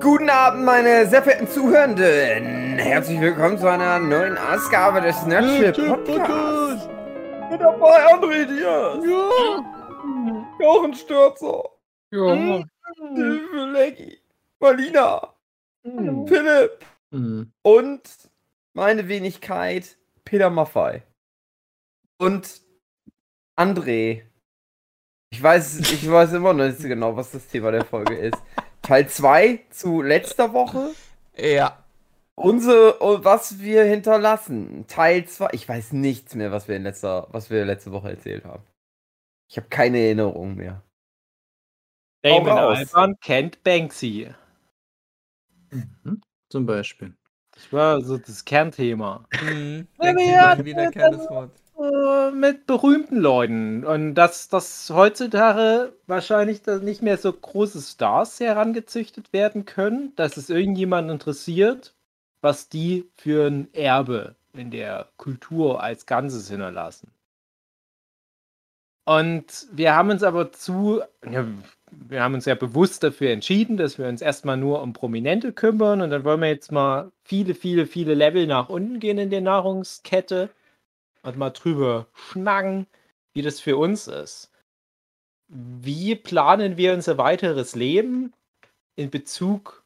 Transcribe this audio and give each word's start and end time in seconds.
Guten 0.00 0.30
Abend, 0.30 0.64
meine 0.64 1.08
sehr 1.08 1.24
verehrten 1.24 1.48
Zuhörenden. 1.48 2.78
Herzlich 2.78 3.20
willkommen 3.20 3.58
zu 3.58 3.66
einer 3.68 3.98
neuen 3.98 4.38
Ausgabe 4.38 5.00
des 5.00 5.26
Nerdship 5.26 5.74
Podcasts. 5.74 6.88
Mit 7.50 7.60
dabei 7.60 8.14
André 8.14 8.44
Diaz. 8.46 9.04
Ja. 9.04 10.54
Jochen 10.60 10.94
Stürzer. 10.94 11.64
Ja. 12.12 12.34
Mhm. 12.34 13.72
Leggy. 13.72 14.20
Marlina. 14.60 15.34
Mhm. 15.82 16.28
Philipp. 16.28 16.84
Mhm. 17.10 17.52
Und 17.62 18.02
meine 18.74 19.08
Wenigkeit 19.08 19.98
Peter 20.24 20.48
Maffei. 20.48 21.02
Und 22.18 22.62
André. 23.58 24.22
Ich 25.30 25.42
weiß, 25.42 25.80
ich 25.80 26.08
weiß 26.08 26.34
immer 26.34 26.52
noch 26.52 26.66
nicht 26.66 26.78
so 26.78 26.86
genau, 26.86 27.16
was 27.16 27.32
das 27.32 27.48
Thema 27.48 27.72
der 27.72 27.84
Folge 27.84 28.14
ist. 28.14 28.38
Teil 28.88 29.06
2 29.06 29.66
zu 29.68 30.00
letzter 30.00 30.54
Woche. 30.54 30.94
Ja. 31.36 31.84
Unsere, 32.34 32.96
was 33.22 33.58
wir 33.58 33.84
hinterlassen. 33.84 34.86
Teil 34.88 35.26
2. 35.26 35.50
Ich 35.52 35.68
weiß 35.68 35.92
nichts 35.92 36.34
mehr, 36.34 36.52
was 36.52 36.68
wir 36.68 36.76
in 36.76 36.84
letzter, 36.84 37.26
was 37.30 37.50
wir 37.50 37.66
letzte 37.66 37.92
Woche 37.92 38.08
erzählt 38.08 38.46
haben. 38.46 38.62
Ich 39.50 39.58
habe 39.58 39.68
keine 39.68 39.98
Erinnerung 39.98 40.54
mehr. 40.54 40.82
Damon 42.22 42.48
Albarn 42.48 43.20
kennt 43.20 43.62
Banksy. 43.62 44.30
Mhm. 45.70 46.22
Zum 46.48 46.64
Beispiel. 46.64 47.14
Das 47.50 47.70
war 47.70 48.00
so 48.00 48.16
das 48.16 48.42
Kernthema. 48.42 49.26
Mhm. 49.42 49.86
Ja, 50.00 50.64
wieder 50.64 50.90
keines 50.90 51.28
Wort. 51.28 51.50
Äh, 51.78 52.32
mit 52.32 52.66
berühmten 52.66 53.18
Leuten. 53.18 53.84
Und 53.84 54.14
dass, 54.16 54.48
dass 54.48 54.90
heutzutage 54.90 55.92
wahrscheinlich 56.06 56.66
nicht 56.66 57.02
mehr 57.02 57.16
so 57.18 57.32
große 57.32 57.80
Stars 57.80 58.40
herangezüchtet 58.40 59.32
werden 59.32 59.64
können, 59.64 60.12
dass 60.16 60.36
es 60.36 60.50
irgendjemanden 60.50 61.12
interessiert, 61.12 61.94
was 62.40 62.68
die 62.68 63.08
für 63.14 63.46
ein 63.46 63.72
Erbe 63.74 64.34
in 64.54 64.70
der 64.72 65.08
Kultur 65.18 65.80
als 65.82 66.06
Ganzes 66.06 66.48
hinterlassen. 66.50 67.12
Und 69.04 69.68
wir 69.72 69.94
haben 69.94 70.10
uns 70.10 70.22
aber 70.22 70.52
zu, 70.52 71.00
ja, 71.30 71.46
wir 71.90 72.22
haben 72.22 72.34
uns 72.34 72.44
ja 72.44 72.54
bewusst 72.56 73.02
dafür 73.04 73.30
entschieden, 73.30 73.76
dass 73.76 73.98
wir 73.98 74.06
uns 74.08 74.20
erstmal 74.20 74.56
nur 74.56 74.82
um 74.82 74.92
Prominente 74.92 75.52
kümmern 75.52 76.02
und 76.02 76.10
dann 76.10 76.24
wollen 76.24 76.40
wir 76.40 76.48
jetzt 76.48 76.72
mal 76.72 77.10
viele, 77.22 77.54
viele, 77.54 77.86
viele 77.86 78.14
Level 78.14 78.46
nach 78.46 78.68
unten 78.68 79.00
gehen 79.00 79.18
in 79.18 79.30
der 79.30 79.40
Nahrungskette 79.40 80.50
und 81.28 81.38
mal 81.38 81.50
drüber 81.50 82.06
schnacken, 82.14 82.86
wie 83.34 83.42
das 83.42 83.60
für 83.60 83.76
uns 83.76 84.08
ist. 84.08 84.50
Wie 85.48 86.14
planen 86.14 86.76
wir 86.76 86.92
unser 86.94 87.18
weiteres 87.18 87.74
Leben 87.74 88.32
in 88.96 89.10
Bezug 89.10 89.84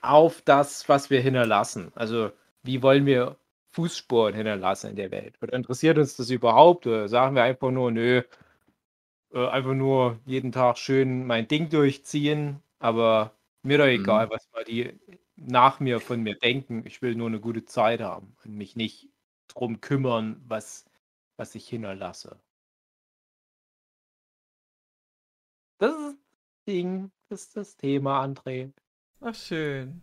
auf 0.00 0.42
das, 0.42 0.88
was 0.88 1.10
wir 1.10 1.20
hinterlassen? 1.20 1.92
Also, 1.94 2.30
wie 2.62 2.82
wollen 2.82 3.06
wir 3.06 3.36
Fußspuren 3.72 4.34
hinterlassen 4.34 4.90
in 4.90 4.96
der 4.96 5.10
Welt? 5.10 5.34
Oder 5.42 5.54
interessiert 5.54 5.98
uns 5.98 6.16
das 6.16 6.30
überhaupt? 6.30 6.86
Oder 6.86 7.08
sagen 7.08 7.36
wir 7.36 7.42
einfach 7.42 7.70
nur, 7.70 7.90
nö, 7.90 8.22
äh, 9.32 9.46
einfach 9.48 9.74
nur 9.74 10.18
jeden 10.26 10.52
Tag 10.52 10.78
schön 10.78 11.26
mein 11.26 11.48
Ding 11.48 11.68
durchziehen, 11.70 12.62
aber 12.78 13.32
mir 13.62 13.78
doch 13.78 13.86
egal, 13.86 14.26
mhm. 14.26 14.30
was 14.30 14.48
mal 14.52 14.64
die 14.64 14.98
nach 15.36 15.80
mir 15.80 16.00
von 16.00 16.22
mir 16.22 16.36
denken. 16.36 16.84
Ich 16.86 17.02
will 17.02 17.14
nur 17.14 17.28
eine 17.28 17.40
gute 17.40 17.64
Zeit 17.64 18.00
haben 18.00 18.36
und 18.44 18.56
mich 18.56 18.76
nicht 18.76 19.08
drum 19.54 19.80
kümmern, 19.80 20.42
was, 20.46 20.84
was 21.36 21.54
ich 21.54 21.68
hinterlasse. 21.68 22.40
Das 25.78 25.92
ist 25.92 26.00
das 26.00 26.14
Ding, 26.66 27.10
das 27.28 27.42
ist 27.42 27.56
das 27.56 27.76
Thema, 27.76 28.24
André. 28.24 28.72
Ach, 29.20 29.34
schön. 29.34 30.02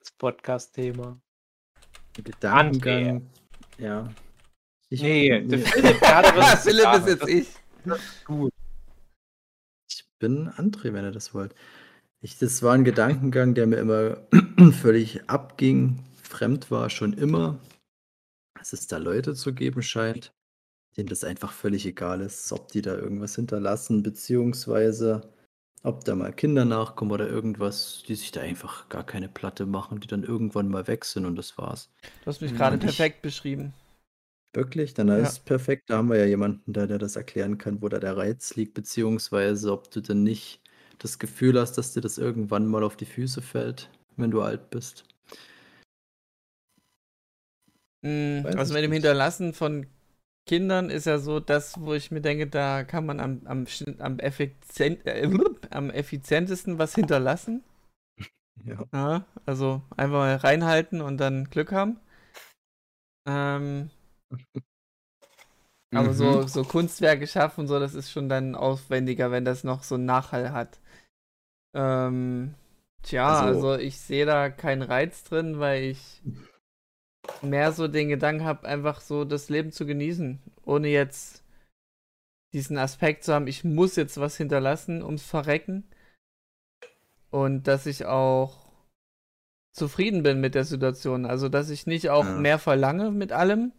Das 0.00 0.10
Podcast-Thema. 0.12 1.20
Gedankengang. 2.12 3.28
André. 3.78 3.82
Ja. 3.82 4.12
Ich, 4.90 5.02
nee, 5.02 5.40
der 5.46 5.58
Philipp, 5.60 6.00
der 6.00 6.36
was 6.36 6.62
Philipp 6.64 6.94
ist 6.94 7.06
jetzt 7.06 7.28
ich. 7.28 7.48
Gut. 8.24 8.52
Ich 9.88 10.04
bin 10.18 10.50
André, 10.50 10.92
wenn 10.92 11.04
ihr 11.04 11.12
das 11.12 11.34
wollt. 11.34 11.54
Ich, 12.20 12.38
das 12.38 12.62
war 12.62 12.74
ein 12.74 12.84
Gedankengang, 12.84 13.54
der 13.54 13.66
mir 13.66 13.76
immer 13.76 14.18
völlig 14.72 15.28
abging, 15.28 16.04
fremd 16.22 16.70
war, 16.70 16.90
schon 16.90 17.12
immer 17.14 17.58
dass 18.62 18.72
es 18.72 18.86
da 18.86 18.98
Leute 18.98 19.34
zu 19.34 19.52
geben 19.52 19.82
scheint, 19.82 20.32
denen 20.96 21.08
das 21.08 21.24
einfach 21.24 21.50
völlig 21.50 21.84
egal 21.84 22.20
ist, 22.20 22.52
ob 22.52 22.70
die 22.70 22.80
da 22.80 22.94
irgendwas 22.94 23.34
hinterlassen, 23.34 24.04
beziehungsweise 24.04 25.32
ob 25.82 26.04
da 26.04 26.14
mal 26.14 26.32
Kinder 26.32 26.64
nachkommen 26.64 27.10
oder 27.10 27.28
irgendwas, 27.28 28.04
die 28.06 28.14
sich 28.14 28.30
da 28.30 28.40
einfach 28.40 28.88
gar 28.88 29.04
keine 29.04 29.28
Platte 29.28 29.66
machen, 29.66 29.98
die 29.98 30.06
dann 30.06 30.22
irgendwann 30.22 30.68
mal 30.68 30.86
weg 30.86 31.04
sind 31.04 31.26
und 31.26 31.34
das 31.34 31.58
war's. 31.58 31.90
Du 32.20 32.26
hast 32.26 32.40
mich 32.40 32.54
gerade 32.54 32.78
perfekt 32.78 33.20
beschrieben. 33.20 33.74
Wirklich? 34.52 34.94
Dann 34.94 35.08
ja. 35.08 35.16
ist 35.16 35.44
perfekt. 35.44 35.90
Da 35.90 35.96
haben 35.96 36.08
wir 36.08 36.18
ja 36.18 36.26
jemanden 36.26 36.72
da, 36.72 36.86
der 36.86 36.98
das 36.98 37.16
erklären 37.16 37.58
kann, 37.58 37.82
wo 37.82 37.88
da 37.88 37.98
der 37.98 38.16
Reiz 38.16 38.54
liegt, 38.54 38.74
beziehungsweise 38.74 39.72
ob 39.72 39.90
du 39.90 40.00
denn 40.00 40.22
nicht 40.22 40.60
das 41.00 41.18
Gefühl 41.18 41.58
hast, 41.58 41.78
dass 41.78 41.94
dir 41.94 42.00
das 42.00 42.16
irgendwann 42.16 42.68
mal 42.68 42.84
auf 42.84 42.96
die 42.96 43.06
Füße 43.06 43.42
fällt, 43.42 43.90
wenn 44.16 44.30
du 44.30 44.40
alt 44.40 44.70
bist. 44.70 45.04
Mhm, 48.02 48.46
also 48.56 48.74
mit 48.74 48.82
dem 48.82 48.92
Hinterlassen 48.92 49.54
von 49.54 49.86
Kindern 50.46 50.90
ist 50.90 51.06
ja 51.06 51.18
so 51.18 51.38
das, 51.38 51.80
wo 51.80 51.94
ich 51.94 52.10
mir 52.10 52.20
denke, 52.20 52.48
da 52.48 52.82
kann 52.82 53.06
man 53.06 53.20
am, 53.20 53.42
am, 53.44 53.66
am, 53.98 54.18
effizient, 54.18 55.06
äh, 55.06 55.30
am 55.70 55.90
effizientesten 55.90 56.78
was 56.78 56.94
hinterlassen. 56.94 57.62
Ja. 58.64 58.84
ja. 58.92 59.26
Also 59.46 59.82
einfach 59.96 60.18
mal 60.18 60.36
reinhalten 60.36 61.00
und 61.00 61.16
dann 61.16 61.48
Glück 61.50 61.72
haben. 61.72 61.98
Ähm, 63.26 63.90
aber 65.94 66.10
mhm. 66.10 66.12
so, 66.12 66.46
so 66.46 66.62
Kunstwerke 66.62 67.26
schaffen, 67.26 67.66
so, 67.66 67.80
das 67.80 67.94
ist 67.94 68.12
schon 68.12 68.28
dann 68.28 68.54
aufwendiger, 68.54 69.30
wenn 69.30 69.46
das 69.46 69.64
noch 69.64 69.82
so 69.82 69.94
einen 69.96 70.04
Nachhall 70.04 70.52
hat. 70.52 70.80
Ähm, 71.74 72.54
tja, 73.02 73.26
also, 73.26 73.70
also 73.70 73.82
ich 73.82 73.98
sehe 73.98 74.26
da 74.26 74.50
keinen 74.50 74.82
Reiz 74.82 75.24
drin, 75.24 75.58
weil 75.58 75.84
ich 75.84 76.22
mehr 77.42 77.72
so 77.72 77.88
den 77.88 78.08
Gedanken 78.08 78.44
habe, 78.44 78.66
einfach 78.66 79.00
so 79.00 79.24
das 79.24 79.48
Leben 79.48 79.72
zu 79.72 79.86
genießen, 79.86 80.40
ohne 80.64 80.88
jetzt 80.88 81.42
diesen 82.52 82.78
Aspekt 82.78 83.24
zu 83.24 83.32
haben, 83.32 83.46
ich 83.46 83.64
muss 83.64 83.96
jetzt 83.96 84.18
was 84.20 84.36
hinterlassen 84.36 85.02
ums 85.02 85.22
Verrecken. 85.22 85.84
Und 87.30 87.66
dass 87.66 87.86
ich 87.86 88.04
auch 88.04 88.62
zufrieden 89.72 90.22
bin 90.22 90.40
mit 90.40 90.54
der 90.54 90.64
Situation. 90.64 91.24
Also, 91.24 91.48
dass 91.48 91.70
ich 91.70 91.86
nicht 91.86 92.10
auch 92.10 92.24
ja. 92.24 92.36
mehr 92.36 92.58
verlange 92.58 93.10
mit 93.10 93.32
allem. 93.32 93.72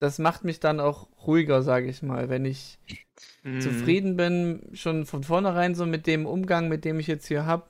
Das 0.00 0.18
macht 0.18 0.44
mich 0.44 0.60
dann 0.60 0.80
auch 0.80 1.08
ruhiger, 1.26 1.62
sage 1.62 1.88
ich 1.88 2.02
mal. 2.02 2.28
Wenn 2.28 2.44
ich 2.44 2.78
mhm. 3.44 3.60
zufrieden 3.60 4.16
bin, 4.16 4.70
schon 4.72 5.06
von 5.06 5.22
vornherein 5.22 5.74
so 5.74 5.86
mit 5.86 6.06
dem 6.06 6.26
Umgang, 6.26 6.68
mit 6.68 6.84
dem 6.84 6.98
ich 6.98 7.06
jetzt 7.06 7.26
hier 7.26 7.46
habe, 7.46 7.66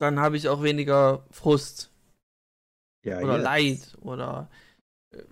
dann 0.00 0.20
habe 0.20 0.36
ich 0.36 0.48
auch 0.48 0.62
weniger 0.62 1.24
Frust 1.30 1.91
ja, 3.04 3.20
oder 3.20 3.34
jetzt. 3.34 3.44
Leid 3.44 3.98
oder 4.00 4.50
äh, 5.10 5.22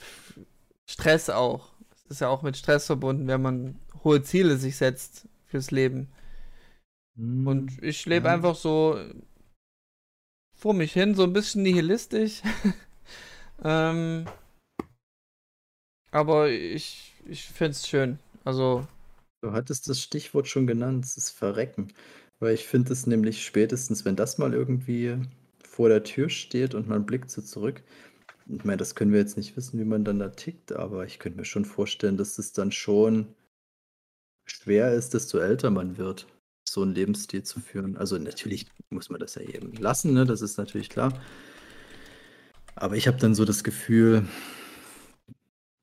Stress 0.88 1.31
auch. 1.31 1.72
Es 1.92 2.04
ist 2.06 2.20
ja 2.20 2.28
auch 2.28 2.42
mit 2.42 2.56
Stress 2.56 2.86
verbunden, 2.86 3.28
wenn 3.28 3.42
man 3.42 3.81
hohe 4.03 4.22
Ziele 4.22 4.56
sich 4.56 4.76
setzt 4.76 5.28
fürs 5.47 5.70
Leben. 5.70 6.08
Hm, 7.16 7.47
Und 7.47 7.82
ich 7.82 8.06
lebe 8.06 8.28
ja. 8.28 8.34
einfach 8.34 8.56
so 8.56 8.98
vor 10.56 10.75
mich 10.75 10.92
hin, 10.92 11.14
so 11.14 11.22
ein 11.25 11.32
bisschen 11.32 11.62
nihilistisch. 11.62 12.42
ähm, 13.64 14.26
aber 16.10 16.50
ich, 16.50 17.14
ich 17.26 17.44
finde 17.44 17.72
es 17.72 17.88
schön. 17.88 18.19
Also. 18.44 18.87
Du 19.42 19.52
hattest 19.52 19.88
das 19.88 20.02
Stichwort 20.02 20.48
schon 20.48 20.66
genannt, 20.66 21.05
es 21.05 21.16
ist 21.16 21.31
Verrecken. 21.31 21.93
Weil 22.40 22.55
ich 22.55 22.66
finde 22.66 22.93
es 22.93 23.06
nämlich 23.06 23.44
spätestens, 23.44 24.05
wenn 24.05 24.16
das 24.16 24.38
mal 24.38 24.52
irgendwie 24.52 25.19
vor 25.70 25.88
der 25.88 26.02
Tür 26.02 26.28
steht 26.28 26.75
und 26.75 26.88
man 26.88 27.06
blickt 27.06 27.31
so 27.31 27.40
zurück. 27.40 27.82
Ich 28.49 28.64
meine, 28.64 28.78
das 28.78 28.96
können 28.96 29.12
wir 29.12 29.20
jetzt 29.20 29.37
nicht 29.37 29.56
wissen, 29.56 29.78
wie 29.78 29.84
man 29.84 30.05
dann 30.05 30.19
da 30.19 30.28
tickt, 30.28 30.72
aber 30.72 31.06
ich 31.06 31.20
könnte 31.20 31.38
mir 31.38 31.44
schon 31.44 31.64
vorstellen, 31.64 32.17
dass 32.17 32.38
es 32.38 32.52
dann 32.52 32.72
schon 32.72 33.34
schwer 34.44 34.93
ist, 34.93 35.14
desto 35.14 35.38
älter 35.38 35.70
man 35.70 35.96
wird, 35.96 36.26
so 36.69 36.82
einen 36.82 36.93
Lebensstil 36.93 37.44
zu 37.44 37.61
führen. 37.61 37.96
Also 37.96 38.19
natürlich 38.19 38.67
muss 38.90 39.11
man 39.11 39.20
das 39.20 39.37
ja 39.37 39.43
eben 39.43 39.72
lassen, 39.75 40.12
ne? 40.12 40.25
das 40.26 40.43
ist 40.43 40.58
natürlich 40.58 40.90
klar. 40.90 41.12
Aber 42.75 42.96
ich 42.96 43.06
habe 43.06 43.19
dann 43.19 43.37
so 43.37 43.44
das 43.44 43.62
Gefühl, 43.62 44.26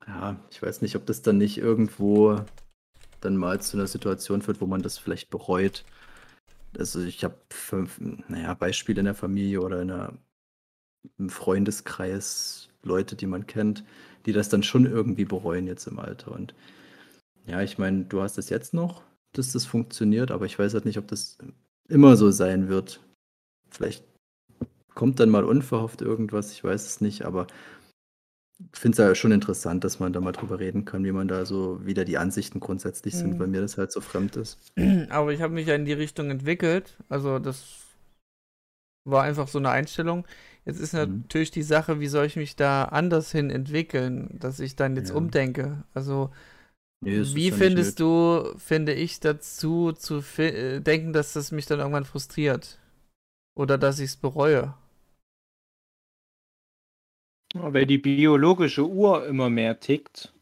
ja, 0.06 0.38
ich 0.52 0.62
weiß 0.62 0.82
nicht, 0.82 0.98
ob 0.98 1.06
das 1.06 1.22
dann 1.22 1.38
nicht 1.38 1.58
irgendwo 1.58 2.42
dann 3.22 3.38
mal 3.38 3.62
zu 3.62 3.78
einer 3.78 3.88
Situation 3.88 4.42
führt, 4.42 4.60
wo 4.60 4.66
man 4.66 4.82
das 4.82 4.98
vielleicht 4.98 5.30
bereut. 5.30 5.86
Also 6.78 7.02
ich 7.02 7.24
habe 7.24 7.36
fünf, 7.50 8.00
naja, 8.28 8.54
Beispiele 8.54 9.00
in 9.00 9.06
der 9.06 9.16
Familie 9.16 9.62
oder 9.62 9.82
in 9.82 9.92
einer, 9.92 10.14
im 11.18 11.30
Freundeskreis, 11.30 12.70
Leute, 12.84 13.16
die 13.16 13.28
man 13.28 13.48
kennt, 13.48 13.84
die 14.26 14.34
das 14.34 14.50
dann 14.50 14.64
schon 14.64 14.86
irgendwie 14.86 15.26
bereuen 15.26 15.68
jetzt 15.68 15.88
im 15.88 16.00
Alter. 16.00 16.32
Und 16.32 16.54
ja, 17.48 17.62
ich 17.62 17.78
meine, 17.78 18.06
du 18.06 18.22
hast 18.22 18.38
es 18.38 18.50
jetzt 18.50 18.74
noch, 18.74 19.04
dass 19.34 19.54
das 19.54 19.66
funktioniert, 19.66 20.32
aber 20.32 20.46
ich 20.46 20.58
weiß 20.58 20.74
halt 20.74 20.86
nicht, 20.86 20.98
ob 20.98 21.08
das 21.08 21.38
immer 21.90 22.16
so 22.16 22.32
sein 22.32 22.70
wird. 22.70 23.02
Vielleicht 23.70 24.04
kommt 24.94 25.20
dann 25.20 25.30
mal 25.30 25.46
unverhofft 25.46 26.02
irgendwas, 26.02 26.52
ich 26.52 26.64
weiß 26.64 26.86
es 26.86 27.02
nicht, 27.02 27.24
aber 27.24 27.48
finde 28.74 28.96
es 28.96 29.08
ja 29.08 29.16
schon 29.16 29.32
interessant, 29.32 29.84
dass 29.84 30.00
man 30.00 30.14
da 30.14 30.20
mal 30.20 30.32
drüber 30.32 30.60
reden 30.60 30.86
kann, 30.86 31.04
wie 31.04 31.12
man 31.12 31.28
da 31.28 31.46
so 31.46 31.86
wieder 31.86 32.06
die 32.06 32.18
Ansichten 32.18 32.60
grundsätzlich 32.60 33.16
sind, 33.16 33.36
mhm. 33.36 33.40
weil 33.40 33.48
mir 33.48 33.62
das 33.62 33.78
halt 33.78 33.92
so 33.92 34.02
fremd 34.02 34.36
ist. 34.36 34.60
Aber 35.10 35.32
ich 35.32 35.42
habe 35.42 35.54
mich 35.54 35.68
ja 35.68 35.76
in 35.76 35.86
die 35.86 35.94
Richtung 35.94 36.32
entwickelt. 36.32 36.98
Also 37.10 37.40
das 37.40 37.86
war 39.06 39.24
einfach 39.24 39.48
so 39.48 39.60
eine 39.60 39.70
Einstellung. 39.70 40.26
Jetzt 40.66 40.80
ist 40.80 40.94
mhm. 40.94 41.22
natürlich 41.22 41.52
die 41.52 41.64
Sache, 41.64 42.00
wie 42.00 42.08
soll 42.08 42.26
ich 42.26 42.36
mich 42.36 42.56
da 42.56 42.86
anders 42.86 43.32
hin 43.32 43.50
entwickeln, 43.50 44.38
dass 44.40 44.60
ich 44.60 44.76
dann 44.76 44.96
jetzt 44.96 45.10
ja. 45.10 45.16
umdenke. 45.16 45.84
Also 45.94 46.32
nee, 47.02 47.22
wie 47.22 47.52
findest 47.52 48.00
du, 48.00 48.54
finde 48.58 48.94
ich, 48.94 49.20
dazu 49.20 49.94
zu 49.94 50.24
äh, 50.40 50.82
denken, 50.82 51.14
dass 51.14 51.34
das 51.34 51.52
mich 51.52 51.68
dann 51.68 51.80
irgendwann 51.80 52.06
frustriert? 52.06 52.80
Oder 53.56 53.78
dass 53.78 54.00
ich 54.00 54.10
es 54.12 54.18
bereue? 54.18 54.74
Weil 57.62 57.86
die 57.86 57.98
biologische 57.98 58.88
Uhr 58.88 59.26
immer 59.26 59.50
mehr 59.50 59.80
tickt. 59.80 60.34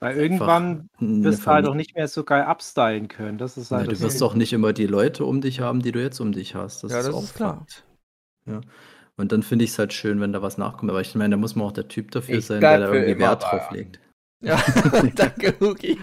Weil 0.00 0.16
irgendwann 0.16 0.88
wirst 1.00 1.44
du 1.44 1.46
halt 1.50 1.66
auch 1.66 1.74
nicht 1.74 1.96
mehr 1.96 2.06
so 2.06 2.22
geil 2.22 2.42
abstylen 2.42 3.08
können. 3.08 3.36
Das 3.36 3.56
ist 3.56 3.72
halt 3.72 3.86
ja, 3.86 3.92
du 3.92 4.00
wirst 4.00 4.20
doch 4.20 4.34
nicht 4.34 4.52
immer 4.52 4.72
die 4.72 4.86
Leute 4.86 5.24
um 5.24 5.40
dich 5.40 5.60
haben, 5.60 5.82
die 5.82 5.90
du 5.90 6.00
jetzt 6.00 6.20
um 6.20 6.30
dich 6.30 6.54
hast. 6.54 6.84
Das 6.84 6.92
ja, 6.92 6.98
ist 7.00 7.06
das 7.06 7.14
auch 7.14 7.24
ist 7.24 7.34
klar. 7.34 7.58
Fakt. 7.58 7.84
Ja. 8.46 8.60
Und 9.16 9.32
dann 9.32 9.42
finde 9.42 9.64
ich 9.64 9.72
es 9.72 9.78
halt 9.78 9.92
schön, 9.92 10.20
wenn 10.20 10.32
da 10.32 10.40
was 10.40 10.56
nachkommt. 10.58 10.90
Aber 10.90 11.00
ich 11.00 11.14
meine, 11.16 11.32
da 11.32 11.36
muss 11.36 11.56
man 11.56 11.66
auch 11.66 11.72
der 11.72 11.88
Typ 11.88 12.12
dafür 12.12 12.38
ich 12.38 12.46
sein, 12.46 12.60
der 12.60 12.78
da 12.78 12.92
irgendwie 12.92 13.18
Wert 13.18 13.42
drauf 13.42 13.70
legt. 13.72 13.98
Ja, 14.40 14.62
danke, 15.16 15.56
Huki. 15.60 15.98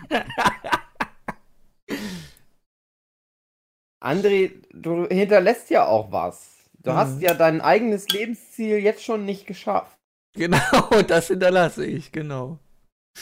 André, 4.02 4.52
du 4.74 5.08
hinterlässt 5.08 5.70
ja 5.70 5.86
auch 5.86 6.12
was. 6.12 6.55
Du 6.86 6.92
mhm. 6.92 6.96
hast 6.96 7.22
ja 7.22 7.34
dein 7.34 7.62
eigenes 7.62 8.08
Lebensziel 8.10 8.78
jetzt 8.78 9.04
schon 9.04 9.26
nicht 9.26 9.48
geschafft. 9.48 9.98
Genau, 10.36 11.02
das 11.08 11.28
hinterlasse 11.28 11.86
ich, 11.86 12.12
genau. 12.12 12.60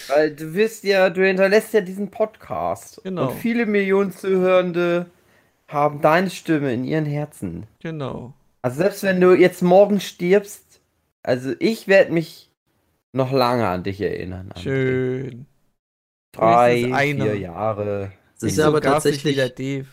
Weil 0.07 0.35
du 0.35 0.53
wirst 0.53 0.83
ja, 0.83 1.09
du 1.09 1.25
hinterlässt 1.25 1.73
ja 1.73 1.81
diesen 1.81 2.11
Podcast. 2.11 3.01
Genau. 3.03 3.29
Und 3.29 3.37
viele 3.37 3.65
Millionen 3.65 4.11
Zuhörende 4.11 5.05
haben 5.67 6.01
deine 6.01 6.29
Stimme 6.29 6.73
in 6.73 6.83
ihren 6.83 7.05
Herzen. 7.05 7.67
Genau. 7.79 8.33
Also 8.61 8.77
selbst 8.77 9.03
wenn 9.03 9.21
du 9.21 9.33
jetzt 9.33 9.61
morgen 9.61 9.99
stirbst, 9.99 10.81
also 11.21 11.53
ich 11.59 11.87
werde 11.87 12.11
mich 12.11 12.49
noch 13.13 13.31
lange 13.31 13.67
an 13.67 13.83
dich 13.83 14.01
erinnern. 14.01 14.51
André. 14.53 14.61
Schön. 14.61 15.45
Drei, 16.33 17.13
vier 17.13 17.37
Jahre. 17.37 18.11
Das 18.39 18.51
ist 18.51 18.59
aber 18.59 18.81
tatsächlich 18.81 19.35
wieder 19.35 19.49
Dave. 19.49 19.87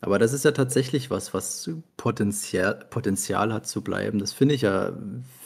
Aber 0.00 0.18
das 0.18 0.32
ist 0.32 0.44
ja 0.44 0.52
tatsächlich 0.52 1.10
was, 1.10 1.34
was 1.34 1.70
Potenzial, 1.96 2.86
Potenzial 2.90 3.52
hat 3.52 3.66
zu 3.66 3.82
bleiben. 3.82 4.18
Das 4.18 4.32
finde 4.32 4.54
ich 4.54 4.62
ja, 4.62 4.92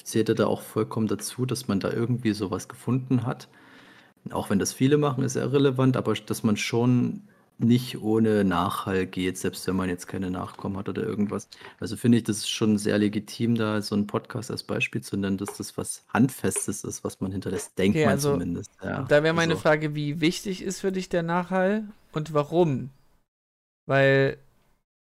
zählt 0.05 0.29
da 0.39 0.47
auch 0.47 0.61
vollkommen 0.61 1.07
dazu, 1.07 1.47
dass 1.47 1.69
man 1.69 1.81
da 1.81 1.91
irgendwie 1.91 2.33
sowas 2.33 2.69
gefunden 2.69 3.25
hat. 3.25 3.49
Auch 4.31 4.51
wenn 4.51 4.59
das 4.59 4.73
viele 4.73 4.99
machen, 4.99 5.25
ist 5.25 5.37
irrelevant, 5.37 5.97
aber 5.97 6.15
dass 6.15 6.43
man 6.43 6.57
schon 6.57 7.23
nicht 7.59 8.01
ohne 8.03 8.45
Nachhall 8.45 9.07
geht, 9.07 9.39
selbst 9.39 9.67
wenn 9.67 9.77
man 9.77 9.89
jetzt 9.89 10.07
keine 10.07 10.31
Nachkommen 10.31 10.77
hat 10.77 10.89
oder 10.89 11.03
irgendwas. 11.03 11.49
Also 11.81 11.97
finde 11.97 12.19
ich, 12.19 12.25
das 12.25 12.39
ist 12.39 12.51
schon 12.51 12.79
sehr 12.79 12.99
legitim, 12.99 13.55
da 13.55 13.81
so 13.83 13.95
einen 13.95 14.07
Podcast 14.07 14.51
als 14.51 14.63
Beispiel 14.63 15.01
zu 15.01 15.17
nennen, 15.17 15.39
dass 15.39 15.57
das 15.59 15.77
was 15.77 16.05
Handfestes 16.09 16.85
ist, 16.85 17.05
was 17.05 17.21
man 17.21 17.33
hinterlässt, 17.33 17.79
denkt 17.79 17.97
okay, 17.97 18.05
man 18.05 18.15
also, 18.15 18.33
zumindest. 18.33 18.71
Ja, 18.83 19.03
da 19.03 19.23
wäre 19.23 19.35
meine 19.35 19.53
also. 19.53 19.63
Frage, 19.63 19.95
wie 19.95 20.21
wichtig 20.21 20.63
ist 20.63 20.81
für 20.81 20.93
dich 20.93 21.09
der 21.09 21.23
Nachhall 21.23 21.85
und 22.13 22.35
warum? 22.35 22.91
Weil 23.87 24.39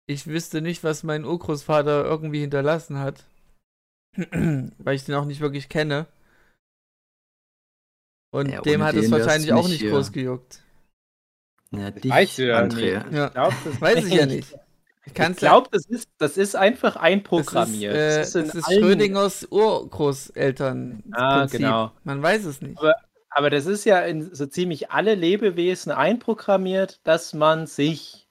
ich 0.08 0.28
wüsste 0.28 0.62
nicht, 0.62 0.84
was 0.84 1.04
mein 1.04 1.26
Urgroßvater 1.26 2.06
irgendwie 2.06 2.42
hinterlassen 2.42 3.00
hat. 3.00 3.26
Weil 4.16 4.96
ich 4.96 5.06
den 5.06 5.16
auch 5.16 5.26
nicht 5.26 5.42
wirklich 5.42 5.70
kenne. 5.70 6.08
Und 8.32 8.50
ja, 8.50 8.62
dem 8.62 8.84
hat 8.84 8.96
es 8.96 9.12
wahrscheinlich 9.12 9.54
auch 9.54 9.68
nicht 9.68 9.88
groß 9.88 10.12
gejuckt. 10.12 10.62
Ja, 11.72 11.92
dich, 11.92 12.12
weißt 12.12 12.38
du 12.38 12.48
ja 12.48 12.60
Andrea. 12.60 13.04
Nicht. 13.04 13.14
Ja. 13.14 13.30
Glaub, 13.30 13.54
das 13.64 13.82
weiß 13.82 14.06
ich 14.08 14.14
ja 14.14 14.26
nicht. 14.26 14.56
Ich, 15.06 15.18
ich 15.18 15.36
glaube, 15.38 15.70
das 15.72 15.86
ist, 15.86 16.10
das 16.18 16.38
ist 16.38 16.56
einfach 16.56 16.98
einprogrammiert. 16.98 17.96
Das 17.96 18.28
ist, 18.30 18.36
äh, 18.36 18.40
das 18.40 18.56
ist, 18.56 18.56
das 18.56 18.70
ist 18.70 18.80
Schrödingers 18.80 19.48
Urgroßeltern. 19.50 21.04
Ah, 21.12 21.46
genau. 21.46 21.92
Man 22.04 22.22
weiß 22.22 22.46
es 22.46 22.62
nicht. 22.62 22.78
Aber, 22.78 22.96
aber 23.30 23.50
das 23.50 23.66
ist 23.66 23.86
ja 23.86 24.02
in 24.02 24.34
so 24.34 24.46
ziemlich 24.46 24.92
alle 24.92 25.16
Lebewesen 25.16 25.92
einprogrammiert, 25.92 27.00
dass 27.04 27.34
man 27.34 27.68
sich 27.68 28.27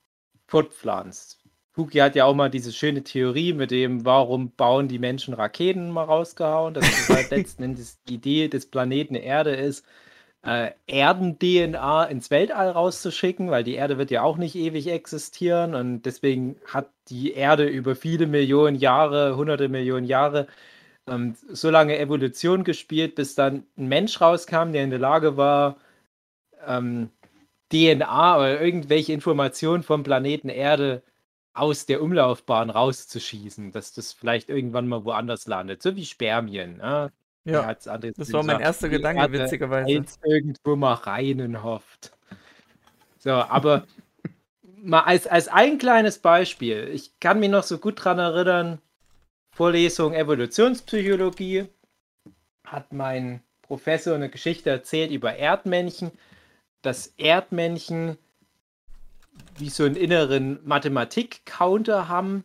fortpflanzt. 0.46 1.40
Cookie 1.76 2.00
hat 2.00 2.16
ja 2.16 2.24
auch 2.24 2.34
mal 2.34 2.48
diese 2.50 2.72
schöne 2.72 3.04
Theorie 3.04 3.52
mit 3.52 3.70
dem, 3.70 4.04
warum 4.06 4.50
bauen 4.52 4.88
die 4.88 4.98
Menschen 4.98 5.34
Raketen 5.34 5.90
mal 5.90 6.04
rausgehauen. 6.04 6.72
Das 6.74 6.88
ist 6.88 7.10
halt 7.10 7.30
letzten 7.30 7.64
Endes 7.64 8.02
die 8.04 8.14
Idee 8.14 8.48
des 8.48 8.66
Planeten 8.66 9.14
Erde 9.14 9.54
ist, 9.54 9.84
äh, 10.42 10.70
Erden-DNA 10.86 12.04
ins 12.04 12.30
Weltall 12.30 12.70
rauszuschicken, 12.70 13.50
weil 13.50 13.64
die 13.64 13.74
Erde 13.74 13.98
wird 13.98 14.10
ja 14.10 14.22
auch 14.22 14.38
nicht 14.38 14.54
ewig 14.54 14.86
existieren 14.88 15.74
und 15.74 16.02
deswegen 16.02 16.56
hat 16.66 16.90
die 17.08 17.32
Erde 17.32 17.66
über 17.66 17.96
viele 17.96 18.26
Millionen 18.26 18.76
Jahre, 18.76 19.36
hunderte 19.36 19.68
Millionen 19.68 20.06
Jahre 20.06 20.46
ähm, 21.08 21.36
so 21.48 21.70
lange 21.70 21.98
Evolution 21.98 22.64
gespielt, 22.64 23.14
bis 23.16 23.34
dann 23.34 23.64
ein 23.76 23.88
Mensch 23.88 24.20
rauskam, 24.20 24.72
der 24.72 24.84
in 24.84 24.90
der 24.90 24.98
Lage 24.98 25.36
war, 25.36 25.76
ähm, 26.66 27.10
DNA 27.72 28.36
oder 28.36 28.60
irgendwelche 28.60 29.12
Informationen 29.12 29.82
vom 29.82 30.02
Planeten 30.02 30.48
Erde 30.48 31.02
aus 31.52 31.86
der 31.86 32.02
Umlaufbahn 32.02 32.70
rauszuschießen, 32.70 33.72
dass 33.72 33.92
das 33.92 34.12
vielleicht 34.12 34.48
irgendwann 34.48 34.88
mal 34.88 35.04
woanders 35.04 35.46
landet, 35.46 35.82
so 35.82 35.96
wie 35.96 36.04
Spermien. 36.04 36.76
Ne? 36.76 37.12
Ja, 37.44 37.72
das 37.72 38.32
war 38.32 38.42
mein 38.42 38.60
erster 38.60 38.88
Gedanke, 38.88 39.22
Erde 39.22 39.38
witzigerweise. 39.40 40.04
irgendwo 40.24 40.76
mal 40.76 40.94
rein 40.94 41.62
hofft. 41.62 42.12
So, 43.18 43.30
aber 43.30 43.86
mal 44.82 45.02
als, 45.02 45.26
als 45.26 45.48
ein 45.48 45.78
kleines 45.78 46.18
Beispiel. 46.18 46.88
Ich 46.92 47.18
kann 47.20 47.40
mich 47.40 47.50
noch 47.50 47.62
so 47.62 47.78
gut 47.78 48.00
daran 48.00 48.18
erinnern, 48.18 48.78
Vorlesung 49.52 50.12
Evolutionspsychologie 50.12 51.68
hat 52.64 52.92
mein 52.92 53.42
Professor 53.62 54.14
eine 54.14 54.28
Geschichte 54.28 54.68
erzählt 54.68 55.10
über 55.10 55.34
Erdmännchen, 55.34 56.10
dass 56.86 57.08
Erdmännchen 57.16 58.16
wie 59.58 59.70
so 59.70 59.82
einen 59.82 59.96
inneren 59.96 60.64
Mathematik-Counter 60.64 62.08
haben. 62.08 62.44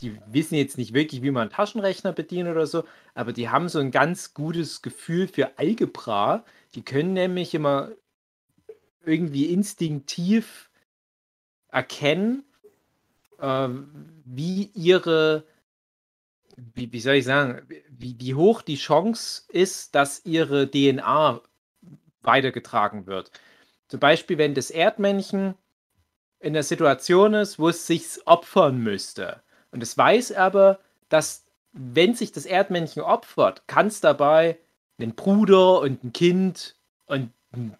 Die 0.00 0.18
wissen 0.26 0.56
jetzt 0.56 0.76
nicht 0.76 0.92
wirklich, 0.92 1.22
wie 1.22 1.30
man 1.30 1.42
einen 1.42 1.50
Taschenrechner 1.50 2.12
bedient 2.12 2.48
oder 2.48 2.66
so, 2.66 2.84
aber 3.14 3.32
die 3.32 3.48
haben 3.48 3.68
so 3.68 3.78
ein 3.78 3.92
ganz 3.92 4.34
gutes 4.34 4.82
Gefühl 4.82 5.28
für 5.28 5.56
Algebra. 5.58 6.44
Die 6.74 6.84
können 6.84 7.12
nämlich 7.12 7.54
immer 7.54 7.92
irgendwie 9.04 9.46
instinktiv 9.46 10.68
erkennen, 11.68 12.44
äh, 13.38 13.68
wie 14.24 14.70
ihre, 14.74 15.44
wie, 16.56 16.92
wie 16.92 17.00
soll 17.00 17.14
ich 17.14 17.24
sagen, 17.24 17.62
wie, 17.88 18.16
wie 18.18 18.34
hoch 18.34 18.62
die 18.62 18.76
Chance 18.76 19.44
ist, 19.48 19.94
dass 19.94 20.24
ihre 20.24 20.68
DNA 20.68 21.40
weitergetragen 22.22 23.06
wird. 23.06 23.30
Zum 23.88 24.00
Beispiel, 24.00 24.38
wenn 24.38 24.54
das 24.54 24.70
Erdmännchen 24.70 25.54
in 26.40 26.52
der 26.52 26.62
Situation 26.62 27.34
ist, 27.34 27.58
wo 27.58 27.68
es 27.68 27.86
sich 27.86 28.04
opfern 28.26 28.78
müsste. 28.78 29.42
Und 29.70 29.82
es 29.82 29.96
weiß 29.96 30.32
aber, 30.32 30.78
dass 31.08 31.44
wenn 31.72 32.14
sich 32.14 32.32
das 32.32 32.46
Erdmännchen 32.46 33.02
opfert, 33.02 33.66
kann 33.66 33.86
es 33.86 34.00
dabei 34.00 34.58
einen 34.98 35.14
Bruder 35.14 35.80
und 35.80 36.02
ein 36.02 36.12
Kind 36.12 36.74
und 37.06 37.30
ein 37.52 37.76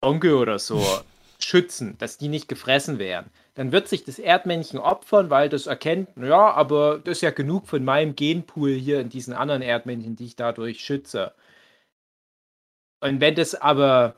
Onkel 0.00 0.34
oder 0.34 0.58
so 0.58 0.84
schützen, 1.38 1.96
dass 1.98 2.18
die 2.18 2.28
nicht 2.28 2.48
gefressen 2.48 2.98
werden. 2.98 3.30
Dann 3.54 3.72
wird 3.72 3.88
sich 3.88 4.04
das 4.04 4.18
Erdmännchen 4.18 4.78
opfern, 4.78 5.30
weil 5.30 5.48
das 5.48 5.66
erkennt, 5.66 6.10
ja, 6.16 6.52
aber 6.52 6.98
das 6.98 7.18
ist 7.18 7.22
ja 7.22 7.30
genug 7.30 7.66
von 7.66 7.84
meinem 7.84 8.14
Genpool 8.14 8.72
hier 8.72 9.00
in 9.00 9.08
diesen 9.08 9.34
anderen 9.34 9.62
Erdmännchen, 9.62 10.16
die 10.16 10.26
ich 10.26 10.36
dadurch 10.36 10.80
schütze. 10.80 11.32
Und 13.00 13.20
wenn 13.20 13.36
das 13.36 13.54
aber 13.54 14.16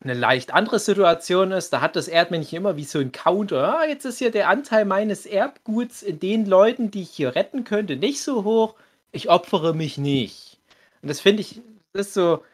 eine 0.00 0.14
leicht 0.14 0.54
andere 0.54 0.78
Situation 0.78 1.50
ist, 1.52 1.72
da 1.72 1.80
hat 1.80 1.96
das 1.96 2.08
Erdmännchen 2.08 2.58
immer 2.58 2.76
wie 2.76 2.84
so 2.84 3.00
ein 3.00 3.12
Counter. 3.12 3.80
Ah, 3.80 3.84
jetzt 3.84 4.04
ist 4.04 4.18
hier 4.18 4.30
der 4.30 4.48
Anteil 4.48 4.84
meines 4.84 5.26
Erbguts 5.26 6.02
in 6.02 6.20
den 6.20 6.46
Leuten, 6.46 6.90
die 6.90 7.02
ich 7.02 7.10
hier 7.10 7.34
retten 7.34 7.64
könnte, 7.64 7.96
nicht 7.96 8.22
so 8.22 8.44
hoch. 8.44 8.74
Ich 9.10 9.28
opfere 9.28 9.74
mich 9.74 9.98
nicht. 9.98 10.58
Und 11.02 11.08
das 11.08 11.20
finde 11.20 11.40
ich, 11.42 11.60
das 11.92 12.08
ist 12.08 12.14
so 12.14 12.44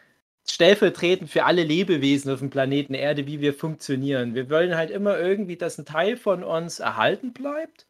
stellvertretend 0.48 1.30
für 1.30 1.44
alle 1.44 1.64
Lebewesen 1.64 2.32
auf 2.32 2.38
dem 2.38 2.50
Planeten 2.50 2.94
Erde, 2.94 3.26
wie 3.26 3.40
wir 3.40 3.54
funktionieren. 3.54 4.34
Wir 4.34 4.50
wollen 4.50 4.76
halt 4.76 4.90
immer 4.90 5.18
irgendwie, 5.18 5.56
dass 5.56 5.78
ein 5.78 5.86
Teil 5.86 6.16
von 6.16 6.44
uns 6.44 6.80
erhalten 6.80 7.32
bleibt. 7.32 7.86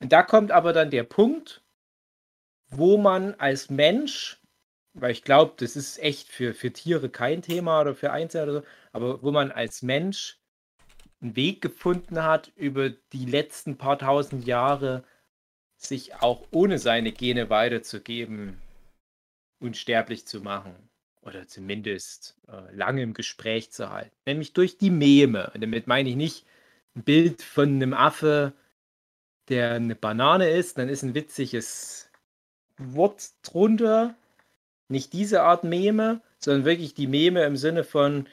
Und 0.00 0.12
da 0.12 0.22
kommt 0.22 0.52
aber 0.52 0.72
dann 0.72 0.90
der 0.90 1.04
Punkt, 1.04 1.62
wo 2.70 2.98
man 2.98 3.34
als 3.34 3.70
Mensch 3.70 4.37
weil 5.00 5.12
ich 5.12 5.24
glaube, 5.24 5.54
das 5.56 5.76
ist 5.76 5.98
echt 5.98 6.28
für, 6.28 6.54
für 6.54 6.72
Tiere 6.72 7.08
kein 7.08 7.42
Thema 7.42 7.80
oder 7.80 7.94
für 7.94 8.12
Einzelne 8.12 8.44
oder 8.44 8.60
so, 8.60 8.66
aber 8.92 9.22
wo 9.22 9.30
man 9.30 9.50
als 9.50 9.82
Mensch 9.82 10.38
einen 11.20 11.36
Weg 11.36 11.60
gefunden 11.60 12.22
hat, 12.22 12.52
über 12.56 12.90
die 12.90 13.26
letzten 13.26 13.76
paar 13.76 13.98
tausend 13.98 14.46
Jahre 14.46 15.04
sich 15.76 16.14
auch 16.16 16.46
ohne 16.50 16.78
seine 16.78 17.12
Gene 17.12 17.50
weiterzugeben 17.50 18.60
unsterblich 19.60 20.26
zu 20.26 20.40
machen. 20.40 20.74
Oder 21.22 21.46
zumindest 21.46 22.38
äh, 22.48 22.74
lange 22.74 23.02
im 23.02 23.12
Gespräch 23.12 23.70
zu 23.70 23.90
halten. 23.90 24.14
Nämlich 24.24 24.52
durch 24.52 24.78
die 24.78 24.90
Meme. 24.90 25.50
Und 25.52 25.62
damit 25.62 25.86
meine 25.86 26.08
ich 26.08 26.16
nicht 26.16 26.46
ein 26.94 27.02
Bild 27.04 27.42
von 27.42 27.68
einem 27.74 27.92
Affe, 27.92 28.54
der 29.48 29.72
eine 29.72 29.94
Banane 29.94 30.50
ist, 30.50 30.78
dann 30.78 30.88
ist 30.88 31.02
ein 31.02 31.14
witziges 31.14 32.10
Wort 32.78 33.30
drunter. 33.42 34.14
Nicht 34.88 35.12
diese 35.12 35.42
Art 35.42 35.64
Meme, 35.64 36.22
sondern 36.38 36.64
wirklich 36.64 36.94
die 36.94 37.06
Meme 37.06 37.44
im 37.44 37.56
Sinne 37.56 37.84
von 37.84 38.28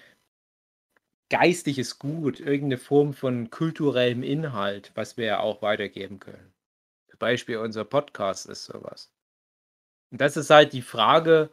geistiges 1.29 1.99
Gut, 1.99 2.39
irgendeine 2.39 2.77
Form 2.77 3.13
von 3.13 3.49
kulturellem 3.49 4.23
Inhalt, 4.23 4.91
was 4.95 5.17
wir 5.17 5.25
ja 5.25 5.39
auch 5.39 5.61
weitergeben 5.61 6.19
können. 6.19 6.53
Zum 7.09 7.19
Beispiel 7.19 7.57
unser 7.57 7.83
Podcast 7.83 8.45
ist 8.45 8.65
sowas. 8.65 9.11
Und 10.11 10.21
das 10.21 10.37
ist 10.37 10.49
halt 10.49 10.73
die 10.73 10.81
Frage, 10.81 11.49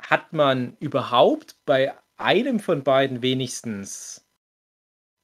hat 0.00 0.32
man 0.32 0.76
überhaupt 0.78 1.56
bei 1.66 1.94
einem 2.16 2.60
von 2.60 2.82
beiden 2.82 3.22
wenigstens 3.22 4.26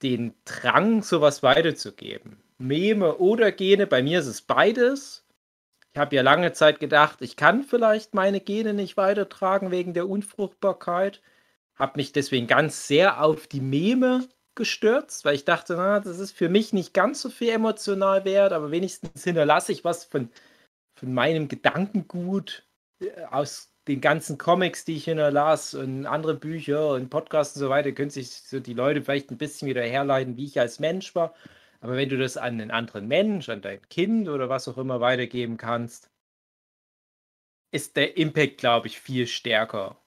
den 0.02 0.34
Drang, 0.44 1.02
sowas 1.02 1.42
weiterzugeben? 1.42 2.42
Meme 2.58 3.16
oder 3.16 3.50
Gene, 3.52 3.87
bei 3.87 4.02
mir 4.02 4.20
ist 4.20 4.26
es 4.26 4.42
beides. 4.42 5.23
Ich 5.94 6.00
habe 6.00 6.16
ja 6.16 6.22
lange 6.22 6.52
Zeit 6.52 6.80
gedacht, 6.80 7.22
ich 7.22 7.36
kann 7.36 7.62
vielleicht 7.62 8.14
meine 8.14 8.40
Gene 8.40 8.74
nicht 8.74 8.96
weitertragen 8.96 9.70
wegen 9.70 9.94
der 9.94 10.08
Unfruchtbarkeit. 10.08 11.22
Habe 11.76 11.98
mich 11.98 12.10
deswegen 12.10 12.48
ganz 12.48 12.88
sehr 12.88 13.22
auf 13.22 13.46
die 13.46 13.60
Meme 13.60 14.26
gestürzt, 14.56 15.24
weil 15.24 15.36
ich 15.36 15.44
dachte, 15.44 15.74
na, 15.76 16.00
das 16.00 16.18
ist 16.18 16.32
für 16.32 16.48
mich 16.48 16.72
nicht 16.72 16.94
ganz 16.94 17.22
so 17.22 17.30
viel 17.30 17.50
emotional 17.50 18.24
wert, 18.24 18.52
aber 18.52 18.72
wenigstens 18.72 19.22
hinterlasse 19.22 19.70
ich 19.70 19.84
was 19.84 20.04
von, 20.04 20.30
von 20.96 21.14
meinem 21.14 21.46
Gedankengut 21.46 22.66
äh, 23.00 23.24
aus 23.30 23.72
den 23.86 24.00
ganzen 24.00 24.36
Comics, 24.36 24.84
die 24.84 24.96
ich 24.96 25.04
hinterlasse 25.04 25.78
und 25.78 26.06
andere 26.06 26.34
Bücher 26.34 26.90
und 26.90 27.08
Podcasts 27.08 27.56
und 27.56 27.60
so 27.60 27.68
weiter, 27.70 27.92
können 27.92 28.10
sich 28.10 28.30
so 28.32 28.58
die 28.58 28.74
Leute 28.74 29.02
vielleicht 29.02 29.30
ein 29.30 29.38
bisschen 29.38 29.68
wieder 29.68 29.82
herleiten, 29.82 30.36
wie 30.36 30.46
ich 30.46 30.58
als 30.58 30.80
Mensch 30.80 31.14
war. 31.14 31.34
Aber 31.84 31.96
wenn 31.96 32.08
du 32.08 32.16
das 32.16 32.38
an 32.38 32.54
einen 32.54 32.70
anderen 32.70 33.08
Mensch, 33.08 33.50
an 33.50 33.60
dein 33.60 33.86
Kind 33.90 34.30
oder 34.30 34.48
was 34.48 34.66
auch 34.68 34.78
immer 34.78 35.02
weitergeben 35.02 35.58
kannst, 35.58 36.10
ist 37.72 37.96
der 37.96 38.16
Impact, 38.16 38.56
glaube 38.56 38.86
ich, 38.86 38.98
viel 38.98 39.26
stärker. 39.26 39.98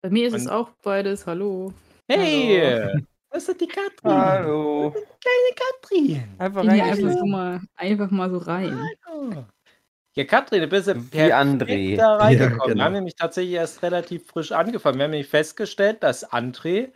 Bei 0.00 0.08
mir 0.08 0.28
ist 0.28 0.32
und 0.32 0.40
es 0.40 0.46
auch 0.48 0.70
beides. 0.82 1.26
Hallo. 1.26 1.74
Hey! 2.08 2.58
Hallo. 2.64 3.00
Was 3.28 3.50
ist 3.50 3.60
die 3.60 3.66
Katrin? 3.66 4.12
Hallo. 4.12 4.94
Die 4.96 5.04
kleine 5.20 5.54
Katrin. 5.56 6.24
Einfach, 6.38 6.64
rein, 6.66 6.80
einfach, 6.80 7.18
so 7.18 7.26
mal, 7.26 7.60
einfach 7.74 8.10
mal 8.10 8.30
so 8.30 8.38
rein. 8.38 8.88
Hallo. 9.04 9.44
Ja, 10.14 10.24
Katrin, 10.24 10.62
du 10.62 10.68
bist 10.68 10.88
Wie 10.88 11.32
André. 11.34 11.96
da 11.98 12.16
reingekommen. 12.16 12.58
Ja, 12.58 12.64
genau. 12.64 12.76
Wir 12.76 12.84
haben 12.84 12.94
nämlich 12.94 13.16
tatsächlich 13.16 13.56
erst 13.56 13.82
relativ 13.82 14.26
frisch 14.26 14.52
angefangen. 14.52 14.96
Wir 14.96 15.04
haben 15.04 15.10
nämlich 15.10 15.28
festgestellt, 15.28 16.02
dass 16.02 16.32
André 16.32 16.92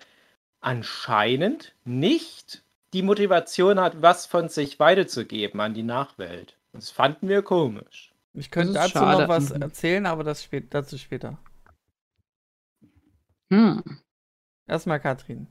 anscheinend 0.61 1.75
nicht 1.85 2.62
die 2.93 3.02
Motivation 3.02 3.81
hat, 3.81 4.02
was 4.02 4.26
von 4.26 4.49
sich 4.49 4.78
weiterzugeben 4.78 5.61
an 5.61 5.75
die 5.75 5.83
Nachwelt. 5.83 6.57
Das 6.73 6.90
fanden 6.90 7.28
wir 7.28 7.43
komisch. 7.43 8.12
Ich 8.35 8.50
könnte 8.50 8.75
dazu 8.75 8.99
schade. 8.99 9.23
noch 9.23 9.28
was 9.28 9.50
erzählen, 9.50 10.07
aber 10.07 10.23
das 10.23 10.43
spät, 10.43 10.66
dazu 10.71 10.99
später. 10.99 11.38
Hm. 13.50 13.83
Erstmal 14.66 15.00
Katrin. 15.00 15.47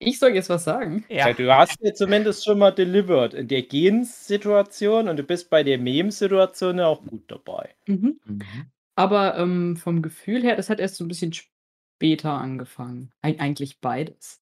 Ich 0.00 0.18
soll 0.18 0.34
jetzt 0.34 0.50
was 0.50 0.64
sagen. 0.64 1.04
Ja. 1.08 1.28
ja. 1.28 1.32
du 1.32 1.54
hast 1.54 1.80
mir 1.80 1.94
zumindest 1.94 2.44
schon 2.44 2.58
mal 2.58 2.72
delivered 2.72 3.34
in 3.34 3.48
der 3.48 3.62
Gens-Situation 3.62 5.08
und 5.08 5.16
du 5.16 5.22
bist 5.22 5.50
bei 5.50 5.62
der 5.62 5.78
Mem-Situation 5.78 6.78
ja 6.78 6.86
auch 6.86 7.02
gut 7.04 7.30
dabei. 7.30 7.74
Mhm. 7.86 8.20
Mhm. 8.24 8.70
Aber 8.96 9.36
ähm, 9.38 9.76
vom 9.76 10.02
Gefühl 10.02 10.42
her, 10.42 10.56
das 10.56 10.68
hat 10.68 10.80
erst 10.80 10.96
so 10.96 11.04
ein 11.04 11.08
bisschen 11.08 11.32
später 11.32 12.32
angefangen. 12.32 13.12
Eig 13.22 13.40
eigentlich 13.40 13.80
beides. 13.80 14.43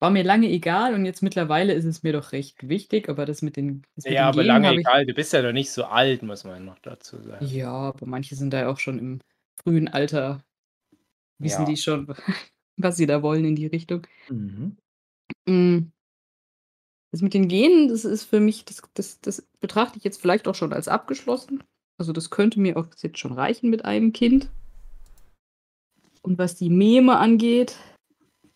War 0.00 0.10
mir 0.10 0.22
lange 0.22 0.48
egal 0.48 0.94
und 0.94 1.04
jetzt 1.04 1.22
mittlerweile 1.22 1.72
ist 1.72 1.84
es 1.84 2.04
mir 2.04 2.12
doch 2.12 2.30
recht 2.30 2.68
wichtig, 2.68 3.08
aber 3.08 3.26
das 3.26 3.42
mit 3.42 3.56
den. 3.56 3.82
Das 3.96 4.04
mit 4.04 4.14
ja, 4.14 4.26
den 4.26 4.28
aber 4.28 4.42
Genen 4.42 4.62
lange 4.62 4.78
egal. 4.78 5.06
Du 5.06 5.14
bist 5.14 5.32
ja 5.32 5.42
noch 5.42 5.52
nicht 5.52 5.70
so 5.70 5.84
alt, 5.84 6.22
muss 6.22 6.44
man 6.44 6.64
noch 6.64 6.78
dazu 6.78 7.20
sagen. 7.20 7.44
Ja, 7.46 7.72
aber 7.72 8.06
manche 8.06 8.36
sind 8.36 8.52
da 8.52 8.60
ja 8.60 8.68
auch 8.68 8.78
schon 8.78 8.98
im 8.98 9.20
frühen 9.60 9.88
Alter. 9.88 10.44
Wissen 11.38 11.62
ja. 11.62 11.68
die 11.68 11.76
schon, 11.76 12.14
was 12.76 12.96
sie 12.96 13.06
da 13.06 13.22
wollen 13.22 13.44
in 13.44 13.56
die 13.56 13.66
Richtung. 13.66 14.06
Mhm. 14.28 14.76
Mm. 15.46 15.92
Das 17.10 17.22
mit 17.22 17.32
den 17.32 17.48
Genen, 17.48 17.88
das 17.88 18.04
ist 18.04 18.24
für 18.24 18.38
mich, 18.38 18.66
das, 18.66 18.82
das, 18.92 19.20
das 19.20 19.48
betrachte 19.60 19.96
ich 19.96 20.04
jetzt 20.04 20.20
vielleicht 20.20 20.46
auch 20.46 20.54
schon 20.54 20.74
als 20.74 20.88
abgeschlossen. 20.88 21.64
Also 21.96 22.12
das 22.12 22.30
könnte 22.30 22.60
mir 22.60 22.76
auch 22.76 22.86
jetzt 23.00 23.18
schon 23.18 23.32
reichen 23.32 23.70
mit 23.70 23.84
einem 23.84 24.12
Kind. 24.12 24.50
Und 26.22 26.38
was 26.38 26.54
die 26.54 26.68
Meme 26.70 27.16
angeht, 27.16 27.76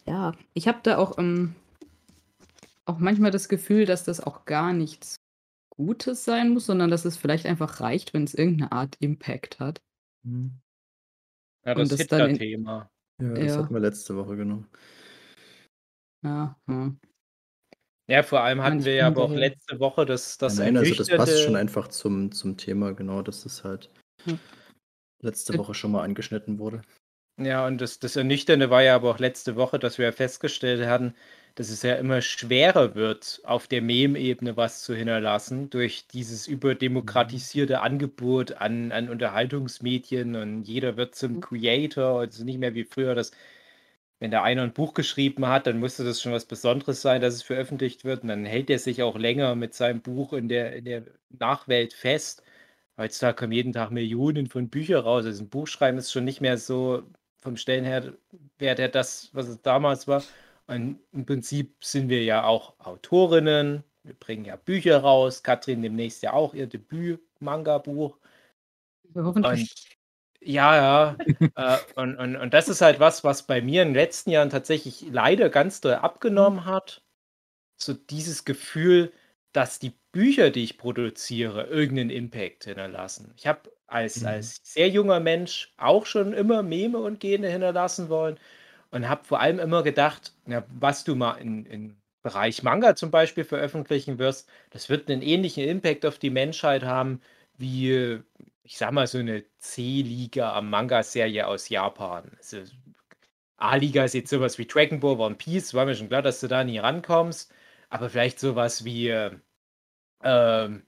ja, 0.06 0.32
ich 0.54 0.68
habe 0.68 0.80
da 0.82 0.98
auch, 0.98 1.18
ähm, 1.18 1.54
auch 2.84 2.98
manchmal 2.98 3.30
das 3.30 3.48
Gefühl, 3.48 3.86
dass 3.86 4.04
das 4.04 4.20
auch 4.20 4.44
gar 4.44 4.72
nichts 4.72 5.16
Gutes 5.70 6.24
sein 6.24 6.50
muss, 6.50 6.66
sondern 6.66 6.90
dass 6.90 7.04
es 7.04 7.16
vielleicht 7.16 7.46
einfach 7.46 7.80
reicht, 7.80 8.12
wenn 8.14 8.24
es 8.24 8.34
irgendeine 8.34 8.72
Art 8.72 8.96
Impact 9.00 9.60
hat. 9.60 9.80
Mhm. 10.24 10.60
Ja, 11.64 11.74
das, 11.74 11.90
das 11.90 12.00
Hitler-Thema. 12.00 12.90
Ja, 13.20 13.28
das 13.34 13.44
Ja. 13.44 13.56
hatten 13.58 13.74
wir 13.74 13.80
letzte 13.80 14.16
Woche, 14.16 14.36
genau. 14.36 14.64
Ja, 16.22 16.56
hm. 16.66 17.00
Ja, 18.08 18.22
vor 18.22 18.40
allem 18.40 18.62
hatten 18.62 18.84
wir 18.84 18.94
ja 18.94 19.06
aber 19.06 19.22
auch 19.22 19.30
letzte 19.30 19.78
Woche 19.80 20.04
das, 20.04 20.36
das 20.36 20.58
nein, 20.58 20.76
also 20.76 20.94
das 20.94 21.08
passt 21.08 21.40
schon 21.40 21.56
einfach 21.56 21.88
zum, 21.88 22.32
zum 22.32 22.56
Thema, 22.56 22.92
genau, 22.92 23.22
dass 23.22 23.44
das 23.44 23.64
halt 23.64 23.90
Hm. 24.24 24.38
letzte 25.20 25.56
Woche 25.56 25.74
schon 25.74 25.92
mal 25.92 26.02
angeschnitten 26.02 26.58
wurde. 26.58 26.82
Ja, 27.38 27.66
und 27.66 27.80
das, 27.80 27.98
das 27.98 28.16
Ernüchternde 28.16 28.70
war 28.70 28.82
ja 28.82 28.94
aber 28.94 29.10
auch 29.10 29.18
letzte 29.18 29.56
Woche, 29.56 29.78
dass 29.78 29.98
wir 29.98 30.04
ja 30.06 30.12
festgestellt 30.12 30.86
hatten, 30.86 31.14
dass 31.54 31.70
es 31.70 31.82
ja 31.82 31.94
immer 31.94 32.20
schwerer 32.22 32.94
wird, 32.94 33.40
auf 33.44 33.66
der 33.66 33.82
Mem-Ebene 33.82 34.56
was 34.56 34.82
zu 34.82 34.94
hinterlassen, 34.94 35.70
durch 35.70 36.06
dieses 36.06 36.46
mhm. 36.46 36.54
überdemokratisierte 36.54 37.80
Angebot 37.80 38.52
an, 38.52 38.92
an 38.92 39.08
Unterhaltungsmedien 39.08 40.36
und 40.36 40.64
jeder 40.64 40.96
wird 40.96 41.14
zum 41.14 41.34
mhm. 41.36 41.40
Creator. 41.40 42.20
Also 42.20 42.44
nicht 42.44 42.58
mehr 42.58 42.74
wie 42.74 42.84
früher, 42.84 43.14
dass 43.14 43.32
wenn 44.20 44.30
der 44.30 44.42
einer 44.44 44.62
ein 44.62 44.72
Buch 44.72 44.94
geschrieben 44.94 45.46
hat, 45.48 45.66
dann 45.66 45.80
musste 45.80 46.04
das 46.04 46.22
schon 46.22 46.32
was 46.32 46.44
Besonderes 46.46 47.02
sein, 47.02 47.20
dass 47.20 47.34
es 47.34 47.42
veröffentlicht 47.42 48.04
wird. 48.04 48.22
Und 48.22 48.28
dann 48.28 48.44
hält 48.46 48.70
er 48.70 48.78
sich 48.78 49.02
auch 49.02 49.16
länger 49.18 49.54
mit 49.56 49.74
seinem 49.74 50.00
Buch 50.02 50.32
in 50.32 50.48
der, 50.48 50.74
in 50.76 50.84
der 50.84 51.04
Nachwelt 51.30 51.92
fest. 51.92 52.42
Heutzutage 52.96 53.36
kommen 53.36 53.52
jeden 53.52 53.72
Tag 53.72 53.90
Millionen 53.90 54.46
von 54.48 54.68
Büchern 54.70 55.00
raus. 55.02 55.24
Also 55.26 55.42
ein 55.44 55.50
Buch 55.50 55.66
schreiben 55.66 55.98
ist 55.98 56.12
schon 56.12 56.24
nicht 56.24 56.40
mehr 56.40 56.58
so 56.58 57.02
vom 57.42 57.56
Stellenwert 57.56 58.16
her 58.60 58.88
das, 58.88 59.30
was 59.32 59.48
es 59.48 59.60
damals 59.62 60.08
war. 60.08 60.22
Und 60.68 61.00
im 61.12 61.26
Prinzip 61.26 61.84
sind 61.84 62.08
wir 62.08 62.22
ja 62.22 62.44
auch 62.44 62.78
Autorinnen. 62.78 63.82
Wir 64.04 64.14
bringen 64.14 64.44
ja 64.44 64.56
Bücher 64.56 64.98
raus. 64.98 65.42
Katrin 65.42 65.82
demnächst 65.82 66.22
ja 66.22 66.32
auch 66.32 66.54
ihr 66.54 66.68
Debüt-Manga-Buch. 66.68 68.16
Hoffentlich. 69.14 69.98
ja, 70.40 70.76
ja. 70.76 71.16
äh, 71.56 71.78
und, 71.96 72.16
und, 72.16 72.36
und 72.36 72.54
das 72.54 72.68
ist 72.68 72.80
halt 72.80 73.00
was, 73.00 73.24
was 73.24 73.42
bei 73.42 73.60
mir 73.60 73.82
in 73.82 73.88
den 73.88 73.94
letzten 73.94 74.30
Jahren 74.30 74.50
tatsächlich 74.50 75.04
leider 75.10 75.50
ganz 75.50 75.80
doll 75.80 75.94
abgenommen 75.94 76.64
hat. 76.64 77.02
So 77.76 77.92
dieses 77.92 78.44
Gefühl, 78.44 79.12
dass 79.52 79.78
die 79.78 79.92
Bücher, 80.12 80.50
die 80.50 80.64
ich 80.64 80.78
produziere, 80.78 81.64
irgendeinen 81.64 82.10
Impact 82.10 82.64
hinterlassen. 82.64 83.32
Ich 83.36 83.46
habe 83.46 83.70
als, 83.86 84.20
mhm. 84.20 84.28
als 84.28 84.60
sehr 84.62 84.88
junger 84.88 85.20
Mensch 85.20 85.72
auch 85.76 86.06
schon 86.06 86.32
immer 86.32 86.62
Meme 86.62 86.98
und 86.98 87.20
Gene 87.20 87.48
hinterlassen 87.48 88.08
wollen 88.08 88.38
und 88.90 89.08
habe 89.08 89.24
vor 89.24 89.40
allem 89.40 89.58
immer 89.58 89.82
gedacht, 89.82 90.32
ja, 90.46 90.64
was 90.78 91.04
du 91.04 91.14
mal 91.14 91.34
in, 91.34 91.66
im 91.66 91.96
Bereich 92.22 92.62
Manga 92.62 92.94
zum 92.94 93.10
Beispiel 93.10 93.44
veröffentlichen 93.44 94.18
wirst, 94.18 94.48
das 94.70 94.88
wird 94.88 95.10
einen 95.10 95.22
ähnlichen 95.22 95.64
Impact 95.64 96.06
auf 96.06 96.18
die 96.18 96.30
Menschheit 96.30 96.84
haben, 96.84 97.20
wie, 97.58 98.20
ich 98.62 98.78
sag 98.78 98.92
mal, 98.92 99.06
so 99.06 99.18
eine 99.18 99.44
C-Liga 99.58 100.52
am 100.54 100.70
Manga-Serie 100.70 101.46
aus 101.46 101.68
Japan. 101.68 102.30
Also, 102.38 102.58
A-Liga 103.56 104.04
ist 104.04 104.14
jetzt 104.14 104.30
sowas 104.30 104.58
wie 104.58 104.66
Dragon 104.66 105.00
Ball, 105.00 105.18
One 105.18 105.34
Piece, 105.36 105.74
war 105.74 105.84
mir 105.84 105.94
schon 105.94 106.08
klar, 106.08 106.22
dass 106.22 106.40
du 106.40 106.48
da 106.48 106.64
nie 106.64 106.78
rankommst, 106.78 107.52
aber 107.92 108.08
vielleicht 108.08 108.40
sowas 108.40 108.86
wie, 108.86 109.08
äh, 109.08 109.30
mir 110.22 110.82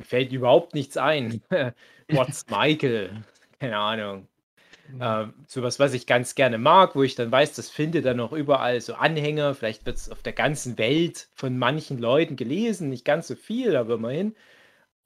fällt 0.00 0.32
überhaupt 0.32 0.74
nichts 0.74 0.98
ein. 0.98 1.42
What's 2.10 2.44
Michael? 2.50 3.24
Keine 3.58 3.78
Ahnung. 3.78 4.28
Äh, 5.00 5.28
sowas, 5.48 5.78
was 5.78 5.94
ich 5.94 6.06
ganz 6.06 6.34
gerne 6.34 6.58
mag, 6.58 6.94
wo 6.94 7.02
ich 7.02 7.14
dann 7.14 7.32
weiß, 7.32 7.54
das 7.54 7.70
findet 7.70 8.04
dann 8.04 8.20
auch 8.20 8.32
überall 8.32 8.82
so 8.82 8.94
Anhänger. 8.94 9.54
Vielleicht 9.54 9.86
wird 9.86 9.96
es 9.96 10.10
auf 10.10 10.22
der 10.22 10.34
ganzen 10.34 10.76
Welt 10.76 11.30
von 11.34 11.56
manchen 11.58 11.98
Leuten 11.98 12.36
gelesen, 12.36 12.90
nicht 12.90 13.06
ganz 13.06 13.28
so 13.28 13.34
viel, 13.34 13.74
aber 13.74 13.94
immerhin. 13.94 14.36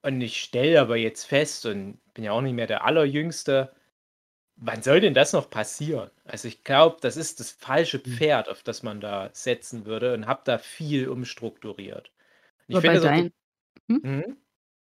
Und 0.02 0.20
ich 0.20 0.40
stelle 0.42 0.80
aber 0.80 0.96
jetzt 0.96 1.26
fest, 1.26 1.64
und 1.66 2.00
bin 2.14 2.24
ja 2.24 2.32
auch 2.32 2.42
nicht 2.42 2.54
mehr 2.54 2.66
der 2.66 2.84
Allerjüngste, 2.84 3.72
wann 4.56 4.82
soll 4.82 5.00
denn 5.00 5.14
das 5.14 5.32
noch 5.32 5.50
passieren? 5.50 6.10
Also 6.24 6.48
ich 6.48 6.64
glaube, 6.64 6.96
das 7.00 7.16
ist 7.16 7.40
das 7.40 7.50
falsche 7.50 8.02
hm. 8.02 8.12
Pferd, 8.12 8.48
auf 8.48 8.62
das 8.62 8.82
man 8.82 9.00
da 9.00 9.30
setzen 9.32 9.86
würde 9.86 10.14
und 10.14 10.26
habe 10.26 10.42
da 10.44 10.58
viel 10.58 11.08
umstrukturiert. 11.08 12.10
Ich 12.68 12.78
finde 12.78 13.00
das, 13.00 13.30
Hm? 13.88 14.00
Mhm. 14.02 14.36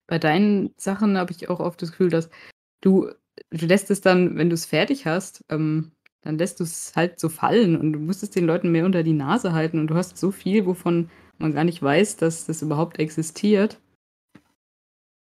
Bei 0.07 0.19
deinen 0.19 0.73
Sachen 0.79 1.19
habe 1.19 1.33
ich 1.33 1.51
auch 1.51 1.61
oft 1.61 1.83
das 1.83 1.91
Gefühl, 1.91 2.09
dass 2.09 2.31
du 2.81 3.11
du 3.51 3.67
lässt 3.67 3.91
es 3.91 4.01
dann, 4.01 4.37
wenn 4.37 4.49
du 4.49 4.55
es 4.55 4.67
fertig 4.67 5.07
hast, 5.07 5.45
ähm, 5.49 5.93
dann 6.23 6.39
lässt 6.39 6.61
du 6.61 6.65
es 6.65 6.95
halt 6.97 7.21
so 7.21 7.29
fallen 7.29 7.77
und 7.77 7.93
du 7.93 7.99
musst 7.99 8.23
es 8.23 8.31
den 8.31 8.47
Leuten 8.47 8.73
mehr 8.73 8.85
unter 8.85 9.03
die 9.03 9.13
Nase 9.13 9.53
halten 9.53 9.79
und 9.79 9.89
du 9.89 9.95
hast 9.95 10.17
so 10.17 10.31
viel, 10.31 10.67
wovon 10.67 11.11
man 11.39 11.53
gar 11.53 11.65
nicht 11.65 11.83
weiß, 11.83 12.17
dass 12.17 12.47
das 12.47 12.63
überhaupt 12.63 12.99
existiert. 12.99 13.81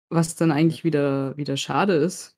Was 0.09 0.35
dann 0.35 0.51
eigentlich 0.51 0.83
wieder 0.83 1.35
wieder 1.37 1.57
schade 1.57 1.93
ist. 1.93 2.36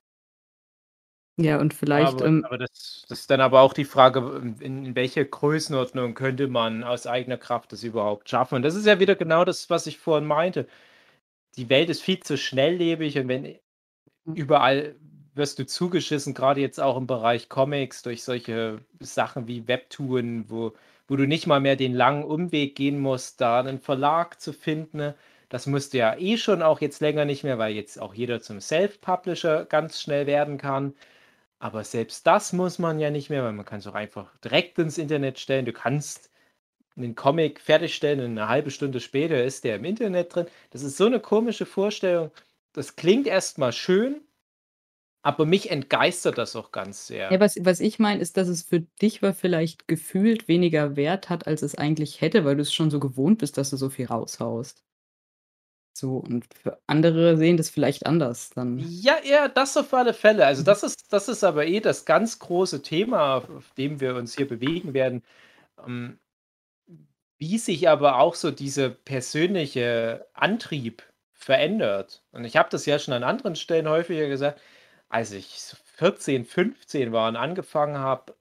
Ja, 1.42 1.58
und 1.58 1.72
vielleicht, 1.72 2.20
Aber 2.20 2.26
ähm 2.26 2.44
aber 2.44 2.58
das 2.58 3.04
das 3.08 3.20
ist 3.20 3.30
dann 3.30 3.40
aber 3.40 3.60
auch 3.62 3.72
die 3.72 3.84
Frage, 3.84 4.20
in 4.60 4.84
in 4.84 4.94
welcher 4.94 5.24
Größenordnung 5.24 6.14
könnte 6.14 6.48
man 6.48 6.84
aus 6.84 7.06
eigener 7.06 7.38
Kraft 7.38 7.72
das 7.72 7.82
überhaupt 7.82 8.28
schaffen? 8.28 8.56
Und 8.56 8.62
das 8.62 8.74
ist 8.74 8.86
ja 8.86 9.00
wieder 9.00 9.14
genau 9.14 9.44
das, 9.44 9.70
was 9.70 9.86
ich 9.86 9.98
vorhin 9.98 10.26
meinte. 10.26 10.66
Die 11.56 11.68
Welt 11.70 11.90
ist 11.90 12.02
viel 12.02 12.20
zu 12.20 12.36
schnelllebig 12.38 13.18
und 13.18 13.28
wenn 13.28 13.44
hm. 13.44 14.34
überall 14.34 14.96
wirst 15.34 15.58
du 15.58 15.66
zugeschissen, 15.66 16.34
gerade 16.34 16.60
jetzt 16.60 16.80
auch 16.80 16.96
im 16.96 17.06
Bereich 17.06 17.48
Comics 17.48 18.02
durch 18.02 18.24
solche 18.24 18.80
Sachen 19.00 19.48
wie 19.48 19.68
Webtoon, 19.68 20.50
wo 20.50 20.74
wo 21.08 21.16
du 21.16 21.26
nicht 21.26 21.46
mal 21.48 21.60
mehr 21.60 21.76
den 21.76 21.94
langen 21.94 22.24
Umweg 22.24 22.76
gehen 22.76 23.00
musst, 23.00 23.40
da 23.40 23.60
einen 23.60 23.80
Verlag 23.80 24.40
zu 24.40 24.52
finden. 24.52 25.14
Das 25.48 25.66
musst 25.66 25.92
du 25.94 25.98
ja 25.98 26.16
eh 26.18 26.36
schon 26.38 26.62
auch 26.62 26.80
jetzt 26.80 27.00
länger 27.00 27.24
nicht 27.24 27.44
mehr, 27.44 27.58
weil 27.58 27.74
jetzt 27.74 28.00
auch 28.00 28.14
jeder 28.14 28.40
zum 28.40 28.60
Self-Publisher 28.60 29.64
ganz 29.66 30.00
schnell 30.00 30.26
werden 30.26 30.58
kann. 30.58 30.94
Aber 31.60 31.84
selbst 31.84 32.26
das 32.26 32.52
muss 32.52 32.78
man 32.78 32.98
ja 32.98 33.10
nicht 33.10 33.30
mehr, 33.30 33.44
weil 33.44 33.52
man 33.52 33.64
kann 33.66 33.78
es 33.80 33.86
auch 33.86 33.94
einfach 33.94 34.36
direkt 34.38 34.78
ins 34.78 34.98
Internet 34.98 35.38
stellen. 35.38 35.64
Du 35.66 35.72
kannst 35.72 36.30
einen 36.96 37.14
Comic 37.16 37.60
fertigstellen 37.60 38.20
und 38.20 38.32
eine 38.32 38.48
halbe 38.48 38.70
Stunde 38.70 39.00
später 39.00 39.42
ist 39.44 39.64
der 39.64 39.76
im 39.76 39.84
Internet 39.84 40.34
drin. 40.34 40.46
Das 40.70 40.82
ist 40.82 40.96
so 40.98 41.06
eine 41.06 41.20
komische 41.20 41.66
Vorstellung. 41.66 42.32
Das 42.74 42.96
klingt 42.96 43.26
erstmal 43.28 43.72
schön, 43.72 44.22
aber 45.22 45.46
mich 45.46 45.70
entgeistert 45.70 46.36
das 46.38 46.56
auch 46.56 46.72
ganz 46.72 47.06
sehr. 47.06 47.32
Ja, 47.32 47.40
was 47.40 47.56
was 47.64 47.80
ich 47.80 47.98
meine, 47.98 48.20
ist, 48.20 48.36
dass 48.36 48.48
es 48.48 48.62
für 48.62 48.80
dich 48.80 49.22
war 49.22 49.32
vielleicht 49.34 49.86
gefühlt 49.88 50.48
weniger 50.48 50.96
Wert 50.96 51.30
hat, 51.30 51.46
als 51.46 51.62
es 51.62 51.74
eigentlich 51.74 52.20
hätte, 52.20 52.44
weil 52.44 52.56
du 52.56 52.62
es 52.62 52.74
schon 52.74 52.90
so 52.90 53.00
gewohnt 53.00 53.38
bist, 53.38 53.56
dass 53.56 53.70
du 53.70 53.76
so 53.78 53.88
viel 53.90 54.06
raushaust. 54.06 54.84
So, 56.00 56.16
und 56.16 56.46
für 56.54 56.80
andere 56.86 57.36
sehen 57.36 57.56
das 57.56 57.70
vielleicht 57.70 58.06
anders 58.06 58.50
dann. 58.50 58.78
Ja, 58.78 59.18
ja, 59.24 59.48
das 59.48 59.76
auf 59.76 59.92
alle 59.94 60.14
Fälle. 60.14 60.46
Also, 60.46 60.62
das 60.62 60.82
ist 60.82 61.12
das 61.12 61.28
ist 61.28 61.44
aber 61.44 61.66
eh 61.66 61.80
das 61.80 62.04
ganz 62.06 62.38
große 62.38 62.82
Thema, 62.82 63.36
auf 63.36 63.72
dem 63.76 64.00
wir 64.00 64.14
uns 64.16 64.34
hier 64.36 64.48
bewegen 64.48 64.94
werden. 64.94 65.22
Ähm, 65.86 66.18
wie 67.38 67.58
sich 67.58 67.88
aber 67.88 68.18
auch 68.18 68.34
so 68.34 68.50
dieser 68.50 68.90
persönliche 68.90 70.26
Antrieb 70.34 71.02
verändert. 71.32 72.22
Und 72.32 72.44
ich 72.44 72.56
habe 72.56 72.68
das 72.70 72.86
ja 72.86 72.98
schon 72.98 73.14
an 73.14 73.24
anderen 73.24 73.56
Stellen 73.56 73.88
häufiger 73.88 74.28
gesagt 74.28 74.60
als 75.10 75.32
ich 75.32 75.74
14, 75.96 76.44
15 76.46 77.12
war 77.12 77.28
und 77.28 77.36
angefangen 77.36 77.98
habe, 77.98 78.36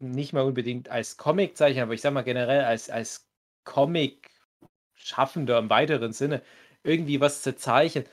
nicht 0.00 0.32
mal 0.32 0.44
unbedingt 0.44 0.90
als 0.90 1.16
Comiczeichner, 1.16 1.84
aber 1.84 1.94
ich 1.94 2.02
sage 2.02 2.14
mal 2.14 2.22
generell 2.22 2.64
als, 2.64 2.90
als 2.90 3.28
Comic-Schaffender 5.06 5.58
im 5.58 5.70
weiteren 5.70 6.12
Sinne, 6.12 6.42
irgendwie 6.82 7.20
was 7.20 7.42
zu 7.42 7.56
zeichnen, 7.56 8.04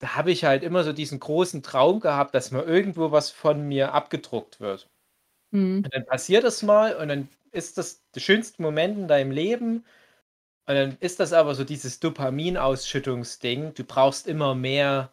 da 0.00 0.16
habe 0.16 0.32
ich 0.32 0.44
halt 0.44 0.62
immer 0.62 0.82
so 0.84 0.92
diesen 0.92 1.20
großen 1.20 1.62
Traum 1.62 2.00
gehabt, 2.00 2.34
dass 2.34 2.50
mal 2.50 2.64
irgendwo 2.64 3.12
was 3.12 3.30
von 3.30 3.66
mir 3.68 3.92
abgedruckt 3.94 4.60
wird. 4.60 4.90
Mhm. 5.52 5.82
Und 5.84 5.94
dann 5.94 6.06
passiert 6.06 6.44
das 6.44 6.62
mal 6.62 6.96
und 6.96 7.08
dann 7.08 7.28
ist 7.52 7.78
das 7.78 8.02
der 8.14 8.20
schönste 8.20 8.62
Moment 8.62 8.98
in 8.98 9.08
deinem 9.08 9.30
Leben. 9.30 9.84
Und 10.66 10.74
dann 10.74 10.96
ist 11.00 11.20
das 11.20 11.32
aber 11.32 11.54
so 11.54 11.64
dieses 11.64 12.00
Dopaminausschüttungsding. 12.00 13.74
Du 13.74 13.84
brauchst 13.84 14.26
immer 14.26 14.54
mehr 14.54 15.12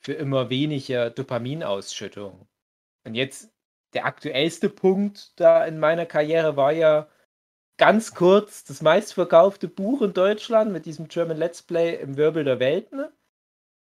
für 0.00 0.12
immer 0.12 0.50
weniger 0.50 1.10
Dopaminausschüttung. 1.10 2.46
Und 3.04 3.14
jetzt 3.14 3.50
der 3.94 4.04
aktuellste 4.04 4.68
Punkt 4.68 5.32
da 5.40 5.64
in 5.64 5.78
meiner 5.78 6.06
Karriere 6.06 6.56
war 6.56 6.72
ja 6.72 7.08
ganz 7.80 8.14
kurz 8.14 8.62
das 8.62 8.82
meistverkaufte 8.82 9.66
Buch 9.66 10.02
in 10.02 10.12
Deutschland 10.12 10.70
mit 10.70 10.84
diesem 10.84 11.08
German 11.08 11.38
Let's 11.38 11.62
Play 11.62 11.96
im 11.96 12.18
Wirbel 12.18 12.44
der 12.44 12.60
Welten. 12.60 13.06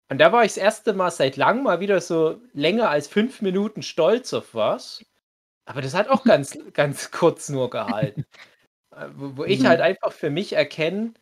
Und 0.08 0.18
da 0.18 0.30
war 0.30 0.44
ich 0.44 0.52
das 0.52 0.58
erste 0.58 0.92
Mal 0.92 1.10
seit 1.10 1.36
langem 1.36 1.64
mal 1.64 1.80
wieder 1.80 2.00
so 2.00 2.40
länger 2.54 2.90
als 2.90 3.08
fünf 3.08 3.42
Minuten 3.42 3.82
stolz 3.82 4.32
auf 4.34 4.54
was. 4.54 5.04
Aber 5.64 5.82
das 5.82 5.94
hat 5.94 6.08
auch 6.08 6.22
ganz, 6.24 6.56
ganz 6.74 7.10
kurz 7.10 7.48
nur 7.48 7.70
gehalten. 7.70 8.24
Äh, 8.94 9.08
wo, 9.16 9.38
wo 9.38 9.44
ich 9.44 9.60
mhm. 9.60 9.66
halt 9.66 9.80
einfach 9.80 10.12
für 10.12 10.30
mich 10.30 10.52
erkenne, 10.52 11.14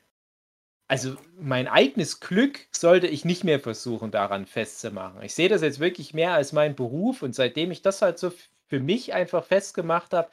also 0.87 1.17
mein 1.39 1.67
eigenes 1.67 2.21
Glück 2.21 2.67
sollte 2.73 3.07
ich 3.07 3.25
nicht 3.25 3.43
mehr 3.43 3.61
versuchen, 3.61 4.11
daran 4.11 4.45
festzumachen. 4.45 5.23
Ich 5.23 5.35
sehe 5.35 5.49
das 5.49 5.63
jetzt 5.63 5.81
wirklich 5.81 6.13
mehr 6.13 6.35
als 6.35 6.53
meinen 6.53 6.77
Beruf 6.77 7.23
und 7.23 7.35
seitdem 7.35 7.71
ich 7.71 7.81
das 7.81 8.03
halt 8.03 8.19
so 8.19 8.31
für 8.67 8.81
mich 8.81 9.15
einfach 9.15 9.47
festgemacht 9.47 10.13
habe, 10.13 10.29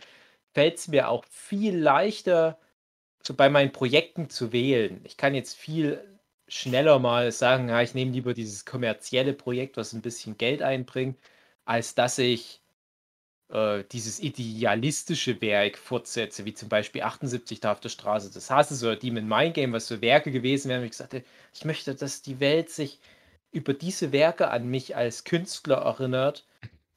fällt 0.58 0.80
es 0.80 0.88
mir 0.88 1.10
auch 1.10 1.24
viel 1.30 1.78
leichter, 1.78 2.58
so 3.22 3.36
bei 3.36 3.48
meinen 3.48 3.72
Projekten 3.72 4.28
zu 4.32 4.52
wählen. 4.52 5.02
Ich 5.04 5.16
kann 5.16 5.36
jetzt 5.36 5.56
viel 5.56 6.04
schneller 6.48 6.98
mal 6.98 7.32
sagen, 7.32 7.70
ja, 7.70 7.80
ich 7.84 7.94
nehme 7.94 8.12
lieber 8.12 8.34
dieses 8.34 8.66
kommerzielle 8.66 9.34
Projekt, 9.34 9.78
was 9.78 9.94
ein 9.94 10.02
bisschen 10.02 10.36
Geld 10.40 10.64
einbringt, 10.64 11.20
als 11.66 11.94
dass 11.94 12.18
ich 12.18 12.60
äh, 13.50 13.84
dieses 13.92 14.20
idealistische 14.20 15.40
Werk 15.42 15.78
fortsetze, 15.78 16.44
wie 16.46 16.56
zum 16.56 16.70
Beispiel 16.70 17.04
78 17.04 17.64
auf 17.68 17.80
der 17.80 17.90
Straße 17.90 18.32
des 18.32 18.50
Hasses 18.50 18.82
oder 18.84 18.96
Demon 18.96 19.28
Mind 19.28 19.54
Game, 19.54 19.74
was 19.74 19.88
so 19.88 20.02
Werke 20.02 20.32
gewesen 20.32 20.70
wären, 20.70 20.82
wo 20.82 20.86
ich 20.86 20.92
gesagt 20.92 21.14
hätte, 21.14 21.28
ich 21.54 21.66
möchte, 21.66 21.94
dass 21.94 22.24
die 22.24 22.40
Welt 22.40 22.72
sich 22.72 23.00
über 23.52 23.76
diese 23.76 24.12
Werke 24.12 24.50
an 24.50 24.68
mich 24.68 24.96
als 24.96 25.24
Künstler 25.24 25.78
erinnert. 25.78 26.48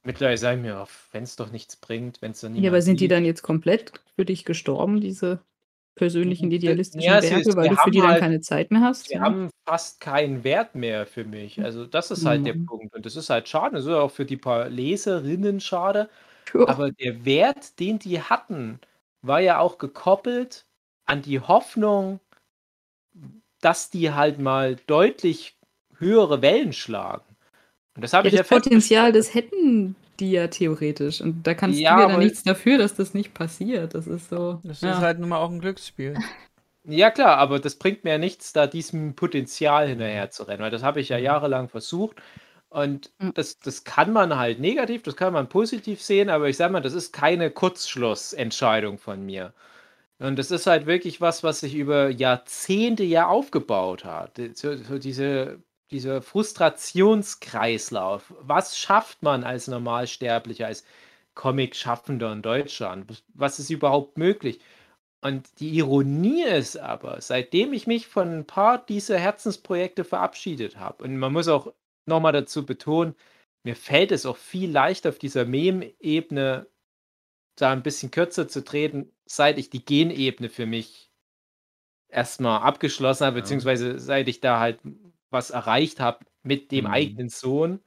Mittlerweile 0.03 0.39
sagen 0.39 0.63
mir, 0.63 0.87
wenn 1.13 1.25
es 1.25 1.37
doch 1.37 1.51
nichts 1.51 1.77
bringt, 1.77 2.23
wenn 2.23 2.33
es 2.33 2.41
dann 2.41 2.53
nicht. 2.53 2.63
Ja, 2.63 2.71
aber 2.71 2.81
sind 2.81 3.01
die 3.01 3.09
dann 3.09 3.25
jetzt 3.25 3.43
komplett 3.43 3.93
für 4.17 4.25
dich 4.25 4.45
gestorben, 4.45 5.01
diese 5.01 5.41
persönlichen 5.95 6.51
idealistischen 6.51 7.07
ja, 7.07 7.23
Werke, 7.23 7.41
ist, 7.41 7.57
weil 7.57 7.69
du 7.69 7.77
für 7.77 7.91
die 7.91 8.01
halt, 8.01 8.15
dann 8.15 8.21
keine 8.21 8.41
Zeit 8.41 8.71
mehr 8.71 8.81
hast? 8.81 9.09
Sie 9.09 9.15
ja? 9.15 9.21
haben 9.21 9.51
fast 9.69 10.01
keinen 10.01 10.45
Wert 10.45 10.75
mehr 10.75 11.05
für 11.05 11.25
mich. 11.25 11.63
Also 11.63 11.85
das 11.85 12.11
ist 12.11 12.25
halt 12.25 12.41
mhm. 12.41 12.45
der 12.45 12.55
Punkt. 12.55 12.95
Und 12.95 13.05
das 13.05 13.17
ist 13.17 13.29
halt 13.29 13.49
schade. 13.49 13.77
Das 13.77 13.85
ist 13.85 13.93
auch 13.93 14.11
für 14.11 14.25
die 14.25 14.39
paar 14.39 14.71
Leserinnen 14.71 15.61
schade. 15.61 16.09
Aber 16.55 16.91
der 16.91 17.25
Wert, 17.25 17.79
den 17.79 17.99
die 17.99 18.21
hatten, 18.23 18.81
war 19.23 19.41
ja 19.41 19.59
auch 19.59 19.79
gekoppelt 19.79 20.65
an 21.05 21.23
die 21.23 21.41
Hoffnung, 21.41 22.21
dass 23.61 23.91
die 23.91 24.13
halt 24.13 24.39
mal 24.39 24.77
deutlich 24.87 25.59
höhere 25.99 26.41
Wellen 26.41 26.73
schlagen. 26.73 27.30
Und 27.97 28.03
das 28.03 28.13
habe 28.13 28.29
ja, 28.29 28.35
ich 28.35 28.41
das 28.41 28.51
ja 28.51 28.57
Potenzial, 28.57 29.13
das 29.13 29.35
hätten 29.35 29.97
die 30.21 30.33
ja 30.33 30.49
theoretisch. 30.49 31.21
Und 31.21 31.47
da 31.47 31.55
kannst 31.55 31.79
ja, 31.79 31.97
du 31.97 32.03
ja 32.03 32.09
dann 32.09 32.19
nichts 32.21 32.43
dafür, 32.43 32.79
dass 32.79 32.95
das 32.95 33.15
nicht 33.15 33.35
passiert. 33.35 33.95
Das 33.95 34.07
ist 34.07 34.31
so. 34.31 34.61
Das 34.63 34.81
ja. 34.81 34.93
ist 34.93 34.99
halt 34.99 35.19
nun 35.19 35.31
mal 35.31 35.39
auch 35.39 35.51
ein 35.51 35.61
Glücksspiel. 35.61 36.17
Ja, 36.85 37.11
klar, 37.11 37.37
aber 37.37 37.59
das 37.59 37.77
bringt 37.77 38.05
mir 38.05 38.13
ja 38.13 38.19
nichts, 38.19 38.55
da 38.55 38.67
diesem 38.67 39.15
Potenzial 39.15 39.87
hinterher 39.87 40.31
zu 40.31 40.45
rennen, 40.45 40.63
weil 40.63 40.71
das 40.71 40.83
habe 40.83 41.01
ich 41.01 41.11
ja 41.11 41.19
mhm. 41.19 41.25
jahrelang 41.25 41.69
versucht. 41.69 42.17
Und 42.71 43.11
hm. 43.19 43.35
das, 43.35 43.59
das 43.59 43.85
kann 43.85 44.13
man 44.13 44.37
halt 44.39 44.61
negativ, 44.61 45.03
das 45.03 45.17
kann 45.17 45.33
man 45.33 45.49
positiv 45.49 46.01
sehen, 46.01 46.31
aber 46.31 46.49
ich 46.49 46.57
sage 46.57 46.73
mal, 46.73 46.81
das 46.81 46.95
ist 46.95 47.13
keine 47.13 47.51
Kurzschlussentscheidung 47.51 48.99
von 48.99 49.27
mir. 49.27 49.53
Und 50.21 50.39
das 50.39 50.51
ist 50.53 50.67
halt 50.67 50.87
wirklich 50.87 51.21
was, 51.21 51.43
was 51.43 51.61
sich 51.61 51.75
über 51.75 52.11
Jahrzehnte 52.11 53.05
ja 53.05 53.27
aufgebaut 53.27 54.05
hat. 54.05 54.41
So, 54.55 54.77
so 54.77 54.99
diese, 54.99 55.61
dieser 55.91 56.23
Frustrationskreislauf. 56.23 58.33
Was 58.41 58.79
schafft 58.79 59.23
man 59.23 59.45
als 59.45 59.69
Normalsterblicher, 59.69 60.67
als 60.67 60.85
Comic-Schaffender 61.35 62.33
in 62.33 62.43
Deutschland? 62.43 63.23
Was 63.35 63.59
ist 63.59 63.71
überhaupt 63.71 64.19
möglich? 64.19 64.61
Und 65.23 65.61
die 65.61 65.71
Ironie 65.71 66.45
ist 66.45 66.79
aber, 66.79 67.21
seitdem 67.21 67.73
ich 67.73 67.87
mich 67.87 68.07
von 68.07 68.39
ein 68.39 68.47
paar 68.47 68.79
dieser 68.79 69.19
Herzensprojekte 69.19 70.05
verabschiedet 70.05 70.79
habe, 70.79 71.05
und 71.05 71.19
man 71.19 71.33
muss 71.33 71.49
auch 71.49 71.73
nochmal 72.07 72.33
dazu 72.33 72.65
betonen, 72.65 73.15
mir 73.63 73.77
fällt 73.77 74.13
es 74.13 74.25
auch 74.25 74.39
viel 74.39 74.71
leichter 74.71 75.11
auf 75.11 75.19
dieser 75.19 75.45
Mem-Ebene 75.45 76.67
da 77.57 77.73
ein 77.73 77.83
bisschen 77.83 78.11
kürzer 78.11 78.49
zu 78.49 78.65
treten, 78.65 79.13
seit 79.27 79.59
ich 79.59 79.69
die 79.69 79.85
Genebene 79.85 80.49
für 80.49 80.65
mich 80.65 81.11
erstmal 82.09 82.63
abgeschlossen 82.63 83.27
habe, 83.27 83.41
beziehungsweise 83.41 83.99
seit 83.99 84.29
ich 84.29 84.41
da 84.41 84.59
halt 84.59 84.81
was 85.31 85.51
erreicht 85.51 86.01
habe 86.01 86.25
mit 86.43 86.71
dem 86.73 86.85
mhm. 86.85 86.91
eigenen 86.91 87.29
Sohn. 87.29 87.81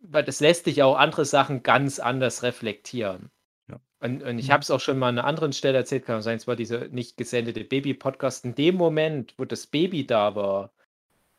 Weil 0.00 0.24
das 0.24 0.40
lässt 0.40 0.66
dich 0.66 0.82
auch 0.82 0.96
andere 0.96 1.24
Sachen 1.24 1.62
ganz 1.62 1.98
anders 1.98 2.42
reflektieren. 2.42 3.30
Ja. 3.68 3.80
Und, 4.00 4.22
und, 4.22 4.38
ich 4.38 4.48
mhm. 4.48 4.52
habe 4.52 4.62
es 4.62 4.70
auch 4.70 4.80
schon 4.80 4.98
mal 4.98 5.08
an 5.08 5.18
einer 5.18 5.26
anderen 5.26 5.52
Stelle 5.52 5.78
erzählt, 5.78 6.06
kann 6.06 6.22
sein, 6.22 6.36
es 6.36 6.46
war 6.46 6.56
dieser 6.56 6.88
nicht 6.88 7.16
gesendete 7.16 7.64
Baby-Podcast. 7.64 8.44
In 8.44 8.54
dem 8.54 8.76
Moment, 8.76 9.34
wo 9.36 9.44
das 9.44 9.66
Baby 9.66 10.06
da 10.06 10.34
war, 10.34 10.72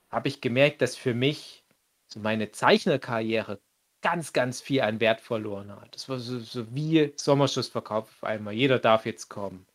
habe 0.10 0.28
ich 0.28 0.42
gemerkt, 0.42 0.82
dass 0.82 0.96
für 0.96 1.14
mich 1.14 1.64
so 2.08 2.20
meine 2.20 2.52
Zeichnerkarriere 2.52 3.60
ganz, 4.02 4.34
ganz 4.34 4.62
viel 4.62 4.82
an 4.82 5.00
Wert 5.00 5.22
verloren 5.22 5.72
hat. 5.72 5.96
Das 5.96 6.10
war 6.10 6.20
so, 6.20 6.40
so 6.40 6.74
wie 6.76 7.14
Sommerschussverkauf 7.16 8.10
auf 8.10 8.24
einmal. 8.24 8.54
Jeder 8.54 8.80
darf 8.80 9.06
jetzt 9.06 9.30
kommen. 9.30 9.66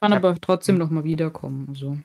Kann 0.00 0.12
hab, 0.12 0.24
aber 0.24 0.40
trotzdem 0.40 0.78
noch 0.78 0.90
mal 0.90 1.04
wiederkommen. 1.04 1.66
Also. 1.68 1.98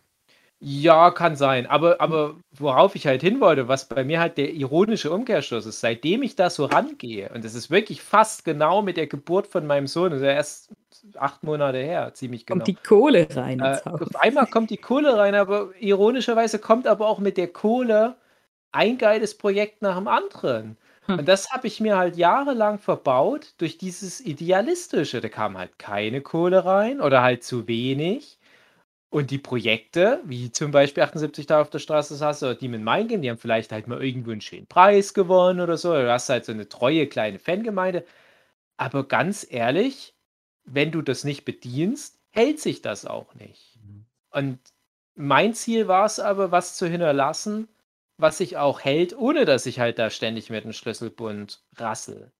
Ja, 0.62 1.12
kann 1.12 1.38
sein. 1.38 1.67
Aber, 1.67 2.02
aber 2.02 2.36
worauf 2.52 2.95
ich 2.95 3.08
halt 3.08 3.22
hin 3.22 3.39
wollte, 3.39 3.69
was 3.69 3.88
bei 3.88 4.04
mir 4.04 4.19
halt 4.19 4.38
der 4.38 4.54
ironische 4.54 5.10
Umkehrschluss 5.10 5.65
ist, 5.65 5.80
seitdem 5.80 6.22
ich 6.22 6.36
da 6.36 6.50
so 6.50 6.65
rangehe, 6.65 7.30
und 7.34 7.45
das 7.45 7.56
ist 7.56 7.72
wirklich 7.72 8.02
fast 8.02 8.43
genau 8.43 8.82
mit 8.82 8.98
der 8.98 9.08
Geburt 9.08 9.48
von 9.48 9.65
meinem 9.65 9.88
Sohn, 9.88 10.12
das 10.12 10.19
ist 10.19 10.26
ja 10.26 10.34
erst 10.34 10.69
acht 11.15 11.43
Monate 11.43 11.78
her, 11.78 12.13
ziemlich 12.13 12.45
genau. 12.45 12.58
Kommt 12.58 12.67
die 12.67 12.76
Kohle 12.76 13.28
rein. 13.34 13.62
Äh, 13.62 13.80
auf 13.86 14.15
einmal 14.17 14.48
kommt 14.48 14.69
die 14.69 14.78
Kohle 14.78 15.17
rein, 15.17 15.34
aber 15.34 15.69
ironischerweise 15.80 16.60
kommt 16.60 16.88
aber 16.88 17.08
auch 17.08 17.19
mit 17.19 17.38
der 17.38 17.48
Kohle 17.48 18.15
ein 18.74 18.98
geiles 18.98 19.38
Projekt 19.38 19.82
nach 19.82 19.98
dem 19.98 20.10
anderen. 20.10 20.78
Hm. 21.06 21.19
Und 21.19 21.28
das 21.28 21.52
habe 21.52 21.67
ich 21.67 21.80
mir 21.80 21.98
halt 21.98 22.17
jahrelang 22.17 22.80
verbaut 22.80 23.54
durch 23.60 23.78
dieses 23.78 24.19
Idealistische. 24.19 25.22
Da 25.22 25.30
kam 25.30 25.58
halt 25.58 25.80
keine 25.80 26.19
Kohle 26.19 26.65
rein 26.65 27.00
oder 27.00 27.22
halt 27.22 27.45
zu 27.45 27.67
wenig. 27.67 28.38
Und 29.12 29.32
die 29.32 29.39
Projekte, 29.39 30.22
wie 30.24 30.52
zum 30.52 30.72
Beispiel 30.72 31.02
78 31.02 31.48
da 31.48 31.62
auf 31.62 31.72
der 31.72 31.80
Straße 31.80 32.15
saß 32.15 32.43
oder 32.43 32.56
Demon 32.56 32.84
Mine 32.84 33.08
Game, 33.08 33.22
die 33.24 33.30
haben 33.30 33.39
vielleicht 33.39 33.72
halt 33.72 33.88
mal 33.88 34.04
irgendwo 34.04 34.32
einen 34.32 34.41
schönen 34.41 34.67
Preis 34.67 35.15
gewonnen 35.15 35.62
oder 35.62 35.78
so. 35.78 35.93
Du 35.93 36.12
hast 36.12 36.30
halt 36.30 36.45
so 36.45 36.52
eine 36.52 36.69
treue 36.69 37.08
kleine 37.08 37.39
Fangemeinde. 37.39 38.06
Aber 38.78 39.08
ganz 39.08 39.45
ehrlich, 39.50 40.13
wenn 40.63 40.91
du 40.91 41.02
das 41.02 41.24
nicht 41.24 41.43
bedienst, 41.43 42.19
hält 42.30 42.60
sich 42.60 42.82
das 42.84 43.06
auch 43.06 43.34
nicht. 43.34 43.80
Mhm. 43.84 44.06
Und 44.30 44.60
mein 45.15 45.56
Ziel 45.56 45.88
war 45.88 46.06
es 46.06 46.19
aber, 46.19 46.52
was 46.52 46.78
zu 46.78 46.88
hinterlassen, 46.88 47.67
was 48.17 48.38
sich 48.38 48.58
auch 48.58 48.82
hält, 48.82 49.17
ohne 49.17 49.45
dass 49.45 49.65
ich 49.65 49.80
halt 49.80 49.98
da 49.98 50.10
ständig 50.12 50.50
mit 50.50 50.63
dem 50.63 50.74
Schlüsselbund 50.74 51.63
rassel. 51.78 52.32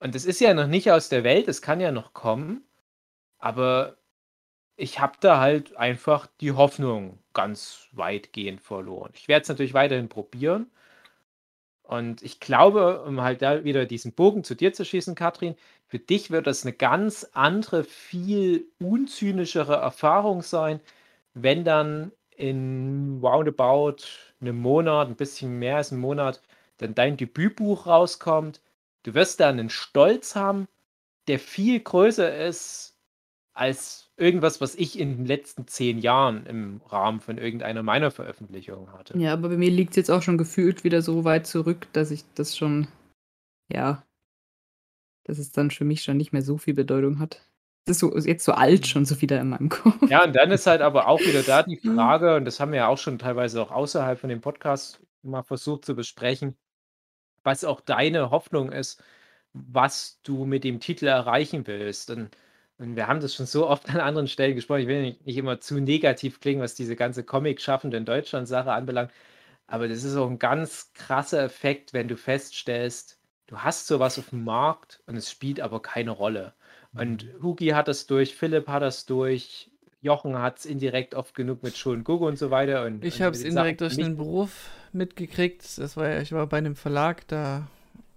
Und 0.00 0.14
es 0.14 0.24
ist 0.26 0.40
ja 0.40 0.54
noch 0.54 0.66
nicht 0.66 0.90
aus 0.90 1.08
der 1.08 1.24
Welt, 1.24 1.46
es 1.46 1.62
kann 1.62 1.80
ja 1.80 1.92
noch 1.92 2.12
kommen. 2.12 2.66
Aber 3.38 3.96
ich 4.76 5.00
habe 5.00 5.14
da 5.20 5.40
halt 5.40 5.76
einfach 5.76 6.26
die 6.40 6.52
Hoffnung 6.52 7.18
ganz 7.32 7.88
weitgehend 7.92 8.60
verloren. 8.60 9.12
Ich 9.14 9.28
werde 9.28 9.42
es 9.42 9.48
natürlich 9.48 9.74
weiterhin 9.74 10.08
probieren. 10.08 10.70
Und 11.82 12.22
ich 12.22 12.40
glaube, 12.40 13.02
um 13.02 13.20
halt 13.20 13.42
da 13.42 13.64
wieder 13.64 13.84
diesen 13.86 14.12
Bogen 14.12 14.42
zu 14.42 14.54
dir 14.54 14.72
zu 14.72 14.84
schießen, 14.84 15.14
Katrin, 15.14 15.54
für 15.86 15.98
dich 15.98 16.30
wird 16.30 16.46
das 16.46 16.64
eine 16.64 16.72
ganz 16.72 17.24
andere, 17.34 17.84
viel 17.84 18.66
unzynischere 18.80 19.76
Erfahrung 19.76 20.42
sein, 20.42 20.80
wenn 21.34 21.64
dann 21.64 22.12
in 22.36 23.20
roundabout 23.22 23.96
einem 24.40 24.58
Monat, 24.60 25.08
ein 25.08 25.16
bisschen 25.16 25.58
mehr 25.58 25.76
als 25.76 25.92
einem 25.92 26.00
Monat, 26.00 26.40
dann 26.78 26.94
dein 26.94 27.16
Debütbuch 27.16 27.86
rauskommt. 27.86 28.60
Du 29.04 29.14
wirst 29.14 29.40
da 29.40 29.48
einen 29.50 29.70
Stolz 29.70 30.34
haben, 30.34 30.66
der 31.28 31.38
viel 31.38 31.80
größer 31.80 32.36
ist 32.46 32.96
als 33.52 34.03
irgendwas, 34.16 34.60
was 34.60 34.74
ich 34.74 34.98
in 34.98 35.16
den 35.16 35.26
letzten 35.26 35.66
zehn 35.66 35.98
Jahren 35.98 36.46
im 36.46 36.80
Rahmen 36.86 37.20
von 37.20 37.38
irgendeiner 37.38 37.82
meiner 37.82 38.10
Veröffentlichungen 38.10 38.92
hatte. 38.92 39.18
Ja, 39.18 39.32
aber 39.32 39.48
bei 39.48 39.56
mir 39.56 39.70
liegt 39.70 39.90
es 39.90 39.96
jetzt 39.96 40.10
auch 40.10 40.22
schon 40.22 40.38
gefühlt 40.38 40.84
wieder 40.84 41.02
so 41.02 41.24
weit 41.24 41.46
zurück, 41.46 41.88
dass 41.92 42.10
ich 42.10 42.24
das 42.34 42.56
schon, 42.56 42.86
ja, 43.72 44.04
dass 45.24 45.38
es 45.38 45.52
dann 45.52 45.70
für 45.70 45.84
mich 45.84 46.02
schon 46.02 46.16
nicht 46.16 46.32
mehr 46.32 46.42
so 46.42 46.58
viel 46.58 46.74
Bedeutung 46.74 47.18
hat. 47.18 47.42
Das 47.86 47.96
ist 47.96 48.00
so, 48.00 48.16
jetzt 48.16 48.44
so 48.44 48.52
alt 48.52 48.86
schon 48.86 49.04
so 49.04 49.20
wieder 49.20 49.40
in 49.40 49.50
meinem 49.50 49.68
Kopf. 49.68 50.08
Ja, 50.08 50.24
und 50.24 50.34
dann 50.34 50.50
ist 50.50 50.66
halt 50.66 50.80
aber 50.80 51.06
auch 51.06 51.20
wieder 51.20 51.42
da 51.42 51.62
die 51.62 51.76
Frage, 51.94 52.36
und 52.36 52.44
das 52.44 52.60
haben 52.60 52.72
wir 52.72 52.78
ja 52.78 52.88
auch 52.88 52.98
schon 52.98 53.18
teilweise 53.18 53.60
auch 53.60 53.70
außerhalb 53.70 54.18
von 54.18 54.30
dem 54.30 54.40
Podcast 54.40 55.00
mal 55.22 55.42
versucht 55.42 55.84
zu 55.84 55.94
besprechen, 55.94 56.56
was 57.42 57.64
auch 57.64 57.80
deine 57.80 58.30
Hoffnung 58.30 58.72
ist, 58.72 59.02
was 59.52 60.20
du 60.22 60.46
mit 60.46 60.64
dem 60.64 60.80
Titel 60.80 61.06
erreichen 61.06 61.66
willst. 61.66 62.10
Und 62.10 62.30
und 62.78 62.96
wir 62.96 63.06
haben 63.06 63.20
das 63.20 63.34
schon 63.34 63.46
so 63.46 63.68
oft 63.68 63.88
an 63.88 64.00
anderen 64.00 64.28
Stellen 64.28 64.54
gesprochen. 64.54 64.80
Ich 64.80 64.88
will 64.88 65.02
nicht, 65.02 65.26
nicht 65.26 65.36
immer 65.36 65.60
zu 65.60 65.80
negativ 65.80 66.40
klingen, 66.40 66.60
was 66.60 66.74
diese 66.74 66.96
ganze 66.96 67.22
Comic-Schaffende 67.22 67.96
in 67.96 68.04
Deutschland-Sache 68.04 68.72
anbelangt. 68.72 69.12
Aber 69.66 69.88
das 69.88 70.04
ist 70.04 70.16
auch 70.16 70.28
ein 70.28 70.38
ganz 70.38 70.92
krasser 70.94 71.42
Effekt, 71.42 71.92
wenn 71.92 72.08
du 72.08 72.16
feststellst, 72.16 73.18
du 73.46 73.58
hast 73.58 73.86
sowas 73.86 74.18
auf 74.18 74.30
dem 74.30 74.44
Markt 74.44 75.00
und 75.06 75.16
es 75.16 75.30
spielt 75.30 75.60
aber 75.60 75.80
keine 75.80 76.10
Rolle. 76.10 76.52
Und 76.94 77.24
mhm. 77.24 77.42
Hugi 77.42 77.68
hat 77.68 77.88
das 77.88 78.06
durch, 78.06 78.34
Philipp 78.34 78.68
hat 78.68 78.82
das 78.82 79.06
durch, 79.06 79.70
Jochen 80.02 80.38
hat 80.38 80.58
es 80.58 80.66
indirekt 80.66 81.14
oft 81.14 81.34
genug 81.34 81.62
mit 81.62 81.76
Schon 81.78 82.04
Gugu 82.04 82.26
und 82.26 82.38
so 82.38 82.50
weiter. 82.50 82.84
Und, 82.84 83.04
ich 83.04 83.22
habe 83.22 83.34
es 83.34 83.42
indirekt 83.42 83.80
durch 83.80 83.96
den 83.96 84.16
Beruf 84.16 84.70
mitgekriegt. 84.92 85.78
Das 85.78 85.96
war 85.96 86.20
ich 86.20 86.32
war 86.32 86.46
bei 86.46 86.58
einem 86.58 86.76
Verlag, 86.76 87.26
da 87.28 87.66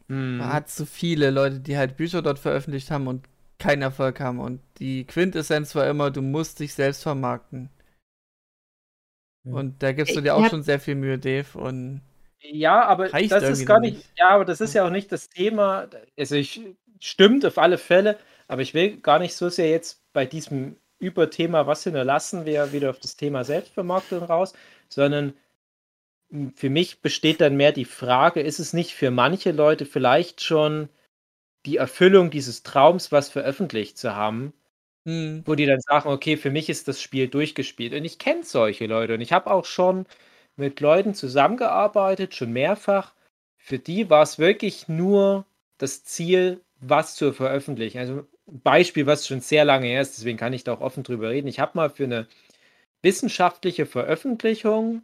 hm. 0.10 0.42
hat 0.44 0.68
es 0.68 0.76
so 0.76 0.86
viele 0.86 1.32
Leute, 1.32 1.60
die 1.60 1.78
halt 1.78 1.96
Bücher 1.96 2.22
dort 2.22 2.40
veröffentlicht 2.40 2.92
haben 2.92 3.08
und 3.08 3.24
keinen 3.60 3.82
Erfolg 3.82 4.20
haben. 4.20 4.40
Und 4.40 4.62
die 4.80 5.06
Quintessenz 5.06 5.76
war 5.76 5.88
immer, 5.88 6.12
du 6.12 6.22
musst 6.22 6.60
dich 6.60 6.74
selbst 6.74 7.04
vermarkten. 7.04 7.70
Und 9.44 9.82
da 9.82 9.94
gibst 9.94 10.16
du 10.16 10.22
dir 10.22 10.36
auch 10.36 10.50
schon 10.50 10.64
sehr 10.64 10.80
viel 10.80 10.96
Mühe, 10.96 11.18
Dave. 11.18 11.58
Und 11.58 12.02
ja, 12.40 12.84
aber 12.84 13.10
das 13.10 13.44
ist 13.44 13.66
gar 13.66 13.80
nicht, 13.80 13.98
nicht, 13.98 14.10
ja, 14.18 14.30
aber 14.30 14.46
das 14.46 14.62
ist 14.62 14.74
ja 14.74 14.86
auch 14.86 14.90
nicht 14.90 15.12
das 15.12 15.30
Thema. 15.30 15.88
Also 16.18 16.36
ich 16.36 16.62
stimmt 17.00 17.46
auf 17.46 17.58
alle 17.58 17.78
Fälle, 17.78 18.18
aber 18.48 18.62
ich 18.62 18.74
will 18.74 18.98
gar 18.98 19.20
nicht 19.20 19.36
so 19.36 19.50
sehr 19.50 19.70
jetzt 19.70 20.02
bei 20.14 20.26
diesem 20.26 20.78
Überthema, 21.00 21.68
was 21.68 21.84
hinterlassen 21.84 22.46
wir 22.46 22.74
wieder 22.74 22.90
auf 22.90 23.00
das 23.00 23.16
Thema 23.16 23.44
Selbstvermarktung 23.44 24.24
raus, 24.24 24.54
sondern 24.90 25.34
für 26.56 26.70
mich 26.70 27.02
besteht 27.02 27.40
dann 27.40 27.56
mehr 27.56 27.72
die 27.72 27.86
Frage, 27.86 28.42
ist 28.42 28.60
es 28.60 28.74
nicht 28.74 28.94
für 28.94 29.12
manche 29.12 29.52
Leute 29.52 29.86
vielleicht 29.86 30.44
schon 30.44 30.90
die 31.68 31.78
Erfüllung 31.78 32.32
dieses 32.32 32.64
Traums, 32.64 33.12
was 33.12 33.30
veröffentlicht 33.30 33.98
zu 33.98 34.16
haben, 34.16 34.54
mhm. 35.04 35.44
wo 35.46 35.54
die 35.54 35.66
dann 35.66 35.82
sagen, 35.82 36.10
okay, 36.10 36.38
für 36.38 36.50
mich 36.50 36.70
ist 36.70 36.88
das 36.88 37.02
Spiel 37.02 37.28
durchgespielt. 37.28 37.94
Und 37.94 38.06
ich 38.06 38.18
kenne 38.18 38.44
solche 38.44 38.88
Leute 38.88 39.14
und 39.14 39.22
ich 39.22 39.34
habe 39.34 39.52
auch 39.52 39.66
schon 39.66 40.06
mit 40.56 40.80
Leuten 40.80 41.14
zusammengearbeitet, 41.14 42.34
schon 42.34 42.54
mehrfach. 42.54 43.14
Für 43.58 43.80
die 43.80 44.10
war 44.10 44.24
es 44.24 44.40
wirklich 44.40 44.88
nur 44.88 45.46
das 45.78 46.04
Ziel, 46.04 46.62
was 46.80 47.16
zu 47.16 47.34
veröffentlichen. 47.34 48.00
Also 48.00 48.26
ein 48.48 48.62
Beispiel, 48.62 49.06
was 49.06 49.28
schon 49.28 49.42
sehr 49.42 49.66
lange 49.66 49.88
her 49.88 50.02
ist, 50.02 50.18
deswegen 50.18 50.38
kann 50.38 50.54
ich 50.54 50.64
da 50.64 50.74
auch 50.74 50.82
offen 50.82 51.04
drüber 51.04 51.30
reden. 51.30 51.48
Ich 51.48 51.60
habe 51.60 51.74
mal 51.76 51.90
für 51.90 52.06
eine 52.06 52.28
wissenschaftliche 53.02 53.86
Veröffentlichung 53.86 55.04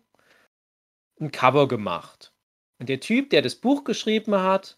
ein 1.20 1.32
Cover 1.32 1.68
gemacht. 1.68 2.32
Und 2.80 2.88
der 2.88 3.02
Typ, 3.02 3.30
der 3.32 3.42
das 3.42 3.56
Buch 3.56 3.84
geschrieben 3.84 4.36
hat, 4.36 4.78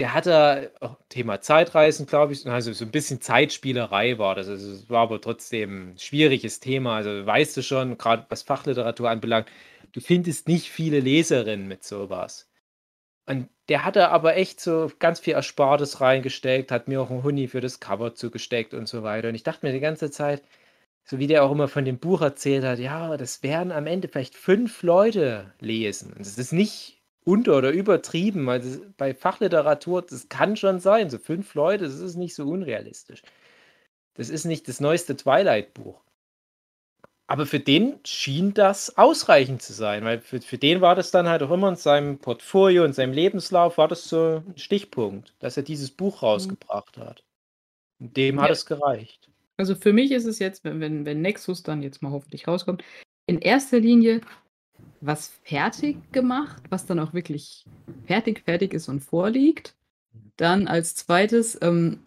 der 0.00 0.14
hatte 0.14 0.72
oh, 0.80 0.96
Thema 1.10 1.42
Zeitreisen, 1.42 2.06
glaube 2.06 2.32
ich, 2.32 2.46
also 2.46 2.72
so 2.72 2.86
ein 2.86 2.90
bisschen 2.90 3.20
Zeitspielerei 3.20 4.18
war 4.18 4.34
das. 4.34 4.48
Also 4.48 4.72
es 4.72 4.88
war 4.88 5.02
aber 5.02 5.20
trotzdem 5.20 5.92
ein 5.92 5.98
schwieriges 5.98 6.58
Thema. 6.58 6.96
Also 6.96 7.26
weißt 7.26 7.56
du 7.58 7.62
schon, 7.62 7.98
gerade 7.98 8.24
was 8.30 8.42
Fachliteratur 8.42 9.10
anbelangt, 9.10 9.48
du 9.92 10.00
findest 10.00 10.48
nicht 10.48 10.70
viele 10.70 11.00
Leserinnen 11.00 11.68
mit 11.68 11.84
sowas. 11.84 12.48
Und 13.26 13.48
der 13.68 13.84
hatte 13.84 14.08
aber 14.10 14.36
echt 14.36 14.60
so 14.60 14.90
ganz 14.98 15.20
viel 15.20 15.34
Erspartes 15.34 16.00
reingesteckt, 16.00 16.72
hat 16.72 16.88
mir 16.88 17.02
auch 17.02 17.10
einen 17.10 17.22
Huni 17.22 17.46
für 17.48 17.60
das 17.60 17.78
Cover 17.78 18.14
zugesteckt 18.14 18.74
und 18.74 18.88
so 18.88 19.02
weiter. 19.02 19.28
Und 19.28 19.34
ich 19.34 19.42
dachte 19.44 19.66
mir 19.66 19.72
die 19.72 19.80
ganze 19.80 20.10
Zeit, 20.10 20.42
so 21.04 21.18
wie 21.18 21.26
der 21.26 21.44
auch 21.44 21.52
immer 21.52 21.68
von 21.68 21.84
dem 21.84 21.98
Buch 21.98 22.22
erzählt 22.22 22.64
hat, 22.64 22.78
ja, 22.78 23.16
das 23.18 23.42
werden 23.42 23.72
am 23.72 23.86
Ende 23.86 24.08
vielleicht 24.08 24.34
fünf 24.36 24.82
Leute 24.82 25.52
lesen. 25.60 26.12
Und 26.12 26.20
das 26.20 26.38
ist 26.38 26.52
nicht 26.52 26.99
unter- 27.24 27.56
oder 27.56 27.70
übertrieben. 27.70 28.48
Also 28.48 28.80
bei 28.96 29.14
Fachliteratur, 29.14 30.02
das 30.02 30.28
kann 30.28 30.56
schon 30.56 30.80
sein. 30.80 31.10
So 31.10 31.18
fünf 31.18 31.54
Leute, 31.54 31.84
das 31.84 32.00
ist 32.00 32.16
nicht 32.16 32.34
so 32.34 32.44
unrealistisch. 32.48 33.22
Das 34.14 34.28
ist 34.28 34.44
nicht 34.44 34.68
das 34.68 34.80
neueste 34.80 35.16
Twilight-Buch. 35.16 36.00
Aber 37.26 37.46
für 37.46 37.60
den 37.60 38.00
schien 38.04 38.54
das 38.54 38.98
ausreichend 38.98 39.62
zu 39.62 39.72
sein, 39.72 40.04
weil 40.04 40.20
für, 40.20 40.40
für 40.40 40.58
den 40.58 40.80
war 40.80 40.96
das 40.96 41.12
dann 41.12 41.28
halt 41.28 41.44
auch 41.44 41.52
immer 41.52 41.68
in 41.68 41.76
seinem 41.76 42.18
Portfolio, 42.18 42.84
in 42.84 42.92
seinem 42.92 43.12
Lebenslauf, 43.12 43.78
war 43.78 43.86
das 43.86 44.08
so 44.08 44.42
ein 44.44 44.58
Stichpunkt, 44.58 45.32
dass 45.38 45.56
er 45.56 45.62
dieses 45.62 45.92
Buch 45.92 46.22
mhm. 46.22 46.26
rausgebracht 46.26 46.98
hat. 46.98 47.22
Und 48.00 48.16
dem 48.16 48.36
ja. 48.36 48.42
hat 48.42 48.50
es 48.50 48.66
gereicht. 48.66 49.28
Also 49.58 49.76
für 49.76 49.92
mich 49.92 50.10
ist 50.10 50.24
es 50.24 50.40
jetzt, 50.40 50.64
wenn, 50.64 50.80
wenn, 50.80 51.04
wenn 51.04 51.20
Nexus 51.20 51.62
dann 51.62 51.84
jetzt 51.84 52.02
mal 52.02 52.10
hoffentlich 52.10 52.48
rauskommt, 52.48 52.82
in 53.26 53.38
erster 53.38 53.78
Linie 53.78 54.22
was 55.00 55.28
fertig 55.42 56.12
gemacht, 56.12 56.62
was 56.70 56.86
dann 56.86 56.98
auch 56.98 57.14
wirklich 57.14 57.64
fertig, 58.04 58.42
fertig 58.44 58.74
ist 58.74 58.88
und 58.88 59.00
vorliegt. 59.00 59.76
Dann 60.36 60.68
als 60.68 60.94
zweites 60.94 61.58
ähm, 61.62 62.00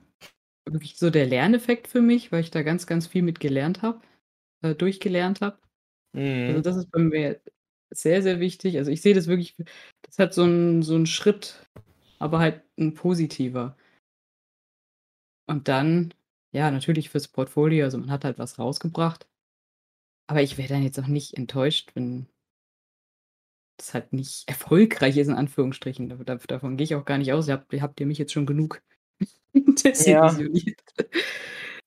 wirklich 0.65 0.97
so 0.97 1.09
der 1.09 1.25
Lerneffekt 1.25 1.87
für 1.87 2.01
mich, 2.01 2.31
weil 2.31 2.41
ich 2.41 2.51
da 2.51 2.61
ganz, 2.61 2.87
ganz 2.87 3.07
viel 3.07 3.21
mit 3.21 3.39
gelernt 3.39 3.81
habe, 3.81 4.01
äh, 4.61 4.75
durchgelernt 4.75 5.41
habe. 5.41 5.57
Mhm. 6.13 6.47
Also 6.47 6.61
das 6.61 6.77
ist 6.77 6.91
bei 6.91 6.99
mir 6.99 7.41
sehr, 7.91 8.21
sehr 8.21 8.39
wichtig. 8.39 8.77
Also 8.77 8.91
ich 8.91 9.01
sehe 9.01 9.13
das 9.13 9.27
wirklich, 9.27 9.55
das 10.01 10.19
hat 10.19 10.33
so 10.33 10.43
ein, 10.43 10.83
so 10.83 10.95
ein 10.95 11.05
Schritt, 11.05 11.67
aber 12.19 12.39
halt 12.39 12.61
ein 12.77 12.93
positiver. 12.93 13.75
Und 15.47 15.67
dann, 15.67 16.13
ja, 16.51 16.71
natürlich 16.71 17.09
fürs 17.09 17.27
Portfolio, 17.27 17.85
also 17.85 17.97
man 17.97 18.11
hat 18.11 18.23
halt 18.23 18.39
was 18.39 18.57
rausgebracht. 18.59 19.27
Aber 20.27 20.41
ich 20.41 20.57
wäre 20.57 20.69
dann 20.69 20.83
jetzt 20.83 20.99
auch 20.99 21.07
nicht 21.07 21.33
enttäuscht, 21.35 21.91
wenn 21.95 22.27
das 23.83 23.93
halt 23.93 24.13
nicht 24.13 24.47
erfolgreich 24.47 25.17
ist, 25.17 25.27
in 25.27 25.35
Anführungsstrichen. 25.35 26.09
Dav 26.25 26.47
davon 26.47 26.77
gehe 26.77 26.85
ich 26.85 26.95
auch 26.95 27.05
gar 27.05 27.17
nicht 27.17 27.33
aus. 27.33 27.47
Ihr 27.47 27.53
habt, 27.55 27.73
habt 27.73 27.99
ihr 27.99 28.05
mich 28.05 28.17
jetzt 28.17 28.33
schon 28.33 28.45
genug 28.45 28.81
desillusioniert. 29.53 30.79
Ja. 30.97 31.05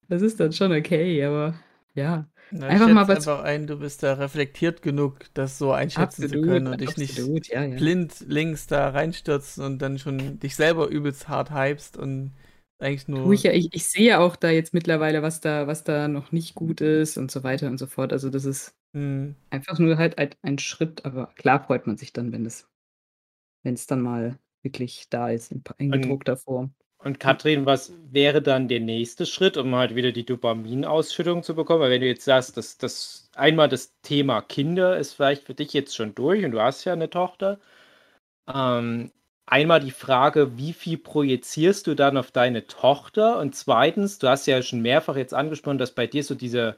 Das 0.09 0.23
ist 0.23 0.39
dann 0.39 0.53
schon 0.53 0.73
okay, 0.73 1.25
aber 1.25 1.59
Ja. 1.95 2.29
Na, 2.51 2.69
einfach 2.69 2.89
mal 2.89 3.09
was. 3.09 3.27
einfach 3.27 3.43
ein, 3.43 3.67
du 3.67 3.77
bist 3.77 4.05
da 4.05 4.15
reflektiert 4.15 4.81
genug, 4.81 5.19
das 5.35 5.59
so 5.59 5.73
einschätzen 5.73 6.25
absolut, 6.25 6.45
zu 6.45 6.49
können 6.49 6.69
und 6.69 6.81
dich 6.81 6.97
nicht 6.97 7.19
ja, 7.49 7.65
ja. 7.65 7.77
blind 7.77 8.21
links 8.21 8.69
da 8.69 8.91
reinstürzen 8.91 9.65
und 9.65 9.83
dann 9.83 9.99
schon 9.99 10.39
dich 10.39 10.55
selber 10.55 10.87
übelst 10.87 11.29
hart 11.29 11.51
hypst 11.51 11.97
und 11.97 12.33
eigentlich 12.79 13.09
nur. 13.09 13.33
Ich, 13.33 13.43
ja, 13.43 13.53
ich, 13.53 13.71
ich 13.73 13.89
sehe 13.89 14.21
auch 14.21 14.37
da 14.37 14.51
jetzt 14.51 14.75
mittlerweile, 14.75 15.23
was 15.23 15.41
da, 15.41 15.67
was 15.67 15.83
da 15.83 16.07
noch 16.07 16.31
nicht 16.31 16.55
gut 16.55 16.81
ist 16.81 17.17
und 17.17 17.33
so 17.33 17.43
weiter 17.43 17.67
und 17.67 17.79
so 17.79 17.87
fort. 17.87 18.13
Also 18.13 18.31
das 18.31 18.45
ist 18.45 18.75
hm. 18.97 19.37
einfach 19.51 19.79
nur 19.79 19.99
halt 19.99 20.17
ein, 20.17 20.31
ein, 20.41 20.59
Schritt, 20.59 21.05
aber 21.05 21.27
klar 21.37 21.63
freut 21.63 21.87
man 21.87 21.99
sich 21.99 22.15
dann, 22.15 22.33
wenn 22.33 22.47
es, 22.47 22.67
wenn 23.63 23.75
es 23.75 23.87
dann 23.87 24.01
mal 24.01 24.39
wirklich 24.63 25.11
da 25.11 25.29
ist, 25.29 25.53
in, 25.53 25.63
in 25.77 25.91
gedruckter 25.91 26.39
Form. 26.39 26.73
Und 26.97 27.21
Katrin, 27.21 27.67
was 27.67 27.93
wäre 28.11 28.41
dann 28.41 28.69
der 28.69 28.81
nächste 28.81 29.27
Schritt, 29.27 29.59
um 29.59 29.75
halt 29.75 29.95
wieder 29.95 30.13
die 30.13 30.25
Dopaminausschüttung 30.25 31.43
zu 31.43 31.55
bekommen? 31.55 31.83
Weil 31.83 31.91
wenn 31.91 32.01
du 32.01 32.07
jetzt 32.07 32.25
sagst, 32.25 32.57
dass 32.57 32.79
das 32.79 33.29
einmal 33.35 33.69
das 33.69 34.01
Thema 34.01 34.41
Kinder 34.41 34.97
ist 34.97 35.13
vielleicht 35.13 35.45
für 35.45 35.53
dich 35.53 35.75
jetzt 35.75 35.95
schon 35.95 36.15
durch 36.15 36.43
und 36.43 36.53
du 36.53 36.61
hast 36.63 36.85
ja 36.87 36.95
eine 36.95 37.11
Tochter. 37.11 37.61
Ähm, 38.53 39.13
einmal 39.45 39.81
die 39.81 39.91
Frage, 39.91 40.57
wie 40.57 40.73
viel 40.73 40.97
projizierst 40.97 41.87
du 41.87 41.95
dann 41.95 42.17
auf 42.17 42.31
deine 42.31 42.67
Tochter? 42.67 43.39
Und 43.41 43.55
zweitens, 43.55 44.19
du 44.19 44.29
hast 44.29 44.47
ja 44.47 44.63
schon 44.63 44.81
mehrfach 44.81 45.17
jetzt 45.17 45.35
angesprochen, 45.35 45.79
dass 45.79 45.93
bei 45.95 46.07
dir 46.07 46.25
so 46.25 46.35
dieser 46.35 46.77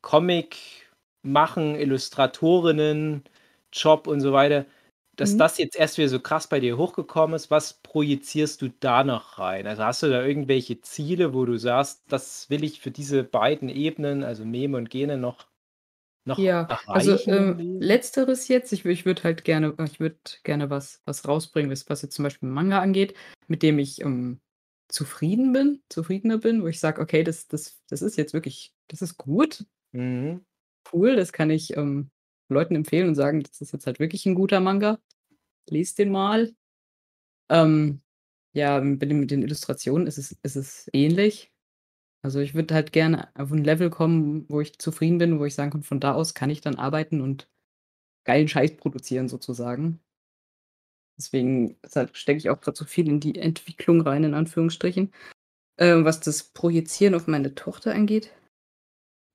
Comic 0.00 0.87
machen, 1.22 1.74
Illustratorinnen, 1.76 3.24
Job 3.72 4.06
und 4.06 4.20
so 4.20 4.32
weiter, 4.32 4.66
dass 5.16 5.36
Mhm. 5.36 5.36
das 5.36 5.58
jetzt 5.58 5.76
erst 5.76 5.98
wieder 5.98 6.08
so 6.08 6.20
krass 6.20 6.48
bei 6.48 6.60
dir 6.60 6.76
hochgekommen 6.78 7.34
ist, 7.36 7.50
was 7.50 7.74
projizierst 7.82 8.62
du 8.62 8.68
da 8.80 9.02
noch 9.04 9.38
rein? 9.38 9.66
Also 9.66 9.84
hast 9.84 10.02
du 10.02 10.08
da 10.10 10.24
irgendwelche 10.24 10.80
Ziele, 10.80 11.34
wo 11.34 11.44
du 11.44 11.56
sagst, 11.58 12.02
das 12.08 12.48
will 12.50 12.62
ich 12.64 12.80
für 12.80 12.90
diese 12.92 13.24
beiden 13.24 13.68
Ebenen, 13.68 14.22
also 14.24 14.44
Meme 14.44 14.76
und 14.78 14.90
Gene, 14.90 15.18
noch, 15.18 15.48
noch 16.26 16.40
Ja, 16.40 16.72
also 16.92 17.18
ähm, 17.26 17.80
letzteres 17.80 18.46
jetzt, 18.48 18.72
ich, 18.72 18.84
ich 18.84 19.04
würde 19.04 19.24
halt 19.24 19.44
gerne, 19.44 19.74
ich 19.84 19.98
würde 19.98 20.18
gerne 20.44 20.70
was, 20.70 21.02
was 21.04 21.26
rausbringen, 21.26 21.70
was, 21.70 21.88
was 21.88 22.02
jetzt 22.02 22.14
zum 22.14 22.22
Beispiel 22.22 22.48
Manga 22.48 22.80
angeht, 22.80 23.14
mit 23.48 23.62
dem 23.64 23.78
ich 23.80 24.00
ähm, 24.02 24.40
zufrieden 24.88 25.52
bin, 25.52 25.82
zufriedener 25.88 26.38
bin, 26.38 26.62
wo 26.62 26.68
ich 26.68 26.78
sage, 26.78 27.00
okay, 27.00 27.24
das, 27.24 27.48
das, 27.48 27.80
das 27.88 28.02
ist 28.02 28.16
jetzt 28.16 28.34
wirklich, 28.34 28.72
das 28.86 29.02
ist 29.02 29.16
gut, 29.16 29.64
Mhm. 29.92 30.44
Cool, 30.92 31.16
das 31.16 31.32
kann 31.32 31.50
ich 31.50 31.76
ähm, 31.76 32.10
Leuten 32.48 32.74
empfehlen 32.74 33.08
und 33.08 33.14
sagen, 33.14 33.42
das 33.42 33.60
ist 33.60 33.72
jetzt 33.72 33.86
halt 33.86 34.00
wirklich 34.00 34.26
ein 34.26 34.34
guter 34.34 34.60
Manga. 34.60 34.98
Lest 35.68 35.98
den 35.98 36.10
mal. 36.10 36.52
Ähm, 37.50 38.02
ja, 38.52 38.80
mit 38.80 39.02
den, 39.02 39.42
Illustrationen 39.42 40.06
ist 40.06 40.18
es, 40.18 40.32
ist 40.42 40.56
es 40.56 40.90
ähnlich. 40.92 41.52
Also 42.22 42.40
ich 42.40 42.54
würde 42.54 42.74
halt 42.74 42.92
gerne 42.92 43.28
auf 43.36 43.52
ein 43.52 43.64
Level 43.64 43.90
kommen, 43.90 44.46
wo 44.48 44.60
ich 44.60 44.78
zufrieden 44.78 45.18
bin, 45.18 45.38
wo 45.38 45.44
ich 45.44 45.54
sagen 45.54 45.70
kann, 45.70 45.82
von 45.82 46.00
da 46.00 46.14
aus 46.14 46.34
kann 46.34 46.50
ich 46.50 46.60
dann 46.60 46.76
arbeiten 46.76 47.20
und 47.20 47.48
geilen 48.24 48.48
Scheiß 48.48 48.76
produzieren 48.76 49.28
sozusagen. 49.28 50.00
Deswegen 51.16 51.76
halt, 51.94 52.16
stecke 52.16 52.38
ich 52.38 52.50
auch 52.50 52.60
gerade 52.60 52.76
so 52.76 52.84
viel 52.84 53.08
in 53.08 53.20
die 53.20 53.38
Entwicklung 53.38 54.00
rein, 54.00 54.24
in 54.24 54.34
Anführungsstrichen. 54.34 55.12
Ähm, 55.78 56.04
was 56.04 56.20
das 56.20 56.42
Projizieren 56.42 57.14
auf 57.14 57.26
meine 57.28 57.54
Tochter 57.54 57.94
angeht. 57.94 58.32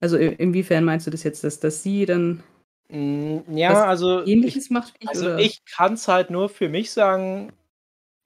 Also 0.04 0.18
inwiefern 0.18 0.84
meinst 0.84 1.08
du 1.08 1.12
das 1.12 1.24
jetzt, 1.24 1.46
dass, 1.46 1.62
dass 1.62 1.82
sie 1.82 2.06
dann 2.06 2.44
hm, 2.90 3.46
ja, 3.56 3.86
also 3.86 4.26
Ähnliches 4.26 4.70
macht 4.70 4.94
wie 4.96 5.06
ich, 5.06 5.10
also 5.10 5.28
oder? 5.28 5.40
ich 5.40 5.64
kann 5.64 5.94
es 5.94 6.10
halt 6.10 6.30
nur 6.30 6.50
für 6.50 6.68
mich 6.68 6.92
sagen 6.92 7.54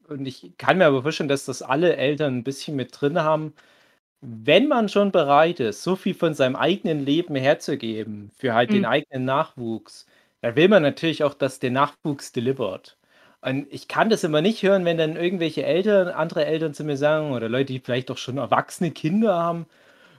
und 0.08 0.26
ich 0.26 0.54
kann 0.58 0.80
mir 0.80 0.88
aber 0.88 1.04
vorstellen, 1.04 1.30
dass 1.30 1.46
das 1.46 1.62
alle 1.62 1.96
Eltern 1.96 2.38
ein 2.38 2.44
bisschen 2.44 2.76
mit 2.76 3.00
drin 3.00 3.20
haben. 3.20 3.54
Wenn 4.22 4.68
man 4.68 4.90
schon 4.90 5.12
bereit 5.12 5.60
ist, 5.60 5.84
so 5.84 5.96
viel 5.96 6.16
von 6.16 6.34
seinem 6.34 6.56
eigenen 6.56 7.06
Leben 7.06 7.36
herzugeben 7.36 8.32
für 8.36 8.56
halt 8.56 8.72
den 8.72 8.80
mhm. 8.80 8.86
eigenen 8.86 9.26
Nachwuchs, 9.26 10.08
dann 10.42 10.56
will 10.56 10.70
man 10.70 10.82
natürlich 10.82 11.24
auch, 11.24 11.36
dass 11.36 11.60
der 11.60 11.70
Nachwuchs 11.72 12.32
delivert. 12.32 12.98
Und 13.42 13.68
ich 13.72 13.88
kann 13.88 14.10
das 14.10 14.24
immer 14.24 14.42
nicht 14.42 14.63
hören, 14.63 14.84
wenn 14.86 14.98
dann 14.98 15.16
irgendwelche 15.16 15.63
Eltern, 15.63 16.08
andere 16.08 16.46
Eltern 16.48 16.74
zu 16.74 16.84
mir 16.84 16.98
sagen 16.98 17.34
oder 17.34 17.50
Leute, 17.50 17.74
die 17.74 17.80
vielleicht 17.80 18.10
auch 18.10 18.18
schon 18.18 18.38
erwachsene 18.40 18.90
Kinder 18.90 19.36
haben: 19.36 19.68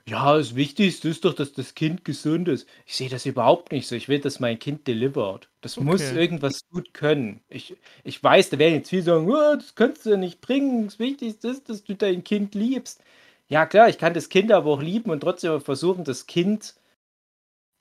ja, 0.08 0.36
das 0.36 0.54
Wichtigste 0.54 1.08
ist 1.08 1.24
doch, 1.24 1.34
dass 1.34 1.52
das 1.52 1.74
Kind 1.74 2.04
gesund 2.04 2.48
ist. 2.48 2.66
Ich 2.86 2.96
sehe 2.96 3.10
das 3.10 3.26
überhaupt 3.26 3.72
nicht 3.72 3.86
so. 3.86 3.94
Ich 3.94 4.08
will, 4.08 4.20
dass 4.20 4.40
mein 4.40 4.58
Kind 4.58 4.86
delivert. 4.86 5.48
Das 5.60 5.78
muss 5.78 6.12
irgendwas 6.12 6.68
gut 6.70 6.94
können. 6.94 7.40
Ich, 7.48 7.76
ich 8.04 8.22
weiß, 8.22 8.50
da 8.50 8.58
werden 8.58 8.74
jetzt 8.74 8.90
viele 8.90 9.02
sagen, 9.02 9.30
oh, 9.30 9.54
das 9.56 9.74
kannst 9.74 10.06
du 10.06 10.10
ja 10.10 10.16
nicht 10.16 10.40
bringen. 10.40 10.86
Das 10.86 10.98
Wichtigste 10.98 11.48
ist, 11.48 11.68
dass 11.68 11.84
du 11.84 11.94
dein 11.94 12.24
Kind 12.24 12.54
liebst. 12.54 13.02
Ja, 13.48 13.66
klar, 13.66 13.88
ich 13.88 13.98
kann 13.98 14.14
das 14.14 14.28
Kind 14.28 14.50
aber 14.50 14.70
auch 14.70 14.82
lieben 14.82 15.10
und 15.10 15.20
trotzdem 15.20 15.60
versuchen, 15.60 16.04
das 16.04 16.26
Kind 16.26 16.74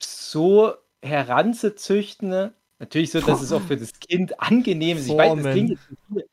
so 0.04 0.74
heranzuzüchten. 1.02 2.30
Ne? 2.30 2.54
Natürlich 2.80 3.12
so, 3.12 3.22
dass 3.22 3.42
es 3.42 3.52
auch 3.52 3.62
für 3.62 3.78
das 3.78 4.00
Kind 4.00 4.40
angenehm 4.42 4.98
ist. 4.98 5.08
Ich 5.08 5.16
weiß, 5.16 5.42
das 5.42 5.54
klingt 5.54 5.70
jetzt 5.72 6.28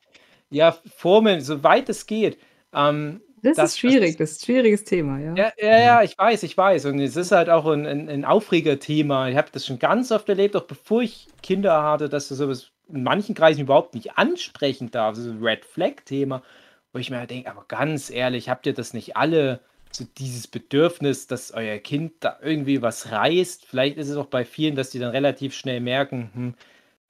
ja, 0.49 0.71
Formeln, 0.95 1.41
soweit 1.41 1.89
es 1.89 2.05
geht. 2.05 2.37
Ähm, 2.73 3.21
das, 3.45 3.57
das 3.57 3.71
ist 3.71 3.79
schwierig, 3.79 4.17
das 4.17 4.31
ist 4.31 4.41
ein 4.41 4.45
schwieriges 4.45 4.83
Thema, 4.83 5.19
ja. 5.19 5.35
Ja, 5.35 5.51
ja, 5.59 5.79
ja, 5.79 6.03
ich 6.03 6.17
weiß, 6.17 6.41
ich 6.43 6.57
weiß. 6.57 6.85
Und 6.85 6.99
es 6.99 7.15
ist 7.15 7.31
halt 7.31 7.49
auch 7.49 7.67
ein, 7.67 7.85
ein, 7.85 8.09
ein 8.09 8.25
Aufregerthema. 8.25 9.29
Ich 9.29 9.37
habe 9.37 9.49
das 9.51 9.65
schon 9.65 9.77
ganz 9.77 10.11
oft 10.11 10.27
erlebt, 10.29 10.55
auch 10.55 10.63
bevor 10.63 11.03
ich 11.03 11.27
Kinder 11.43 11.83
hatte, 11.83 12.09
dass 12.09 12.27
du 12.27 12.35
sowas 12.35 12.71
in 12.89 13.03
manchen 13.03 13.35
Kreisen 13.35 13.61
überhaupt 13.61 13.93
nicht 13.93 14.17
ansprechen 14.17 14.89
darf. 14.89 15.15
Das 15.15 15.25
ist 15.25 15.31
ein 15.31 15.43
Red 15.43 15.63
Flag-Thema, 15.63 16.41
wo 16.91 16.99
ich 16.99 17.09
mir 17.11 17.19
halt 17.19 17.29
denke, 17.29 17.51
aber 17.51 17.65
ganz 17.67 18.09
ehrlich, 18.09 18.49
habt 18.49 18.65
ihr 18.65 18.73
das 18.73 18.93
nicht 18.93 19.15
alle, 19.15 19.59
so 19.91 20.05
dieses 20.17 20.47
Bedürfnis, 20.47 21.27
dass 21.27 21.51
euer 21.51 21.77
Kind 21.77 22.13
da 22.21 22.39
irgendwie 22.41 22.81
was 22.81 23.11
reißt? 23.11 23.65
Vielleicht 23.65 23.97
ist 23.97 24.09
es 24.09 24.17
auch 24.17 24.25
bei 24.25 24.43
vielen, 24.43 24.75
dass 24.75 24.89
die 24.89 24.99
dann 24.99 25.11
relativ 25.11 25.53
schnell 25.53 25.81
merken, 25.81 26.31
hm, 26.33 26.53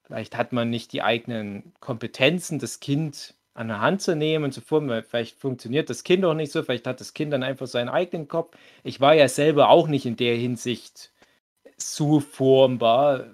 vielleicht 0.04 0.38
hat 0.38 0.52
man 0.54 0.69
nicht 0.69 0.91
die 0.91 1.02
eigenen 1.02 1.74
Kompetenzen, 1.80 2.60
das 2.60 2.80
Kind 2.80 3.35
an 3.56 3.70
der 3.70 3.82
Hand 3.82 4.02
zu 4.02 4.15
nehmen. 4.15 4.46
Und 4.46 4.52
zu 4.52 4.62
formen, 4.62 5.04
vielleicht 5.04 5.39
funktioniert 5.39 5.89
das 5.89 6.04
Kind 6.04 6.24
auch 6.26 6.36
nicht 6.36 6.52
so, 6.52 6.62
vielleicht 6.62 6.86
hat 6.86 7.00
das 7.00 7.13
Kind 7.15 7.34
dann 7.34 7.44
einfach 7.44 7.68
seinen 7.68 7.89
eigenen 7.89 8.28
Kopf. 8.28 8.56
Ich 8.84 9.02
war 9.02 9.15
ja 9.15 9.28
selber 9.28 9.70
auch 9.70 9.88
nicht 9.88 10.06
in 10.06 10.18
der 10.18 10.36
Hinsicht 10.36 11.12
so 11.78 12.20
formbar, 12.20 13.26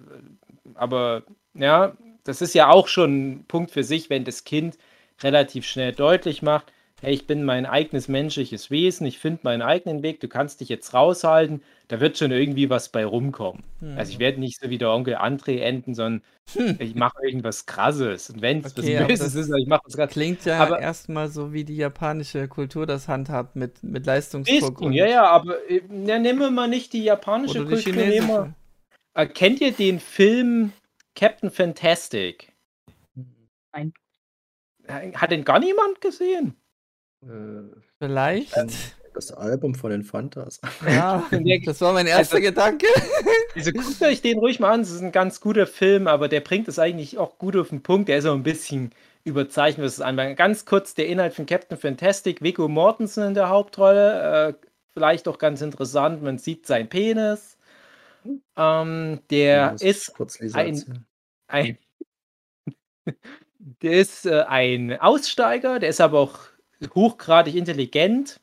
aber 0.75 1.23
ja, 1.53 1.95
das 2.23 2.41
ist 2.41 2.53
ja 2.53 2.69
auch 2.69 2.87
schon 2.87 3.31
ein 3.31 3.45
Punkt 3.47 3.71
für 3.71 3.83
sich, 3.83 4.09
wenn 4.09 4.23
das 4.23 4.43
Kind 4.45 4.77
relativ 5.21 5.65
schnell 5.65 5.91
deutlich 5.93 6.41
macht, 6.41 6.71
hey, 7.01 7.13
ich 7.13 7.27
bin 7.27 7.43
mein 7.43 7.65
eigenes 7.65 8.07
menschliches 8.07 8.69
Wesen, 8.69 9.07
ich 9.07 9.17
finde 9.17 9.41
meinen 9.43 9.61
eigenen 9.61 10.03
Weg, 10.03 10.19
du 10.19 10.27
kannst 10.27 10.61
dich 10.61 10.69
jetzt 10.69 10.93
raushalten, 10.93 11.63
da 11.87 11.99
wird 11.99 12.17
schon 12.17 12.31
irgendwie 12.31 12.69
was 12.69 12.89
bei 12.89 13.03
rumkommen. 13.03 13.63
Hm. 13.79 13.97
Also 13.97 14.11
ich 14.13 14.19
werde 14.19 14.39
nicht 14.39 14.61
so 14.61 14.69
wie 14.69 14.77
der 14.77 14.91
Onkel 14.91 15.15
André 15.15 15.59
enden, 15.59 15.95
sondern 15.95 16.21
hm. 16.53 16.77
ich 16.79 16.95
mache 16.95 17.17
irgendwas 17.25 17.65
krasses. 17.65 18.29
Und 18.29 18.41
wenn 18.41 18.59
es 18.59 18.77
okay, 18.77 18.99
was 18.99 19.07
Böses 19.07 19.35
ist, 19.35 19.51
ich 19.53 19.67
mache 19.67 19.81
was 19.85 19.95
krasses. 19.95 20.13
Klingt 20.13 20.45
ja 20.45 20.59
aber, 20.59 20.79
erstmal 20.79 21.27
so, 21.27 21.51
wie 21.53 21.65
die 21.65 21.75
japanische 21.75 22.47
Kultur 22.47 22.85
das 22.85 23.07
handhabt 23.07 23.55
mit, 23.55 23.83
mit 23.83 24.05
Leistungsdruck. 24.05 24.77
Bisschen, 24.77 24.93
ja, 24.93 25.07
ja, 25.07 25.25
aber 25.25 25.57
äh, 25.69 25.81
ja, 26.05 26.19
nehmen 26.19 26.39
wir 26.39 26.51
mal 26.51 26.67
nicht 26.67 26.93
die 26.93 27.03
japanische 27.03 27.65
Kultur. 27.65 27.77
Die 27.77 27.99
chinesische. 27.99 28.53
Äh, 29.15 29.25
kennt 29.25 29.59
ihr 29.59 29.71
den 29.73 29.99
Film 29.99 30.71
Captain 31.15 31.49
Fantastic? 31.49 32.53
Nein. 33.73 33.93
Hat 34.87 35.31
den 35.31 35.43
gar 35.43 35.59
niemand 35.59 35.99
gesehen? 35.99 36.55
Vielleicht. 37.99 38.55
Das 39.13 39.31
Album 39.31 39.75
von 39.75 39.91
den 39.91 40.03
Fantas. 40.03 40.61
Ja, 40.87 41.27
das 41.65 41.81
war 41.81 41.93
mein 41.93 42.07
erster 42.07 42.37
also, 42.37 42.47
Gedanke. 42.47 42.87
Also 43.55 43.71
guckt 43.73 44.01
euch 44.01 44.21
den 44.21 44.39
ruhig 44.39 44.59
mal 44.61 44.71
an, 44.71 44.81
das 44.81 44.91
ist 44.91 45.01
ein 45.01 45.11
ganz 45.11 45.41
guter 45.41 45.67
Film, 45.67 46.07
aber 46.07 46.29
der 46.29 46.39
bringt 46.39 46.69
es 46.69 46.79
eigentlich 46.79 47.17
auch 47.17 47.37
gut 47.37 47.57
auf 47.57 47.69
den 47.69 47.83
Punkt. 47.83 48.07
Der 48.07 48.17
ist 48.17 48.25
auch 48.25 48.33
ein 48.33 48.43
bisschen 48.43 48.91
überzeichnet, 49.25 49.85
was 49.85 49.93
es 49.95 50.01
anbelangt. 50.01 50.37
Ganz 50.37 50.65
kurz 50.65 50.95
der 50.95 51.07
Inhalt 51.07 51.33
von 51.33 51.45
Captain 51.45 51.77
Fantastic, 51.77 52.41
Viggo 52.41 52.69
Mortensen 52.69 53.23
in 53.27 53.33
der 53.33 53.49
Hauptrolle. 53.49 54.49
Äh, 54.49 54.67
vielleicht 54.93 55.27
auch 55.27 55.37
ganz 55.37 55.61
interessant, 55.61 56.23
man 56.23 56.37
sieht 56.37 56.65
seinen 56.65 56.89
Penis. 56.89 57.57
Ähm, 58.55 59.19
der 59.29 59.55
ja, 59.55 59.69
ist 59.79 60.13
ein, 60.53 61.05
ein 61.47 61.77
der 63.81 63.91
ist 63.91 64.25
äh, 64.25 64.43
ein 64.47 64.99
Aussteiger, 64.99 65.79
der 65.79 65.89
ist 65.89 66.01
aber 66.01 66.19
auch 66.19 66.39
hochgradig 66.95 67.55
intelligent, 67.55 68.39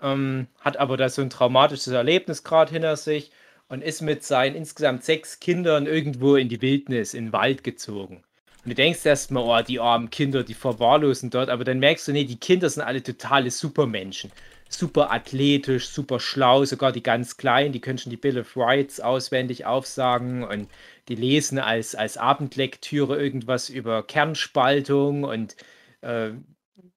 ähm, 0.00 0.48
hat 0.60 0.76
aber 0.76 0.96
da 0.96 1.08
so 1.08 1.22
ein 1.22 1.30
traumatisches 1.30 1.92
Erlebnis 1.92 2.44
gerade 2.44 2.72
hinter 2.72 2.96
sich 2.96 3.30
und 3.68 3.82
ist 3.82 4.02
mit 4.02 4.24
seinen 4.24 4.54
insgesamt 4.54 5.04
sechs 5.04 5.40
Kindern 5.40 5.86
irgendwo 5.86 6.36
in 6.36 6.48
die 6.48 6.60
Wildnis, 6.60 7.14
in 7.14 7.26
den 7.26 7.32
Wald 7.32 7.64
gezogen. 7.64 8.22
Und 8.64 8.70
du 8.70 8.74
denkst 8.74 9.04
erstmal, 9.04 9.44
oh, 9.44 9.64
die 9.66 9.80
armen 9.80 10.10
Kinder, 10.10 10.44
die 10.44 10.54
verwahrlosen 10.54 11.30
dort, 11.30 11.48
aber 11.48 11.64
dann 11.64 11.80
merkst 11.80 12.06
du, 12.06 12.12
nee, 12.12 12.24
die 12.24 12.38
Kinder 12.38 12.68
sind 12.68 12.82
alle 12.82 13.02
totale 13.02 13.50
Supermenschen. 13.50 14.30
Super 14.68 15.10
athletisch, 15.10 15.88
super 15.88 16.20
schlau, 16.20 16.64
sogar 16.64 16.92
die 16.92 17.02
ganz 17.02 17.36
Kleinen, 17.36 17.72
die 17.72 17.80
können 17.80 17.98
schon 17.98 18.10
die 18.10 18.16
Bill 18.16 18.38
of 18.38 18.56
Rights 18.56 19.00
auswendig 19.00 19.66
aufsagen 19.66 20.44
und 20.44 20.68
die 21.08 21.16
lesen 21.16 21.58
als, 21.58 21.94
als 21.94 22.16
Abendlektüre 22.16 23.20
irgendwas 23.20 23.68
über 23.68 24.06
Kernspaltung 24.06 25.24
und 25.24 25.56
äh, 26.00 26.30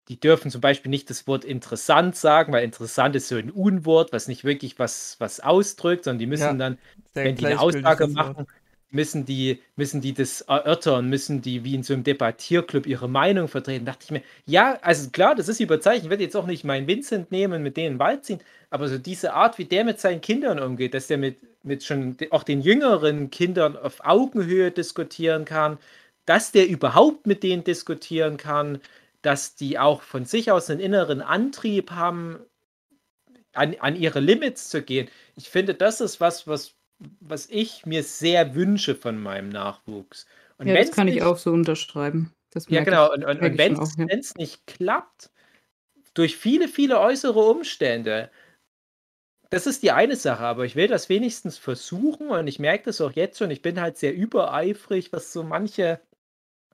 die 0.07 0.19
dürfen 0.19 0.51
zum 0.51 0.61
Beispiel 0.61 0.89
nicht 0.89 1.09
das 1.09 1.27
Wort 1.27 1.43
interessant 1.43 2.15
sagen, 2.15 2.53
weil 2.53 2.63
interessant 2.63 3.15
ist 3.15 3.27
so 3.27 3.35
ein 3.35 3.49
Unwort, 3.49 4.13
was 4.13 4.27
nicht 4.27 4.43
wirklich 4.43 4.77
was, 4.77 5.15
was 5.19 5.39
ausdrückt, 5.39 6.03
sondern 6.05 6.19
die 6.19 6.27
müssen 6.27 6.43
ja, 6.43 6.53
dann, 6.53 6.77
wenn 7.13 7.35
die 7.35 7.45
eine 7.47 7.59
Aussage 7.59 8.07
machen, 8.07 8.45
müssen 8.91 9.25
die, 9.25 9.61
müssen 9.75 10.01
die 10.01 10.13
das 10.13 10.41
erörtern, 10.41 11.09
müssen 11.09 11.41
die 11.41 11.63
wie 11.63 11.75
in 11.75 11.83
so 11.83 11.93
einem 11.93 12.03
Debattierclub 12.03 12.85
ihre 12.85 13.09
Meinung 13.09 13.47
vertreten. 13.47 13.85
Da 13.85 13.91
dachte 13.91 14.05
ich 14.05 14.11
mir, 14.11 14.21
ja, 14.45 14.77
also 14.81 15.09
klar, 15.09 15.35
das 15.35 15.49
ist 15.49 15.59
überzeichnet. 15.59 16.05
Ich 16.05 16.09
werde 16.09 16.23
jetzt 16.23 16.35
auch 16.35 16.45
nicht 16.45 16.63
meinen 16.63 16.88
Vincent 16.88 17.31
nehmen, 17.31 17.63
mit 17.63 17.75
denen 17.75 17.88
in 17.88 17.93
den 17.93 17.99
Wald 17.99 18.25
ziehen, 18.25 18.39
aber 18.69 18.88
so 18.88 18.97
diese 18.97 19.33
Art, 19.33 19.57
wie 19.57 19.65
der 19.65 19.83
mit 19.83 19.99
seinen 19.99 20.21
Kindern 20.21 20.59
umgeht, 20.59 20.93
dass 20.93 21.07
der 21.07 21.17
mit, 21.17 21.38
mit 21.63 21.83
schon 21.83 22.15
auch 22.29 22.43
den 22.43 22.61
jüngeren 22.61 23.31
Kindern 23.31 23.75
auf 23.75 24.05
Augenhöhe 24.05 24.71
diskutieren 24.71 25.45
kann, 25.45 25.77
dass 26.25 26.51
der 26.51 26.67
überhaupt 26.67 27.27
mit 27.27 27.43
denen 27.43 27.63
diskutieren 27.63 28.38
kann, 28.38 28.79
dass 29.25 29.55
die 29.55 29.79
auch 29.79 30.01
von 30.01 30.25
sich 30.25 30.51
aus 30.51 30.69
einen 30.69 30.79
inneren 30.79 31.21
Antrieb 31.21 31.91
haben, 31.91 32.39
an, 33.53 33.75
an 33.79 33.95
ihre 33.95 34.19
Limits 34.19 34.69
zu 34.69 34.81
gehen. 34.81 35.09
Ich 35.35 35.49
finde, 35.49 35.73
das 35.73 36.01
ist 36.01 36.19
was, 36.19 36.47
was 36.47 36.75
was 37.19 37.47
ich 37.49 37.85
mir 37.85 38.03
sehr 38.03 38.55
wünsche 38.55 38.95
von 38.95 39.21
meinem 39.21 39.49
Nachwuchs. 39.49 40.25
Und 40.57 40.67
ja, 40.67 40.75
das 40.75 40.91
kann 40.91 41.07
ich 41.07 41.21
auch 41.23 41.38
so 41.38 41.51
unterschreiben. 41.51 42.33
ja, 42.67 42.83
genau. 42.83 43.11
Und, 43.11 43.25
und, 43.25 43.41
und 43.41 43.57
wenn 43.57 43.73
es 43.73 43.97
ja. 43.97 44.35
nicht 44.38 44.65
klappt, 44.65 45.29
durch 46.13 46.38
viele, 46.38 46.67
viele 46.67 46.99
äußere 46.99 47.39
Umstände, 47.39 48.31
das 49.49 49.67
ist 49.67 49.83
die 49.83 49.91
eine 49.91 50.15
Sache, 50.15 50.43
aber 50.43 50.65
ich 50.65 50.75
will 50.75 50.88
das 50.88 51.09
wenigstens 51.09 51.57
versuchen 51.57 52.29
und 52.29 52.47
ich 52.47 52.59
merke 52.59 52.85
das 52.85 53.01
auch 53.01 53.11
jetzt 53.11 53.38
schon. 53.38 53.51
Ich 53.51 53.61
bin 53.61 53.79
halt 53.79 53.97
sehr 53.97 54.13
übereifrig, 54.15 55.11
was 55.11 55.33
so 55.33 55.43
manche 55.43 55.99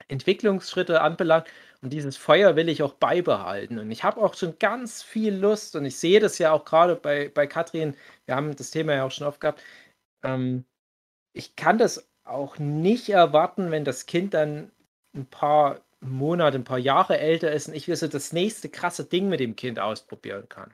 Entwicklungsschritte 0.07 1.01
anbelangt. 1.01 1.47
Und 1.81 1.91
dieses 1.91 2.15
Feuer 2.15 2.55
will 2.55 2.69
ich 2.69 2.83
auch 2.83 2.93
beibehalten. 2.93 3.79
Und 3.79 3.89
ich 3.89 4.03
habe 4.03 4.21
auch 4.21 4.35
schon 4.35 4.59
ganz 4.59 5.01
viel 5.01 5.33
Lust 5.33 5.75
und 5.75 5.85
ich 5.85 5.97
sehe 5.97 6.19
das 6.19 6.37
ja 6.37 6.51
auch 6.51 6.63
gerade 6.63 6.95
bei, 6.95 7.29
bei 7.29 7.47
Katrin. 7.47 7.95
Wir 8.25 8.35
haben 8.35 8.55
das 8.55 8.69
Thema 8.71 8.93
ja 8.93 9.05
auch 9.05 9.11
schon 9.11 9.27
oft 9.27 9.41
gehabt. 9.41 9.61
Ähm, 10.23 10.65
ich 11.33 11.55
kann 11.55 11.77
das 11.79 12.07
auch 12.23 12.59
nicht 12.59 13.09
erwarten, 13.09 13.71
wenn 13.71 13.85
das 13.85 14.05
Kind 14.05 14.33
dann 14.33 14.71
ein 15.15 15.25
paar 15.25 15.81
Monate, 16.01 16.57
ein 16.57 16.63
paar 16.63 16.79
Jahre 16.79 17.19
älter 17.19 17.51
ist 17.51 17.67
und 17.67 17.75
ich 17.75 17.85
so 17.85 18.07
das 18.07 18.33
nächste 18.33 18.69
krasse 18.69 19.05
Ding 19.05 19.29
mit 19.29 19.39
dem 19.39 19.55
Kind 19.55 19.79
ausprobieren 19.79 20.49
kann. 20.49 20.71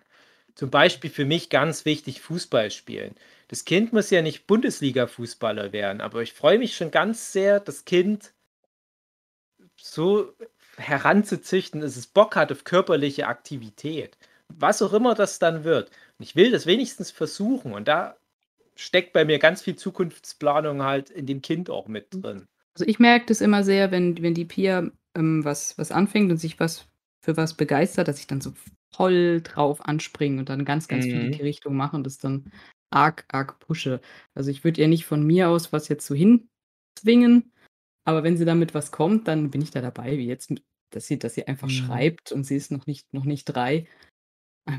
Zum 0.56 0.72
Beispiel 0.72 1.10
für 1.10 1.26
mich 1.26 1.50
ganz 1.50 1.86
wichtig 1.86 2.22
Fußball 2.22 2.72
spielen. 2.72 3.16
Das 3.48 3.66
Kind 3.66 3.94
muss 3.94 4.10
ja 4.10 4.22
nicht 4.22 4.48
Bundesliga-Fußballer 4.48 5.72
werden, 5.72 6.02
aber 6.02 6.22
ich 6.22 6.34
freue 6.34 6.60
mich 6.60 6.76
schon 6.76 6.92
ganz 6.92 7.32
sehr, 7.32 7.60
das 7.60 7.86
Kind 7.86 8.34
so 9.76 10.34
heranzuzüchten, 10.78 11.82
dass 11.82 11.98
es 11.98 12.08
Bock 12.08 12.36
hat 12.36 12.52
auf 12.52 12.64
körperliche 12.64 13.28
Aktivität. 13.28 14.18
Was 14.50 14.82
auch 14.82 14.94
immer 14.94 15.16
das 15.16 15.40
dann 15.40 15.64
wird. 15.64 15.90
Und 16.18 16.24
ich 16.24 16.36
will 16.36 16.52
das 16.52 16.66
wenigstens 16.66 17.12
versuchen. 17.12 17.74
Und 17.74 17.88
da 17.88 18.16
steckt 18.76 19.14
bei 19.14 19.26
mir 19.26 19.40
ganz 19.40 19.62
viel 19.62 19.76
Zukunftsplanung 19.76 20.84
halt 20.84 21.10
in 21.10 21.26
dem 21.26 21.42
Kind 21.42 21.70
auch 21.70 21.88
mit 21.88 22.14
mhm. 22.14 22.22
drin. 22.22 22.48
Also 22.76 22.86
ich 22.86 23.00
merke 23.00 23.26
das 23.26 23.42
immer 23.42 23.64
sehr, 23.64 23.92
wenn, 23.92 24.22
wenn 24.22 24.36
die 24.36 24.46
Pia 24.46 24.90
ähm, 25.16 25.44
was, 25.44 25.78
was 25.78 25.92
anfängt 25.92 26.32
und 26.32 26.38
sich 26.38 26.60
was 26.60 26.86
für 27.22 27.36
was 27.36 27.56
begeistert, 27.56 28.08
dass 28.08 28.20
ich 28.20 28.28
dann 28.28 28.40
so 28.40 28.54
voll 28.96 29.42
drauf 29.42 29.84
anspringe 29.86 30.40
und 30.40 30.50
dann 30.50 30.64
ganz, 30.64 30.88
ganz 30.88 31.06
mhm. 31.06 31.10
viel 31.10 31.26
in 31.26 31.32
die 31.32 31.40
mhm. 31.40 31.46
Richtung 31.46 31.76
mache 31.76 31.96
und 31.96 32.06
das 32.06 32.20
dann 32.20 32.52
arg, 32.92 33.26
arg 33.30 33.60
pushe. 33.60 34.00
Also 34.34 34.52
ich 34.52 34.64
würde 34.64 34.82
ihr 34.82 34.88
nicht 34.88 35.06
von 35.06 35.24
mir 35.24 35.50
aus 35.50 35.74
was 35.74 35.88
jetzt 35.90 36.06
so 36.06 36.16
hinzwingen, 36.16 37.52
aber 38.08 38.24
wenn 38.24 38.38
sie 38.38 38.46
damit 38.46 38.74
was 38.74 38.92
kommt, 38.92 39.28
dann 39.28 39.52
bin 39.52 39.62
ich 39.62 39.72
da 39.72 39.82
dabei, 39.82 40.18
wie 40.18 40.28
jetzt, 40.28 40.54
dass 40.92 41.08
sie, 41.08 41.20
dass 41.20 41.34
sie 41.34 41.48
einfach 41.48 41.68
mhm. 41.68 41.72
schreibt 41.72 42.32
und 42.32 42.46
sie 42.46 42.56
ist 42.56 42.72
noch 42.72 42.88
nicht, 42.88 43.14
noch 43.14 43.26
nicht 43.26 43.46
drei 43.46 43.86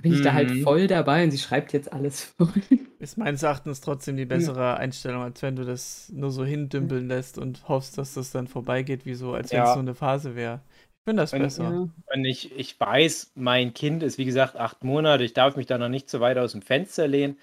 bin 0.03 0.13
ich 0.13 0.23
da 0.23 0.35
halt 0.35 0.51
mhm. 0.51 0.63
voll 0.63 0.87
dabei 0.87 1.25
und 1.25 1.31
sie 1.31 1.39
schreibt 1.39 1.73
jetzt 1.73 1.93
alles 1.93 2.25
voll. 2.37 2.63
Ist 2.99 3.17
meines 3.17 3.43
Erachtens 3.43 3.81
trotzdem 3.81 4.17
die 4.17 4.27
bessere 4.27 4.61
ja. 4.61 4.75
Einstellung, 4.75 5.23
als 5.23 5.41
wenn 5.43 5.57
du 5.57 5.65
das 5.65 6.11
nur 6.15 6.31
so 6.31 6.45
hindümpeln 6.45 7.09
lässt 7.09 7.39
und 7.39 7.69
hoffst, 7.69 7.97
dass 7.97 8.15
das 8.15 8.31
dann 8.31 8.49
vorbeigeht, 8.49 9.07
wie 9.07 9.15
so, 9.15 9.33
als 9.33 9.53
wenn 9.53 9.63
es 9.63 9.73
so 9.73 9.79
eine 9.79 9.95
Phase 9.95 10.35
wäre. 10.35 10.61
Ich 10.73 11.11
finde 11.11 11.23
das 11.23 11.33
und, 11.33 11.41
besser. 11.41 11.65
Ja. 11.65 11.89
Und 12.15 12.25
ich, 12.25 12.57
ich 12.59 12.79
weiß, 12.79 13.33
mein 13.35 13.73
Kind 13.73 14.03
ist 14.03 14.19
wie 14.19 14.25
gesagt 14.27 14.57
acht 14.57 14.85
Monate, 14.85 15.25
ich 15.25 15.33
darf 15.33 15.57
mich 15.57 15.67
da 15.67 15.79
noch 15.79 15.89
nicht 15.89 16.11
so 16.11 16.21
weit 16.21 16.37
aus 16.39 16.53
dem 16.53 16.63
Fenster 16.63 17.09
lehnen. 17.09 17.39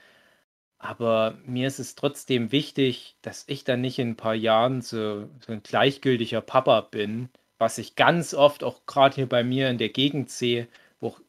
Aber 0.77 1.38
mir 1.45 1.67
ist 1.67 1.79
es 1.79 1.95
trotzdem 1.95 2.51
wichtig, 2.51 3.15
dass 3.21 3.45
ich 3.47 3.63
dann 3.63 3.81
nicht 3.81 3.99
in 3.99 4.09
ein 4.09 4.15
paar 4.17 4.35
Jahren 4.35 4.81
so, 4.81 5.29
so 5.45 5.53
ein 5.53 5.63
gleichgültiger 5.63 6.41
Papa 6.41 6.81
bin, 6.81 7.29
was 7.57 7.77
ich 7.77 7.95
ganz 7.95 8.33
oft 8.33 8.63
auch 8.63 8.85
gerade 8.85 9.15
hier 9.15 9.29
bei 9.29 9.43
mir 9.43 9.69
in 9.69 9.77
der 9.77 9.89
Gegend 9.89 10.29
sehe 10.29 10.67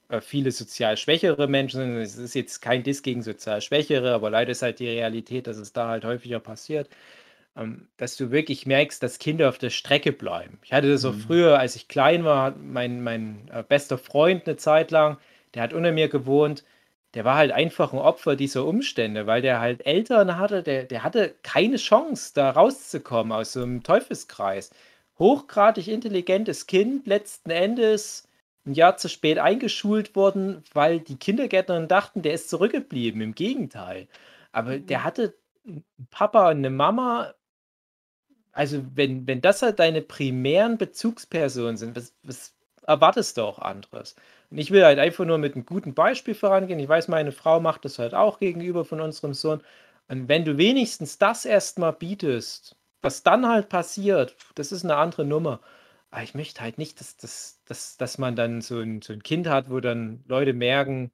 äh, 0.08 0.20
viele 0.20 0.52
sozial 0.52 0.96
schwächere 0.96 1.48
Menschen 1.48 1.80
sind. 1.80 1.96
Es 1.96 2.16
ist 2.16 2.34
jetzt 2.34 2.60
kein 2.60 2.82
Diss 2.82 3.02
gegen 3.02 3.22
sozial 3.22 3.60
Schwächere, 3.60 4.14
aber 4.14 4.30
leider 4.30 4.52
ist 4.52 4.62
halt 4.62 4.78
die 4.78 4.88
Realität, 4.88 5.46
dass 5.46 5.56
es 5.56 5.72
da 5.72 5.88
halt 5.88 6.04
häufiger 6.04 6.40
passiert, 6.40 6.88
ähm, 7.56 7.88
dass 7.96 8.16
du 8.16 8.30
wirklich 8.30 8.66
merkst, 8.66 9.02
dass 9.02 9.18
Kinder 9.18 9.48
auf 9.48 9.58
der 9.58 9.70
Strecke 9.70 10.12
bleiben. 10.12 10.58
Ich 10.62 10.72
hatte 10.72 10.90
das 10.90 11.04
auch 11.04 11.14
mhm. 11.14 11.20
früher, 11.20 11.58
als 11.58 11.76
ich 11.76 11.88
klein 11.88 12.24
war, 12.24 12.54
mein, 12.56 13.02
mein 13.02 13.48
äh, 13.52 13.62
bester 13.62 13.98
Freund 13.98 14.46
eine 14.46 14.56
Zeit 14.56 14.90
lang, 14.90 15.18
der 15.54 15.62
hat 15.62 15.72
unter 15.72 15.92
mir 15.92 16.08
gewohnt, 16.08 16.64
der 17.16 17.24
war 17.24 17.36
halt 17.36 17.50
einfach 17.50 17.94
ein 17.94 17.98
Opfer 17.98 18.36
dieser 18.36 18.66
Umstände, 18.66 19.26
weil 19.26 19.40
der 19.40 19.58
halt 19.58 19.86
Eltern 19.86 20.36
hatte, 20.36 20.62
der, 20.62 20.84
der 20.84 21.02
hatte 21.02 21.34
keine 21.42 21.76
Chance, 21.76 22.32
da 22.34 22.50
rauszukommen 22.50 23.32
aus 23.32 23.54
so 23.54 23.62
einem 23.62 23.82
Teufelskreis. 23.82 24.70
Hochgradig 25.18 25.88
intelligentes 25.88 26.66
Kind, 26.66 27.06
letzten 27.06 27.48
Endes 27.48 28.28
ein 28.66 28.74
Jahr 28.74 28.98
zu 28.98 29.08
spät 29.08 29.38
eingeschult 29.38 30.14
worden, 30.14 30.62
weil 30.74 31.00
die 31.00 31.16
Kindergärtnerin 31.16 31.88
dachten, 31.88 32.20
der 32.20 32.34
ist 32.34 32.50
zurückgeblieben. 32.50 33.22
Im 33.22 33.34
Gegenteil. 33.34 34.08
Aber 34.52 34.78
der 34.78 34.98
mhm. 34.98 35.04
hatte 35.04 35.34
einen 35.66 35.84
Papa 36.10 36.50
und 36.50 36.58
eine 36.58 36.70
Mama. 36.70 37.32
Also, 38.52 38.84
wenn, 38.94 39.26
wenn 39.26 39.40
das 39.40 39.62
halt 39.62 39.78
deine 39.78 40.02
primären 40.02 40.76
Bezugspersonen 40.76 41.78
sind, 41.78 41.96
was, 41.96 42.14
was 42.22 42.54
erwartest 42.86 43.38
du 43.38 43.42
auch 43.42 43.58
anderes? 43.58 44.16
Und 44.50 44.58
ich 44.58 44.70
will 44.70 44.84
halt 44.84 44.98
einfach 44.98 45.24
nur 45.24 45.38
mit 45.38 45.54
einem 45.54 45.66
guten 45.66 45.94
Beispiel 45.94 46.34
vorangehen. 46.34 46.78
Ich 46.78 46.88
weiß, 46.88 47.08
meine 47.08 47.32
Frau 47.32 47.60
macht 47.60 47.84
das 47.84 47.98
halt 47.98 48.14
auch 48.14 48.38
gegenüber 48.38 48.84
von 48.84 49.00
unserem 49.00 49.34
Sohn. 49.34 49.60
Und 50.08 50.28
wenn 50.28 50.44
du 50.44 50.56
wenigstens 50.56 51.18
das 51.18 51.44
erstmal 51.44 51.92
bietest, 51.92 52.76
was 53.02 53.22
dann 53.22 53.46
halt 53.48 53.68
passiert, 53.68 54.36
das 54.54 54.72
ist 54.72 54.84
eine 54.84 54.96
andere 54.96 55.24
Nummer. 55.24 55.60
Aber 56.10 56.22
ich 56.22 56.34
möchte 56.34 56.60
halt 56.62 56.78
nicht, 56.78 57.00
dass, 57.00 57.16
dass, 57.16 57.60
dass, 57.66 57.96
dass 57.96 58.18
man 58.18 58.36
dann 58.36 58.60
so 58.60 58.80
ein, 58.80 59.02
so 59.02 59.12
ein 59.12 59.22
Kind 59.22 59.48
hat, 59.48 59.70
wo 59.70 59.80
dann 59.80 60.24
Leute 60.28 60.52
merken, 60.52 61.10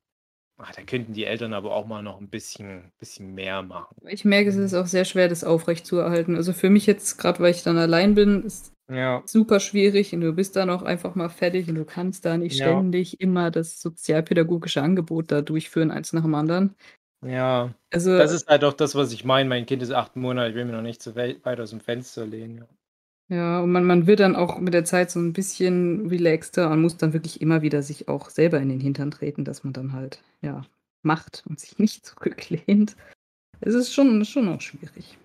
ach, 0.58 0.72
da 0.74 0.82
könnten 0.82 1.12
die 1.12 1.24
Eltern 1.24 1.54
aber 1.54 1.74
auch 1.74 1.86
mal 1.86 2.02
noch 2.02 2.20
ein 2.20 2.28
bisschen, 2.28 2.92
bisschen 2.98 3.34
mehr 3.34 3.62
machen. 3.62 3.96
Ich 4.06 4.24
merke, 4.24 4.50
es 4.50 4.56
ist 4.56 4.74
auch 4.74 4.86
sehr 4.86 5.04
schwer, 5.04 5.28
das 5.28 5.44
aufrecht 5.44 5.86
zu 5.86 5.98
erhalten. 5.98 6.36
Also 6.36 6.52
für 6.52 6.70
mich 6.70 6.86
jetzt, 6.86 7.18
gerade 7.18 7.40
weil 7.40 7.52
ich 7.52 7.62
dann 7.62 7.78
allein 7.78 8.14
bin, 8.14 8.44
ist 8.44 8.72
ja. 8.92 9.22
super 9.26 9.60
schwierig 9.60 10.14
und 10.14 10.20
du 10.20 10.32
bist 10.32 10.56
dann 10.56 10.70
auch 10.70 10.82
einfach 10.82 11.14
mal 11.14 11.28
fertig 11.28 11.68
und 11.68 11.74
du 11.74 11.84
kannst 11.84 12.24
da 12.24 12.36
nicht 12.36 12.58
ja. 12.58 12.66
ständig 12.66 13.20
immer 13.20 13.50
das 13.50 13.80
sozialpädagogische 13.80 14.82
Angebot 14.82 15.30
da 15.30 15.42
durchführen, 15.42 15.90
eins 15.90 16.12
nach 16.12 16.22
dem 16.22 16.34
anderen. 16.34 16.74
Ja, 17.24 17.72
also, 17.92 18.16
das 18.16 18.32
ist 18.32 18.48
halt 18.48 18.64
auch 18.64 18.72
das, 18.72 18.94
was 18.94 19.12
ich 19.12 19.24
meine. 19.24 19.48
Mein 19.48 19.66
Kind 19.66 19.82
ist 19.82 19.92
acht 19.92 20.16
Monate, 20.16 20.50
ich 20.50 20.56
will 20.56 20.64
mir 20.64 20.72
noch 20.72 20.82
nicht 20.82 21.02
so 21.02 21.14
weit 21.14 21.60
aus 21.60 21.70
dem 21.70 21.80
Fenster 21.80 22.26
lehnen. 22.26 22.58
Ja. 22.58 22.66
Ja, 23.28 23.60
und 23.60 23.72
man 23.72 23.84
man 23.84 24.06
wird 24.06 24.20
dann 24.20 24.36
auch 24.36 24.58
mit 24.58 24.74
der 24.74 24.84
Zeit 24.84 25.10
so 25.10 25.18
ein 25.18 25.32
bisschen 25.32 26.06
relaxter 26.08 26.70
und 26.70 26.82
muss 26.82 26.98
dann 26.98 27.14
wirklich 27.14 27.40
immer 27.40 27.62
wieder 27.62 27.82
sich 27.82 28.08
auch 28.08 28.28
selber 28.28 28.60
in 28.60 28.68
den 28.68 28.80
Hintern 28.80 29.10
treten, 29.10 29.44
dass 29.44 29.64
man 29.64 29.72
dann 29.72 29.94
halt, 29.94 30.22
ja, 30.42 30.66
macht 31.02 31.42
und 31.48 31.58
sich 31.58 31.78
nicht 31.78 32.04
zurücklehnt. 32.06 32.96
Es 33.60 33.74
ist 33.74 33.94
schon 33.94 34.24
schon 34.26 34.48
auch 34.48 34.60
schwierig. 34.60 35.16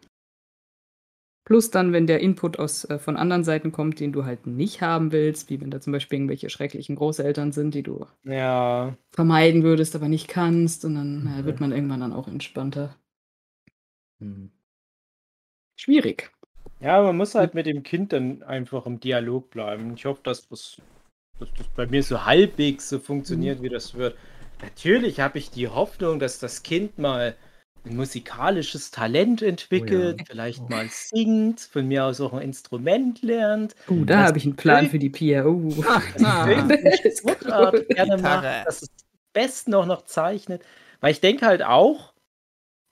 Plus 1.48 1.72
dann, 1.72 1.94
wenn 1.94 2.08
der 2.08 2.20
Input 2.20 2.60
aus 2.60 2.84
äh, 2.84 3.00
von 3.00 3.16
anderen 3.16 3.46
Seiten 3.46 3.72
kommt, 3.72 4.02
den 4.02 4.12
du 4.12 4.26
halt 4.26 4.48
nicht 4.48 4.82
haben 4.82 5.14
willst, 5.14 5.50
wie 5.50 5.62
wenn 5.62 5.71
da 5.71 5.80
zum 5.80 5.94
Beispiel 5.94 6.17
irgendwelche 6.19 6.50
schrecklichen 6.50 6.98
Großeltern 6.98 7.54
sind, 7.54 7.74
die 7.74 7.84
du 7.84 8.06
Ja. 8.26 8.98
vermeiden 9.12 9.63
würdest, 9.63 9.96
aber 9.96 10.10
nicht 10.10 10.28
kannst 10.28 10.84
und 10.84 10.96
dann, 10.96 11.24
na 11.24 11.46
wird 11.46 11.62
man 11.62 11.71
irgendwann 11.71 12.02
dann 12.02 12.12
auch 12.12 12.28
entspannter. 12.28 12.98
Mhm. 14.19 14.48
Schwierig. 15.78 16.32
Ja, 16.80 17.02
man 17.02 17.17
muss 17.17 17.36
halt 17.36 17.54
mit 17.54 17.65
dem 17.65 17.84
Kind 17.84 18.13
dann 18.13 18.44
einfach 18.44 18.86
im 18.86 19.00
Dialog 19.00 19.50
bleiben. 19.50 19.94
Ich 19.96 20.06
hoffe, 20.06 20.21
dass 20.24 20.48
das, 20.50 20.82
dass 21.40 21.50
das 21.58 21.67
bei 21.69 21.88
mir 21.88 22.04
so 22.04 22.26
halbwegs 22.26 22.90
so 22.90 23.00
funktioniert, 23.00 23.60
mhm. 23.60 23.63
wie 23.63 23.69
das 23.69 23.96
wird. 23.96 24.17
Natürlich 24.62 25.19
habe 25.19 25.38
ich 25.40 25.52
die 25.52 25.67
Hoffnung, 25.67 26.19
dass 26.19 26.40
das 26.40 26.63
Kind 26.63 26.98
mal 26.98 27.36
ein 27.90 27.96
musikalisches 27.96 28.92
Talent 28.92 29.42
entwickelt, 29.42 30.15
oh 30.15 30.19
ja. 30.19 30.25
vielleicht 30.27 30.62
oh. 30.62 30.67
mal 30.69 30.88
singt, 30.90 31.62
von 31.62 31.88
mir 31.88 32.06
aus 32.06 32.21
auch 32.21 32.33
ein 32.33 32.42
Instrument 32.42 33.21
lernt. 33.21 33.75
Uh, 33.90 34.06
da 34.06 34.25
habe 34.25 34.38
ich 34.38 34.46
einen 34.46 34.56
Plan 34.56 34.90
für 34.90 35.00
die 35.00 35.10
Pia. 35.10 35.46
Uh. 35.46 35.69
Dass 36.17 36.23
ah, 36.23 36.48
Sportart 37.17 37.88
gerne 37.90 38.17
macht, 38.21 38.67
dass 38.67 38.83
es 38.83 38.90
am 38.90 39.17
besten 39.33 39.73
auch 39.73 39.85
noch 39.85 40.06
zeichnet. 40.06 40.63
Weil 41.00 41.12
ich 41.12 41.21
denke 41.21 41.46
halt 41.46 41.63
auch, 41.63 42.13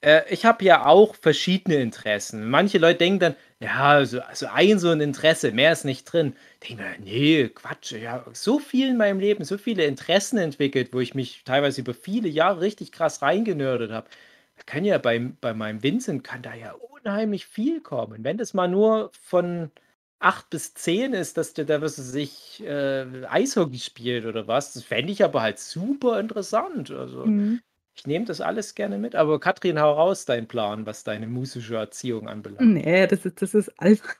äh, 0.00 0.22
ich 0.30 0.44
habe 0.44 0.64
ja 0.64 0.86
auch 0.86 1.14
verschiedene 1.14 1.76
Interessen. 1.76 2.48
Manche 2.48 2.78
Leute 2.78 2.98
denken 2.98 3.18
dann, 3.18 3.36
ja, 3.60 3.88
also, 3.88 4.20
also 4.20 4.46
ein 4.52 4.78
so 4.78 4.90
ein 4.90 5.00
Interesse, 5.00 5.52
mehr 5.52 5.72
ist 5.72 5.84
nicht 5.84 6.04
drin. 6.04 6.36
Denke 6.66 6.82
mir, 6.82 6.98
nee, 7.02 7.48
Quatsch, 7.48 7.92
ja, 7.92 8.24
so 8.32 8.58
viel 8.58 8.90
in 8.90 8.96
meinem 8.98 9.18
Leben, 9.18 9.44
so 9.44 9.58
viele 9.58 9.84
Interessen 9.84 10.38
entwickelt, 10.38 10.90
wo 10.92 11.00
ich 11.00 11.14
mich 11.14 11.42
teilweise 11.44 11.80
über 11.80 11.94
viele 11.94 12.28
Jahre 12.28 12.60
richtig 12.60 12.92
krass 12.92 13.22
reingenördet 13.22 13.90
habe. 13.90 14.08
Da 14.56 14.62
kann 14.64 14.84
ja 14.84 14.98
bei, 14.98 15.18
bei 15.40 15.54
meinem 15.54 15.82
Vincent 15.82 16.24
kann 16.24 16.42
da 16.42 16.54
ja 16.54 16.72
unheimlich 16.72 17.46
viel 17.46 17.80
kommen. 17.80 18.24
Wenn 18.24 18.38
das 18.38 18.54
mal 18.54 18.68
nur 18.68 19.10
von 19.12 19.70
8 20.18 20.50
bis 20.50 20.74
10 20.74 21.12
ist, 21.12 21.36
dass 21.36 21.52
der 21.52 21.66
da 21.66 21.82
was 21.82 21.96
sich 21.96 22.62
äh, 22.64 23.26
Eishockey 23.28 23.78
spielt 23.78 24.24
oder 24.24 24.48
was, 24.48 24.72
das 24.72 24.82
fände 24.82 25.12
ich 25.12 25.22
aber 25.22 25.42
halt 25.42 25.58
super 25.58 26.18
interessant. 26.18 26.90
Also 26.90 27.26
mhm. 27.26 27.60
ich 27.94 28.06
nehme 28.06 28.24
das 28.24 28.40
alles 28.40 28.74
gerne 28.74 28.98
mit, 28.98 29.14
aber 29.14 29.38
Katrin, 29.40 29.80
hau 29.80 29.92
raus 29.92 30.24
deinen 30.24 30.48
Plan, 30.48 30.86
was 30.86 31.04
deine 31.04 31.26
musische 31.26 31.76
Erziehung 31.76 32.28
anbelangt. 32.28 32.72
Nee, 32.72 33.06
das 33.06 33.26
ist, 33.26 33.42
das 33.42 33.54
ist 33.54 33.78
einfach. 33.80 34.16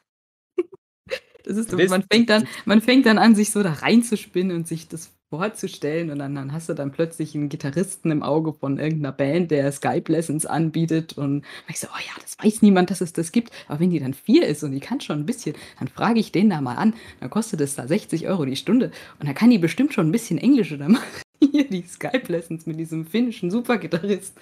Das 1.47 1.57
ist 1.57 1.71
so, 1.71 1.77
man 1.77 2.05
fängt 2.11 2.29
dann, 2.29 2.47
man 2.65 2.81
fängt 2.83 3.07
dann 3.07 3.19
an, 3.19 3.35
sich 3.35 3.51
so 3.53 3.63
da 3.63 3.73
reinzuspinnen 3.73 4.55
und 4.55 4.67
sich 4.67 4.89
das 4.89 5.13
vorzustellen 5.31 6.11
und 6.11 6.19
dann, 6.19 6.35
dann 6.35 6.53
hast 6.53 6.69
du 6.69 6.75
dann 6.75 6.93
plötzlich 6.93 7.35
einen 7.35 7.49
Gitarristen 7.49 8.11
im 8.11 8.23
Auge 8.23 8.53
von 8.53 8.79
irgendeiner 8.79 9.13
Band, 9.13 9.51
der 9.51 9.71
Skype-Lessons 9.73 10.47
anbietet 10.47 11.19
und 11.19 11.45
ich 11.69 11.81
so, 11.81 11.89
oh 11.89 11.99
ja, 11.99 12.13
das 12.23 12.37
weiß 12.39 12.63
niemand, 12.63 12.91
dass 12.91 13.01
es 13.01 13.13
das 13.13 13.33
gibt. 13.33 13.51
Aber 13.67 13.81
wenn 13.81 13.91
die 13.91 13.99
dann 13.99 14.15
vier 14.15 14.47
ist 14.47 14.63
und 14.63 14.71
die 14.73 14.81
kann 14.81 15.01
schon 15.01 15.21
ein 15.21 15.27
bisschen, 15.27 15.57
dann 15.79 15.89
frage 15.89 16.21
ich 16.21 16.31
den 16.31 16.51
da 16.51 16.61
mal 16.61 16.77
an, 16.77 16.95
dann 17.21 17.31
kostet 17.31 17.61
es 17.61 17.75
da 17.75 17.89
60 17.89 18.29
Euro 18.29 18.45
die 18.45 18.57
Stunde 18.57 18.93
und 19.19 19.27
dann 19.27 19.35
kann 19.35 19.51
die 19.51 19.59
bestimmt 19.59 19.95
schon 19.95 20.09
ein 20.09 20.13
bisschen 20.13 20.39
Englisch 20.39 20.73
oder 20.73 20.89
machen 20.89 21.05
hier 21.41 21.69
die 21.69 21.83
Skype-Lessons 21.83 22.67
mit 22.67 22.79
diesem 22.79 23.05
finnischen 23.05 23.51
Supergitarrist. 23.51 24.35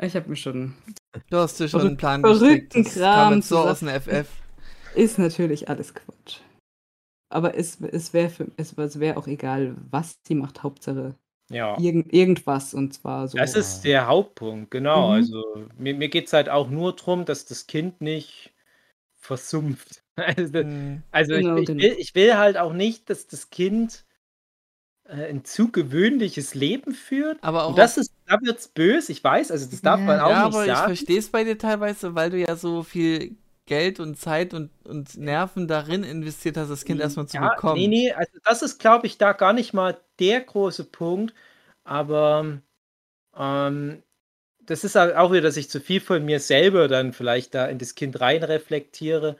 Ich 0.00 0.16
habe 0.16 0.30
mir 0.30 0.36
schon. 0.36 0.74
Du 1.28 1.36
hast 1.36 1.60
dir 1.60 1.68
schon 1.68 1.80
einen 1.82 1.96
Plan 1.98 2.22
gestrickt. 2.22 2.74
Das 2.74 2.94
Kram 2.94 3.42
so 3.42 3.58
aus 3.58 3.80
dem 3.80 3.88
FF. 3.88 4.26
Ist 4.94 5.18
natürlich 5.18 5.68
alles 5.68 5.94
Quatsch. 5.94 6.40
Aber 7.30 7.56
es, 7.56 7.80
es 7.80 8.12
wäre 8.12 8.30
es, 8.56 8.76
es 8.76 9.00
wär 9.00 9.16
auch 9.16 9.26
egal, 9.26 9.76
was 9.90 10.18
sie 10.26 10.34
macht, 10.34 10.62
Hauptsache 10.62 11.14
ja. 11.50 11.76
Irgend, 11.80 12.12
irgendwas 12.12 12.74
und 12.74 12.94
zwar 12.94 13.26
so. 13.26 13.36
Das 13.36 13.56
ist 13.56 13.82
der 13.82 14.06
Hauptpunkt, 14.06 14.70
genau. 14.70 15.08
Mhm. 15.08 15.14
Also 15.14 15.66
mir, 15.76 15.94
mir 15.94 16.08
geht 16.08 16.28
es 16.28 16.32
halt 16.32 16.48
auch 16.48 16.70
nur 16.70 16.94
darum, 16.94 17.24
dass 17.24 17.44
das 17.44 17.66
Kind 17.66 18.00
nicht 18.00 18.54
versumpft. 19.16 20.02
Also, 20.16 20.62
mhm. 20.62 21.02
also 21.12 21.32
genau, 21.32 21.54
ich, 21.54 21.62
ich, 21.62 21.66
genau. 21.66 21.82
will, 21.82 21.96
ich 21.98 22.14
will 22.14 22.36
halt 22.36 22.58
auch 22.58 22.74
nicht, 22.74 23.08
dass 23.08 23.26
das 23.26 23.48
Kind 23.48 24.04
äh, 25.04 25.30
ein 25.30 25.46
zu 25.46 25.72
gewöhnliches 25.72 26.54
Leben 26.54 26.92
führt. 26.92 27.38
Aber 27.40 27.64
auch 27.64 27.70
und 27.70 27.78
das 27.78 27.96
ist, 27.96 28.12
da 28.26 28.38
wird's 28.42 28.68
böse, 28.68 29.12
ich 29.12 29.24
weiß, 29.24 29.50
also 29.50 29.70
das 29.70 29.80
darf 29.80 29.98
ja, 29.98 30.04
man 30.04 30.20
auch 30.20 30.28
ja, 30.28 30.36
nicht 30.36 30.44
aber 30.44 30.66
sagen. 30.66 30.70
Aber 30.72 30.92
ich 30.92 30.98
verstehe 30.98 31.18
es 31.18 31.30
bei 31.30 31.44
dir 31.44 31.56
teilweise, 31.56 32.14
weil 32.14 32.28
du 32.28 32.38
ja 32.38 32.54
so 32.54 32.82
viel 32.82 33.38
Geld 33.70 34.00
und 34.00 34.16
Zeit 34.16 34.52
und, 34.52 34.72
und 34.84 35.16
Nerven 35.16 35.68
darin 35.68 36.02
investiert 36.02 36.56
hast, 36.56 36.70
das 36.70 36.84
Kind 36.84 37.00
erstmal 37.00 37.28
zu 37.28 37.36
ja, 37.36 37.50
bekommen. 37.50 37.80
Nee, 37.80 37.86
nee, 37.86 38.12
also 38.12 38.32
das 38.42 38.62
ist, 38.62 38.80
glaube 38.80 39.06
ich, 39.06 39.16
da 39.16 39.32
gar 39.32 39.52
nicht 39.52 39.72
mal 39.72 39.96
der 40.18 40.40
große 40.40 40.82
Punkt. 40.86 41.34
Aber 41.84 42.60
ähm, 43.36 44.02
das 44.58 44.82
ist 44.82 44.96
halt 44.96 45.14
auch 45.14 45.30
wieder, 45.30 45.42
dass 45.42 45.56
ich 45.56 45.70
zu 45.70 45.80
viel 45.80 46.00
von 46.00 46.24
mir 46.24 46.40
selber 46.40 46.88
dann 46.88 47.12
vielleicht 47.12 47.54
da 47.54 47.66
in 47.66 47.78
das 47.78 47.94
Kind 47.94 48.20
rein 48.20 48.42
reflektiere. 48.42 49.36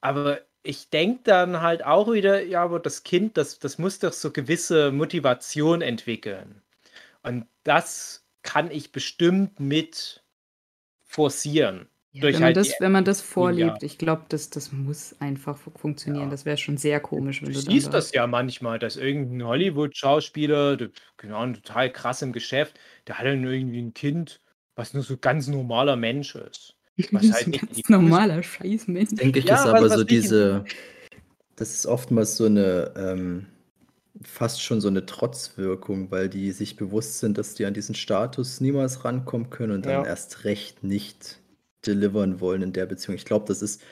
Aber 0.00 0.40
ich 0.62 0.88
denke 0.88 1.20
dann 1.24 1.60
halt 1.60 1.84
auch 1.84 2.10
wieder, 2.10 2.42
ja, 2.42 2.62
aber 2.62 2.80
das 2.80 3.02
Kind, 3.02 3.36
das, 3.36 3.58
das 3.58 3.76
muss 3.76 3.98
doch 3.98 4.14
so 4.14 4.30
gewisse 4.32 4.90
Motivation 4.90 5.82
entwickeln. 5.82 6.62
Und 7.22 7.46
das 7.62 8.26
kann 8.42 8.70
ich 8.70 8.90
bestimmt 8.90 9.60
mit 9.60 10.24
forcieren. 11.04 11.90
Ja, 12.12 12.22
wenn, 12.22 12.32
man 12.34 12.42
halt 12.42 12.56
das, 12.56 12.72
wenn 12.80 12.92
man 12.92 13.04
das 13.04 13.20
vorlebt, 13.20 13.82
ich 13.82 13.98
glaube, 13.98 14.22
das, 14.30 14.48
das 14.48 14.72
muss 14.72 15.14
einfach 15.20 15.58
funktionieren. 15.76 16.24
Ja. 16.24 16.30
Das 16.30 16.46
wäre 16.46 16.56
schon 16.56 16.78
sehr 16.78 17.00
komisch, 17.00 17.42
wenn 17.42 17.52
du, 17.52 17.54
du 17.54 17.60
siehst 17.60 17.92
das 17.92 18.12
ja 18.12 18.26
manchmal, 18.26 18.78
dass 18.78 18.96
irgendein 18.96 19.46
Hollywood-Schauspieler, 19.46 20.78
genau, 21.18 21.46
total 21.52 21.92
krass 21.92 22.22
im 22.22 22.32
Geschäft, 22.32 22.78
der 23.06 23.18
hat 23.18 23.26
dann 23.26 23.44
irgendwie 23.44 23.82
ein 23.82 23.92
Kind, 23.92 24.40
was 24.74 24.94
nur 24.94 25.02
so 25.02 25.18
ganz 25.18 25.48
normaler 25.48 25.96
Mensch 25.96 26.34
ist. 26.34 26.74
Was 27.12 27.30
halt 27.30 27.46
ein 27.46 27.52
ganz 27.52 27.88
normaler 27.88 28.42
Scheißmensch. 28.42 29.10
Denke 29.12 29.38
ich, 29.38 29.44
ja, 29.44 29.54
ist 29.54 29.66
aber 29.66 29.82
was, 29.82 29.90
was 29.90 29.98
so 29.98 30.04
diese, 30.04 30.64
das 31.54 31.72
ist 31.72 31.86
oftmals 31.86 32.36
so 32.36 32.46
eine, 32.46 32.92
ähm, 32.96 33.46
fast 34.22 34.60
schon 34.60 34.80
so 34.80 34.88
eine 34.88 35.06
Trotzwirkung, 35.06 36.10
weil 36.10 36.28
die 36.28 36.50
sich 36.50 36.74
bewusst 36.74 37.20
sind, 37.20 37.38
dass 37.38 37.54
die 37.54 37.66
an 37.66 37.74
diesen 37.74 37.94
Status 37.94 38.60
niemals 38.60 39.04
rankommen 39.04 39.48
können 39.50 39.74
und 39.74 39.86
dann 39.86 40.04
erst 40.04 40.42
recht 40.42 40.82
nicht 40.82 41.38
delivern 41.86 42.40
wollen 42.40 42.62
in 42.62 42.72
der 42.72 42.86
Beziehung. 42.86 43.16
Ich 43.16 43.24
glaube, 43.24 43.46
das 43.46 43.62
ist, 43.62 43.82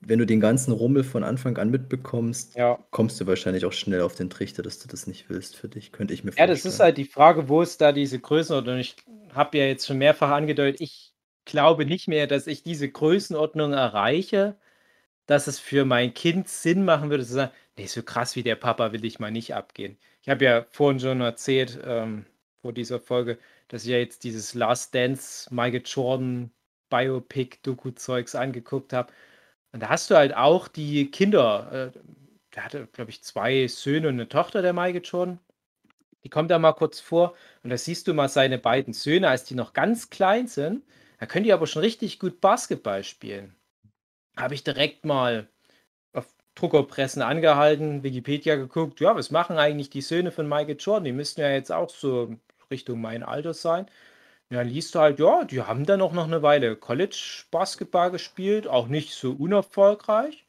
wenn 0.00 0.18
du 0.18 0.26
den 0.26 0.40
ganzen 0.40 0.72
Rummel 0.72 1.04
von 1.04 1.24
Anfang 1.24 1.56
an 1.58 1.70
mitbekommst, 1.70 2.54
ja. 2.54 2.78
kommst 2.90 3.20
du 3.20 3.26
wahrscheinlich 3.26 3.64
auch 3.64 3.72
schnell 3.72 4.02
auf 4.02 4.14
den 4.14 4.30
Trichter, 4.30 4.62
dass 4.62 4.78
du 4.78 4.88
das 4.88 5.06
nicht 5.06 5.28
willst 5.28 5.56
für 5.56 5.68
dich, 5.68 5.92
könnte 5.92 6.14
ich 6.14 6.22
mir 6.22 6.30
vorstellen. 6.30 6.48
Ja, 6.48 6.54
das 6.54 6.64
ist 6.64 6.80
halt 6.80 6.96
die 6.96 7.04
Frage, 7.04 7.48
wo 7.48 7.62
ist 7.62 7.80
da 7.80 7.92
diese 7.92 8.18
Größenordnung? 8.18 8.78
Ich 8.78 8.96
habe 9.34 9.58
ja 9.58 9.64
jetzt 9.64 9.86
schon 9.86 9.98
mehrfach 9.98 10.30
angedeutet, 10.30 10.80
ich 10.80 11.14
glaube 11.44 11.86
nicht 11.86 12.08
mehr, 12.08 12.26
dass 12.26 12.46
ich 12.46 12.62
diese 12.62 12.88
Größenordnung 12.88 13.72
erreiche, 13.72 14.56
dass 15.26 15.46
es 15.46 15.58
für 15.58 15.84
mein 15.84 16.14
Kind 16.14 16.48
Sinn 16.48 16.84
machen 16.84 17.10
würde, 17.10 17.24
zu 17.24 17.34
sagen, 17.34 17.52
nee, 17.76 17.86
so 17.86 18.02
krass 18.02 18.36
wie 18.36 18.42
der 18.42 18.56
Papa 18.56 18.92
will 18.92 19.04
ich 19.04 19.18
mal 19.18 19.30
nicht 19.30 19.54
abgehen. 19.54 19.98
Ich 20.22 20.28
habe 20.28 20.44
ja 20.44 20.66
vorhin 20.70 21.00
schon 21.00 21.20
erzählt, 21.20 21.78
ähm, 21.84 22.26
vor 22.62 22.72
dieser 22.72 23.00
Folge, 23.00 23.38
dass 23.68 23.84
ich 23.84 23.90
ja 23.90 23.98
jetzt 23.98 24.24
dieses 24.24 24.54
Last 24.54 24.94
Dance 24.94 25.52
Michael 25.52 25.82
Jordan 25.84 26.50
Biopic-Doku-Zeugs 26.90 28.34
angeguckt 28.34 28.92
habe. 28.92 29.12
Und 29.72 29.82
da 29.82 29.88
hast 29.90 30.10
du 30.10 30.16
halt 30.16 30.34
auch 30.34 30.68
die 30.68 31.10
Kinder. 31.10 31.92
Äh, 31.94 31.98
der 32.54 32.64
hatte, 32.64 32.86
glaube 32.88 33.10
ich, 33.10 33.22
zwei 33.22 33.66
Söhne 33.68 34.08
und 34.08 34.14
eine 34.14 34.28
Tochter, 34.28 34.62
der 34.62 34.72
Michael 34.72 35.02
Jordan. 35.04 35.38
Die 36.24 36.30
kommt 36.30 36.50
da 36.50 36.58
mal 36.58 36.72
kurz 36.72 37.00
vor 37.00 37.34
und 37.62 37.70
da 37.70 37.78
siehst 37.78 38.08
du 38.08 38.14
mal 38.14 38.28
seine 38.28 38.58
beiden 38.58 38.92
Söhne, 38.92 39.28
als 39.28 39.44
die 39.44 39.54
noch 39.54 39.72
ganz 39.72 40.10
klein 40.10 40.46
sind. 40.48 40.84
Da 41.20 41.26
können 41.26 41.44
die 41.44 41.52
aber 41.52 41.66
schon 41.66 41.82
richtig 41.82 42.18
gut 42.18 42.40
Basketball 42.40 43.04
spielen. 43.04 43.54
Habe 44.36 44.54
ich 44.54 44.64
direkt 44.64 45.04
mal 45.04 45.48
auf 46.12 46.26
Druckerpressen 46.54 47.22
angehalten, 47.22 48.02
Wikipedia 48.02 48.56
geguckt. 48.56 49.00
Ja, 49.00 49.16
was 49.16 49.30
machen 49.30 49.58
eigentlich 49.58 49.90
die 49.90 50.02
Söhne 50.02 50.32
von 50.32 50.48
Michael 50.48 50.76
Jordan? 50.78 51.04
Die 51.04 51.12
müssten 51.12 51.40
ja 51.40 51.50
jetzt 51.50 51.72
auch 51.72 51.90
so 51.90 52.36
Richtung 52.70 53.00
mein 53.00 53.22
Alter 53.22 53.54
sein. 53.54 53.86
Ja, 54.50 54.58
dann 54.58 54.68
liest 54.68 54.94
du 54.94 55.00
halt, 55.00 55.18
ja, 55.20 55.44
die 55.44 55.62
haben 55.62 55.84
dann 55.84 56.00
auch 56.00 56.12
noch 56.12 56.24
eine 56.24 56.42
Weile 56.42 56.74
College-Basketball 56.76 58.10
gespielt, 58.10 58.66
auch 58.66 58.88
nicht 58.88 59.12
so 59.12 59.32
unerfolgreich 59.32 60.46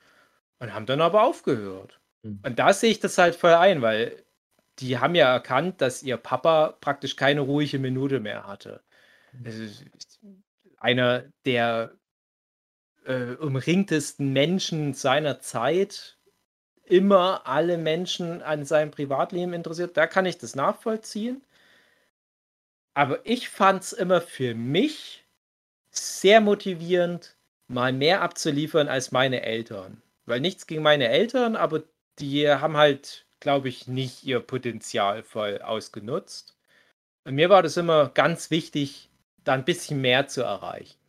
und 0.59 0.73
haben 0.73 0.85
dann 0.85 1.01
aber 1.01 1.23
aufgehört. 1.23 1.99
Mhm. 2.23 2.39
Und 2.45 2.59
da 2.59 2.73
sehe 2.73 2.91
ich 2.91 2.99
das 2.99 3.17
halt 3.17 3.35
voll 3.35 3.53
ein, 3.53 3.81
weil 3.81 4.23
die 4.79 4.99
haben 4.99 5.15
ja 5.15 5.33
erkannt, 5.33 5.81
dass 5.81 6.03
ihr 6.03 6.17
Papa 6.17 6.77
praktisch 6.79 7.15
keine 7.17 7.41
ruhige 7.41 7.79
Minute 7.79 8.19
mehr 8.19 8.47
hatte. 8.47 8.81
Mhm. 9.33 10.43
einer 10.77 11.25
der 11.45 11.91
äh, 13.05 13.33
umringtesten 13.35 14.31
Menschen 14.33 14.93
seiner 14.93 15.39
Zeit, 15.39 16.17
immer 16.85 17.47
alle 17.47 17.77
Menschen 17.77 18.41
an 18.41 18.65
seinem 18.65 18.91
Privatleben 18.91 19.53
interessiert. 19.53 19.97
Da 19.97 20.07
kann 20.07 20.25
ich 20.25 20.37
das 20.37 20.55
nachvollziehen. 20.55 21.43
Aber 22.99 23.25
ich 23.25 23.47
fand 23.47 23.81
es 23.81 23.93
immer 23.93 24.19
für 24.19 24.53
mich 24.53 25.23
sehr 25.89 26.41
motivierend, 26.41 27.37
mal 27.69 27.93
mehr 27.93 28.21
abzuliefern 28.21 28.89
als 28.89 29.13
meine 29.13 29.41
Eltern. 29.43 30.01
Weil 30.25 30.41
nichts 30.41 30.67
gegen 30.67 30.83
meine 30.83 31.07
Eltern, 31.07 31.55
aber 31.55 31.83
die 32.19 32.49
haben 32.49 32.75
halt, 32.75 33.25
glaube 33.39 33.69
ich, 33.69 33.87
nicht 33.87 34.25
ihr 34.25 34.41
Potenzial 34.41 35.23
voll 35.23 35.61
ausgenutzt. 35.61 36.57
Und 37.23 37.35
mir 37.35 37.49
war 37.49 37.63
das 37.63 37.77
immer 37.77 38.09
ganz 38.09 38.51
wichtig, 38.51 39.09
da 39.45 39.53
ein 39.53 39.63
bisschen 39.63 40.01
mehr 40.01 40.27
zu 40.27 40.41
erreichen. 40.41 40.99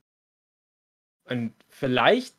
Und 1.24 1.54
vielleicht 1.68 2.36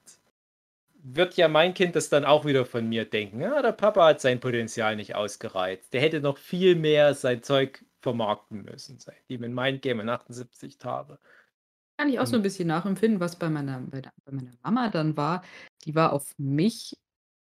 wird 1.03 1.35
ja 1.35 1.49
mein 1.49 1.73
Kind 1.73 1.97
das 1.97 2.07
dann 2.07 2.23
auch 2.23 2.45
wieder 2.45 2.65
von 2.65 2.87
mir 2.87 3.03
denken. 3.03 3.41
Ja, 3.41 3.61
der 3.61 3.73
Papa 3.73 4.05
hat 4.05 4.21
sein 4.21 4.39
Potenzial 4.39 4.95
nicht 4.95 5.13
ausgereizt. 5.13 5.91
Der 5.91 5.99
hätte 5.99 6.21
noch 6.21 6.37
viel 6.37 6.75
mehr 6.75 7.15
sein 7.15 7.43
Zeug 7.43 7.83
vermarkten 8.01 8.63
müssen, 8.63 8.99
seitdem 8.99 9.43
in 9.43 9.53
Mindgame 9.53 10.01
in 10.01 10.09
78 10.09 10.77
habe. 10.83 11.19
Kann 11.97 12.09
ich 12.09 12.19
auch 12.19 12.25
so 12.25 12.35
ein 12.35 12.41
bisschen 12.41 12.67
nachempfinden, 12.67 13.19
was 13.19 13.37
bei 13.37 13.49
meiner, 13.49 13.79
bei, 13.79 14.01
der, 14.01 14.11
bei 14.25 14.31
meiner 14.31 14.53
Mama 14.63 14.89
dann 14.89 15.15
war. 15.17 15.43
Die 15.85 15.93
war 15.93 16.13
auf 16.13 16.33
mich 16.37 16.97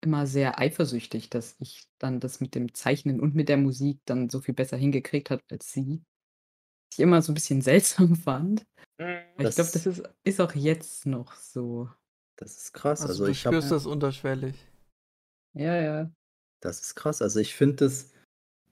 immer 0.02 0.28
sehr 0.28 0.60
eifersüchtig, 0.60 1.30
dass 1.30 1.56
ich 1.60 1.88
dann 1.98 2.20
das 2.20 2.40
mit 2.40 2.54
dem 2.54 2.74
Zeichnen 2.74 3.20
und 3.20 3.34
mit 3.36 3.50
der 3.50 3.58
Musik 3.58 4.00
dann 4.06 4.30
so 4.30 4.42
viel 4.42 4.54
besser 4.54 4.78
hingekriegt 4.78 5.32
habe 5.32 5.42
als 5.50 5.72
sie. 5.72 6.04
Was 6.92 6.98
ich 6.98 7.00
immer 7.00 7.22
so 7.22 7.32
ein 7.32 7.36
bisschen 7.36 7.62
seltsam 7.64 8.16
fand. 8.16 8.64
Mhm. 9.00 9.24
ich 9.40 9.56
glaube, 9.56 9.72
das 9.72 9.86
ist, 9.86 10.04
ist 10.24 10.42
auch 10.42 10.54
jetzt 10.54 11.06
noch 11.06 11.34
so. 11.34 11.90
Das 12.36 12.58
ist 12.58 12.74
krass. 12.74 13.02
Also, 13.02 13.14
also 13.14 13.26
du 13.26 13.32
ich 13.32 13.40
spürst 13.40 13.72
hab, 13.72 13.78
das 13.78 13.86
unterschwellig. 13.86 14.56
Ja, 15.54 15.82
ja. 15.82 16.12
Das 16.60 16.82
ist 16.82 16.96
krass. 16.96 17.22
Also 17.22 17.40
ich 17.40 17.56
finde 17.56 17.86
das, 17.86 18.12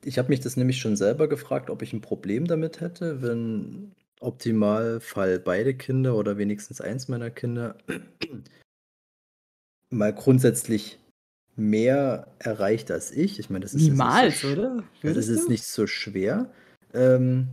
ich 0.03 0.17
habe 0.17 0.29
mich 0.29 0.39
das 0.39 0.57
nämlich 0.57 0.79
schon 0.79 0.95
selber 0.95 1.27
gefragt, 1.27 1.69
ob 1.69 1.81
ich 1.81 1.93
ein 1.93 2.01
Problem 2.01 2.47
damit 2.47 2.81
hätte, 2.81 3.21
wenn 3.21 3.91
Optimalfall 4.19 5.39
beide 5.39 5.73
Kinder 5.73 6.15
oder 6.15 6.37
wenigstens 6.37 6.81
eins 6.81 7.07
meiner 7.07 7.29
Kinder 7.29 7.75
mal 9.89 10.13
grundsätzlich 10.13 10.99
mehr 11.55 12.27
erreicht 12.39 12.91
als 12.91 13.11
ich. 13.11 13.39
Ich 13.39 13.49
meine, 13.49 13.63
das 13.63 13.73
ist 13.73 13.83
Niemals, 13.83 14.41
so, 14.41 14.49
oder? 14.49 14.83
Das 15.01 15.17
ist 15.17 15.29
jetzt 15.29 15.49
nicht 15.49 15.63
so 15.63 15.87
schwer. 15.87 16.49
Ähm, 16.93 17.47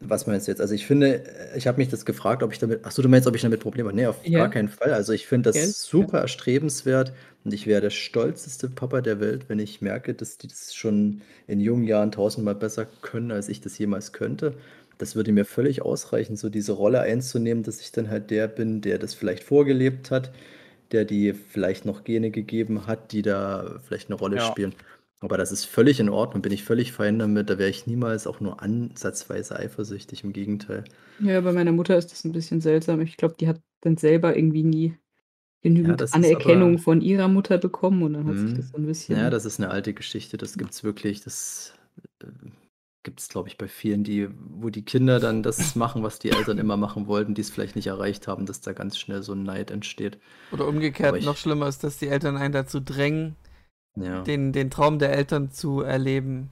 was 0.00 0.26
meinst 0.26 0.46
du 0.46 0.52
jetzt? 0.52 0.60
Also 0.60 0.74
ich 0.74 0.86
finde, 0.86 1.24
ich 1.54 1.66
habe 1.66 1.78
mich 1.78 1.88
das 1.88 2.06
gefragt, 2.06 2.42
ob 2.42 2.52
ich 2.52 2.58
damit. 2.58 2.86
Achso, 2.86 3.02
du 3.02 3.08
meinst, 3.08 3.28
ob 3.28 3.36
ich 3.36 3.42
damit 3.42 3.60
Probleme 3.60 3.90
habe? 3.90 3.96
Nee, 3.96 4.06
auf 4.06 4.26
ja. 4.26 4.38
gar 4.38 4.50
keinen 4.50 4.68
Fall. 4.68 4.94
Also 4.94 5.12
ich 5.12 5.26
finde 5.26 5.50
das 5.50 5.56
ja. 5.56 5.66
super 5.66 6.20
erstrebenswert 6.20 7.12
und 7.44 7.54
ich 7.54 7.66
wäre 7.66 7.80
der 7.80 7.90
stolzeste 7.90 8.68
Papa 8.68 9.00
der 9.00 9.20
Welt, 9.20 9.48
wenn 9.48 9.58
ich 9.58 9.80
merke, 9.80 10.14
dass 10.14 10.36
die 10.36 10.48
das 10.48 10.74
schon 10.74 11.22
in 11.46 11.60
jungen 11.60 11.84
Jahren 11.84 12.12
tausendmal 12.12 12.54
besser 12.54 12.86
können, 13.00 13.30
als 13.30 13.48
ich 13.48 13.60
das 13.60 13.78
jemals 13.78 14.12
könnte. 14.12 14.54
Das 14.98 15.16
würde 15.16 15.32
mir 15.32 15.46
völlig 15.46 15.80
ausreichen, 15.80 16.36
so 16.36 16.50
diese 16.50 16.72
Rolle 16.72 17.00
einzunehmen, 17.00 17.62
dass 17.62 17.80
ich 17.80 17.92
dann 17.92 18.10
halt 18.10 18.30
der 18.30 18.48
bin, 18.48 18.82
der 18.82 18.98
das 18.98 19.14
vielleicht 19.14 19.42
vorgelebt 19.42 20.10
hat, 20.10 20.32
der 20.92 21.06
die 21.06 21.32
vielleicht 21.32 21.86
noch 21.86 22.04
Gene 22.04 22.30
gegeben 22.30 22.86
hat, 22.86 23.12
die 23.12 23.22
da 23.22 23.80
vielleicht 23.86 24.10
eine 24.10 24.18
Rolle 24.18 24.36
ja. 24.36 24.46
spielen. 24.46 24.74
Aber 25.20 25.38
das 25.38 25.52
ist 25.52 25.64
völlig 25.64 26.00
in 26.00 26.08
Ordnung, 26.08 26.42
bin 26.42 26.52
ich 26.52 26.64
völlig 26.64 26.92
fein 26.92 27.18
damit. 27.18 27.48
Da 27.48 27.58
wäre 27.58 27.70
ich 27.70 27.86
niemals 27.86 28.26
auch 28.26 28.40
nur 28.40 28.62
ansatzweise 28.62 29.56
eifersüchtig, 29.56 30.24
im 30.24 30.32
Gegenteil. 30.32 30.84
Ja, 31.18 31.40
bei 31.40 31.52
meiner 31.52 31.72
Mutter 31.72 31.96
ist 31.96 32.10
das 32.12 32.24
ein 32.24 32.32
bisschen 32.32 32.60
seltsam. 32.60 33.00
Ich 33.00 33.16
glaube, 33.16 33.34
die 33.38 33.48
hat 33.48 33.60
dann 33.82 33.96
selber 33.96 34.36
irgendwie 34.36 34.62
nie 34.62 34.94
genügend 35.62 36.00
ja, 36.00 36.06
Anerkennung 36.12 36.74
aber, 36.74 36.82
von 36.82 37.00
ihrer 37.00 37.28
Mutter 37.28 37.58
bekommen 37.58 38.02
und 38.02 38.14
dann 38.14 38.26
hat 38.26 38.36
sich 38.36 38.54
das 38.54 38.68
so 38.70 38.78
ein 38.78 38.86
bisschen. 38.86 39.18
Ja, 39.18 39.30
das 39.30 39.44
ist 39.44 39.60
eine 39.60 39.70
alte 39.70 39.92
Geschichte, 39.94 40.36
das 40.36 40.56
gibt 40.56 40.72
es 40.72 40.84
wirklich. 40.84 41.22
Das 41.22 41.74
äh, 42.22 42.26
gibt 43.02 43.20
es, 43.20 43.28
glaube 43.28 43.48
ich, 43.48 43.56
bei 43.56 43.68
vielen, 43.68 44.04
die, 44.04 44.28
wo 44.38 44.68
die 44.70 44.84
Kinder 44.84 45.20
dann 45.20 45.42
das 45.42 45.74
machen, 45.76 46.02
was 46.02 46.18
die 46.18 46.30
Eltern 46.30 46.58
immer 46.58 46.76
machen 46.76 47.06
wollten, 47.06 47.34
die 47.34 47.40
es 47.40 47.50
vielleicht 47.50 47.76
nicht 47.76 47.86
erreicht 47.86 48.28
haben, 48.28 48.46
dass 48.46 48.60
da 48.60 48.72
ganz 48.72 48.98
schnell 48.98 49.22
so 49.22 49.32
ein 49.32 49.42
Neid 49.42 49.70
entsteht. 49.70 50.18
Oder 50.52 50.66
umgekehrt, 50.66 51.16
ich, 51.16 51.24
noch 51.24 51.36
schlimmer 51.36 51.68
ist, 51.68 51.84
dass 51.84 51.98
die 51.98 52.08
Eltern 52.08 52.36
einen 52.36 52.52
dazu 52.52 52.80
drängen, 52.80 53.36
ja. 53.96 54.22
den, 54.22 54.52
den 54.52 54.70
Traum 54.70 54.98
der 54.98 55.12
Eltern 55.12 55.50
zu 55.50 55.80
erleben 55.80 56.50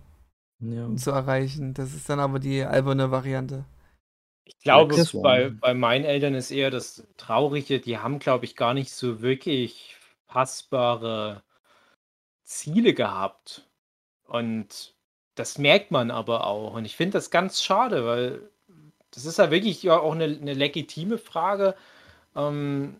ja. 0.60 0.86
und 0.86 0.98
zu 0.98 1.10
erreichen. 1.10 1.74
Das 1.74 1.94
ist 1.94 2.08
dann 2.08 2.20
aber 2.20 2.38
die 2.38 2.62
alberne 2.62 3.10
Variante. 3.10 3.64
Ich 4.48 4.58
glaube, 4.60 4.96
bei, 5.22 5.50
bei 5.50 5.74
meinen 5.74 6.04
Eltern 6.04 6.34
ist 6.34 6.50
eher 6.50 6.70
das 6.70 7.06
Traurige, 7.18 7.80
die 7.80 7.98
haben, 7.98 8.18
glaube 8.18 8.46
ich, 8.46 8.56
gar 8.56 8.72
nicht 8.72 8.90
so 8.92 9.20
wirklich 9.20 9.96
fassbare 10.26 11.42
Ziele 12.44 12.94
gehabt. 12.94 13.68
Und 14.24 14.94
das 15.34 15.58
merkt 15.58 15.90
man 15.90 16.10
aber 16.10 16.46
auch. 16.46 16.74
Und 16.74 16.86
ich 16.86 16.96
finde 16.96 17.18
das 17.18 17.30
ganz 17.30 17.62
schade, 17.62 18.06
weil 18.06 18.50
das 19.10 19.26
ist 19.26 19.38
ja 19.38 19.50
wirklich 19.50 19.82
ja 19.82 19.98
auch 19.98 20.12
eine, 20.12 20.24
eine 20.24 20.54
legitime 20.54 21.18
Frage. 21.18 21.74
Ähm, 22.34 22.96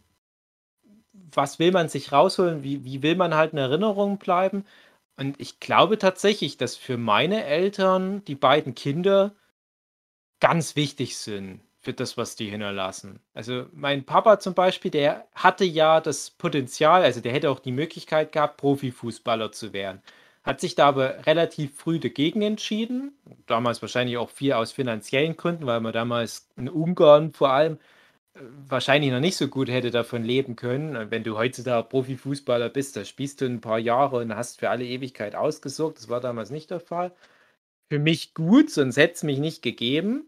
was 1.12 1.58
will 1.58 1.72
man 1.72 1.88
sich 1.88 2.12
rausholen? 2.12 2.62
Wie, 2.62 2.84
wie 2.84 3.02
will 3.02 3.16
man 3.16 3.34
halt 3.34 3.52
in 3.52 3.58
Erinnerung 3.58 4.18
bleiben? 4.18 4.64
Und 5.16 5.40
ich 5.40 5.60
glaube 5.60 5.98
tatsächlich, 5.98 6.58
dass 6.58 6.76
für 6.76 6.96
meine 6.96 7.44
Eltern 7.44 8.24
die 8.26 8.36
beiden 8.36 8.74
Kinder 8.74 9.34
ganz 10.40 10.76
wichtig 10.76 11.16
sind 11.16 11.60
für 11.80 11.92
das, 11.92 12.16
was 12.16 12.36
die 12.36 12.50
hinterlassen. 12.50 13.20
Also 13.34 13.66
mein 13.72 14.04
Papa 14.04 14.40
zum 14.40 14.54
Beispiel, 14.54 14.90
der 14.90 15.26
hatte 15.34 15.64
ja 15.64 16.00
das 16.00 16.30
Potenzial, 16.30 17.02
also 17.02 17.20
der 17.20 17.32
hätte 17.32 17.50
auch 17.50 17.60
die 17.60 17.72
Möglichkeit 17.72 18.32
gehabt, 18.32 18.56
Profifußballer 18.58 19.52
zu 19.52 19.72
werden. 19.72 20.02
Hat 20.42 20.60
sich 20.60 20.74
da 20.74 20.88
aber 20.88 21.26
relativ 21.26 21.76
früh 21.76 21.98
dagegen 21.98 22.42
entschieden. 22.42 23.12
Damals 23.46 23.82
wahrscheinlich 23.82 24.16
auch 24.16 24.30
viel 24.30 24.52
aus 24.54 24.72
finanziellen 24.72 25.36
Gründen, 25.36 25.66
weil 25.66 25.80
man 25.80 25.92
damals 25.92 26.48
in 26.56 26.68
Ungarn 26.68 27.32
vor 27.32 27.50
allem 27.50 27.78
wahrscheinlich 28.68 29.10
noch 29.10 29.20
nicht 29.20 29.36
so 29.36 29.48
gut 29.48 29.68
hätte 29.68 29.90
davon 29.90 30.24
leben 30.24 30.56
können. 30.56 31.10
Wenn 31.10 31.24
du 31.24 31.36
heutzutage 31.36 31.88
Profifußballer 31.88 32.68
bist, 32.68 32.96
da 32.96 33.04
spielst 33.04 33.40
du 33.40 33.46
ein 33.46 33.60
paar 33.60 33.78
Jahre 33.78 34.18
und 34.18 34.34
hast 34.34 34.60
für 34.60 34.70
alle 34.70 34.84
Ewigkeit 34.84 35.34
ausgesorgt. 35.34 35.98
Das 35.98 36.08
war 36.08 36.20
damals 36.20 36.50
nicht 36.50 36.70
der 36.70 36.80
Fall. 36.80 37.12
Für 37.90 37.98
mich 37.98 38.34
gut, 38.34 38.70
sonst 38.70 38.96
hätte 38.96 39.14
es 39.14 39.22
mich 39.22 39.38
nicht 39.38 39.62
gegeben. 39.62 40.27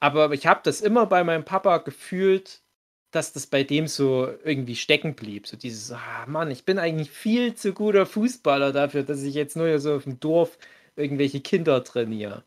Aber 0.00 0.32
ich 0.32 0.46
habe 0.46 0.60
das 0.64 0.80
immer 0.80 1.06
bei 1.06 1.24
meinem 1.24 1.44
Papa 1.44 1.78
gefühlt, 1.78 2.62
dass 3.10 3.32
das 3.32 3.46
bei 3.46 3.64
dem 3.64 3.86
so 3.86 4.28
irgendwie 4.44 4.76
stecken 4.76 5.14
blieb. 5.14 5.46
So 5.46 5.56
dieses, 5.56 5.92
ah 5.92 6.26
Mann, 6.26 6.50
ich 6.50 6.64
bin 6.64 6.78
eigentlich 6.78 7.10
viel 7.10 7.54
zu 7.54 7.72
guter 7.74 8.06
Fußballer 8.06 8.72
dafür, 8.72 9.02
dass 9.02 9.22
ich 9.22 9.34
jetzt 9.34 9.56
nur 9.56 9.78
so 9.80 9.94
auf 9.96 10.04
dem 10.04 10.20
Dorf 10.20 10.58
irgendwelche 10.96 11.40
Kinder 11.40 11.84
trainiere. 11.84 12.44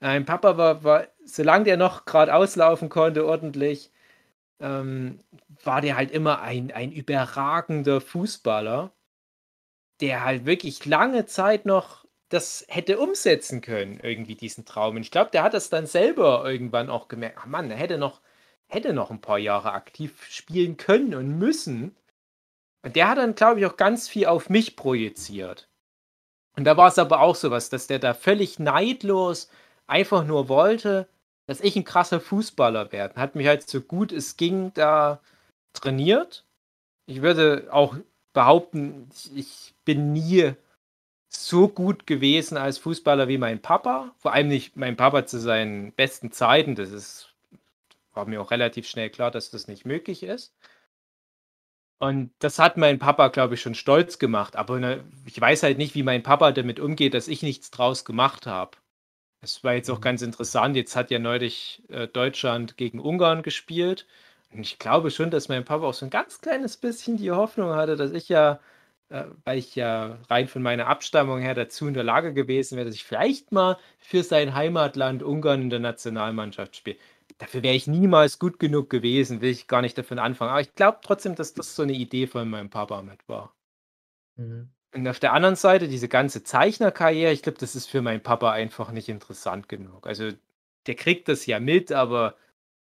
Mein 0.00 0.26
Papa 0.26 0.56
war, 0.58 0.84
war 0.84 1.08
solange 1.24 1.64
der 1.64 1.76
noch 1.78 2.04
gerade 2.06 2.34
auslaufen 2.34 2.88
konnte, 2.90 3.26
ordentlich, 3.26 3.92
ähm, 4.60 5.20
war 5.64 5.80
der 5.82 5.96
halt 5.96 6.10
immer 6.12 6.42
ein, 6.42 6.72
ein 6.72 6.92
überragender 6.92 8.00
Fußballer, 8.00 8.92
der 10.00 10.24
halt 10.24 10.46
wirklich 10.46 10.84
lange 10.86 11.26
Zeit 11.26 11.66
noch 11.66 12.05
das 12.28 12.64
hätte 12.68 12.98
umsetzen 12.98 13.60
können, 13.60 14.00
irgendwie 14.02 14.34
diesen 14.34 14.64
Traum. 14.64 14.96
Und 14.96 15.02
ich 15.02 15.10
glaube, 15.10 15.30
der 15.30 15.42
hat 15.42 15.54
das 15.54 15.70
dann 15.70 15.86
selber 15.86 16.44
irgendwann 16.44 16.90
auch 16.90 17.08
gemerkt. 17.08 17.38
Ach 17.40 17.46
Mann, 17.46 17.68
der 17.68 17.78
hätte 17.78 17.98
noch, 17.98 18.20
hätte 18.66 18.92
noch 18.92 19.10
ein 19.10 19.20
paar 19.20 19.38
Jahre 19.38 19.72
aktiv 19.72 20.24
spielen 20.28 20.76
können 20.76 21.14
und 21.14 21.38
müssen. 21.38 21.96
Und 22.82 22.96
der 22.96 23.08
hat 23.08 23.18
dann, 23.18 23.34
glaube 23.34 23.60
ich, 23.60 23.66
auch 23.66 23.76
ganz 23.76 24.08
viel 24.08 24.26
auf 24.26 24.50
mich 24.50 24.76
projiziert. 24.76 25.68
Und 26.56 26.64
da 26.64 26.76
war 26.76 26.88
es 26.88 26.98
aber 26.98 27.20
auch 27.20 27.36
sowas, 27.36 27.68
dass 27.68 27.86
der 27.86 27.98
da 27.98 28.14
völlig 28.14 28.58
neidlos 28.58 29.50
einfach 29.86 30.24
nur 30.24 30.48
wollte, 30.48 31.08
dass 31.46 31.60
ich 31.60 31.76
ein 31.76 31.84
krasser 31.84 32.20
Fußballer 32.20 32.92
werde. 32.92 33.20
Hat 33.20 33.36
mich 33.36 33.46
halt 33.46 33.68
so 33.68 33.80
gut 33.80 34.10
es 34.12 34.36
ging 34.36 34.72
da 34.74 35.20
trainiert. 35.74 36.44
Ich 37.06 37.22
würde 37.22 37.68
auch 37.70 37.96
behaupten, 38.32 39.08
ich 39.34 39.74
bin 39.84 40.12
nie 40.12 40.54
so 41.44 41.68
gut 41.68 42.06
gewesen 42.06 42.56
als 42.56 42.78
Fußballer 42.78 43.28
wie 43.28 43.38
mein 43.38 43.60
Papa. 43.60 44.14
Vor 44.18 44.32
allem 44.32 44.48
nicht 44.48 44.76
mein 44.76 44.96
Papa 44.96 45.26
zu 45.26 45.38
seinen 45.38 45.92
besten 45.92 46.32
Zeiten. 46.32 46.74
Das 46.74 46.90
ist, 46.90 47.34
war 48.14 48.26
mir 48.26 48.40
auch 48.40 48.50
relativ 48.50 48.88
schnell 48.88 49.10
klar, 49.10 49.30
dass 49.30 49.50
das 49.50 49.68
nicht 49.68 49.84
möglich 49.84 50.22
ist. 50.22 50.54
Und 51.98 52.30
das 52.40 52.58
hat 52.58 52.76
mein 52.76 52.98
Papa, 52.98 53.28
glaube 53.28 53.54
ich, 53.54 53.62
schon 53.62 53.74
stolz 53.74 54.18
gemacht. 54.18 54.56
Aber 54.56 54.78
ne, 54.78 55.04
ich 55.24 55.40
weiß 55.40 55.62
halt 55.62 55.78
nicht, 55.78 55.94
wie 55.94 56.02
mein 56.02 56.22
Papa 56.22 56.52
damit 56.52 56.78
umgeht, 56.80 57.14
dass 57.14 57.28
ich 57.28 57.42
nichts 57.42 57.70
draus 57.70 58.04
gemacht 58.04 58.46
habe. 58.46 58.76
Das 59.40 59.64
war 59.64 59.74
jetzt 59.74 59.90
auch 59.90 59.98
mhm. 59.98 60.02
ganz 60.02 60.22
interessant. 60.22 60.76
Jetzt 60.76 60.96
hat 60.96 61.10
ja 61.10 61.18
neulich 61.18 61.82
äh, 61.88 62.08
Deutschland 62.08 62.76
gegen 62.76 63.00
Ungarn 63.00 63.42
gespielt. 63.42 64.06
Und 64.52 64.60
ich 64.60 64.78
glaube 64.78 65.10
schon, 65.10 65.30
dass 65.30 65.48
mein 65.48 65.64
Papa 65.64 65.86
auch 65.86 65.94
so 65.94 66.06
ein 66.06 66.10
ganz 66.10 66.40
kleines 66.40 66.76
bisschen 66.76 67.16
die 67.16 67.30
Hoffnung 67.30 67.74
hatte, 67.74 67.96
dass 67.96 68.12
ich 68.12 68.28
ja, 68.28 68.60
weil 69.08 69.58
ich 69.58 69.76
ja 69.76 70.18
rein 70.28 70.48
von 70.48 70.62
meiner 70.62 70.88
Abstammung 70.88 71.40
her 71.40 71.54
dazu 71.54 71.86
in 71.86 71.94
der 71.94 72.02
Lage 72.02 72.34
gewesen 72.34 72.76
wäre, 72.76 72.86
dass 72.86 72.94
ich 72.94 73.04
vielleicht 73.04 73.52
mal 73.52 73.78
für 73.98 74.22
sein 74.22 74.54
Heimatland 74.54 75.22
Ungarn 75.22 75.62
in 75.62 75.70
der 75.70 75.78
Nationalmannschaft 75.78 76.76
spiele. 76.76 76.96
Dafür 77.38 77.62
wäre 77.62 77.74
ich 77.74 77.86
niemals 77.86 78.38
gut 78.38 78.58
genug 78.58 78.90
gewesen, 78.90 79.40
will 79.40 79.50
ich 79.50 79.68
gar 79.68 79.82
nicht 79.82 79.96
davon 79.98 80.18
anfangen. 80.18 80.50
Aber 80.50 80.60
ich 80.60 80.74
glaube 80.74 80.98
trotzdem, 81.02 81.34
dass 81.34 81.54
das 81.54 81.76
so 81.76 81.82
eine 81.82 81.92
Idee 81.92 82.26
von 82.26 82.48
meinem 82.48 82.70
Papa 82.70 83.02
mit 83.02 83.28
war. 83.28 83.54
Mhm. 84.36 84.70
Und 84.94 85.08
auf 85.08 85.20
der 85.20 85.34
anderen 85.34 85.56
Seite, 85.56 85.88
diese 85.88 86.08
ganze 86.08 86.42
Zeichnerkarriere, 86.42 87.32
ich 87.32 87.42
glaube, 87.42 87.58
das 87.58 87.76
ist 87.76 87.86
für 87.86 88.02
meinen 88.02 88.22
Papa 88.22 88.52
einfach 88.52 88.92
nicht 88.92 89.08
interessant 89.08 89.68
genug. 89.68 90.06
Also, 90.06 90.30
der 90.86 90.94
kriegt 90.94 91.28
das 91.28 91.46
ja 91.46 91.60
mit, 91.60 91.92
aber 91.92 92.36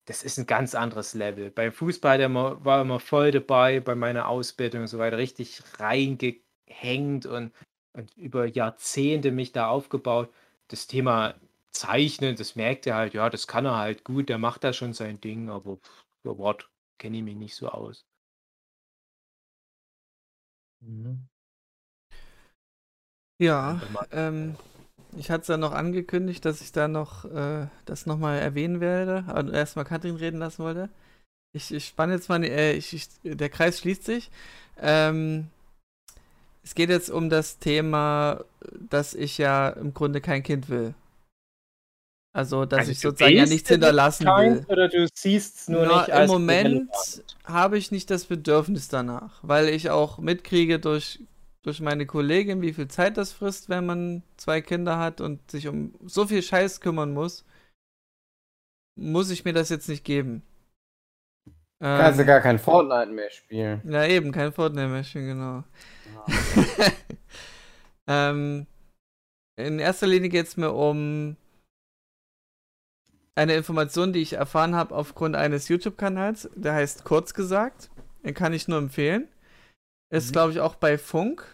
das 0.05 0.23
ist 0.23 0.37
ein 0.37 0.45
ganz 0.45 0.75
anderes 0.75 1.13
Level. 1.13 1.49
Beim 1.51 1.71
Fußball 1.71 2.17
der 2.17 2.33
war 2.33 2.81
immer 2.81 2.99
voll 2.99 3.31
dabei, 3.31 3.79
bei 3.79 3.95
meiner 3.95 4.27
Ausbildung 4.27 4.81
und 4.81 4.87
so 4.87 4.99
weiter, 4.99 5.17
richtig 5.17 5.61
reingehängt 5.79 7.25
und, 7.25 7.51
und 7.93 8.15
über 8.17 8.45
Jahrzehnte 8.45 9.31
mich 9.31 9.51
da 9.51 9.67
aufgebaut. 9.67 10.31
Das 10.67 10.87
Thema 10.87 11.35
Zeichnen, 11.71 12.35
das 12.35 12.55
merkt 12.55 12.87
er 12.87 12.95
halt, 12.95 13.13
ja, 13.13 13.29
das 13.29 13.47
kann 13.47 13.65
er 13.65 13.77
halt 13.77 14.03
gut, 14.03 14.29
der 14.29 14.37
macht 14.37 14.63
da 14.63 14.73
schon 14.73 14.93
sein 14.93 15.19
Ding, 15.19 15.49
aber 15.49 15.79
für 16.21 16.37
Wort 16.37 16.69
kenne 16.99 17.17
ich 17.17 17.23
mich 17.23 17.35
nicht 17.35 17.55
so 17.55 17.67
aus. 17.69 18.05
Mhm. 20.81 21.27
Ja, 23.37 23.81
ähm, 24.11 24.55
ich 25.17 25.29
hatte 25.29 25.43
es 25.43 25.47
ja 25.47 25.57
noch 25.57 25.71
angekündigt, 25.71 26.45
dass 26.45 26.61
ich 26.61 26.71
da 26.71 26.87
noch 26.87 27.25
äh, 27.25 27.67
das 27.85 28.05
nochmal 28.05 28.39
erwähnen 28.39 28.79
werde, 28.79 29.23
aber 29.27 29.53
erstmal 29.53 29.85
Katrin 29.85 30.15
reden 30.15 30.39
lassen 30.39 30.63
wollte. 30.63 30.89
Ich, 31.53 31.73
ich 31.73 31.85
spanne 31.85 32.13
jetzt 32.13 32.29
mal, 32.29 32.43
äh, 32.43 32.73
ich, 32.73 32.93
ich, 32.93 33.07
der 33.23 33.49
Kreis 33.49 33.79
schließt 33.79 34.03
sich. 34.03 34.29
Ähm, 34.79 35.47
es 36.63 36.75
geht 36.75 36.89
jetzt 36.89 37.09
um 37.09 37.29
das 37.29 37.59
Thema, 37.59 38.43
dass 38.89 39.13
ich 39.13 39.37
ja 39.37 39.69
im 39.69 39.93
Grunde 39.93 40.19
kein 40.19 40.43
Kind 40.43 40.69
will. 40.69 40.93
Also, 42.33 42.65
dass 42.65 42.79
also 42.79 42.91
ich 42.91 42.99
sozusagen 42.99 43.33
ja 43.33 43.45
nichts 43.45 43.69
hinterlassen 43.69 44.25
will. 44.25 44.65
Oder 44.67 44.89
du 44.89 45.07
siehst 45.13 45.59
es 45.59 45.69
nur 45.69 45.85
Na, 45.85 45.99
nicht 45.99 46.09
Im 46.09 46.27
Moment 46.27 46.89
habe 47.45 47.77
ich 47.77 47.91
nicht 47.91 48.11
das 48.11 48.25
Bedürfnis 48.25 48.89
danach, 48.89 49.39
weil 49.41 49.69
ich 49.69 49.89
auch 49.89 50.17
mitkriege 50.17 50.79
durch 50.79 51.21
durch 51.66 51.82
meine 51.82 52.05
Kollegin, 52.05 52.61
wie 52.61 52.74
viel 52.74 52.88
Zeit 52.88 53.18
das 53.18 53.32
frisst, 53.32 53.70
wenn 53.70 53.86
man 53.86 54.24
zwei 54.38 54.61
Kinder 54.61 54.99
hat 54.99 55.20
und 55.20 55.49
sich 55.49 55.68
um 55.68 55.95
so 56.05 56.28
viel 56.28 56.43
Scheiß 56.43 56.80
kümmern 56.80 57.13
muss. 57.13 57.43
muss 58.95 59.32
ich 59.32 59.45
mir 59.45 59.53
das 59.53 59.70
jetzt 59.70 59.89
nicht 59.89 60.03
geben. 60.03 60.43
Kannst 61.80 62.20
du 62.20 62.26
gar 62.26 62.39
kein 62.39 62.59
Fortnite 62.59 63.11
mehr 63.11 63.30
spielen. 63.32 63.82
Ja, 63.86 64.05
eben, 64.05 64.32
kein 64.32 64.53
Fortnite 64.53 64.88
mehr 64.88 65.03
spielen, 65.03 65.28
genau. 65.28 65.63
Ja. 66.78 66.91
ähm, 68.30 68.68
in 69.57 69.80
erster 69.80 70.07
Linie 70.07 70.30
geht 70.30 70.47
es 70.47 70.57
mir 70.57 70.72
um 70.72 71.36
eine 73.36 73.55
Information, 73.55 74.13
die 74.13 74.22
ich 74.22 74.34
erfahren 74.34 74.76
habe 74.76 74.95
aufgrund 74.95 75.36
eines 75.36 75.68
YouTube-Kanals. 75.68 76.49
Der 76.55 76.74
heißt 76.74 77.03
Kurz 77.03 77.34
gesagt. 77.34 77.89
Den 78.24 78.34
kann 78.34 78.53
ich 78.53 78.68
nur 78.68 78.78
empfehlen. 78.78 79.28
Ist, 80.09 80.29
mhm. 80.29 80.31
glaube 80.33 80.51
ich, 80.51 80.59
auch 80.59 80.75
bei 80.75 80.97
Funk. 80.97 81.45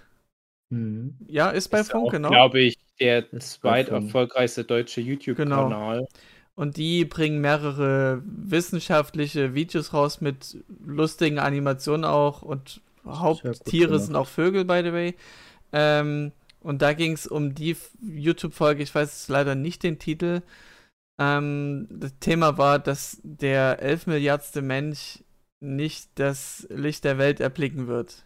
Mhm. 0.70 1.18
Ja, 1.28 1.50
ist 1.50 1.70
bei 1.70 1.80
ist 1.80 1.92
Funk, 1.92 2.08
auch, 2.08 2.12
genau. 2.12 2.30
glaube 2.30 2.60
ich, 2.60 2.78
der 3.00 3.30
zweit 3.40 3.90
erfolgreichste 3.90 4.64
deutsche 4.64 5.02
YouTube-Kanal. 5.02 6.00
Genau. 6.00 6.08
Und 6.56 6.78
die 6.78 7.06
bringen 7.06 7.42
mehrere 7.42 8.22
wissenschaftliche 8.26 9.56
Videos 9.56 9.94
raus 9.94 10.22
mit 10.22 10.58
lustigen 10.86 11.40
Animationen 11.40 12.06
auch. 12.06 12.42
Und 12.42 12.82
Haupttiere 13.06 14.00
sind 14.00 14.16
auch 14.16 14.28
Vögel, 14.28 14.66
by 14.66 14.82
the 14.84 14.94
way. 14.94 15.16
Ähm, 15.74 16.32
und 16.60 16.82
da 16.82 16.94
ging 16.94 17.14
es 17.14 17.26
um 17.26 17.56
die 17.56 17.76
YouTube-Folge, 18.02 18.84
ich 18.84 18.94
weiß 18.94 19.30
leider 19.30 19.56
nicht 19.56 19.82
den 19.84 19.98
Titel. 19.98 20.42
Ähm, 21.20 21.88
das 21.90 22.14
Thema 22.20 22.58
war, 22.58 22.80
dass 22.80 23.20
der 23.24 23.82
11 23.82 24.08
Milliardste 24.08 24.62
Mensch 24.62 25.24
nicht 25.60 26.10
das 26.16 26.68
Licht 26.70 27.04
der 27.04 27.18
Welt 27.18 27.40
erblicken 27.40 27.88
wird. 27.88 28.24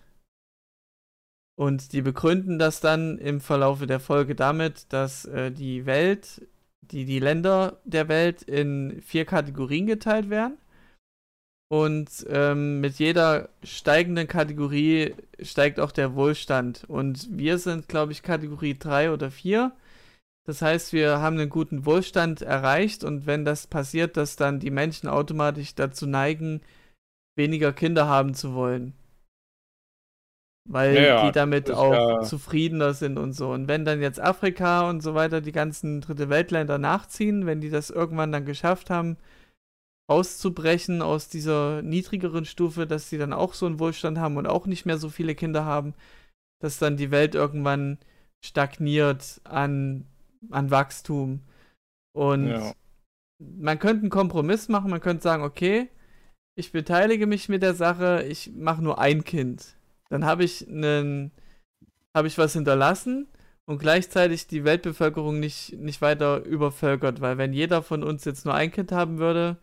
Und 1.57 1.93
die 1.93 2.01
begründen 2.01 2.59
das 2.59 2.81
dann 2.81 3.17
im 3.17 3.39
Verlaufe 3.39 3.87
der 3.87 3.99
Folge 3.99 4.35
damit, 4.35 4.91
dass 4.91 5.25
äh, 5.25 5.51
die 5.51 5.85
Welt, 5.85 6.45
die, 6.81 7.05
die 7.05 7.19
Länder 7.19 7.79
der 7.85 8.09
Welt 8.09 8.41
in 8.41 9.01
vier 9.01 9.25
Kategorien 9.25 9.87
geteilt 9.87 10.29
werden. 10.29 10.57
Und 11.67 12.25
ähm, 12.29 12.79
mit 12.81 12.99
jeder 12.99 13.49
steigenden 13.63 14.27
Kategorie 14.27 15.15
steigt 15.41 15.79
auch 15.79 15.91
der 15.91 16.13
Wohlstand. 16.13 16.83
Und 16.87 17.27
wir 17.31 17.57
sind, 17.57 17.87
glaube 17.87 18.11
ich, 18.11 18.21
Kategorie 18.21 18.77
3 18.77 19.11
oder 19.11 19.31
4. 19.31 19.71
Das 20.45 20.61
heißt, 20.61 20.93
wir 20.93 21.19
haben 21.19 21.39
einen 21.39 21.49
guten 21.49 21.85
Wohlstand 21.85 22.43
erreicht 22.43 23.03
und 23.03 23.25
wenn 23.25 23.45
das 23.45 23.65
passiert, 23.65 24.15
dass 24.15 24.35
dann 24.35 24.59
die 24.59 24.69
Menschen 24.69 25.09
automatisch 25.09 25.73
dazu 25.73 26.05
neigen, 26.05 26.61
weniger 27.35 27.73
Kinder 27.73 28.07
haben 28.07 28.35
zu 28.35 28.53
wollen. 28.53 28.93
Weil 30.67 30.95
ja, 30.95 31.25
die 31.25 31.31
damit 31.31 31.69
auch 31.69 31.93
ja... 31.93 32.21
zufriedener 32.21 32.93
sind 32.93 33.19
und 33.19 33.33
so. 33.33 33.51
Und 33.51 33.67
wenn 33.67 33.85
dann 33.85 34.01
jetzt 34.01 34.19
Afrika 34.19 34.89
und 34.89 35.01
so 35.01 35.13
weiter 35.13 35.41
die 35.41 35.51
ganzen 35.51 36.01
dritte 36.01 36.29
Weltländer 36.29 36.77
nachziehen, 36.77 37.45
wenn 37.45 37.61
die 37.61 37.69
das 37.69 37.91
irgendwann 37.91 38.31
dann 38.31 38.45
geschafft 38.45 38.89
haben, 38.89 39.17
auszubrechen 40.07 41.01
aus 41.01 41.29
dieser 41.29 41.81
niedrigeren 41.81 42.45
Stufe, 42.45 42.87
dass 42.87 43.09
sie 43.09 43.17
dann 43.17 43.33
auch 43.33 43.53
so 43.53 43.65
einen 43.65 43.79
Wohlstand 43.79 44.17
haben 44.17 44.37
und 44.37 44.47
auch 44.47 44.65
nicht 44.65 44.85
mehr 44.85 44.97
so 44.97 45.09
viele 45.09 45.35
Kinder 45.35 45.65
haben, 45.65 45.93
dass 46.61 46.79
dann 46.79 46.97
die 46.97 47.11
Welt 47.11 47.35
irgendwann 47.35 47.99
stagniert 48.43 49.41
an 49.43 50.05
an 50.51 50.71
Wachstum. 50.71 51.41
Und 52.15 52.47
ja. 52.47 52.73
man 53.39 53.79
könnte 53.79 54.01
einen 54.01 54.09
Kompromiss 54.09 54.69
machen, 54.69 54.91
man 54.91 55.01
könnte 55.01 55.23
sagen, 55.23 55.43
okay, 55.43 55.89
ich 56.57 56.71
beteilige 56.71 57.27
mich 57.27 57.49
mit 57.49 57.61
der 57.61 57.73
Sache, 57.73 58.23
ich 58.27 58.53
mache 58.55 58.81
nur 58.81 58.99
ein 58.99 59.23
Kind. 59.23 59.75
Dann 60.09 60.25
habe 60.25 60.43
ich 60.43 60.67
einen, 60.67 61.31
habe 62.15 62.27
ich 62.27 62.37
was 62.37 62.53
hinterlassen 62.53 63.27
und 63.65 63.79
gleichzeitig 63.79 64.47
die 64.47 64.63
Weltbevölkerung 64.63 65.39
nicht, 65.39 65.73
nicht 65.73 66.01
weiter 66.01 66.43
übervölkert, 66.43 67.21
weil 67.21 67.37
wenn 67.37 67.53
jeder 67.53 67.81
von 67.81 68.03
uns 68.03 68.25
jetzt 68.25 68.45
nur 68.45 68.53
ein 68.53 68.71
Kind 68.71 68.91
haben 68.91 69.17
würde, 69.17 69.57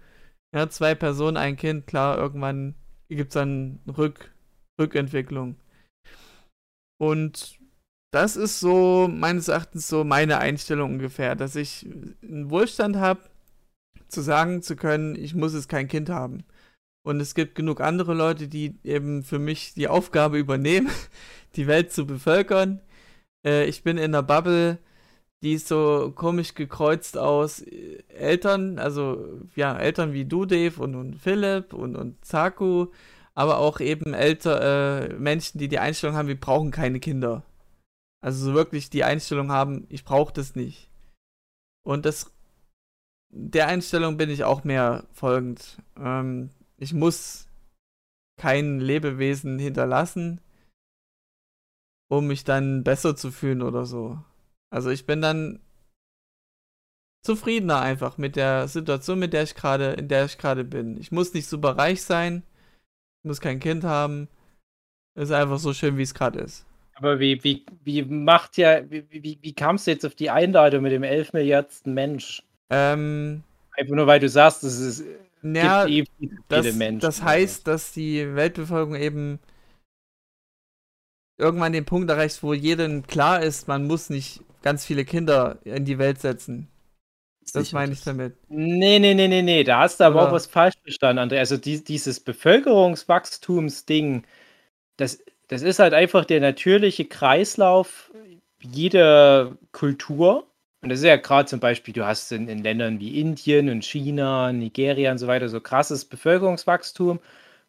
ja, 0.54 0.68
zwei 0.68 0.94
Personen, 0.94 1.36
ein 1.36 1.56
Kind, 1.56 1.86
klar, 1.86 2.18
irgendwann 2.18 2.74
gibt 3.08 3.30
es 3.30 3.34
dann 3.34 3.80
Rück, 3.86 4.34
Rückentwicklung. 4.80 5.56
Und 7.00 7.58
das 8.12 8.36
ist 8.36 8.60
so 8.60 9.08
meines 9.08 9.48
Erachtens 9.48 9.88
so 9.88 10.04
meine 10.04 10.38
Einstellung 10.38 10.92
ungefähr, 10.92 11.34
dass 11.34 11.56
ich 11.56 11.86
einen 12.22 12.50
Wohlstand 12.50 12.96
habe, 12.96 13.20
zu 14.08 14.20
sagen 14.20 14.62
zu 14.62 14.76
können, 14.76 15.16
ich 15.16 15.34
muss 15.34 15.54
jetzt 15.54 15.70
kein 15.70 15.88
Kind 15.88 16.10
haben. 16.10 16.44
Und 17.04 17.20
es 17.20 17.34
gibt 17.34 17.54
genug 17.54 17.80
andere 17.80 18.14
Leute, 18.14 18.48
die 18.48 18.78
eben 18.84 19.22
für 19.24 19.38
mich 19.38 19.74
die 19.74 19.88
Aufgabe 19.88 20.38
übernehmen, 20.38 20.90
die 21.56 21.66
Welt 21.66 21.92
zu 21.92 22.06
bevölkern. 22.06 22.80
Äh, 23.44 23.66
ich 23.66 23.82
bin 23.82 23.98
in 23.98 24.04
einer 24.04 24.22
Bubble, 24.22 24.78
die 25.42 25.54
ist 25.54 25.68
so 25.68 26.12
komisch 26.14 26.54
gekreuzt 26.54 27.18
aus 27.18 27.60
äh, 27.62 28.02
Eltern, 28.08 28.78
also 28.78 29.40
ja, 29.56 29.76
Eltern 29.76 30.12
wie 30.12 30.24
du, 30.24 30.44
Dave, 30.46 30.80
und, 30.80 30.94
und 30.94 31.16
Philipp 31.16 31.72
und, 31.72 31.96
und 31.96 32.24
Zaku, 32.24 32.88
aber 33.34 33.58
auch 33.58 33.80
eben 33.80 34.14
älter 34.14 35.10
äh, 35.10 35.14
Menschen, 35.14 35.58
die 35.58 35.68
die 35.68 35.78
Einstellung 35.80 36.16
haben, 36.16 36.28
wir 36.28 36.38
brauchen 36.38 36.70
keine 36.70 37.00
Kinder. 37.00 37.42
Also 38.20 38.46
so 38.46 38.54
wirklich 38.54 38.90
die 38.90 39.04
Einstellung 39.04 39.50
haben, 39.50 39.86
ich 39.88 40.04
brauche 40.04 40.32
das 40.32 40.54
nicht. 40.54 40.88
Und 41.84 42.06
das 42.06 42.30
der 43.34 43.66
Einstellung 43.66 44.18
bin 44.18 44.30
ich 44.30 44.44
auch 44.44 44.62
mehr 44.62 45.04
folgend. 45.12 45.78
Ähm, 45.98 46.50
ich 46.82 46.92
muss 46.92 47.46
kein 48.40 48.80
Lebewesen 48.80 49.60
hinterlassen, 49.60 50.40
um 52.10 52.26
mich 52.26 52.42
dann 52.42 52.82
besser 52.82 53.14
zu 53.14 53.30
fühlen 53.30 53.62
oder 53.62 53.86
so. 53.86 54.18
Also 54.70 54.90
ich 54.90 55.06
bin 55.06 55.22
dann 55.22 55.60
zufriedener 57.24 57.80
einfach 57.80 58.18
mit 58.18 58.34
der 58.34 58.66
Situation, 58.66 59.20
mit 59.20 59.32
der 59.32 59.44
ich 59.44 59.54
gerade, 59.54 59.92
in 59.92 60.08
der 60.08 60.24
ich 60.24 60.38
gerade 60.38 60.64
bin. 60.64 60.98
Ich 60.98 61.12
muss 61.12 61.32
nicht 61.32 61.46
super 61.46 61.78
reich 61.78 62.02
sein, 62.02 62.42
ich 63.22 63.28
muss 63.28 63.40
kein 63.40 63.60
Kind 63.60 63.84
haben. 63.84 64.26
Ist 65.14 65.30
einfach 65.30 65.58
so 65.58 65.72
schön, 65.72 65.98
wie 65.98 66.02
es 66.02 66.14
gerade 66.14 66.40
ist. 66.40 66.66
Aber 66.94 67.20
wie, 67.20 67.44
wie, 67.44 67.64
wie 67.84 68.02
macht 68.02 68.56
ja, 68.56 68.90
wie, 68.90 69.04
wie, 69.08 69.38
wie 69.40 69.52
kamst 69.52 69.86
du 69.86 69.92
jetzt 69.92 70.04
auf 70.04 70.16
die 70.16 70.30
Einladung 70.30 70.82
mit 70.82 70.90
dem 70.90 71.04
11 71.04 71.32
Milliardsten 71.32 71.94
Mensch? 71.94 72.42
Ähm, 72.70 73.44
Einfach 73.76 73.94
nur, 73.94 74.06
weil 74.06 74.20
du 74.20 74.28
sagst, 74.28 74.64
es 74.64 74.80
ist. 74.80 75.04
Ja, 75.42 75.86
eh 75.86 76.04
das, 76.48 76.74
Menschen, 76.74 77.00
das 77.00 77.22
heißt, 77.22 77.66
dass 77.66 77.92
die 77.92 78.34
Weltbevölkerung 78.34 78.94
eben 78.94 79.40
irgendwann 81.38 81.72
den 81.72 81.84
Punkt 81.84 82.10
erreicht, 82.10 82.42
wo 82.42 82.54
jedem 82.54 83.06
klar 83.06 83.42
ist, 83.42 83.68
man 83.68 83.86
muss 83.86 84.10
nicht 84.10 84.40
ganz 84.62 84.84
viele 84.84 85.04
Kinder 85.04 85.58
in 85.64 85.84
die 85.84 85.98
Welt 85.98 86.20
setzen. 86.20 86.68
Das 87.52 87.64
Sicher, 87.64 87.76
meine 87.76 87.92
ich 87.92 88.02
damit. 88.02 88.36
Nee, 88.48 89.00
nee, 89.00 89.14
nee, 89.14 89.26
nee, 89.26 89.42
nee. 89.42 89.64
Da 89.64 89.80
hast 89.80 89.98
du 89.98 90.04
aber 90.04 90.28
auch 90.28 90.32
was 90.32 90.46
falsch 90.46 90.76
verstanden, 90.82 91.18
André. 91.18 91.38
Also 91.38 91.56
die, 91.56 91.82
dieses 91.82 92.20
Bevölkerungswachstumsding, 92.20 94.24
das, 94.96 95.24
das 95.48 95.62
ist 95.62 95.80
halt 95.80 95.92
einfach 95.92 96.24
der 96.24 96.40
natürliche 96.40 97.04
Kreislauf 97.04 98.12
jeder 98.60 99.56
Kultur. 99.72 100.46
Und 100.82 100.88
das 100.88 100.98
ist 100.98 101.04
ja 101.04 101.16
gerade 101.16 101.46
zum 101.48 101.60
Beispiel, 101.60 101.94
du 101.94 102.04
hast 102.04 102.32
in, 102.32 102.48
in 102.48 102.58
Ländern 102.62 102.98
wie 102.98 103.20
Indien 103.20 103.68
und 103.70 103.84
China, 103.84 104.52
Nigeria 104.52 105.12
und 105.12 105.18
so 105.18 105.28
weiter 105.28 105.48
so 105.48 105.60
krasses 105.60 106.04
Bevölkerungswachstum, 106.04 107.20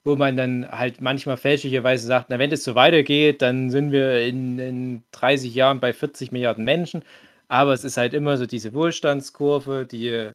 wo 0.03 0.15
man 0.15 0.35
dann 0.35 0.67
halt 0.71 0.99
manchmal 1.01 1.37
fälschlicherweise 1.37 2.07
sagt, 2.07 2.29
na, 2.29 2.39
wenn 2.39 2.49
das 2.49 2.63
so 2.63 2.73
weitergeht, 2.75 3.41
dann 3.43 3.69
sind 3.69 3.91
wir 3.91 4.21
in, 4.27 4.57
in 4.59 5.03
30 5.11 5.53
Jahren 5.55 5.79
bei 5.79 5.93
40 5.93 6.31
Milliarden 6.31 6.65
Menschen. 6.65 7.03
Aber 7.47 7.73
es 7.73 7.83
ist 7.83 7.97
halt 7.97 8.13
immer 8.15 8.37
so 8.37 8.45
diese 8.47 8.73
Wohlstandskurve, 8.73 9.85
die 9.85 10.31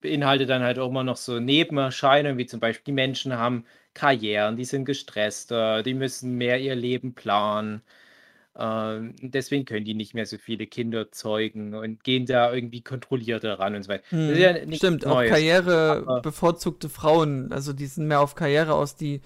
beinhaltet 0.00 0.50
dann 0.50 0.62
halt 0.62 0.78
auch 0.78 0.90
immer 0.90 1.04
noch 1.04 1.16
so 1.18 1.40
Nebenerscheinungen, 1.40 2.38
wie 2.38 2.46
zum 2.46 2.60
Beispiel 2.60 2.84
die 2.86 2.92
Menschen 2.92 3.34
haben 3.38 3.66
Karrieren, 3.94 4.56
die 4.56 4.64
sind 4.64 4.84
gestresster, 4.86 5.82
die 5.82 5.94
müssen 5.94 6.36
mehr 6.38 6.60
ihr 6.60 6.74
Leben 6.76 7.14
planen. 7.14 7.82
Ähm, 8.58 9.14
deswegen 9.20 9.66
können 9.66 9.84
die 9.84 9.94
nicht 9.94 10.14
mehr 10.14 10.24
so 10.24 10.38
viele 10.38 10.66
Kinder 10.66 11.12
zeugen 11.12 11.74
und 11.74 12.02
gehen 12.04 12.24
da 12.24 12.52
irgendwie 12.52 12.80
kontrollierter 12.80 13.58
ran 13.58 13.74
und 13.74 13.82
so 13.82 13.90
weiter. 13.90 14.04
Hm, 14.08 14.34
ja 14.34 14.54
stimmt, 14.74 15.04
Neues. 15.04 15.28
auch 15.28 15.34
Karriere 15.34 16.20
bevorzugte 16.22 16.88
Frauen, 16.88 17.52
also 17.52 17.74
die 17.74 17.86
sind 17.86 18.06
mehr 18.06 18.20
auf 18.20 18.34
Karriere 18.34 18.74
aus, 18.74 18.96
die 18.96 19.20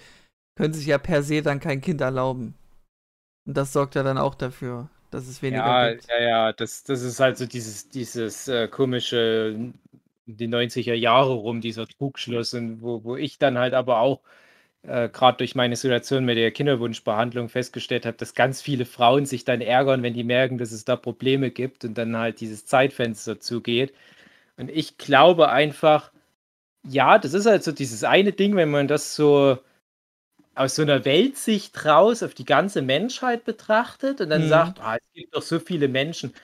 können 0.57 0.75
sich 0.75 0.87
ja 0.87 0.99
per 0.99 1.23
se 1.23 1.43
dann 1.43 1.61
kein 1.61 1.81
Kind 1.81 2.01
erlauben. 2.01 2.55
Und 3.47 3.57
das 3.57 3.73
sorgt 3.73 3.95
ja 3.95 4.03
dann 4.03 4.19
auch 4.19 4.35
dafür, 4.35 4.89
dass 5.11 5.29
es 5.29 5.43
weniger 5.43 5.65
ja, 5.65 5.91
gibt. 5.93 6.09
Ja, 6.09 6.21
ja, 6.21 6.53
das, 6.53 6.83
das 6.83 7.03
ist 7.03 7.21
halt 7.21 7.39
so 7.39 7.47
dieses, 7.47 7.89
dieses 7.89 8.49
äh, 8.49 8.67
komische, 8.67 9.73
die 10.27 10.49
90er 10.49 10.95
Jahre 10.95 11.35
rum, 11.35 11.61
dieser 11.61 11.87
Trugschluss, 11.87 12.53
und 12.55 12.83
wo, 12.83 13.05
wo 13.05 13.17
ich 13.17 13.39
dann 13.39 13.59
halt 13.59 13.75
aber 13.75 14.01
auch 14.01 14.21
äh, 14.83 15.09
gerade 15.09 15.39
durch 15.39 15.55
meine 15.55 15.77
Situation 15.77 16.25
mit 16.25 16.39
der 16.39 16.51
Kinderwunschbehandlung 16.53 17.49
festgestellt 17.49 18.07
habe, 18.07 18.17
dass 18.17 18.35
ganz 18.35 18.63
viele 18.63 18.87
Frauen 18.87 19.27
sich 19.27 19.45
dann 19.45 19.61
ärgern, 19.61 20.03
wenn 20.03 20.15
die 20.15 20.25
merken, 20.25 20.59
dass 20.59 20.73
es 20.73 20.85
da 20.85 20.97
Probleme 20.97 21.51
gibt 21.51 21.85
und 21.85 21.99
dann 21.99 22.17
halt 22.17 22.41
dieses 22.41 22.67
Zeitfenster 22.67 23.41
zugeht. 23.41 23.93
Und 24.57 24.71
ich 24.71 24.99
glaube 24.99 25.51
einfach, 25.51 26.13
ja, 26.85 27.19
das 27.19 27.35
ist 27.35 27.47
halt 27.47 27.65
so 27.65 27.73
dieses 27.73 28.05
eine 28.05 28.33
Ding, 28.33 28.57
wenn 28.57 28.71
man 28.71 28.89
das 28.89 29.15
so 29.17 29.59
aus 30.55 30.75
so 30.77 30.83
einer 30.83 31.05
Weltsicht 31.05 31.85
raus 31.87 32.23
auf 32.23 32.35
die 32.35 32.45
ganze 32.45 32.83
Menschheit 32.83 33.45
betrachtet 33.45 34.21
und 34.21 34.31
dann 34.31 34.45
mhm. 34.45 34.49
sagt, 34.49 34.81
ah, 34.81 34.97
es 34.97 35.13
gibt 35.15 35.35
doch 35.35 35.43
so 35.43 35.59
viele 35.61 35.89
Menschen. 35.89 36.35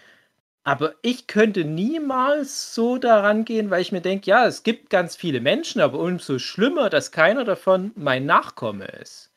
Aber 0.66 0.96
ich 1.00 1.28
könnte 1.28 1.64
niemals 1.64 2.74
so 2.74 2.98
daran 2.98 3.44
gehen, 3.44 3.70
weil 3.70 3.82
ich 3.82 3.92
mir 3.92 4.00
denke, 4.00 4.28
ja, 4.28 4.46
es 4.48 4.64
gibt 4.64 4.90
ganz 4.90 5.14
viele 5.14 5.40
Menschen, 5.40 5.80
aber 5.80 6.00
umso 6.00 6.40
schlimmer, 6.40 6.90
dass 6.90 7.12
keiner 7.12 7.44
davon 7.44 7.92
mein 7.94 8.26
Nachkomme 8.26 8.86
ist. 9.00 9.30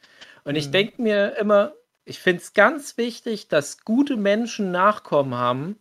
Und 0.44 0.56
ich 0.56 0.70
mhm. 0.70 0.72
denke 0.72 1.02
mir 1.04 1.36
immer, 1.38 1.74
ich 2.04 2.18
finde 2.18 2.42
es 2.42 2.56
ganz 2.56 2.98
wichtig, 2.98 3.48
dass 3.48 3.86
gute 3.86 4.18
Menschen 4.18 4.72
Nachkommen 4.72 5.36
haben, 5.36 5.78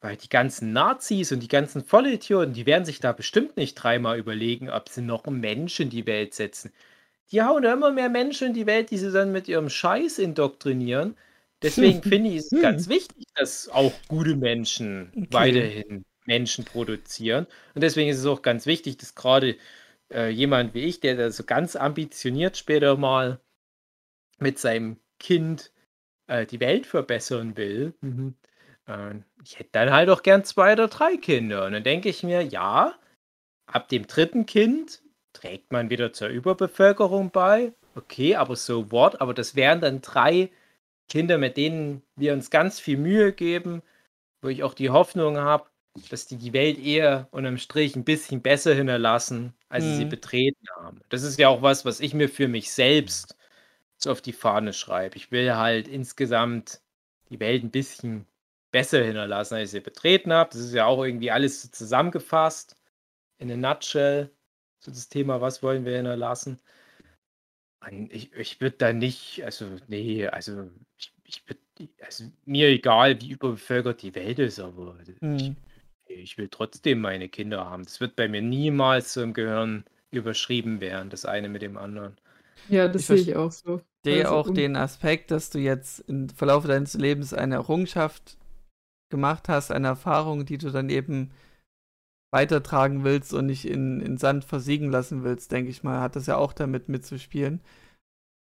weil 0.00 0.16
die 0.16 0.28
ganzen 0.28 0.72
Nazis 0.72 1.32
und 1.32 1.40
die 1.40 1.48
ganzen 1.48 1.82
Vollidioten, 1.82 2.54
die 2.54 2.64
werden 2.64 2.84
sich 2.84 3.00
da 3.00 3.10
bestimmt 3.10 3.56
nicht 3.56 3.74
dreimal 3.74 4.16
überlegen, 4.16 4.70
ob 4.70 4.90
sie 4.90 5.02
noch 5.02 5.24
einen 5.24 5.40
Mensch 5.40 5.80
in 5.80 5.90
die 5.90 6.06
Welt 6.06 6.34
setzen. 6.34 6.72
Die 7.32 7.42
hauen 7.42 7.64
da 7.64 7.72
immer 7.72 7.90
mehr 7.90 8.10
Menschen 8.10 8.46
in 8.48 8.54
die 8.54 8.66
Welt, 8.66 8.92
die 8.92 8.98
sie 8.98 9.10
dann 9.10 9.32
mit 9.32 9.48
ihrem 9.48 9.70
Scheiß 9.70 10.20
indoktrinieren. 10.20 11.16
Deswegen 11.62 12.02
finde 12.08 12.30
ich 12.30 12.36
es 12.36 12.50
hm. 12.50 12.62
ganz 12.62 12.88
wichtig, 12.88 13.24
dass 13.34 13.68
auch 13.68 13.92
gute 14.08 14.36
Menschen 14.36 15.12
okay. 15.16 15.26
weiterhin 15.30 16.04
Menschen 16.26 16.64
produzieren. 16.64 17.46
Und 17.74 17.82
deswegen 17.82 18.10
ist 18.10 18.18
es 18.18 18.26
auch 18.26 18.42
ganz 18.42 18.66
wichtig, 18.66 18.98
dass 18.98 19.14
gerade 19.14 19.56
äh, 20.12 20.28
jemand 20.28 20.74
wie 20.74 20.84
ich, 20.84 21.00
der 21.00 21.16
da 21.16 21.30
so 21.30 21.44
ganz 21.44 21.74
ambitioniert 21.74 22.56
später 22.56 22.96
mal 22.96 23.40
mit 24.38 24.58
seinem 24.58 24.98
Kind 25.18 25.72
äh, 26.28 26.46
die 26.46 26.60
Welt 26.60 26.86
verbessern 26.86 27.56
will, 27.56 27.94
mhm. 28.00 28.34
äh, 28.86 29.14
ich 29.42 29.58
hätte 29.58 29.70
dann 29.72 29.90
halt 29.90 30.10
auch 30.10 30.22
gern 30.22 30.44
zwei 30.44 30.74
oder 30.74 30.88
drei 30.88 31.16
Kinder. 31.16 31.64
Und 31.66 31.72
dann 31.72 31.82
denke 31.82 32.08
ich 32.08 32.22
mir, 32.22 32.42
ja, 32.42 32.94
ab 33.66 33.88
dem 33.88 34.06
dritten 34.06 34.46
Kind 34.46 35.02
trägt 35.32 35.72
man 35.72 35.90
wieder 35.90 36.12
zur 36.12 36.28
Überbevölkerung 36.28 37.30
bei. 37.30 37.72
Okay, 37.94 38.36
aber 38.36 38.56
so 38.56 38.90
what? 38.92 39.20
Aber 39.20 39.34
das 39.34 39.56
wären 39.56 39.80
dann 39.80 40.02
drei 40.02 40.42
Kinder, 40.42 40.52
mit 41.14 41.56
denen 41.56 42.02
wir 42.16 42.32
uns 42.32 42.50
ganz 42.50 42.80
viel 42.80 42.98
Mühe 42.98 43.32
geben, 43.32 43.82
wo 44.42 44.48
ich 44.48 44.62
auch 44.62 44.74
die 44.74 44.90
Hoffnung 44.90 45.38
habe, 45.38 45.66
dass 46.10 46.26
die 46.26 46.36
die 46.36 46.52
Welt 46.52 46.78
eher 46.78 47.28
unterm 47.30 47.58
Strich 47.58 47.96
ein 47.96 48.04
bisschen 48.04 48.42
besser 48.42 48.74
hinterlassen, 48.74 49.54
als 49.68 49.84
mhm. 49.84 49.96
sie 49.96 50.04
betreten 50.04 50.66
haben. 50.76 51.00
Das 51.08 51.22
ist 51.22 51.38
ja 51.38 51.48
auch 51.48 51.62
was, 51.62 51.84
was 51.84 52.00
ich 52.00 52.14
mir 52.14 52.28
für 52.28 52.48
mich 52.48 52.70
selbst 52.70 53.36
so 53.96 54.10
auf 54.10 54.20
die 54.20 54.32
Fahne 54.32 54.72
schreibe. 54.72 55.16
Ich 55.16 55.32
will 55.32 55.54
halt 55.54 55.88
insgesamt 55.88 56.80
die 57.30 57.40
Welt 57.40 57.64
ein 57.64 57.70
bisschen 57.70 58.26
besser 58.70 59.02
hinterlassen, 59.02 59.54
als 59.54 59.64
ich 59.64 59.70
sie 59.72 59.80
betreten 59.80 60.32
habe. 60.32 60.50
Das 60.52 60.60
ist 60.60 60.74
ja 60.74 60.86
auch 60.86 61.02
irgendwie 61.02 61.30
alles 61.30 61.62
so 61.62 61.68
zusammengefasst 61.68 62.76
in 63.38 63.50
a 63.50 63.56
nutshell. 63.56 64.30
So 64.80 64.90
das 64.90 65.08
Thema, 65.08 65.40
was 65.40 65.62
wollen 65.62 65.84
wir 65.84 65.96
hinterlassen? 65.96 66.60
Ich, 67.90 68.32
ich 68.34 68.60
würde 68.60 68.76
da 68.76 68.92
nicht, 68.92 69.42
also 69.44 69.66
nee, 69.88 70.26
also 70.26 70.70
ich, 70.98 71.12
ich 71.24 71.42
würde, 71.46 71.60
also 72.04 72.24
mir 72.44 72.68
egal, 72.68 73.20
wie 73.20 73.30
überbevölkert 73.30 74.02
die 74.02 74.14
Welt 74.14 74.38
ist, 74.38 74.60
aber 74.60 74.96
mhm. 75.20 75.36
ich, 75.36 75.52
ich 76.06 76.38
will 76.38 76.48
trotzdem 76.50 77.00
meine 77.00 77.28
Kinder 77.28 77.64
haben. 77.64 77.84
Das 77.84 78.00
wird 78.00 78.16
bei 78.16 78.28
mir 78.28 78.42
niemals 78.42 79.12
so 79.12 79.22
im 79.22 79.32
Gehirn 79.32 79.84
überschrieben 80.10 80.80
werden, 80.80 81.10
das 81.10 81.24
eine 81.24 81.48
mit 81.48 81.62
dem 81.62 81.76
anderen. 81.76 82.16
Ja, 82.68 82.88
das 82.88 83.06
sehe 83.06 83.16
ich 83.16 83.36
auch 83.36 83.52
so. 83.52 83.76
Ich 84.04 84.12
sehe 84.12 84.24
also, 84.24 84.36
auch 84.36 84.52
den 84.52 84.76
Aspekt, 84.76 85.30
dass 85.30 85.50
du 85.50 85.58
jetzt 85.58 86.00
im 86.00 86.28
Verlauf 86.28 86.66
deines 86.66 86.94
Lebens 86.94 87.32
eine 87.32 87.56
Errungenschaft 87.56 88.36
gemacht 89.10 89.48
hast, 89.48 89.70
eine 89.70 89.88
Erfahrung, 89.88 90.44
die 90.44 90.58
du 90.58 90.70
dann 90.70 90.90
eben 90.90 91.30
weitertragen 92.30 93.04
willst 93.04 93.32
und 93.32 93.46
nicht 93.46 93.64
in, 93.64 94.00
in 94.00 94.18
Sand 94.18 94.44
versiegen 94.44 94.90
lassen 94.90 95.24
willst, 95.24 95.50
denke 95.52 95.70
ich 95.70 95.82
mal, 95.82 96.00
hat 96.00 96.16
das 96.16 96.26
ja 96.26 96.36
auch 96.36 96.52
damit 96.52 96.88
mitzuspielen. 96.88 97.60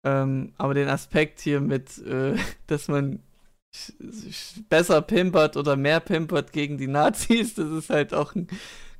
Ähm, 0.04 0.52
aber 0.58 0.74
den 0.74 0.88
Aspekt 0.88 1.40
hier 1.40 1.60
mit, 1.60 1.98
äh, 1.98 2.36
dass 2.66 2.88
man 2.88 3.20
besser 4.68 5.00
pimpert 5.00 5.56
oder 5.56 5.76
mehr 5.76 6.00
pimpert 6.00 6.52
gegen 6.52 6.78
die 6.78 6.88
Nazis, 6.88 7.54
das 7.56 7.70
ist 7.70 7.90
halt 7.90 8.14
auch 8.14 8.34
ein 8.34 8.48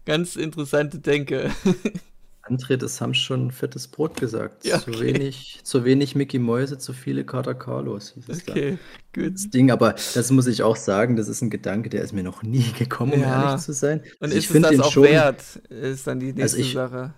ganz 0.05 0.37
interessante 0.37 0.99
Denke. 0.99 1.51
André, 2.43 2.77
das 2.77 3.01
haben 3.01 3.15
schon 3.15 3.53
fettes 3.53 3.87
Brot 3.87 4.19
gesagt. 4.19 4.65
Ja, 4.65 4.77
okay. 4.77 4.93
zu, 4.93 5.01
wenig, 5.01 5.61
zu 5.63 5.85
wenig 5.85 6.17
Mickey 6.17 6.41
Mäuse, 6.41 6.77
zu 6.77 6.93
viele 6.93 7.25
Kater 7.25 7.55
Carlos. 7.55 8.15
okay, 8.29 8.79
gut. 9.15 9.35
Das 9.35 9.51
Ding, 9.51 9.71
aber 9.71 9.95
das 10.15 10.31
muss 10.33 10.49
ich 10.49 10.63
auch 10.63 10.77
sagen, 10.77 11.15
das 11.15 11.29
ist 11.29 11.41
ein 11.43 11.51
Gedanke, 11.51 11.89
der 11.89 12.03
ist 12.03 12.13
mir 12.13 12.25
noch 12.25 12.43
nie 12.43 12.73
gekommen, 12.79 13.13
um 13.13 13.21
ja. 13.21 13.45
ehrlich 13.45 13.63
zu 13.63 13.73
sein. 13.73 14.01
Und 14.19 14.33
also 14.33 14.37
ist 14.37 14.51
es 14.51 14.63
das 14.63 14.81
auch 14.81 14.93
schon, 14.93 15.05
wert, 15.05 15.43
ist 15.69 16.07
dann 16.07 16.19
die 16.19 16.33
nächste 16.33 16.43
also 16.43 16.59
ich, 16.59 16.73
Sache. 16.73 17.15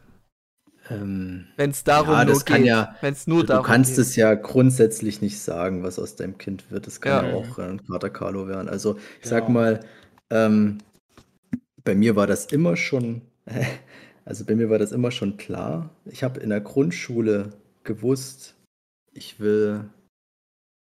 Ähm, 0.90 1.46
wenn 1.56 1.70
es 1.70 1.82
darum 1.82 2.12
ja, 2.12 2.24
das 2.26 2.44
kann 2.44 2.58
geht, 2.58 2.66
ja, 2.66 2.94
wenn's 3.00 3.26
nur 3.26 3.40
du, 3.40 3.46
darum 3.46 3.64
kannst 3.64 3.92
geht. 3.92 4.00
es 4.00 4.16
ja 4.16 4.34
grundsätzlich 4.34 5.22
nicht 5.22 5.40
sagen, 5.40 5.82
was 5.82 5.98
aus 5.98 6.16
deinem 6.16 6.36
Kind 6.36 6.70
wird. 6.70 6.86
Das 6.86 7.00
kann 7.00 7.24
ja, 7.24 7.30
ja 7.30 7.36
auch 7.36 7.58
ein 7.58 7.82
Kater 7.86 8.10
Carlo 8.10 8.46
werden. 8.46 8.68
Also 8.68 8.98
ich 9.22 9.28
sag 9.30 9.48
mal, 9.48 9.80
ähm, 10.28 10.78
bei 11.82 11.94
mir 11.94 12.16
war 12.16 12.26
das 12.26 12.44
immer 12.46 12.76
schon 12.76 13.22
Also 14.24 14.44
bei 14.44 14.54
mir 14.54 14.70
war 14.70 14.78
das 14.78 14.92
immer 14.92 15.10
schon 15.10 15.36
klar. 15.36 15.90
Ich 16.06 16.22
habe 16.22 16.40
in 16.40 16.50
der 16.50 16.60
Grundschule 16.60 17.50
gewusst, 17.82 18.54
ich 19.12 19.38
will 19.38 19.90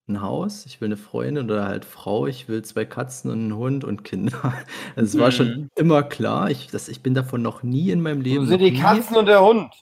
ein 0.09 0.23
Haus, 0.23 0.65
ich 0.65 0.81
will 0.81 0.87
eine 0.87 0.97
Freundin 0.97 1.45
oder 1.45 1.67
halt 1.67 1.85
Frau, 1.85 2.27
ich 2.27 2.49
will 2.49 2.63
zwei 2.63 2.87
Katzen 2.87 3.31
und 3.31 3.39
einen 3.39 3.57
Hund 3.57 3.85
und 3.85 4.05
Kinder. 4.05 4.55
Also 4.97 5.19
es 5.19 5.23
war 5.23 5.31
schon 5.31 5.49
mhm. 5.49 5.69
immer 5.77 6.03
klar. 6.03 6.51
Ich, 6.51 6.69
das, 6.69 6.89
ich 6.89 7.03
bin 7.03 7.15
davon 7.15 7.43
noch 7.43 7.63
nie 7.63 7.91
in 7.91 8.01
meinem 8.01 8.23
Leben. 8.23 8.47
Sind 8.47 8.61
die 8.61 8.75
Katzen 8.75 9.17
und 9.17 9.27
der 9.27 9.43
Hund? 9.43 9.73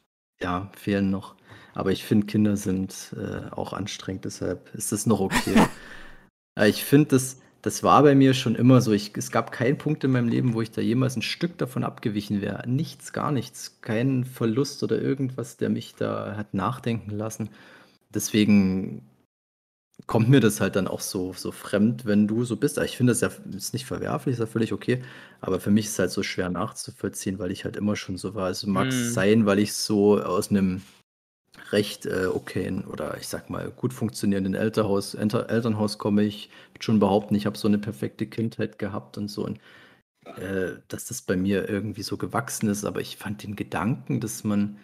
Ja, 0.41 0.71
fehlen 0.77 1.11
noch. 1.11 1.37
Aber 1.75 1.93
ich 1.93 2.05
finde, 2.05 2.27
Kinder 2.27 2.57
sind 2.57 3.15
äh, 3.17 3.51
auch 3.55 3.73
anstrengend, 3.73 4.25
deshalb 4.25 4.75
ist 4.75 4.93
das 4.93 5.07
noch 5.07 5.21
okay. 5.21 5.67
ich 6.65 6.83
finde 6.83 7.11
das, 7.11 7.41
das 7.67 7.83
war 7.83 8.05
bei 8.05 8.15
mir 8.15 8.33
schon 8.33 8.55
immer 8.55 8.81
so. 8.81 8.93
Ich, 8.93 9.11
es 9.17 9.33
gab 9.33 9.51
keinen 9.51 9.77
Punkt 9.77 10.05
in 10.05 10.13
meinem 10.13 10.29
Leben, 10.29 10.55
wo 10.55 10.63
ich 10.63 10.71
da 10.71 10.81
jemals 10.81 11.17
ein 11.17 11.23
Stück 11.23 11.59
davon 11.59 11.83
abgewichen 11.83 12.41
wäre. 12.41 12.63
Nichts, 12.69 13.13
gar 13.13 13.33
nichts. 13.33 13.81
Kein 13.81 14.25
Verlust 14.25 14.85
oder 14.85 15.03
irgendwas, 15.03 15.57
der 15.57 15.69
mich 15.69 15.97
da 15.97 16.37
hat 16.37 16.55
nachdenken 16.55 17.11
lassen. 17.11 17.51
Deswegen 18.15 19.03
kommt 20.07 20.29
mir 20.29 20.39
das 20.39 20.61
halt 20.61 20.77
dann 20.77 20.87
auch 20.87 21.01
so, 21.01 21.33
so 21.33 21.51
fremd, 21.51 22.07
wenn 22.07 22.29
du 22.29 22.45
so 22.45 22.57
bist. 22.57 22.79
Ich 22.79 22.97
finde 22.97 23.11
das 23.11 23.21
ja 23.21 23.31
ist 23.53 23.73
nicht 23.73 23.85
verwerflich, 23.87 24.35
ist 24.35 24.39
ja 24.39 24.47
völlig 24.47 24.73
okay. 24.73 25.03
Aber 25.41 25.59
für 25.59 25.73
mich 25.73 25.87
ist 25.87 25.95
es 25.95 25.99
halt 25.99 26.13
so 26.13 26.23
schwer 26.23 26.51
nachzuvollziehen, 26.51 27.41
weil 27.41 27.51
ich 27.51 27.65
halt 27.65 27.75
immer 27.75 27.97
schon 27.97 28.17
so 28.17 28.37
war. 28.37 28.47
Also 28.47 28.69
mag 28.69 28.89
es 28.89 29.11
mm. 29.11 29.13
sein, 29.13 29.47
weil 29.47 29.59
ich 29.59 29.73
so 29.73 30.23
aus 30.23 30.51
einem 30.51 30.83
recht 31.73 32.07
äh, 32.07 32.27
okayen 32.27 32.85
oder 32.85 33.17
ich 33.19 33.29
sag 33.29 33.51
mal 33.51 33.71
gut 33.71 33.93
funktionierenden 33.93 34.55
Elternhaus, 34.55 35.15
Elternhaus 35.15 35.99
komme 35.99 36.23
ich 36.23 36.51
schon 36.81 36.99
behaupten, 37.01 37.35
ich 37.35 37.47
habe 37.47 37.59
so 37.59 37.69
eine 37.69 37.79
perfekte 37.79 38.27
Kindheit 38.27 38.79
gehabt 38.79 39.19
und 39.19 39.29
so. 39.29 39.45
Und 39.45 39.61
äh, 40.25 40.79
dass 40.89 41.07
das 41.07 41.23
bei 41.23 41.37
mir 41.37 41.69
irgendwie 41.69 42.03
so 42.03 42.17
gewachsen 42.17 42.69
ist, 42.69 42.85
aber 42.85 43.01
ich 43.01 43.17
fand 43.17 43.43
den 43.43 43.57
Gedanken, 43.57 44.21
dass 44.21 44.45
man 44.45 44.79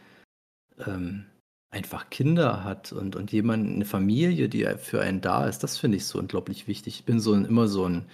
ähm, 0.87 1.27
einfach 1.71 2.11
Kinder 2.11 2.65
hat 2.65 2.93
und, 2.93 3.17
und 3.17 3.33
jemand, 3.33 3.69
eine 3.69 3.85
Familie, 3.85 4.49
die 4.49 4.67
für 4.79 5.01
einen 5.01 5.21
da 5.21 5.47
ist, 5.47 5.61
das 5.61 5.79
finde 5.79 5.97
ich 5.97 6.07
so 6.07 6.19
unglaublich 6.19 6.69
wichtig. 6.69 6.97
Ich 7.01 7.05
bin 7.05 7.19
so 7.21 7.33
ein, 7.33 7.45
immer 7.45 7.67
so 7.67 7.89
ein 7.89 8.07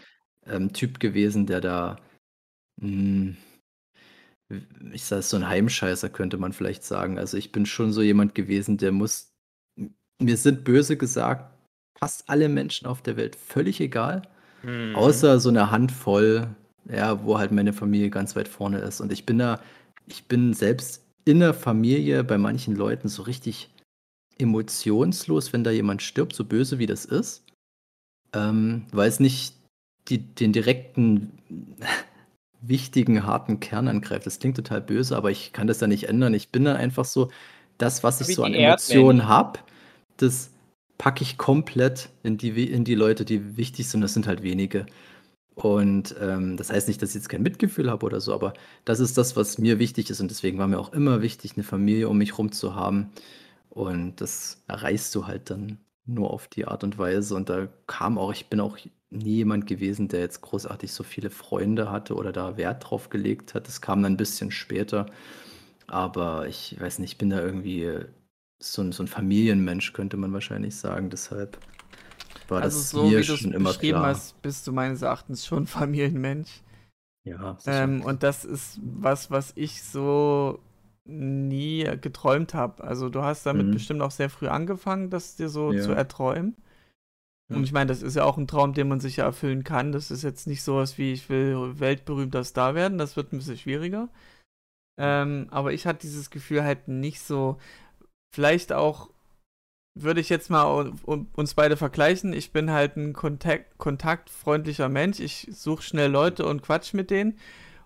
ähm, 0.46 0.72
Typ 0.72 1.00
gewesen, 1.00 1.46
der 1.46 1.60
da 1.60 1.96
mh, 2.80 2.88
hm, 2.88 3.36
ich 4.92 5.04
sage, 5.04 5.22
so 5.22 5.36
ein 5.36 5.48
Heimscheißer 5.48 6.08
könnte 6.08 6.38
man 6.38 6.52
vielleicht 6.52 6.84
sagen. 6.84 7.18
Also 7.18 7.36
ich 7.36 7.52
bin 7.52 7.66
schon 7.66 7.92
so 7.92 8.00
jemand 8.00 8.34
gewesen, 8.34 8.78
der 8.78 8.92
muss, 8.92 9.32
mir 10.18 10.36
sind 10.36 10.64
böse 10.64 10.96
gesagt, 10.96 11.54
fast 11.98 12.28
alle 12.28 12.48
Menschen 12.48 12.86
auf 12.86 13.02
der 13.02 13.16
Welt 13.16 13.36
völlig 13.36 13.80
egal, 13.80 14.22
mhm. 14.62 14.94
außer 14.94 15.40
so 15.40 15.48
eine 15.48 15.70
Handvoll, 15.70 16.48
ja, 16.90 17.22
wo 17.24 17.38
halt 17.38 17.52
meine 17.52 17.72
Familie 17.72 18.10
ganz 18.10 18.36
weit 18.36 18.48
vorne 18.48 18.78
ist. 18.78 19.00
Und 19.00 19.12
ich 19.12 19.26
bin 19.26 19.38
da, 19.38 19.60
ich 20.06 20.24
bin 20.24 20.54
selbst 20.54 21.04
in 21.24 21.40
der 21.40 21.52
Familie 21.52 22.24
bei 22.24 22.38
manchen 22.38 22.74
Leuten 22.74 23.08
so 23.08 23.22
richtig 23.22 23.68
emotionslos, 24.38 25.52
wenn 25.52 25.64
da 25.64 25.70
jemand 25.70 26.00
stirbt, 26.00 26.34
so 26.34 26.44
böse 26.44 26.78
wie 26.78 26.86
das 26.86 27.04
ist, 27.04 27.44
ähm, 28.32 28.86
weil 28.92 29.08
es 29.08 29.20
nicht 29.20 29.54
die, 30.08 30.18
den 30.18 30.52
direkten 30.52 31.32
wichtigen, 32.60 33.24
harten 33.24 33.60
Kern 33.60 33.88
angreift. 33.88 34.26
Das 34.26 34.38
klingt 34.38 34.56
total 34.56 34.80
böse, 34.80 35.16
aber 35.16 35.30
ich 35.30 35.52
kann 35.52 35.66
das 35.66 35.80
ja 35.80 35.86
nicht 35.86 36.08
ändern. 36.08 36.34
Ich 36.34 36.50
bin 36.50 36.64
dann 36.64 36.76
einfach 36.76 37.04
so, 37.04 37.30
das, 37.78 38.02
was 38.02 38.20
ich 38.20 38.28
Wie 38.28 38.32
so 38.34 38.44
an 38.44 38.54
Emotionen 38.54 39.28
habe, 39.28 39.60
das 40.16 40.50
packe 40.98 41.22
ich 41.22 41.38
komplett 41.38 42.10
in 42.24 42.36
die, 42.36 42.70
in 42.70 42.84
die 42.84 42.96
Leute, 42.96 43.24
die 43.24 43.56
wichtig 43.56 43.88
sind. 43.88 44.00
Das 44.00 44.14
sind 44.14 44.26
halt 44.26 44.42
wenige. 44.42 44.86
Und 45.54 46.14
ähm, 46.20 46.56
das 46.56 46.70
heißt 46.70 46.88
nicht, 46.88 47.02
dass 47.02 47.10
ich 47.10 47.16
jetzt 47.16 47.28
kein 47.28 47.42
Mitgefühl 47.42 47.90
habe 47.90 48.06
oder 48.06 48.20
so, 48.20 48.32
aber 48.32 48.52
das 48.84 49.00
ist 49.00 49.18
das, 49.18 49.34
was 49.36 49.58
mir 49.58 49.78
wichtig 49.78 50.10
ist. 50.10 50.20
Und 50.20 50.30
deswegen 50.30 50.58
war 50.58 50.68
mir 50.68 50.78
auch 50.78 50.92
immer 50.92 51.22
wichtig, 51.22 51.54
eine 51.56 51.64
Familie 51.64 52.08
um 52.08 52.18
mich 52.18 52.38
rum 52.38 52.52
zu 52.52 52.74
haben. 52.74 53.10
Und 53.70 54.20
das 54.20 54.62
erreichst 54.68 55.14
du 55.14 55.26
halt 55.26 55.50
dann 55.50 55.78
nur 56.06 56.30
auf 56.32 56.48
die 56.48 56.66
Art 56.66 56.84
und 56.84 56.98
Weise. 56.98 57.34
Und 57.34 57.48
da 57.48 57.68
kam 57.86 58.18
auch, 58.18 58.32
ich 58.32 58.46
bin 58.48 58.60
auch 58.60 58.78
nie 59.10 59.36
jemand 59.36 59.66
gewesen, 59.66 60.08
der 60.08 60.20
jetzt 60.20 60.42
großartig 60.42 60.92
so 60.92 61.02
viele 61.02 61.30
Freunde 61.30 61.90
hatte 61.90 62.14
oder 62.14 62.32
da 62.32 62.56
Wert 62.56 62.88
drauf 62.88 63.08
gelegt 63.08 63.54
hat. 63.54 63.66
Das 63.66 63.80
kam 63.80 64.02
dann 64.02 64.14
ein 64.14 64.18
bisschen 64.18 64.50
später. 64.50 65.06
Aber 65.86 66.46
ich 66.46 66.78
weiß 66.78 66.98
nicht, 66.98 67.12
ich 67.12 67.18
bin 67.18 67.30
da 67.30 67.40
irgendwie 67.40 67.90
so 68.58 68.82
ein, 68.82 68.92
so 68.92 69.02
ein 69.02 69.08
Familienmensch, 69.08 69.92
könnte 69.92 70.16
man 70.16 70.32
wahrscheinlich 70.32 70.76
sagen. 70.76 71.08
Deshalb. 71.08 71.58
war 72.48 72.62
also 72.62 72.78
das 72.78 72.90
so, 72.90 73.04
mir 73.04 73.22
schon 73.22 73.52
immer 73.52 73.72
klar. 73.72 74.06
hast, 74.06 74.40
bist 74.42 74.66
du 74.66 74.72
meines 74.72 75.02
Erachtens 75.02 75.46
schon 75.46 75.66
Familienmensch. 75.66 76.62
Ja. 77.24 77.56
Ähm, 77.66 78.02
und 78.02 78.22
das 78.22 78.44
ist 78.44 78.80
was, 78.82 79.30
was 79.30 79.52
ich 79.54 79.82
so 79.82 80.60
nie 81.04 81.84
geträumt 82.00 82.52
habe. 82.52 82.84
Also 82.84 83.08
du 83.08 83.22
hast 83.22 83.46
damit 83.46 83.66
mhm. 83.66 83.72
bestimmt 83.72 84.02
auch 84.02 84.10
sehr 84.10 84.28
früh 84.28 84.48
angefangen, 84.48 85.08
das 85.08 85.36
dir 85.36 85.48
so 85.48 85.72
ja. 85.72 85.82
zu 85.82 85.92
erträumen. 85.92 86.56
Und 87.50 87.64
ich 87.64 87.72
meine, 87.72 87.86
das 87.86 88.02
ist 88.02 88.14
ja 88.14 88.24
auch 88.24 88.36
ein 88.36 88.46
Traum, 88.46 88.74
den 88.74 88.88
man 88.88 89.00
sich 89.00 89.16
ja 89.16 89.24
erfüllen 89.24 89.64
kann. 89.64 89.92
Das 89.92 90.10
ist 90.10 90.22
jetzt 90.22 90.46
nicht 90.46 90.62
sowas 90.62 90.98
wie, 90.98 91.12
ich 91.12 91.30
will 91.30 91.80
weltberühmter 91.80 92.44
Star 92.44 92.74
werden. 92.74 92.98
Das 92.98 93.16
wird 93.16 93.32
ein 93.32 93.38
bisschen 93.38 93.56
schwieriger. 93.56 94.08
Ähm, 94.98 95.46
aber 95.50 95.72
ich 95.72 95.86
hatte 95.86 96.00
dieses 96.00 96.28
Gefühl 96.28 96.62
halt 96.62 96.88
nicht 96.88 97.20
so. 97.20 97.56
Vielleicht 98.34 98.72
auch, 98.72 99.10
würde 99.94 100.20
ich 100.20 100.28
jetzt 100.28 100.50
mal 100.50 100.92
uns 101.06 101.54
beide 101.54 101.78
vergleichen. 101.78 102.34
Ich 102.34 102.52
bin 102.52 102.70
halt 102.70 102.96
ein 102.96 103.14
Kontakt, 103.14 103.78
kontaktfreundlicher 103.78 104.90
Mensch. 104.90 105.18
Ich 105.18 105.48
suche 105.50 105.82
schnell 105.82 106.10
Leute 106.10 106.44
und 106.44 106.62
quatsch 106.62 106.92
mit 106.92 107.10
denen. 107.10 107.38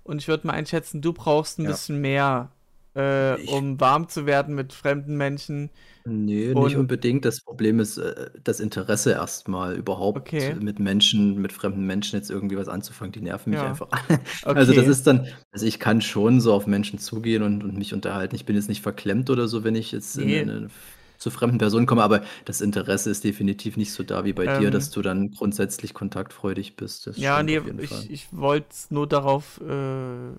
Und 0.02 0.20
ich 0.20 0.28
würde 0.28 0.46
mal 0.46 0.54
einschätzen, 0.54 1.02
du 1.02 1.12
brauchst 1.12 1.60
ein 1.60 1.64
ja. 1.64 1.70
bisschen 1.70 2.00
mehr 2.00 2.50
äh, 2.94 3.34
um 3.46 3.80
warm 3.80 4.08
zu 4.08 4.26
werden 4.26 4.54
mit 4.54 4.72
fremden 4.72 5.16
Menschen. 5.16 5.70
Nee, 6.04 6.54
nicht 6.56 6.76
unbedingt. 6.76 7.24
Das 7.24 7.40
Problem 7.42 7.78
ist 7.78 7.96
äh, 7.96 8.30
das 8.42 8.58
Interesse 8.58 9.12
erstmal 9.12 9.76
überhaupt 9.76 10.32
Okay. 10.32 10.56
mit 10.60 10.80
Menschen, 10.80 11.40
mit 11.40 11.52
fremden 11.52 11.86
Menschen 11.86 12.16
jetzt 12.16 12.28
irgendwie 12.28 12.56
was 12.56 12.66
anzufangen. 12.68 13.12
Die 13.12 13.20
nerven 13.20 13.50
mich 13.50 13.60
Ja. 13.60 13.64
einfach. 13.64 13.88
Also 14.52 14.72
das 14.72 14.88
ist 14.88 15.06
dann, 15.06 15.28
also 15.52 15.64
ich 15.66 15.78
kann 15.78 16.00
schon 16.00 16.40
so 16.40 16.52
auf 16.54 16.66
Menschen 16.66 16.98
zugehen 16.98 17.42
und, 17.44 17.62
und 17.62 17.76
mich 17.78 17.94
unterhalten. 17.94 18.34
Ich 18.34 18.44
bin 18.46 18.56
jetzt 18.56 18.68
nicht 18.68 18.82
verklemmt 18.82 19.30
oder 19.30 19.46
so, 19.46 19.62
wenn 19.62 19.76
ich 19.76 19.92
jetzt 19.92 20.18
in 20.18 20.28
Nee. 20.28 20.42
eine 20.48 20.70
zu 21.18 21.30
fremden 21.30 21.58
Personen 21.58 21.86
komme, 21.86 22.02
aber 22.02 22.24
das 22.46 22.60
Interesse 22.60 23.08
ist 23.08 23.22
definitiv 23.22 23.76
nicht 23.76 23.92
so 23.92 24.02
da 24.02 24.24
wie 24.24 24.32
bei 24.32 24.48
dir, 24.48 24.72
dass 24.72 24.90
du 24.90 25.02
dann 25.02 25.30
grundsätzlich 25.30 25.94
kontaktfreudig 25.94 26.74
bist. 26.74 27.06
Das 27.06 27.16
ja, 27.16 27.42
nee, 27.42 27.60
ich, 27.78 28.10
ich 28.10 28.28
wollte 28.32 28.66
es 28.70 28.90
nur 28.90 29.06
darauf 29.06 29.60
äh, 29.60 30.32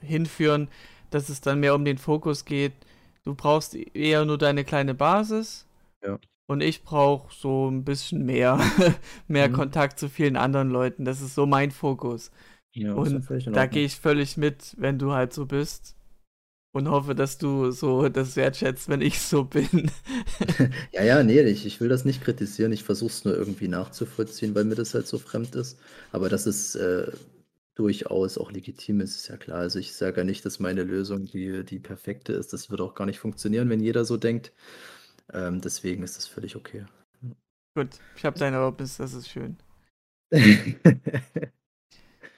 hinführen, 0.00 0.68
dass 1.10 1.28
es 1.28 1.40
dann 1.40 1.60
mehr 1.60 1.74
um 1.74 1.84
den 1.84 1.98
Fokus 1.98 2.44
geht. 2.44 2.72
Du 3.24 3.34
brauchst 3.34 3.74
eher 3.74 4.24
nur 4.24 4.38
deine 4.38 4.64
kleine 4.64 4.94
Basis. 4.94 5.66
Ja. 6.04 6.18
Und 6.46 6.60
ich 6.60 6.82
brauche 6.82 7.32
so 7.34 7.70
ein 7.70 7.84
bisschen 7.84 8.26
mehr, 8.26 8.58
mehr 9.28 9.48
mhm. 9.48 9.54
Kontakt 9.54 9.98
zu 9.98 10.08
vielen 10.08 10.36
anderen 10.36 10.70
Leuten. 10.70 11.04
Das 11.04 11.20
ist 11.20 11.34
so 11.34 11.46
mein 11.46 11.70
Fokus. 11.70 12.30
Ja, 12.74 12.94
und 12.94 13.26
da 13.46 13.66
gehe 13.66 13.84
ich 13.84 13.96
völlig 13.96 14.36
mit, 14.36 14.74
wenn 14.78 14.98
du 14.98 15.12
halt 15.12 15.32
so 15.32 15.46
bist. 15.46 15.94
Und 16.74 16.88
hoffe, 16.88 17.14
dass 17.14 17.36
du 17.36 17.70
so 17.70 18.08
das 18.08 18.34
wertschätzt, 18.34 18.88
wenn 18.88 19.02
ich 19.02 19.20
so 19.20 19.44
bin. 19.44 19.90
ja, 20.92 21.04
ja, 21.04 21.22
nee, 21.22 21.42
ich, 21.42 21.66
ich 21.66 21.82
will 21.82 21.90
das 21.90 22.06
nicht 22.06 22.24
kritisieren. 22.24 22.72
Ich 22.72 22.82
versuche 22.82 23.10
es 23.10 23.26
nur 23.26 23.36
irgendwie 23.36 23.68
nachzuvollziehen, 23.68 24.54
weil 24.54 24.64
mir 24.64 24.74
das 24.74 24.94
halt 24.94 25.06
so 25.06 25.18
fremd 25.18 25.54
ist. 25.54 25.78
Aber 26.12 26.30
das 26.30 26.46
ist 26.46 26.74
äh, 26.76 27.12
durchaus 27.82 28.38
auch 28.38 28.52
legitim 28.52 29.00
ist, 29.00 29.16
ist 29.16 29.26
ja 29.26 29.36
klar. 29.36 29.58
Also 29.58 29.80
ich 29.80 29.92
sage 29.92 30.18
ja 30.18 30.24
nicht, 30.24 30.46
dass 30.46 30.60
meine 30.60 30.84
Lösung 30.84 31.24
die, 31.24 31.64
die 31.64 31.80
perfekte 31.80 32.32
ist. 32.32 32.52
Das 32.52 32.70
wird 32.70 32.80
auch 32.80 32.94
gar 32.94 33.06
nicht 33.06 33.18
funktionieren, 33.18 33.68
wenn 33.70 33.80
jeder 33.80 34.04
so 34.04 34.16
denkt. 34.16 34.52
Ähm, 35.32 35.60
deswegen 35.60 36.04
ist 36.04 36.16
das 36.16 36.28
völlig 36.28 36.54
okay. 36.54 36.84
Gut, 37.74 37.88
ich 38.16 38.24
habe 38.24 38.38
deine 38.38 38.54
Erlaubnis, 38.56 38.98
das 38.98 39.14
ist 39.14 39.28
schön. 39.28 39.56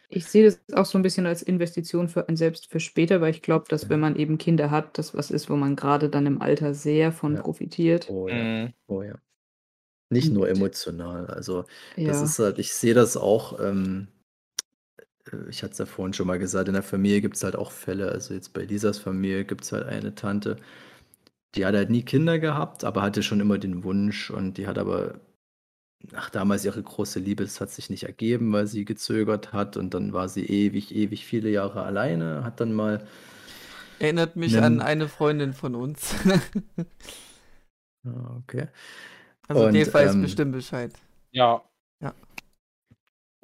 ich 0.09 0.25
sehe 0.25 0.45
das 0.47 0.61
auch 0.73 0.87
so 0.87 0.97
ein 0.97 1.03
bisschen 1.03 1.27
als 1.27 1.43
Investition 1.43 2.09
für 2.09 2.27
ein 2.27 2.39
selbst 2.39 2.71
für 2.71 2.81
später, 2.81 3.21
weil 3.21 3.33
ich 3.33 3.43
glaube, 3.43 3.67
dass 3.69 3.91
wenn 3.91 4.01
man 4.01 4.17
eben 4.17 4.39
Kinder 4.39 4.71
hat, 4.71 4.97
das 4.97 5.15
was 5.15 5.31
ist, 5.31 5.51
wo 5.51 5.57
man 5.57 5.77
gerade 5.77 6.09
dann 6.09 6.25
im 6.25 6.41
Alter 6.41 6.73
sehr 6.73 7.13
von 7.13 7.35
ja. 7.35 7.43
profitiert. 7.43 8.09
Oh 8.09 8.29
ja. 8.29 8.35
Mhm. 8.35 8.73
Oh 8.87 9.03
ja. 9.03 9.17
Nicht 10.09 10.33
nur 10.33 10.49
emotional. 10.49 11.27
Also 11.27 11.67
das 11.97 12.17
ja. 12.17 12.25
ist 12.25 12.39
halt, 12.39 12.59
ich 12.59 12.73
sehe 12.73 12.95
das 12.95 13.19
auch. 13.19 13.61
Ähm, 13.61 14.09
äh, 15.33 15.49
ich 15.49 15.63
hatte 15.63 15.73
es 15.73 15.79
ja 15.79 15.87
vorhin 15.87 16.13
schon 16.13 16.27
mal 16.27 16.39
gesagt, 16.39 16.69
in 16.69 16.75
der 16.75 16.83
Familie 16.83 17.21
gibt 17.21 17.37
es 17.37 17.45
halt 17.45 17.57
auch 17.57 17.73
Fälle. 17.73 18.11
Also 18.11 18.35
jetzt 18.35 18.53
bei 18.53 18.63
Lisas 18.63 18.99
Familie 18.99 19.45
gibt 19.45 19.65
es 19.65 19.73
halt 19.73 19.87
eine 19.87 20.15
Tante, 20.15 20.57
die 21.55 21.65
hat 21.67 21.75
halt 21.75 21.91
nie 21.91 22.03
Kinder 22.03 22.39
gehabt, 22.39 22.85
aber 22.85 23.03
hatte 23.03 23.23
schon 23.23 23.41
immer 23.41 23.59
den 23.59 23.85
Wunsch 23.85 24.31
und 24.31 24.59
die 24.59 24.67
hat 24.67 24.79
aber, 24.79 25.21
ach, 26.15 26.31
damals 26.31 26.65
ihre 26.65 26.83
große 26.83 27.21
Liebe, 27.21 27.45
das 27.45 27.61
hat 27.61 27.71
sich 27.71 27.91
nicht 27.91 28.05
ergeben, 28.05 28.53
weil 28.53 28.67
sie 28.67 28.85
gezögert 28.85 29.53
hat 29.53 29.77
und 29.77 29.95
dann 29.95 30.13
war 30.13 30.29
sie 30.29 30.45
ewig, 30.47 30.95
ewig 30.95 31.25
viele 31.25 31.51
Jahre 31.51 31.83
alleine, 31.83 32.45
hat 32.45 32.61
dann 32.61 32.73
mal. 32.73 33.07
Erinnert 34.01 34.37
mich 34.37 34.59
an 34.59 34.81
eine 34.81 35.09
Freundin 35.09 35.53
von 35.53 35.75
uns. 35.75 36.15
Ah, 38.07 38.37
okay. 38.37 38.69
Also, 39.49 39.67
und, 39.67 39.73
der 39.73 39.93
weiß 39.93 40.15
ähm, 40.15 40.23
bestimmt 40.23 40.53
Bescheid. 40.53 40.93
Ja. 41.33 41.63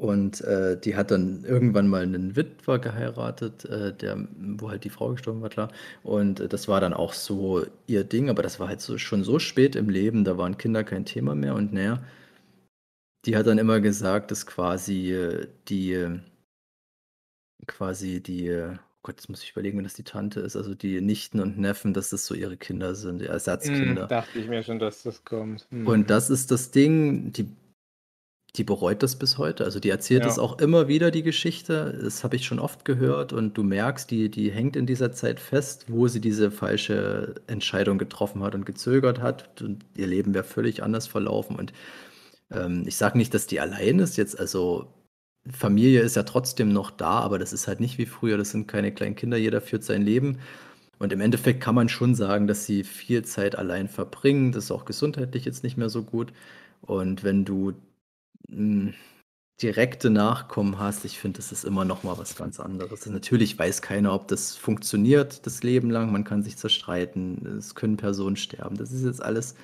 Und 0.00 0.40
äh, 0.40 0.80
die 0.80 0.96
hat 0.96 1.10
dann 1.10 1.44
irgendwann 1.44 1.86
mal 1.86 2.02
einen 2.02 2.34
Witwer 2.34 2.78
geheiratet, 2.78 3.66
äh, 3.66 3.92
der, 3.92 4.26
wo 4.34 4.70
halt 4.70 4.84
die 4.84 4.88
Frau 4.88 5.10
gestorben 5.10 5.42
war, 5.42 5.50
klar. 5.50 5.70
Und 6.02 6.40
äh, 6.40 6.48
das 6.48 6.68
war 6.68 6.80
dann 6.80 6.94
auch 6.94 7.12
so 7.12 7.66
ihr 7.86 8.04
Ding, 8.04 8.30
aber 8.30 8.42
das 8.42 8.58
war 8.58 8.68
halt 8.68 8.80
so, 8.80 8.96
schon 8.96 9.24
so 9.24 9.38
spät 9.38 9.76
im 9.76 9.90
Leben, 9.90 10.24
da 10.24 10.38
waren 10.38 10.56
Kinder 10.56 10.84
kein 10.84 11.04
Thema 11.04 11.34
mehr. 11.34 11.54
Und 11.54 11.74
naja, 11.74 12.02
die 13.26 13.36
hat 13.36 13.46
dann 13.46 13.58
immer 13.58 13.80
gesagt, 13.80 14.30
dass 14.30 14.46
quasi 14.46 15.12
äh, 15.12 15.48
die, 15.68 16.18
quasi 17.66 18.22
die, 18.22 18.50
oh 18.52 18.78
Gott, 19.02 19.16
jetzt 19.16 19.28
muss 19.28 19.42
ich 19.42 19.50
überlegen, 19.50 19.76
wenn 19.76 19.84
das 19.84 19.92
die 19.92 20.02
Tante 20.02 20.40
ist, 20.40 20.56
also 20.56 20.74
die 20.74 21.02
Nichten 21.02 21.40
und 21.40 21.58
Neffen, 21.58 21.92
dass 21.92 22.08
das 22.08 22.24
so 22.24 22.34
ihre 22.34 22.56
Kinder 22.56 22.94
sind, 22.94 23.20
die 23.20 23.26
Ersatzkinder. 23.26 24.04
Hm, 24.04 24.08
dachte 24.08 24.38
ich 24.38 24.48
mir 24.48 24.62
schon, 24.62 24.78
dass 24.78 25.02
das 25.02 25.26
kommt. 25.26 25.66
Hm. 25.70 25.86
Und 25.86 26.08
das 26.08 26.30
ist 26.30 26.50
das 26.50 26.70
Ding, 26.70 27.34
die 27.34 27.50
die 28.56 28.64
bereut 28.64 29.02
das 29.02 29.16
bis 29.16 29.38
heute. 29.38 29.64
Also 29.64 29.78
die 29.78 29.90
erzählt 29.90 30.24
es 30.26 30.38
auch 30.38 30.58
immer 30.58 30.88
wieder, 30.88 31.10
die 31.10 31.22
Geschichte. 31.22 31.98
Das 32.02 32.24
habe 32.24 32.36
ich 32.36 32.44
schon 32.44 32.58
oft 32.58 32.84
gehört 32.84 33.32
und 33.32 33.56
du 33.56 33.62
merkst, 33.62 34.10
die, 34.10 34.28
die 34.28 34.50
hängt 34.50 34.76
in 34.76 34.86
dieser 34.86 35.12
Zeit 35.12 35.38
fest, 35.38 35.86
wo 35.88 36.08
sie 36.08 36.20
diese 36.20 36.50
falsche 36.50 37.36
Entscheidung 37.46 37.98
getroffen 37.98 38.42
hat 38.42 38.54
und 38.54 38.66
gezögert 38.66 39.20
hat. 39.20 39.62
Und 39.62 39.84
ihr 39.96 40.08
Leben 40.08 40.34
wäre 40.34 40.44
völlig 40.44 40.82
anders 40.82 41.06
verlaufen. 41.06 41.56
Und 41.56 41.72
ähm, 42.50 42.82
ich 42.86 42.96
sage 42.96 43.18
nicht, 43.18 43.34
dass 43.34 43.46
die 43.46 43.60
allein 43.60 44.00
ist 44.00 44.16
jetzt, 44.16 44.38
also 44.38 44.92
Familie 45.50 46.00
ist 46.00 46.16
ja 46.16 46.24
trotzdem 46.24 46.72
noch 46.72 46.90
da, 46.90 47.20
aber 47.20 47.38
das 47.38 47.52
ist 47.52 47.68
halt 47.68 47.80
nicht 47.80 47.98
wie 47.98 48.06
früher, 48.06 48.36
das 48.36 48.50
sind 48.50 48.68
keine 48.68 48.92
kleinen 48.92 49.16
Kinder, 49.16 49.36
jeder 49.36 49.60
führt 49.60 49.84
sein 49.84 50.02
Leben. 50.02 50.38
Und 50.98 51.12
im 51.12 51.20
Endeffekt 51.20 51.62
kann 51.62 51.74
man 51.74 51.88
schon 51.88 52.14
sagen, 52.14 52.46
dass 52.46 52.66
sie 52.66 52.84
viel 52.84 53.24
Zeit 53.24 53.56
allein 53.56 53.88
verbringen. 53.88 54.52
Das 54.52 54.64
ist 54.64 54.70
auch 54.70 54.84
gesundheitlich 54.84 55.46
jetzt 55.46 55.62
nicht 55.64 55.78
mehr 55.78 55.88
so 55.88 56.02
gut. 56.02 56.32
Und 56.82 57.24
wenn 57.24 57.44
du 57.46 57.74
direkte 59.62 60.10
Nachkommen 60.10 60.78
hast, 60.78 61.04
ich 61.04 61.18
finde, 61.18 61.38
das 61.38 61.52
ist 61.52 61.64
immer 61.64 61.84
noch 61.84 62.02
mal 62.02 62.18
was 62.18 62.36
ganz 62.36 62.60
anderes. 62.60 63.06
Natürlich 63.06 63.58
weiß 63.58 63.82
keiner, 63.82 64.14
ob 64.14 64.28
das 64.28 64.56
funktioniert 64.56 65.46
das 65.46 65.62
Leben 65.62 65.90
lang. 65.90 66.12
Man 66.12 66.24
kann 66.24 66.42
sich 66.42 66.56
zerstreiten, 66.56 67.46
es 67.58 67.74
können 67.74 67.96
Personen 67.96 68.36
sterben. 68.36 68.76
Das 68.76 68.92
ist 68.92 69.04
jetzt 69.04 69.22
alles 69.22 69.54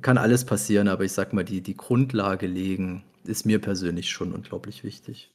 kann 0.00 0.18
alles 0.18 0.44
passieren, 0.44 0.88
aber 0.88 1.04
ich 1.04 1.12
sag 1.12 1.32
mal, 1.32 1.44
die 1.44 1.60
die 1.60 1.76
Grundlage 1.76 2.46
legen 2.46 3.04
ist 3.24 3.46
mir 3.46 3.60
persönlich 3.60 4.10
schon 4.10 4.32
unglaublich 4.32 4.84
wichtig. 4.84 5.30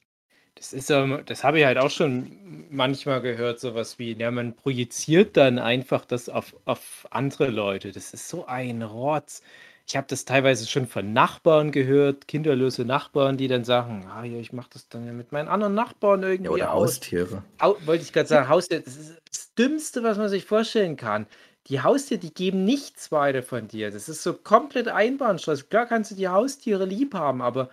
Das 0.56 0.74
ist 0.74 0.90
das 0.90 1.44
habe 1.44 1.60
ich 1.60 1.66
halt 1.66 1.78
auch 1.78 1.92
schon 1.92 2.66
manchmal 2.72 3.22
gehört, 3.22 3.60
so 3.60 3.76
was 3.76 4.00
wie, 4.00 4.14
ja, 4.14 4.32
man 4.32 4.56
projiziert 4.56 5.38
dann 5.38 5.60
einfach 5.60 6.04
das 6.04 6.30
auf 6.30 6.56
auf 6.66 7.08
andere 7.12 7.48
Leute. 7.48 7.92
Das 7.92 8.14
ist 8.14 8.28
so 8.28 8.46
ein 8.48 8.82
Rotz. 8.82 9.44
Ich 9.88 9.96
habe 9.96 10.08
das 10.08 10.26
teilweise 10.26 10.68
schon 10.68 10.86
von 10.88 11.14
Nachbarn 11.14 11.72
gehört, 11.72 12.28
kinderlose 12.28 12.84
Nachbarn, 12.84 13.38
die 13.38 13.48
dann 13.48 13.64
sagen: 13.64 14.06
„Ah 14.06 14.24
ja, 14.26 14.38
ich 14.38 14.52
mache 14.52 14.70
das 14.74 14.90
dann 14.90 15.06
ja 15.06 15.14
mit 15.14 15.32
meinen 15.32 15.48
anderen 15.48 15.74
Nachbarn 15.76 16.24
Ja, 16.44 16.52
irgendwie 16.52 16.52
oder 16.52 16.74
aus.“ 16.74 17.02
Haustiere. 17.14 17.44
Au 17.60 17.78
wollte 17.86 18.04
ich 18.04 18.14
gerade 18.14 18.28
sagen, 18.30 18.50
Haustiere, 18.50 18.82
das 18.82 18.98
ist 18.98 19.22
das 19.32 19.54
Dümmste, 19.56 20.04
was 20.04 20.18
man 20.18 20.30
sich 20.30 20.46
vorstellen 20.46 20.98
kann. 20.98 21.28
Die 21.68 21.82
Haustiere, 21.82 22.20
die 22.20 22.34
geben 22.34 22.66
nichts 22.66 23.12
weiter 23.12 23.44
von 23.44 23.68
dir. 23.68 23.92
Das 23.92 24.10
ist 24.10 24.24
so 24.24 24.34
komplett 24.34 24.88
Einbahnstraße. 24.90 25.66
Klar 25.66 25.86
kannst 25.88 26.12
du 26.12 26.16
die 26.16 26.28
Haustiere 26.30 26.86
lieb 26.86 27.14
haben, 27.16 27.42
aber 27.42 27.70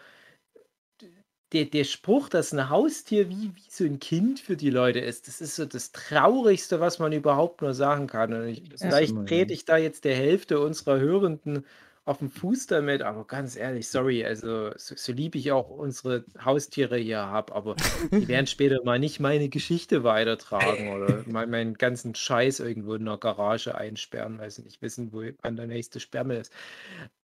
der 1.52 1.66
der 1.66 1.84
Spruch, 1.84 2.28
dass 2.28 2.52
ein 2.52 2.68
Haustier 2.70 3.28
wie 3.30 3.54
wie 3.54 3.62
so 3.70 3.84
ein 3.84 3.98
Kind 4.00 4.40
für 4.40 4.56
die 4.56 4.70
Leute 4.70 4.98
ist, 5.00 5.28
das 5.28 5.40
ist 5.40 5.56
so 5.56 5.64
das 5.66 5.92
Traurigste, 5.92 6.80
was 6.80 6.98
man 6.98 7.12
überhaupt 7.12 7.62
nur 7.62 7.74
sagen 7.74 8.06
kann. 8.08 8.32
Und 8.34 8.48
ich 8.48 8.64
Ja. 8.80 8.90
vielleicht 8.90 9.24
trete 9.26 9.52
ich 9.54 9.64
da 9.64 9.76
jetzt 9.76 10.04
der 10.04 10.16
Hälfte 10.16 10.58
unserer 10.60 10.98
Hörenden 10.98 11.66
auf 12.06 12.18
dem 12.18 12.30
Fuß 12.30 12.66
damit, 12.66 13.02
aber 13.02 13.26
ganz 13.26 13.56
ehrlich, 13.56 13.88
sorry, 13.88 14.24
also 14.24 14.72
so, 14.76 14.94
so 14.96 15.12
lieb 15.12 15.34
ich 15.34 15.52
auch 15.52 15.70
unsere 15.70 16.24
Haustiere 16.44 16.98
hier 16.98 17.20
habe, 17.26 17.54
aber 17.54 17.76
die 18.10 18.28
werden 18.28 18.46
später 18.46 18.82
mal 18.84 18.98
nicht 18.98 19.20
meine 19.20 19.48
Geschichte 19.48 20.04
weitertragen 20.04 20.92
oder 20.92 21.24
mal 21.26 21.46
meinen 21.46 21.74
ganzen 21.74 22.14
Scheiß 22.14 22.60
irgendwo 22.60 22.94
in 22.94 23.06
der 23.06 23.16
Garage 23.16 23.74
einsperren, 23.74 24.38
weil 24.38 24.50
sie 24.50 24.62
nicht 24.62 24.82
wissen, 24.82 25.12
wo 25.12 25.22
wann 25.40 25.56
der 25.56 25.66
nächste 25.66 25.98
Sperrmüll 25.98 26.36
ist. 26.36 26.52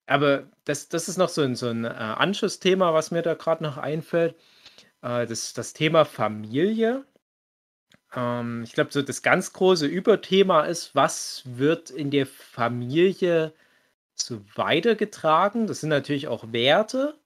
Aber 0.07 0.51
das, 0.65 0.89
das 0.89 1.09
ist 1.09 1.17
noch 1.17 1.29
so 1.29 1.43
ein, 1.43 1.55
so 1.55 1.69
ein 1.69 1.85
äh, 1.85 1.89
Anschlussthema, 1.89 2.93
was 2.93 3.11
mir 3.11 3.23
da 3.23 3.35
gerade 3.35 3.63
noch 3.63 3.79
einfällt. 3.79 4.35
Äh, 5.03 5.27
das, 5.27 5.55
das 5.55 5.73
Thema 5.73 6.05
Familie. 6.05 7.05
Ähm, 8.15 8.63
ich 8.65 8.73
glaube, 8.73 8.93
so 8.93 9.03
das 9.03 9.23
ganz 9.23 9.53
große 9.53 9.87
Überthema 9.87 10.65
ist, 10.65 10.95
was 10.95 11.43
wird 11.45 11.91
in 11.91 12.11
der 12.11 12.27
Familie 12.27 13.53
so 14.21 14.45
weitergetragen. 14.55 15.67
Das 15.67 15.81
sind 15.81 15.91
natürlich 15.91 16.29
auch 16.29 16.53
Werte, 16.53 17.19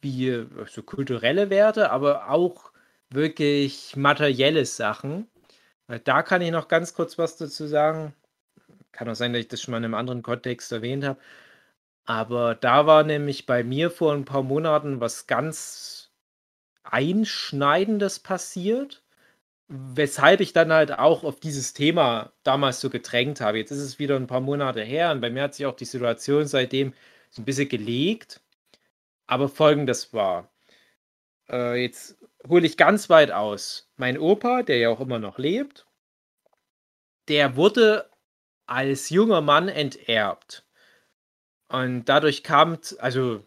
wie 0.00 0.46
so 0.66 0.82
kulturelle 0.82 1.50
Werte, 1.50 1.90
aber 1.90 2.30
auch 2.30 2.72
wirklich 3.10 3.96
materielle 3.96 4.64
Sachen. 4.66 5.28
Da 6.04 6.22
kann 6.22 6.42
ich 6.42 6.50
noch 6.50 6.68
ganz 6.68 6.94
kurz 6.94 7.18
was 7.18 7.36
dazu 7.36 7.66
sagen. 7.66 8.14
Kann 8.92 9.08
auch 9.08 9.14
sein, 9.14 9.32
dass 9.32 9.40
ich 9.40 9.48
das 9.48 9.60
schon 9.62 9.72
mal 9.72 9.78
in 9.78 9.84
einem 9.84 9.94
anderen 9.94 10.22
Kontext 10.22 10.72
erwähnt 10.72 11.04
habe. 11.04 11.20
Aber 12.06 12.54
da 12.54 12.86
war 12.86 13.04
nämlich 13.04 13.46
bei 13.46 13.64
mir 13.64 13.90
vor 13.90 14.12
ein 14.14 14.24
paar 14.24 14.42
Monaten 14.42 15.00
was 15.00 15.26
ganz 15.26 16.10
Einschneidendes 16.84 18.20
passiert, 18.20 19.02
weshalb 19.68 20.40
ich 20.40 20.52
dann 20.52 20.72
halt 20.72 20.92
auch 20.92 21.24
auf 21.24 21.40
dieses 21.40 21.72
Thema 21.72 22.32
damals 22.44 22.80
so 22.80 22.90
gedrängt 22.90 23.40
habe. 23.40 23.58
Jetzt 23.58 23.72
ist 23.72 23.80
es 23.80 23.98
wieder 23.98 24.16
ein 24.16 24.28
paar 24.28 24.40
Monate 24.40 24.82
her 24.82 25.10
und 25.12 25.20
bei 25.20 25.30
mir 25.30 25.42
hat 25.42 25.54
sich 25.54 25.66
auch 25.66 25.76
die 25.76 25.84
Situation 25.84 26.46
seitdem 26.46 26.94
so 27.30 27.42
ein 27.42 27.44
bisschen 27.44 27.68
gelegt. 27.68 28.40
Aber 29.26 29.48
folgendes 29.48 30.12
war. 30.14 30.50
Äh, 31.50 31.82
jetzt 31.82 32.16
hole 32.48 32.66
ich 32.66 32.76
ganz 32.76 33.10
weit 33.10 33.32
aus. 33.32 33.90
Mein 33.96 34.18
Opa, 34.18 34.62
der 34.62 34.78
ja 34.78 34.90
auch 34.90 35.00
immer 35.00 35.18
noch 35.18 35.38
lebt, 35.38 35.86
der 37.28 37.56
wurde 37.56 38.08
als 38.66 39.10
junger 39.10 39.40
Mann 39.40 39.68
enterbt. 39.68 40.64
Und 41.68 42.04
dadurch 42.06 42.42
kam, 42.44 42.78
also 42.98 43.42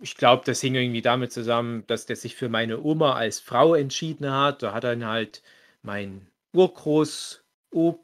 ich 0.00 0.16
glaube, 0.16 0.42
das 0.44 0.60
hing 0.60 0.74
irgendwie 0.74 1.02
damit 1.02 1.32
zusammen, 1.32 1.86
dass 1.86 2.06
der 2.06 2.16
sich 2.16 2.36
für 2.36 2.48
meine 2.48 2.80
Oma 2.82 3.14
als 3.14 3.40
Frau 3.40 3.74
entschieden 3.74 4.30
hat. 4.30 4.62
Da 4.62 4.74
hat 4.74 4.84
dann 4.84 5.06
halt 5.06 5.42
mein 5.82 6.30
Urgroß, 6.54 7.44
Ur, 7.72 7.98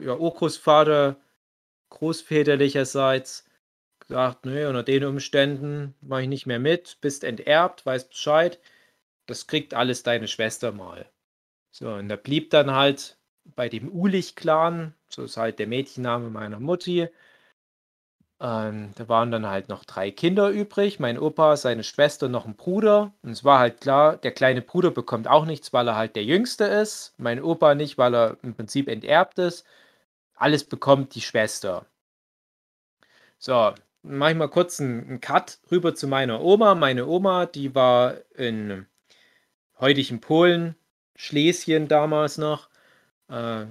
ja, 0.00 0.16
Urgroßvater 0.16 1.16
großväterlicherseits 1.90 3.48
gesagt, 4.00 4.46
nee, 4.46 4.64
unter 4.64 4.82
den 4.82 5.04
Umständen 5.04 5.94
mache 6.00 6.22
ich 6.22 6.28
nicht 6.28 6.46
mehr 6.46 6.58
mit, 6.58 6.98
bist 7.00 7.24
enterbt, 7.24 7.84
weißt 7.86 8.10
Bescheid, 8.10 8.60
das 9.26 9.46
kriegt 9.46 9.74
alles 9.74 10.02
deine 10.02 10.28
Schwester 10.28 10.72
mal. 10.72 11.10
So, 11.70 11.92
und 11.92 12.08
da 12.08 12.16
blieb 12.16 12.50
dann 12.50 12.72
halt 12.72 13.18
bei 13.44 13.68
dem 13.68 13.90
Ulich-Clan, 13.90 14.94
so 15.08 15.24
ist 15.24 15.36
halt 15.36 15.58
der 15.58 15.66
Mädchenname 15.66 16.30
meiner 16.30 16.60
Mutti, 16.60 17.08
ähm, 18.40 18.92
da 18.94 19.08
waren 19.08 19.32
dann 19.32 19.46
halt 19.46 19.68
noch 19.68 19.84
drei 19.84 20.10
Kinder 20.12 20.50
übrig, 20.50 21.00
mein 21.00 21.18
Opa, 21.18 21.56
seine 21.56 21.82
Schwester 21.82 22.28
noch 22.28 22.46
ein 22.46 22.56
Bruder. 22.56 23.12
Und 23.22 23.30
es 23.30 23.44
war 23.44 23.58
halt 23.58 23.80
klar, 23.80 24.16
der 24.16 24.32
kleine 24.32 24.62
Bruder 24.62 24.90
bekommt 24.92 25.26
auch 25.28 25.44
nichts, 25.44 25.72
weil 25.72 25.88
er 25.88 25.96
halt 25.96 26.14
der 26.16 26.24
Jüngste 26.24 26.64
ist. 26.64 27.14
Mein 27.18 27.42
Opa 27.42 27.74
nicht, 27.74 27.98
weil 27.98 28.14
er 28.14 28.38
im 28.42 28.54
Prinzip 28.54 28.88
enterbt 28.88 29.38
ist. 29.38 29.66
Alles 30.36 30.64
bekommt 30.64 31.14
die 31.16 31.20
Schwester. 31.20 31.86
So, 33.38 33.72
mache 34.02 34.32
ich 34.32 34.36
mal 34.36 34.48
kurz 34.48 34.80
einen, 34.80 35.08
einen 35.08 35.20
Cut 35.20 35.58
rüber 35.70 35.94
zu 35.94 36.06
meiner 36.08 36.40
Oma. 36.42 36.74
Meine 36.74 37.06
Oma, 37.06 37.46
die 37.46 37.74
war 37.74 38.16
in 38.36 38.86
heutigen 39.80 40.20
Polen, 40.20 40.76
Schlesien 41.16 41.88
damals 41.88 42.38
noch. 42.38 42.68
Äh, 43.28 43.66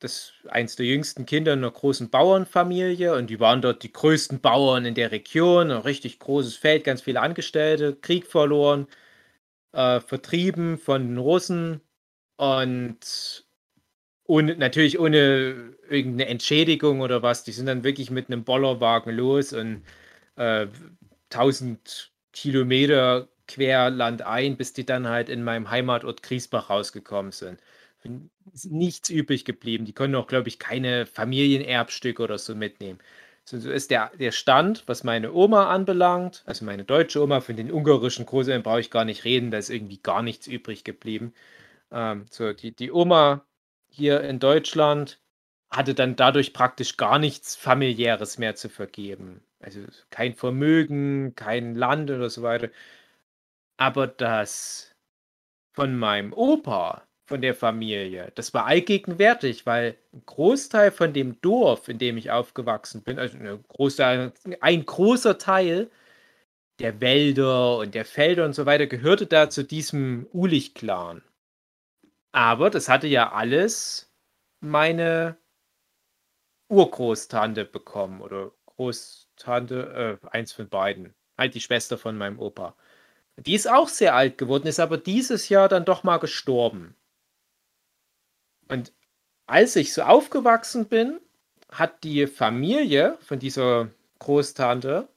das 0.00 0.32
eins 0.48 0.76
der 0.76 0.86
jüngsten 0.86 1.26
Kinder 1.26 1.52
einer 1.52 1.70
großen 1.70 2.10
Bauernfamilie 2.10 3.14
und 3.14 3.28
die 3.30 3.40
waren 3.40 3.62
dort 3.62 3.82
die 3.82 3.92
größten 3.92 4.40
Bauern 4.40 4.84
in 4.84 4.94
der 4.94 5.10
Region, 5.12 5.70
ein 5.70 5.82
richtig 5.82 6.18
großes 6.20 6.56
Feld, 6.56 6.84
ganz 6.84 7.02
viele 7.02 7.20
Angestellte, 7.20 7.96
Krieg 7.96 8.26
verloren, 8.26 8.86
äh, 9.72 10.00
vertrieben 10.00 10.78
von 10.78 11.02
den 11.08 11.18
Russen 11.18 11.80
und 12.36 13.46
ohne, 14.24 14.56
natürlich 14.56 14.98
ohne 15.00 15.74
irgendeine 15.88 16.28
Entschädigung 16.30 17.00
oder 17.00 17.22
was. 17.22 17.44
Die 17.44 17.52
sind 17.52 17.66
dann 17.66 17.84
wirklich 17.84 18.10
mit 18.10 18.28
einem 18.28 18.44
Bollerwagen 18.44 19.14
los 19.16 19.52
und 19.52 19.84
äh, 20.36 20.68
1000 21.32 22.12
Kilometer 22.32 23.28
quer 23.48 23.90
landein, 23.90 24.56
bis 24.56 24.74
die 24.74 24.86
dann 24.86 25.08
halt 25.08 25.28
in 25.30 25.44
meinem 25.44 25.70
Heimatort 25.70 26.22
Griesbach 26.22 26.70
rausgekommen 26.70 27.32
sind 27.32 27.60
nichts 28.64 29.10
übrig 29.10 29.44
geblieben. 29.44 29.84
Die 29.84 29.92
können 29.92 30.14
auch, 30.14 30.26
glaube 30.26 30.48
ich, 30.48 30.58
keine 30.58 31.06
Familienerbstücke 31.06 32.22
oder 32.22 32.38
so 32.38 32.54
mitnehmen. 32.54 32.98
So, 33.44 33.58
so 33.58 33.70
ist 33.70 33.90
der, 33.90 34.10
der 34.18 34.32
Stand, 34.32 34.84
was 34.86 35.04
meine 35.04 35.32
Oma 35.32 35.68
anbelangt, 35.70 36.42
also 36.46 36.64
meine 36.64 36.84
deutsche 36.84 37.22
Oma, 37.22 37.40
von 37.40 37.56
den 37.56 37.72
ungarischen 37.72 38.26
Großeltern 38.26 38.62
brauche 38.62 38.80
ich 38.80 38.90
gar 38.90 39.04
nicht 39.06 39.24
reden, 39.24 39.50
da 39.50 39.58
ist 39.58 39.70
irgendwie 39.70 39.98
gar 40.02 40.22
nichts 40.22 40.46
übrig 40.46 40.84
geblieben. 40.84 41.32
Ähm, 41.92 42.26
so, 42.30 42.52
die, 42.52 42.72
die 42.74 42.92
Oma 42.92 43.46
hier 43.88 44.22
in 44.22 44.38
Deutschland 44.40 45.20
hatte 45.70 45.94
dann 45.94 46.16
dadurch 46.16 46.52
praktisch 46.52 46.96
gar 46.96 47.18
nichts 47.18 47.56
familiäres 47.56 48.38
mehr 48.38 48.54
zu 48.56 48.68
vergeben. 48.68 49.42
Also 49.60 49.80
kein 50.10 50.34
Vermögen, 50.34 51.34
kein 51.34 51.74
Land 51.74 52.10
oder 52.10 52.30
so 52.30 52.42
weiter. 52.42 52.70
Aber 53.78 54.06
das 54.06 54.94
von 55.72 55.96
meinem 55.98 56.32
Opa, 56.34 57.07
von 57.28 57.42
der 57.42 57.54
Familie. 57.54 58.32
Das 58.34 58.54
war 58.54 58.66
allgegenwärtig, 58.66 59.66
weil 59.66 59.96
ein 60.14 60.22
Großteil 60.26 60.90
von 60.90 61.12
dem 61.12 61.40
Dorf, 61.42 61.88
in 61.88 61.98
dem 61.98 62.16
ich 62.16 62.30
aufgewachsen 62.30 63.02
bin, 63.02 63.18
also 63.18 63.38
ein 63.38 63.64
großer, 63.68 64.32
ein 64.60 64.86
großer 64.86 65.38
Teil 65.38 65.90
der 66.80 67.00
Wälder 67.00 67.78
und 67.78 67.94
der 67.94 68.04
Felder 68.04 68.44
und 68.46 68.54
so 68.54 68.66
weiter 68.66 68.86
gehörte 68.86 69.26
da 69.26 69.50
zu 69.50 69.64
diesem 69.64 70.26
Ulich-Clan. 70.32 71.22
Aber 72.32 72.70
das 72.70 72.88
hatte 72.88 73.06
ja 73.08 73.32
alles 73.32 74.10
meine 74.60 75.36
Urgroßtante 76.70 77.64
bekommen 77.64 78.20
oder 78.22 78.52
Großtante, 78.66 80.18
äh, 80.22 80.28
eins 80.28 80.52
von 80.52 80.68
beiden. 80.68 81.14
Halt 81.36 81.54
die 81.54 81.60
Schwester 81.60 81.98
von 81.98 82.16
meinem 82.16 82.38
Opa. 82.38 82.74
Die 83.38 83.54
ist 83.54 83.68
auch 83.70 83.88
sehr 83.88 84.14
alt 84.16 84.38
geworden, 84.38 84.66
ist 84.66 84.80
aber 84.80 84.98
dieses 84.98 85.48
Jahr 85.48 85.68
dann 85.68 85.84
doch 85.84 86.04
mal 86.04 86.18
gestorben. 86.18 86.96
Und 88.68 88.92
als 89.46 89.76
ich 89.76 89.92
so 89.94 90.02
aufgewachsen 90.02 90.86
bin, 90.86 91.20
hat 91.70 92.04
die 92.04 92.26
Familie 92.26 93.18
von 93.20 93.38
dieser 93.38 93.90
Großtante 94.18 95.08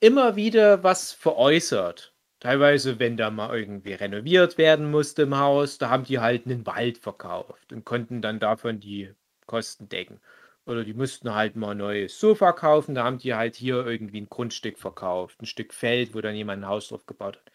immer 0.00 0.36
wieder 0.36 0.82
was 0.82 1.12
veräußert. 1.12 2.14
Teilweise, 2.40 2.98
wenn 2.98 3.16
da 3.16 3.30
mal 3.30 3.56
irgendwie 3.56 3.92
renoviert 3.92 4.56
werden 4.56 4.90
musste 4.90 5.22
im 5.22 5.36
Haus, 5.36 5.76
da 5.76 5.90
haben 5.90 6.04
die 6.04 6.20
halt 6.20 6.46
einen 6.46 6.66
Wald 6.66 6.98
verkauft 6.98 7.72
und 7.72 7.84
konnten 7.84 8.22
dann 8.22 8.40
davon 8.40 8.80
die 8.80 9.12
Kosten 9.46 9.88
decken. 9.88 10.20
Oder 10.64 10.84
die 10.84 10.94
mussten 10.94 11.34
halt 11.34 11.56
mal 11.56 11.72
ein 11.72 11.78
neues 11.78 12.18
Sofa 12.18 12.52
kaufen, 12.52 12.94
da 12.94 13.04
haben 13.04 13.18
die 13.18 13.34
halt 13.34 13.56
hier 13.56 13.84
irgendwie 13.86 14.20
ein 14.20 14.28
Grundstück 14.28 14.78
verkauft, 14.78 15.42
ein 15.42 15.46
Stück 15.46 15.74
Feld, 15.74 16.14
wo 16.14 16.20
dann 16.20 16.34
jemand 16.34 16.62
ein 16.62 16.68
Haus 16.68 16.88
drauf 16.88 17.06
gebaut 17.06 17.36
hat. 17.36 17.52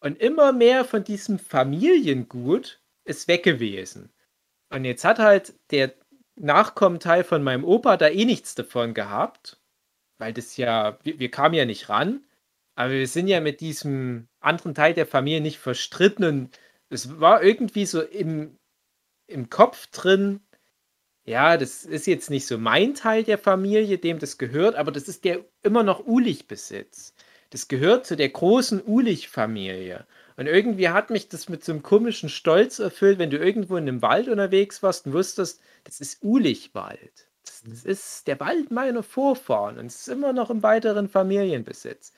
Und 0.00 0.18
immer 0.18 0.52
mehr 0.52 0.84
von 0.84 1.04
diesem 1.04 1.38
Familiengut 1.38 2.80
ist 3.04 3.28
weg 3.28 3.42
gewesen. 3.42 4.12
Und 4.74 4.84
jetzt 4.84 5.04
hat 5.04 5.20
halt 5.20 5.54
der 5.70 5.94
Nachkommenteil 6.34 7.22
von 7.22 7.44
meinem 7.44 7.64
Opa 7.64 7.96
da 7.96 8.08
eh 8.08 8.24
nichts 8.24 8.56
davon 8.56 8.92
gehabt, 8.92 9.60
weil 10.18 10.32
das 10.32 10.56
ja, 10.56 10.98
wir, 11.04 11.20
wir 11.20 11.30
kamen 11.30 11.54
ja 11.54 11.64
nicht 11.64 11.88
ran, 11.88 12.24
aber 12.74 12.90
wir 12.90 13.06
sind 13.06 13.28
ja 13.28 13.40
mit 13.40 13.60
diesem 13.60 14.26
anderen 14.40 14.74
Teil 14.74 14.92
der 14.92 15.06
Familie 15.06 15.40
nicht 15.40 15.58
verstritten 15.58 16.24
und 16.24 16.58
es 16.88 17.20
war 17.20 17.42
irgendwie 17.44 17.86
so 17.86 18.02
im, 18.02 18.58
im 19.28 19.48
Kopf 19.48 19.86
drin, 19.88 20.40
ja, 21.24 21.56
das 21.56 21.84
ist 21.84 22.06
jetzt 22.08 22.30
nicht 22.30 22.46
so 22.46 22.58
mein 22.58 22.94
Teil 22.94 23.24
der 23.24 23.38
Familie, 23.38 23.98
dem 23.98 24.18
das 24.18 24.38
gehört, 24.38 24.74
aber 24.74 24.90
das 24.92 25.08
ist 25.08 25.24
der 25.24 25.44
immer 25.62 25.84
noch 25.84 26.04
Ulich-Besitz. 26.06 27.14
Das 27.50 27.68
gehört 27.68 28.06
zu 28.06 28.16
der 28.16 28.28
großen 28.30 28.82
Ulich-Familie. 28.84 30.06
Und 30.36 30.46
irgendwie 30.46 30.88
hat 30.88 31.10
mich 31.10 31.28
das 31.28 31.48
mit 31.48 31.64
so 31.64 31.72
einem 31.72 31.82
komischen 31.82 32.28
Stolz 32.28 32.80
erfüllt, 32.80 33.18
wenn 33.18 33.30
du 33.30 33.38
irgendwo 33.38 33.76
in 33.76 33.88
einem 33.88 34.02
Wald 34.02 34.28
unterwegs 34.28 34.82
warst 34.82 35.06
und 35.06 35.12
wusstest, 35.12 35.60
das 35.84 36.00
ist 36.00 36.22
Ulichwald. 36.24 37.28
Das, 37.44 37.62
das 37.62 37.84
ist 37.84 38.26
der 38.26 38.40
Wald 38.40 38.70
meiner 38.70 39.02
Vorfahren 39.02 39.78
und 39.78 39.86
es 39.86 40.00
ist 40.00 40.08
immer 40.08 40.32
noch 40.32 40.50
im 40.50 40.62
weiteren 40.62 41.08
Familienbesitz. 41.08 42.12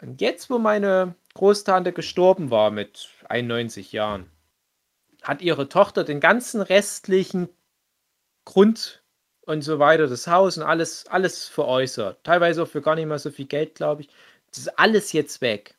Und 0.00 0.20
jetzt, 0.20 0.48
wo 0.48 0.58
meine 0.58 1.14
Großtante 1.34 1.92
gestorben 1.92 2.50
war 2.50 2.70
mit 2.70 3.08
91 3.28 3.92
Jahren, 3.92 4.30
hat 5.22 5.42
ihre 5.42 5.68
Tochter 5.68 6.04
den 6.04 6.20
ganzen 6.20 6.60
restlichen 6.60 7.48
Grund 8.44 9.02
und 9.42 9.62
so 9.62 9.78
weiter, 9.78 10.06
das 10.06 10.26
Haus 10.26 10.56
und 10.58 10.64
alles, 10.64 11.06
alles 11.06 11.46
veräußert. 11.46 12.24
Teilweise 12.24 12.62
auch 12.62 12.68
für 12.68 12.82
gar 12.82 12.94
nicht 12.94 13.06
mal 13.06 13.18
so 13.18 13.30
viel 13.30 13.46
Geld, 13.46 13.74
glaube 13.74 14.02
ich. 14.02 14.08
Das 14.50 14.58
ist 14.58 14.78
alles 14.78 15.12
jetzt 15.12 15.40
weg. 15.40 15.73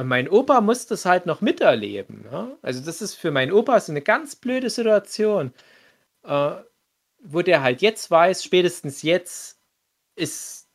Und 0.00 0.08
mein 0.08 0.30
Opa 0.30 0.62
muss 0.62 0.86
das 0.86 1.04
halt 1.04 1.26
noch 1.26 1.42
miterleben. 1.42 2.24
Ja? 2.32 2.56
Also 2.62 2.80
das 2.82 3.02
ist 3.02 3.16
für 3.16 3.30
meinen 3.30 3.52
Opa 3.52 3.78
so 3.80 3.92
eine 3.92 4.00
ganz 4.00 4.34
blöde 4.34 4.70
Situation, 4.70 5.52
äh, 6.22 6.52
wo 7.22 7.42
der 7.42 7.62
halt 7.62 7.82
jetzt 7.82 8.10
weiß, 8.10 8.42
spätestens 8.42 9.02
jetzt 9.02 9.60
ist 10.16 10.70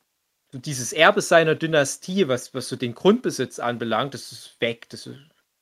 so 0.52 0.60
dieses 0.60 0.94
Erbe 0.94 1.22
seiner 1.22 1.56
Dynastie, 1.56 2.28
was, 2.28 2.54
was 2.54 2.70
so 2.70 2.76
den 2.76 2.94
Grundbesitz 2.94 3.58
anbelangt, 3.58 4.14
das 4.14 4.32
ist 4.32 4.62
weg. 4.62 4.90
Das, 4.90 5.10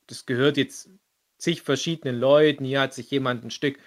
das 0.08 0.26
gehört 0.26 0.58
jetzt 0.58 0.90
zig 1.38 1.62
verschiedenen 1.62 2.20
Leuten. 2.20 2.66
Hier 2.66 2.82
hat 2.82 2.92
sich 2.92 3.10
jemand 3.10 3.46
ein 3.46 3.50
Stück 3.50 3.78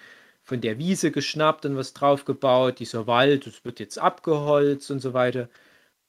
von 0.42 0.60
der 0.60 0.78
Wiese 0.78 1.12
geschnappt 1.12 1.66
und 1.66 1.76
was 1.76 1.92
draufgebaut. 1.92 2.80
Dieser 2.80 3.06
Wald, 3.06 3.46
das 3.46 3.64
wird 3.64 3.78
jetzt 3.78 4.00
abgeholzt 4.00 4.90
und 4.90 4.98
so 4.98 5.14
weiter. 5.14 5.48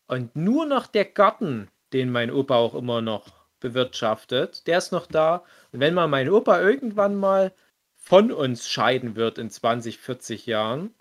Und 0.07 0.35
nur 0.35 0.65
noch 0.65 0.87
der 0.87 1.05
Garten, 1.05 1.67
den 1.93 2.11
mein 2.11 2.31
Opa 2.31 2.55
auch 2.55 2.73
immer 2.73 3.03
noch 3.03 3.38
bewirtschaftet, 3.59 4.67
der 4.67 4.77
ist 4.79 4.91
noch 4.91 5.07
da. 5.07 5.43
Und 5.71 5.79
wenn 5.81 5.93
mal 5.93 6.07
mein 6.07 6.29
Opa 6.29 6.61
irgendwann 6.61 7.15
mal 7.15 7.53
von 7.95 8.31
uns 8.31 8.67
scheiden 8.69 9.15
wird 9.15 9.37
in 9.37 9.49
20, 9.49 9.99
40 9.99 10.45
Jahren, 10.45 10.93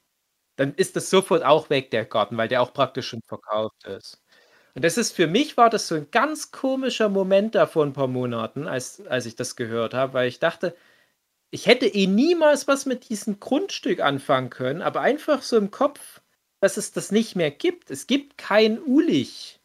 dann 0.57 0.75
ist 0.75 0.97
das 0.97 1.11
sofort 1.11 1.45
auch 1.45 1.71
weg, 1.71 1.91
der 1.91 2.05
Garten, 2.05 2.37
weil 2.37 2.49
der 2.49 2.63
auch 2.63 2.73
praktisch 2.75 3.09
schon 3.09 3.23
verkauft 3.27 3.85
ist. 3.87 4.23
Und 4.75 4.85
das 4.85 4.99
ist 4.99 5.13
für 5.17 5.27
mich 5.27 5.57
war 5.57 5.71
das 5.71 5.89
so 5.89 5.95
ein 5.97 6.11
ganz 6.11 6.51
komischer 6.53 7.09
Moment 7.09 7.55
da 7.55 7.67
vor 7.67 7.85
ein 7.85 7.93
paar 7.93 8.09
Monaten, 8.09 8.67
als, 8.69 9.07
als 9.07 9.27
ich 9.27 9.37
das 9.37 9.57
gehört 9.57 9.95
habe, 9.95 10.15
weil 10.15 10.29
ich 10.29 10.39
dachte, 10.41 10.77
ich 11.51 11.67
hätte 11.67 11.87
eh 11.87 12.07
niemals 12.07 12.69
was 12.69 12.87
mit 12.87 13.09
diesem 13.09 13.41
Grundstück 13.41 14.01
anfangen 14.01 14.51
können, 14.51 14.83
aber 14.83 15.01
einfach 15.01 15.43
so 15.43 15.57
im 15.57 15.71
Kopf, 15.71 16.21
dass 16.61 16.77
es 16.77 16.93
das 16.93 17.13
nicht 17.13 17.37
mehr 17.37 17.51
gibt. 17.51 17.91
Es 17.91 18.07
gibt 18.07 18.39
kein 18.39 18.81
Ulich-Grund 18.83 19.59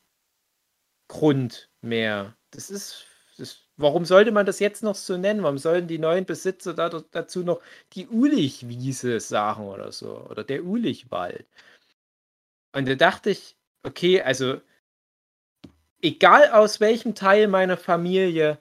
mehr. 1.81 2.35
Das 2.53 2.69
ist, 2.69 3.05
das, 3.37 3.57
warum 3.77 4.05
sollte 4.05 4.31
man 4.31 4.45
das 4.45 4.59
jetzt 4.59 4.83
noch 4.83 4.95
so 4.95 5.17
nennen? 5.17 5.43
Warum 5.43 5.57
sollen 5.57 5.87
die 5.87 5.99
neuen 5.99 6.25
Besitzer 6.25 6.73
da, 6.73 6.89
dazu 6.89 7.43
noch 7.43 7.61
die 7.93 8.07
Ulich-Wiese 8.07 9.19
sagen 9.19 9.67
oder 9.67 9.91
so? 9.91 10.19
Oder 10.29 10.43
der 10.43 10.63
Ulich-Wald? 10.63 11.45
Und 12.75 12.87
da 12.87 12.95
dachte 12.95 13.31
ich, 13.31 13.55
okay, 13.83 14.21
also 14.21 14.61
egal 16.01 16.51
aus 16.51 16.79
welchem 16.79 17.15
Teil 17.15 17.47
meiner 17.47 17.77
Familie, 17.77 18.59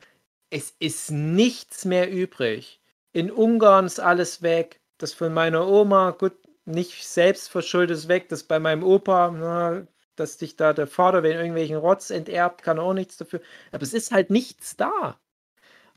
es 0.51 0.75
ist 0.79 1.11
nichts 1.11 1.85
mehr 1.85 2.11
übrig. 2.11 2.81
In 3.13 3.31
Ungarn 3.31 3.87
ist 3.87 4.01
alles 4.01 4.43
weg. 4.43 4.81
Das 4.99 5.13
von 5.13 5.35
meiner 5.35 5.67
Oma, 5.67 6.13
gut, 6.13 6.35
nicht 6.65 7.07
selbst 7.07 7.51
verschuldet 7.51 7.99
ist 7.99 8.09
weg. 8.09 8.29
Das 8.29 8.45
bei 8.45 8.59
meinem 8.59 8.83
Opa, 8.85 9.31
na, 9.31 9.87
dass 10.17 10.37
dich 10.39 10.57
da 10.57 10.73
der 10.73 10.87
Vater 10.87 11.23
wenn 11.23 11.33
irgendwelchen 11.33 11.77
Rotz 11.77 12.11
enterbt, 12.11 12.63
kann 12.63 12.79
auch 12.79 12.95
nichts 12.95 13.17
dafür. 13.17 13.41
Aber 13.71 13.83
es 13.83 13.95
ist 13.95 14.13
halt 14.13 14.31
nichts 14.31 14.77
da. 14.77 15.19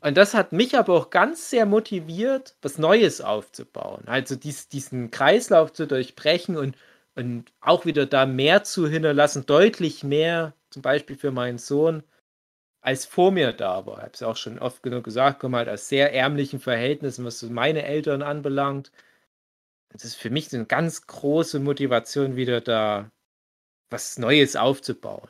Und 0.01 0.17
das 0.17 0.33
hat 0.33 0.51
mich 0.51 0.77
aber 0.77 0.93
auch 0.93 1.09
ganz 1.09 1.49
sehr 1.49 1.65
motiviert, 1.65 2.55
was 2.61 2.77
Neues 2.77 3.21
aufzubauen. 3.21 4.03
Also 4.07 4.35
dies, 4.35 4.67
diesen 4.69 5.09
Kreislauf 5.11 5.73
zu 5.73 5.87
durchbrechen 5.87 6.57
und, 6.57 6.77
und 7.15 7.51
auch 7.61 7.85
wieder 7.85 8.05
da 8.05 8.25
mehr 8.25 8.63
zu 8.63 8.87
hinterlassen, 8.87 9.45
deutlich 9.47 10.03
mehr, 10.03 10.53
zum 10.69 10.81
Beispiel 10.81 11.17
für 11.17 11.31
meinen 11.31 11.57
Sohn, 11.57 12.03
als 12.81 13.05
vor 13.05 13.31
mir 13.31 13.51
da 13.53 13.85
war. 13.87 13.97
Ich 13.97 14.03
habe 14.03 14.11
es 14.13 14.23
auch 14.23 14.37
schon 14.37 14.59
oft 14.59 14.83
genug 14.83 15.05
gesagt, 15.05 15.39
komme 15.39 15.57
halt 15.57 15.69
aus 15.69 15.89
sehr 15.89 16.13
ärmlichen 16.13 16.59
Verhältnissen, 16.59 17.25
was 17.25 17.41
meine 17.43 17.83
Eltern 17.83 18.21
anbelangt. 18.21 18.91
Das 19.89 20.03
ist 20.05 20.15
für 20.15 20.29
mich 20.29 20.53
eine 20.53 20.65
ganz 20.65 21.07
große 21.07 21.59
Motivation, 21.59 22.35
wieder 22.35 22.61
da 22.61 23.11
was 23.89 24.17
Neues 24.17 24.55
aufzubauen. 24.55 25.27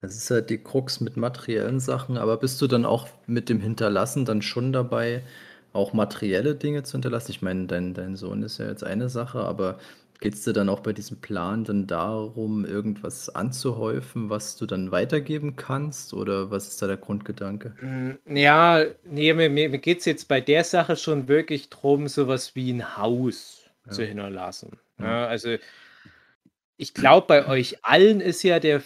Das 0.00 0.16
ist 0.16 0.30
halt 0.30 0.50
die 0.50 0.58
Krux 0.58 1.00
mit 1.00 1.16
materiellen 1.16 1.80
Sachen, 1.80 2.18
aber 2.18 2.36
bist 2.36 2.60
du 2.60 2.66
dann 2.66 2.84
auch 2.84 3.08
mit 3.26 3.48
dem 3.48 3.60
Hinterlassen 3.60 4.26
dann 4.26 4.42
schon 4.42 4.72
dabei, 4.72 5.22
auch 5.72 5.94
materielle 5.94 6.54
Dinge 6.54 6.82
zu 6.82 6.92
hinterlassen? 6.92 7.30
Ich 7.30 7.40
meine, 7.40 7.66
dein, 7.66 7.94
dein 7.94 8.14
Sohn 8.16 8.42
ist 8.42 8.58
ja 8.58 8.66
jetzt 8.66 8.84
eine 8.84 9.08
Sache, 9.08 9.38
aber 9.40 9.78
geht 10.20 10.34
es 10.34 10.44
dir 10.44 10.52
dann 10.52 10.68
auch 10.68 10.80
bei 10.80 10.92
diesem 10.92 11.20
Plan 11.20 11.64
dann 11.64 11.86
darum, 11.86 12.64
irgendwas 12.64 13.34
anzuhäufen, 13.34 14.30
was 14.30 14.56
du 14.56 14.66
dann 14.66 14.90
weitergeben 14.90 15.56
kannst? 15.56 16.12
Oder 16.12 16.50
was 16.50 16.68
ist 16.68 16.82
da 16.82 16.86
der 16.86 16.96
Grundgedanke? 16.98 17.74
Hm, 17.78 18.18
ja, 18.28 18.84
nee, 19.04 19.32
mir, 19.32 19.48
mir 19.48 19.70
geht 19.78 20.00
es 20.00 20.04
jetzt 20.04 20.28
bei 20.28 20.40
der 20.40 20.64
Sache 20.64 20.96
schon 20.96 21.28
wirklich 21.28 21.70
darum, 21.70 22.08
sowas 22.08 22.54
wie 22.54 22.72
ein 22.72 22.96
Haus 22.96 23.64
ja. 23.86 23.92
zu 23.92 24.04
hinterlassen. 24.04 24.78
Ja, 24.98 25.26
also 25.26 25.56
ich 26.76 26.94
glaube, 26.94 27.26
bei 27.26 27.46
euch 27.46 27.84
allen 27.84 28.20
ist 28.20 28.42
ja 28.42 28.58
der 28.58 28.80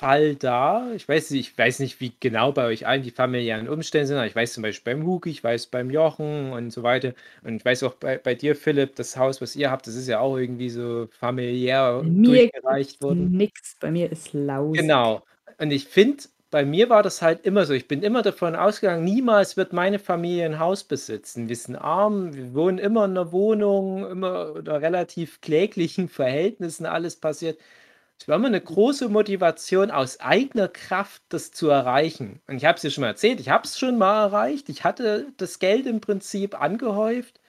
Fall 0.00 0.34
da. 0.34 0.90
Ich 0.94 1.06
weiß 1.06 1.30
nicht, 1.30 1.50
ich 1.50 1.58
weiß 1.58 1.78
nicht, 1.80 2.00
wie 2.00 2.12
genau 2.20 2.52
bei 2.52 2.64
euch 2.64 2.86
allen 2.86 3.02
die 3.02 3.10
familiären 3.10 3.68
Umstände 3.68 4.06
sind, 4.06 4.16
aber 4.16 4.26
ich 4.26 4.34
weiß 4.34 4.54
zum 4.54 4.62
Beispiel 4.62 4.94
beim 4.94 5.06
Huki, 5.06 5.28
ich 5.28 5.44
weiß 5.44 5.66
beim 5.66 5.90
Jochen 5.90 6.52
und 6.52 6.70
so 6.70 6.82
weiter. 6.82 7.12
Und 7.42 7.56
ich 7.56 7.64
weiß 7.64 7.82
auch 7.82 7.94
bei, 7.94 8.16
bei 8.16 8.34
dir, 8.34 8.56
Philipp, 8.56 8.96
das 8.96 9.18
Haus, 9.18 9.42
was 9.42 9.56
ihr 9.56 9.70
habt, 9.70 9.86
das 9.86 9.96
ist 9.96 10.08
ja 10.08 10.20
auch 10.20 10.38
irgendwie 10.38 10.70
so 10.70 11.08
familiär 11.18 12.02
mir 12.02 12.28
durchgereicht 12.28 13.02
worden. 13.02 13.30
Nix, 13.32 13.76
bei 13.78 13.90
mir 13.90 14.10
ist 14.10 14.32
laut. 14.32 14.74
Genau. 14.74 15.22
Und 15.58 15.70
ich 15.70 15.84
finde, 15.84 16.22
bei 16.50 16.64
mir 16.64 16.88
war 16.90 17.02
das 17.02 17.22
halt 17.22 17.44
immer 17.46 17.64
so. 17.66 17.74
Ich 17.74 17.88
bin 17.88 18.02
immer 18.02 18.22
davon 18.22 18.56
ausgegangen, 18.56 19.04
niemals 19.04 19.56
wird 19.56 19.72
meine 19.72 19.98
Familie 19.98 20.46
ein 20.46 20.58
Haus 20.58 20.84
besitzen. 20.84 21.48
Wir 21.48 21.56
sind 21.56 21.76
arm, 21.76 22.34
wir 22.34 22.54
wohnen 22.54 22.78
immer 22.78 23.04
in 23.04 23.12
einer 23.12 23.32
Wohnung, 23.32 24.08
immer 24.10 24.52
unter 24.52 24.80
relativ 24.82 25.40
kläglichen 25.40 26.08
Verhältnissen, 26.10 26.86
alles 26.86 27.16
passiert. 27.16 27.58
Es 28.18 28.28
war 28.28 28.36
immer 28.36 28.48
eine 28.48 28.60
große 28.60 29.08
Motivation, 29.08 29.90
aus 29.90 30.20
eigener 30.20 30.68
Kraft 30.68 31.22
das 31.30 31.52
zu 31.52 31.68
erreichen. 31.70 32.40
Und 32.48 32.56
ich 32.56 32.64
habe 32.66 32.76
es 32.76 32.82
dir 32.82 32.90
schon 32.90 33.02
mal 33.02 33.08
erzählt, 33.08 33.40
ich 33.40 33.48
habe 33.48 33.64
es 33.64 33.78
schon 33.78 33.98
mal 33.98 34.24
erreicht. 34.26 34.68
Ich 34.68 34.84
hatte 34.84 35.28
das 35.38 35.58
Geld 35.58 35.86
im 35.86 36.00
Prinzip 36.00 36.60
angehäuft. 36.60 37.40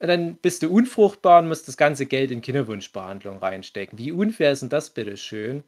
Und 0.00 0.08
dann 0.08 0.36
bist 0.36 0.62
du 0.62 0.70
unfruchtbar 0.72 1.40
und 1.40 1.48
musst 1.48 1.68
das 1.68 1.76
ganze 1.76 2.06
Geld 2.06 2.30
in 2.32 2.42
Kinderwunschbehandlung 2.42 3.38
reinstecken. 3.38 3.98
Wie 3.98 4.12
unfair 4.12 4.52
ist 4.52 4.62
denn 4.62 4.68
das 4.68 4.90
bitte 4.90 5.16
schön? 5.16 5.64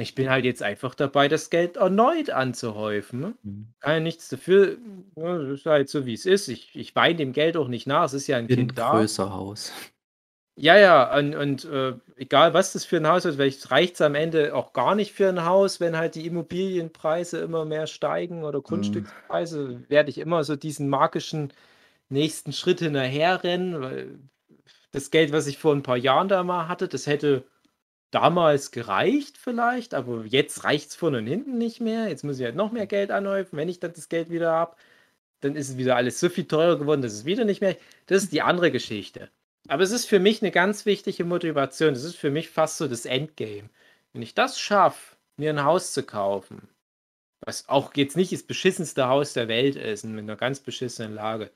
Ich 0.00 0.14
bin 0.14 0.30
halt 0.30 0.44
jetzt 0.44 0.62
einfach 0.62 0.94
dabei, 0.94 1.28
das 1.28 1.50
Geld 1.50 1.76
erneut 1.76 2.30
anzuhäufen. 2.30 3.20
Ne? 3.20 3.34
Mhm. 3.42 3.68
Kann 3.80 3.92
ja 3.94 4.00
nichts 4.00 4.28
dafür. 4.28 4.76
Das 5.16 5.48
ist 5.48 5.66
halt 5.66 5.88
so, 5.88 6.06
wie 6.06 6.14
es 6.14 6.26
ist. 6.26 6.48
Ich, 6.48 6.74
ich 6.74 6.94
weine 6.96 7.16
dem 7.16 7.32
Geld 7.32 7.56
auch 7.56 7.68
nicht 7.68 7.86
nach. 7.86 8.04
Es 8.04 8.14
ist 8.14 8.26
ja 8.26 8.36
ein 8.36 8.48
Kind 8.48 8.76
da. 8.78 8.90
größer 8.90 9.32
Haus. 9.32 9.72
Ja, 10.56 10.76
ja, 10.76 11.16
und, 11.16 11.34
und 11.34 11.64
äh, 11.64 11.94
egal 12.16 12.52
was 12.52 12.74
das 12.74 12.84
für 12.84 12.98
ein 12.98 13.06
Haus 13.08 13.24
ist, 13.24 13.36
vielleicht 13.36 13.70
reicht 13.70 13.94
es 13.94 14.00
am 14.02 14.14
Ende 14.14 14.54
auch 14.54 14.72
gar 14.74 14.94
nicht 14.94 15.12
für 15.12 15.28
ein 15.28 15.44
Haus, 15.46 15.80
wenn 15.80 15.96
halt 15.96 16.14
die 16.16 16.26
Immobilienpreise 16.26 17.38
immer 17.38 17.64
mehr 17.64 17.86
steigen 17.86 18.44
oder 18.44 18.58
Mhm. 18.58 18.62
Grundstückspreise, 18.64 19.88
werde 19.88 20.10
ich 20.10 20.18
immer 20.18 20.44
so 20.44 20.56
diesen 20.56 20.88
magischen 20.90 21.52
nächsten 22.10 22.52
Schritt 22.52 22.80
hinterherrennen, 22.80 23.80
weil 23.80 24.18
das 24.92 25.10
Geld, 25.10 25.32
was 25.32 25.46
ich 25.46 25.58
vor 25.58 25.74
ein 25.74 25.82
paar 25.82 25.96
Jahren 25.96 26.28
da 26.28 26.42
mal 26.42 26.68
hatte, 26.68 26.88
das 26.88 27.06
hätte 27.06 27.44
damals 28.10 28.70
gereicht 28.70 29.38
vielleicht, 29.38 29.94
aber 29.94 30.24
jetzt 30.24 30.64
reicht 30.64 30.90
es 30.90 30.96
vorne 30.96 31.18
und 31.18 31.26
hinten 31.26 31.58
nicht 31.58 31.80
mehr. 31.80 32.08
Jetzt 32.08 32.24
muss 32.24 32.38
ich 32.38 32.44
halt 32.44 32.56
noch 32.56 32.72
mehr 32.72 32.86
Geld 32.86 33.10
anhäufen. 33.10 33.56
Wenn 33.56 33.68
ich 33.68 33.80
dann 33.80 33.92
das 33.92 34.08
Geld 34.08 34.30
wieder 34.30 34.50
habe, 34.52 34.76
dann 35.40 35.56
ist 35.56 35.70
es 35.70 35.76
wieder 35.78 35.96
alles 35.96 36.20
so 36.20 36.28
viel 36.28 36.46
teurer 36.46 36.78
geworden, 36.78 37.02
dass 37.02 37.12
es 37.12 37.24
wieder 37.24 37.44
nicht 37.44 37.60
mehr. 37.60 37.76
Das 38.06 38.22
ist 38.22 38.32
die 38.32 38.42
andere 38.42 38.70
Geschichte. 38.70 39.30
Aber 39.68 39.82
es 39.82 39.92
ist 39.92 40.06
für 40.06 40.18
mich 40.18 40.42
eine 40.42 40.50
ganz 40.50 40.86
wichtige 40.86 41.24
Motivation. 41.24 41.94
Das 41.94 42.04
ist 42.04 42.16
für 42.16 42.30
mich 42.30 42.50
fast 42.50 42.78
so 42.78 42.88
das 42.88 43.06
Endgame. 43.06 43.70
Wenn 44.12 44.22
ich 44.22 44.34
das 44.34 44.58
schaffe, 44.58 45.16
mir 45.36 45.50
ein 45.50 45.64
Haus 45.64 45.92
zu 45.92 46.02
kaufen, 46.02 46.68
was 47.40 47.68
auch 47.68 47.94
jetzt 47.94 48.16
nicht 48.16 48.32
das 48.32 48.42
beschissenste 48.42 49.08
Haus 49.08 49.32
der 49.32 49.48
Welt 49.48 49.76
ist, 49.76 50.04
mit 50.04 50.24
einer 50.24 50.36
ganz 50.36 50.60
beschissenen 50.60 51.14
Lage, 51.14 51.50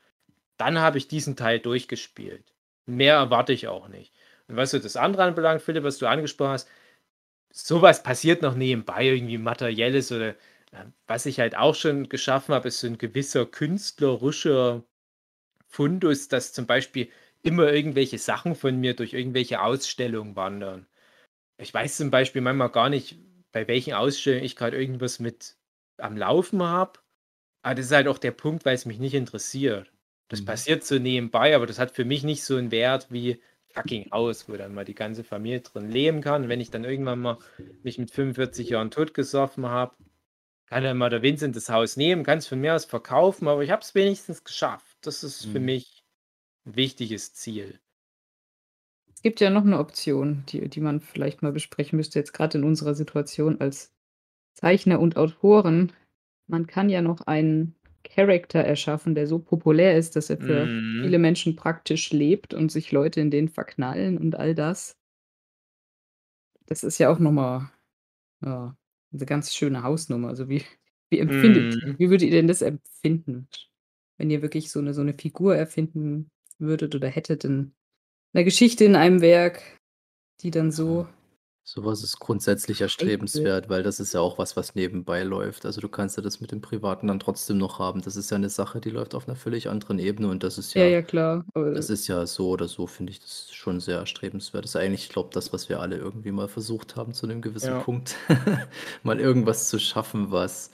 dann 0.56 0.78
habe 0.78 0.98
ich 0.98 1.08
diesen 1.08 1.36
Teil 1.36 1.58
durchgespielt. 1.58 2.54
Mehr 2.86 3.16
erwarte 3.16 3.52
ich 3.52 3.68
auch 3.68 3.88
nicht. 3.88 4.12
Und 4.48 4.56
was 4.56 4.72
so 4.72 4.78
das 4.78 4.96
andere 4.96 5.24
anbelangt, 5.24 5.62
Philipp, 5.62 5.84
was 5.84 5.98
du 5.98 6.06
angesprochen 6.06 6.52
hast, 6.52 6.68
sowas 7.52 8.02
passiert 8.02 8.42
noch 8.42 8.54
nebenbei, 8.54 9.06
irgendwie 9.06 9.38
materielles 9.38 10.12
oder 10.12 10.30
äh, 10.72 10.84
was 11.06 11.26
ich 11.26 11.40
halt 11.40 11.56
auch 11.56 11.74
schon 11.74 12.08
geschaffen 12.08 12.54
habe, 12.54 12.68
ist 12.68 12.80
so 12.80 12.86
ein 12.86 12.98
gewisser 12.98 13.46
künstlerischer 13.46 14.84
Fundus, 15.68 16.28
dass 16.28 16.52
zum 16.52 16.66
Beispiel 16.66 17.10
immer 17.42 17.72
irgendwelche 17.72 18.18
Sachen 18.18 18.54
von 18.54 18.78
mir 18.80 18.94
durch 18.94 19.12
irgendwelche 19.12 19.60
Ausstellungen 19.60 20.36
wandern. 20.36 20.86
Ich 21.58 21.72
weiß 21.72 21.96
zum 21.98 22.10
Beispiel 22.10 22.42
manchmal 22.42 22.70
gar 22.70 22.88
nicht, 22.88 23.18
bei 23.52 23.68
welchen 23.68 23.94
Ausstellungen 23.94 24.44
ich 24.44 24.56
gerade 24.56 24.76
irgendwas 24.76 25.20
mit 25.20 25.56
am 25.98 26.16
Laufen 26.16 26.62
habe. 26.62 27.00
Aber 27.62 27.76
das 27.76 27.86
ist 27.86 27.92
halt 27.92 28.08
auch 28.08 28.18
der 28.18 28.32
Punkt, 28.32 28.64
weil 28.64 28.74
es 28.74 28.86
mich 28.86 28.98
nicht 28.98 29.14
interessiert. 29.14 29.92
Das 30.28 30.40
mhm. 30.40 30.46
passiert 30.46 30.84
so 30.84 30.98
nebenbei, 30.98 31.54
aber 31.54 31.66
das 31.66 31.78
hat 31.78 31.92
für 31.92 32.04
mich 32.04 32.24
nicht 32.24 32.44
so 32.44 32.56
einen 32.56 32.70
Wert 32.70 33.08
wie 33.10 33.40
fucking 33.74 34.10
Haus, 34.10 34.48
wo 34.48 34.56
dann 34.56 34.74
mal 34.74 34.84
die 34.84 34.94
ganze 34.94 35.24
Familie 35.24 35.60
drin 35.60 35.90
leben 35.90 36.20
kann. 36.20 36.44
Und 36.44 36.48
wenn 36.48 36.60
ich 36.60 36.70
dann 36.70 36.84
irgendwann 36.84 37.20
mal 37.20 37.38
mich 37.82 37.98
mit 37.98 38.10
45 38.10 38.68
Jahren 38.70 38.90
totgesoffen 38.90 39.66
habe, 39.66 39.96
kann 40.66 40.82
dann 40.82 40.96
mal 40.96 41.10
der 41.10 41.22
Vincent 41.22 41.56
das 41.56 41.68
Haus 41.68 41.96
nehmen, 41.96 42.24
kann 42.24 42.38
es 42.38 42.46
von 42.46 42.60
mir 42.60 42.74
aus 42.74 42.84
verkaufen, 42.84 43.48
aber 43.48 43.62
ich 43.62 43.70
habe 43.70 43.82
es 43.82 43.94
wenigstens 43.94 44.44
geschafft. 44.44 44.96
Das 45.02 45.22
ist 45.22 45.46
mhm. 45.46 45.52
für 45.52 45.60
mich 45.60 46.04
ein 46.66 46.76
wichtiges 46.76 47.34
Ziel. 47.34 47.80
Es 49.12 49.22
gibt 49.22 49.40
ja 49.40 49.50
noch 49.50 49.64
eine 49.64 49.78
Option, 49.78 50.44
die, 50.48 50.68
die 50.68 50.80
man 50.80 51.00
vielleicht 51.00 51.42
mal 51.42 51.52
besprechen 51.52 51.96
müsste, 51.96 52.18
jetzt 52.18 52.32
gerade 52.32 52.58
in 52.58 52.64
unserer 52.64 52.94
Situation 52.94 53.60
als 53.60 53.92
Zeichner 54.54 55.00
und 55.00 55.16
Autoren. 55.16 55.92
Man 56.46 56.66
kann 56.66 56.88
ja 56.90 57.02
noch 57.02 57.22
einen 57.22 57.74
Charakter 58.04 58.60
erschaffen, 58.60 59.14
der 59.14 59.26
so 59.26 59.38
populär 59.40 59.96
ist, 59.98 60.16
dass 60.16 60.30
er 60.30 60.38
für 60.38 60.70
Mhm. 60.70 60.84
viele 61.00 61.18
Menschen 61.18 61.56
praktisch 61.56 62.12
lebt 62.12 62.54
und 62.54 62.70
sich 62.72 62.92
Leute 62.92 63.20
in 63.20 63.30
den 63.30 63.48
verknallen 63.48 64.18
und 64.18 64.36
all 64.36 64.54
das. 64.54 64.94
Das 66.68 66.82
ist 66.84 66.98
ja 66.98 67.10
auch 67.10 67.18
noch 67.18 67.32
mal, 67.32 67.70
ja, 68.44 68.76
'ne 69.12 69.26
ganz 69.26 69.54
schöne 69.54 69.82
Hausnummer. 69.82 70.28
Also, 70.28 70.48
wie 70.48 70.62
wie 71.10 71.20
empfindet 71.20 71.78
Mhm. 71.82 71.98
wie 71.98 72.10
würdet 72.10 72.26
ihr 72.28 72.32
denn 72.32 72.48
das 72.48 72.62
empfinden, 72.62 73.48
wenn 74.18 74.30
ihr 74.30 74.42
wirklich 74.42 74.70
so 74.72 74.80
eine 74.80 74.94
so 74.94 75.02
'ne 75.04 75.14
Figur 75.14 75.56
erfinden 75.56 76.30
würdet 76.58 76.94
oder 76.96 77.08
hättet 77.08 77.44
in 77.44 77.74
'ner 78.34 78.44
Geschichte 78.44 78.84
in 78.86 78.96
einem 78.96 79.20
Werk, 79.22 79.62
die 80.42 80.50
dann 80.52 80.72
so 80.72 81.08
Sowas 81.66 82.02
ist 82.02 82.18
grundsätzlich 82.20 82.82
erstrebenswert, 82.82 83.70
weil 83.70 83.82
das 83.82 83.98
ist 83.98 84.12
ja 84.12 84.20
auch 84.20 84.36
was, 84.36 84.54
was 84.54 84.74
nebenbei 84.74 85.22
läuft. 85.22 85.64
Also, 85.64 85.80
du 85.80 85.88
kannst 85.88 86.16
ja 86.18 86.22
das 86.22 86.40
mit 86.42 86.52
dem 86.52 86.60
Privaten 86.60 87.06
dann 87.06 87.18
trotzdem 87.20 87.56
noch 87.56 87.78
haben. 87.78 88.02
Das 88.02 88.16
ist 88.16 88.30
ja 88.30 88.36
eine 88.36 88.50
Sache, 88.50 88.80
die 88.82 88.90
läuft 88.90 89.14
auf 89.14 89.26
einer 89.26 89.36
völlig 89.36 89.68
anderen 89.70 89.98
Ebene 89.98 90.28
und 90.28 90.42
das 90.42 90.58
ist 90.58 90.74
Ja, 90.74 90.84
ja 90.84 90.86
ja, 90.86 91.02
klar. 91.02 91.44
das 91.54 91.88
ist 91.90 92.06
ja 92.06 92.26
so 92.26 92.50
oder 92.50 92.68
so, 92.68 92.86
finde 92.86 93.12
ich 93.12 93.20
das 93.20 93.50
schon 93.52 93.80
sehr 93.80 93.98
erstrebenswert. 93.98 94.64
Das 94.64 94.72
ist 94.72 94.76
eigentlich, 94.76 95.04
ich 95.04 95.08
glaube, 95.10 95.30
das, 95.32 95.52
was 95.54 95.68
wir 95.70 95.80
alle 95.80 95.96
irgendwie 95.96 96.32
mal 96.32 96.48
versucht 96.48 96.96
haben 96.96 97.14
zu 97.14 97.26
einem 97.26 97.40
gewissen 97.42 97.74
Ja. 97.74 97.78
Punkt, 97.78 98.16
mal 99.02 99.18
irgendwas 99.20 99.68
zu 99.70 99.78
schaffen, 99.78 100.30
was, 100.30 100.70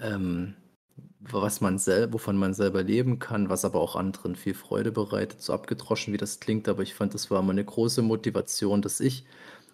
ähm 0.00 0.54
was 1.20 1.60
man 1.60 1.78
sel 1.78 2.12
wovon 2.12 2.36
man 2.36 2.54
selber 2.54 2.82
leben 2.82 3.18
kann, 3.18 3.48
was 3.48 3.64
aber 3.64 3.80
auch 3.80 3.96
anderen 3.96 4.36
viel 4.36 4.54
Freude 4.54 4.92
bereitet. 4.92 5.40
So 5.42 5.52
abgedroschen, 5.52 6.12
wie 6.12 6.18
das 6.18 6.40
klingt, 6.40 6.68
aber 6.68 6.82
ich 6.82 6.94
fand, 6.94 7.14
das 7.14 7.30
war 7.30 7.40
immer 7.40 7.52
eine 7.52 7.64
große 7.64 8.02
Motivation, 8.02 8.82
dass 8.82 9.00
ich 9.00 9.24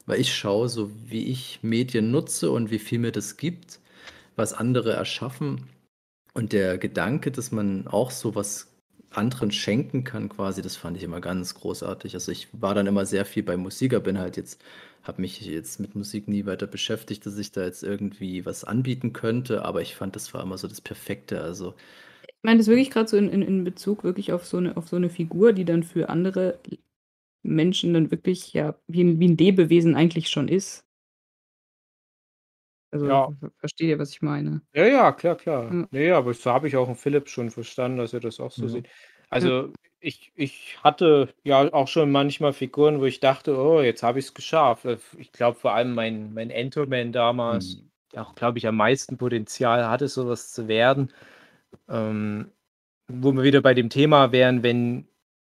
weil 0.09 0.21
ich 0.21 0.35
schaue, 0.37 0.71
so 0.71 0.93
wie 1.09 1.27
ich 1.27 1.61
Medien 1.63 2.13
nutze 2.13 2.53
und 2.53 2.73
wie 2.73 2.81
viel 2.81 3.01
mir 3.01 3.13
das 3.13 3.39
gibt, 3.39 3.81
was 4.37 4.55
andere 4.55 4.93
erschaffen. 4.95 5.69
Und 6.35 6.53
der 6.53 6.79
Gedanke, 6.79 7.31
dass 7.31 7.53
man 7.53 7.87
auch 7.89 8.11
so 8.11 8.35
was 8.35 8.69
anderen 9.11 9.53
schenken 9.53 10.05
kann, 10.05 10.29
quasi, 10.29 10.63
das 10.63 10.77
fand 10.77 10.97
ich 10.97 11.03
immer 11.05 11.21
ganz 11.21 11.55
großartig. 11.55 12.15
Also 12.15 12.33
ich 12.33 12.49
war 12.53 12.75
dann 12.75 12.87
immer 12.87 13.07
sehr 13.07 13.25
viel 13.27 13.43
bei 13.43 13.57
Musik, 13.57 13.95
aber 13.95 14.05
bin 14.05 14.19
halt 14.19 14.37
jetzt, 14.37 14.63
habe 15.03 15.23
mich 15.23 15.41
jetzt 15.43 15.81
mit 15.81 15.95
Musik 15.97 16.29
nie 16.29 16.47
weiter 16.47 16.67
beschäftigt, 16.67 17.27
dass 17.27 17.39
ich 17.39 17.53
da 17.53 17.65
jetzt 17.65 17.83
irgendwie 17.85 18.47
was 18.47 18.65
anbieten 18.65 19.13
könnte, 19.15 19.65
aber 19.65 19.83
ich 19.83 19.97
fand, 19.97 20.17
das 20.17 20.35
war 20.35 20.43
immer 20.43 20.59
so 20.59 20.69
das 20.69 20.81
Perfekte. 20.83 21.41
Also 21.43 21.75
Ich 22.23 22.35
meine 22.43 22.59
das 22.59 22.67
wirklich 22.69 22.91
gerade 22.91 23.09
so 23.09 23.17
in, 23.17 23.29
in, 23.29 23.43
in 23.43 23.65
Bezug 23.65 24.05
wirklich 24.05 24.33
auf 24.33 24.47
so 24.47 24.57
eine, 24.59 24.77
auf 24.77 24.89
so 24.89 24.97
eine 24.97 25.11
Figur, 25.11 25.53
die 25.53 25.65
dann 25.65 25.83
für 25.83 26.09
andere 26.09 26.59
Menschen 27.49 27.95
dann 27.95 28.11
wirklich 28.11 28.53
ja 28.55 28.77
wie 28.89 29.03
ein, 29.05 29.21
wie 29.21 29.29
ein 29.29 29.37
Lebewesen 29.37 29.95
eigentlich 29.97 30.29
schon 30.29 30.49
ist. 30.49 30.85
Also 32.93 33.07
Ja. 33.07 33.29
ver- 33.41 33.51
versteht 33.59 33.89
ihr, 33.89 33.99
was 33.99 34.11
ich 34.11 34.23
meine? 34.23 34.63
Ja, 34.75 34.87
ja, 34.87 35.13
klar, 35.13 35.37
klar. 35.37 35.79
Ja. 35.79 35.89
Ne, 35.91 36.13
aber 36.13 36.35
so 36.35 36.51
habe 36.53 36.69
ich 36.69 36.77
auch 36.77 36.89
'n 36.89 36.95
Philipp 36.95 37.29
schon 37.29 37.51
verstanden, 37.51 37.99
dass 37.99 38.13
er 38.13 38.21
das 38.21 38.39
auch 38.39 38.51
so 38.53 38.67
Ja. 38.67 38.69
sieht. 38.69 38.89
Also, 39.31 39.73
ich 40.01 40.31
ich 40.35 40.79
hatte 40.85 41.35
ja 41.43 41.73
auch 41.73 41.89
schon 41.89 42.11
manchmal 42.13 42.53
Figuren, 42.53 43.01
wo 43.01 43.05
ich 43.07 43.21
dachte: 43.21 43.57
„Oh, 43.59 43.81
jetzt 43.81 44.03
habe 44.03 44.19
ich's 44.19 44.35
geschafft.“ 44.35 44.85
Äh, 44.85 44.99
ich 45.17 45.33
glaube, 45.33 45.59
vor 45.59 45.73
allem 45.73 45.95
mein 45.95 46.35
mein 46.35 46.51
Entoman 46.51 47.13
damals, 47.13 47.83
Mhm. 47.83 47.91
der 48.13 48.23
auch, 48.23 48.35
glaube 48.35 48.59
ich, 48.59 48.67
am 48.67 48.77
meisten 48.77 49.17
Potenzial 49.17 49.89
hatte, 49.89 50.07
so 50.09 50.29
was 50.29 50.53
zu 50.53 50.69
werden. 50.69 51.13
Ähm, 51.89 52.53
wo 53.09 53.33
wir 53.33 53.43
wieder 53.45 53.63
bei 53.63 53.75
dem 53.75 53.91
Thema 53.91 54.33
wären, 54.33 54.63
wenn 54.63 55.09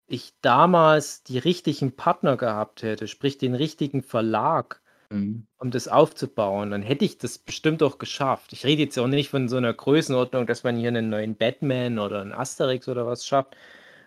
ich 0.08 0.34
damals 0.42 1.22
die 1.24 1.38
richtigen 1.38 1.96
Partner 1.96 2.36
gehabt 2.36 2.82
hätte, 2.82 3.08
sprich 3.08 3.38
den 3.38 3.54
richtigen 3.54 4.02
Verlag 4.02 4.82
Mhm. 5.10 5.46
um 5.60 5.70
das 5.72 5.88
aufzubauen, 5.88 6.70
dann 6.72 6.82
hätte 6.82 7.04
ich 7.04 7.18
das 7.18 7.38
bestimmt 7.38 7.82
auch 7.82 7.98
geschafft. 7.98 8.52
Ich 8.52 8.64
rede 8.66 8.82
jetzt 8.82 8.98
auch 8.98 9.08
nicht 9.08 9.30
von 9.30 9.48
so 9.48 9.56
einer 9.56 9.74
Größenordnung, 9.74 10.46
dass 10.46 10.64
man 10.64 10.76
hier 10.76 10.88
einen 10.88 11.10
neuen 11.10 11.36
Batman 11.36 11.98
oder 11.98 12.22
'n 12.22 12.32
Asterix 12.32 12.88
oder 12.88 13.06
was 13.06 13.26
schafft, 13.26 13.56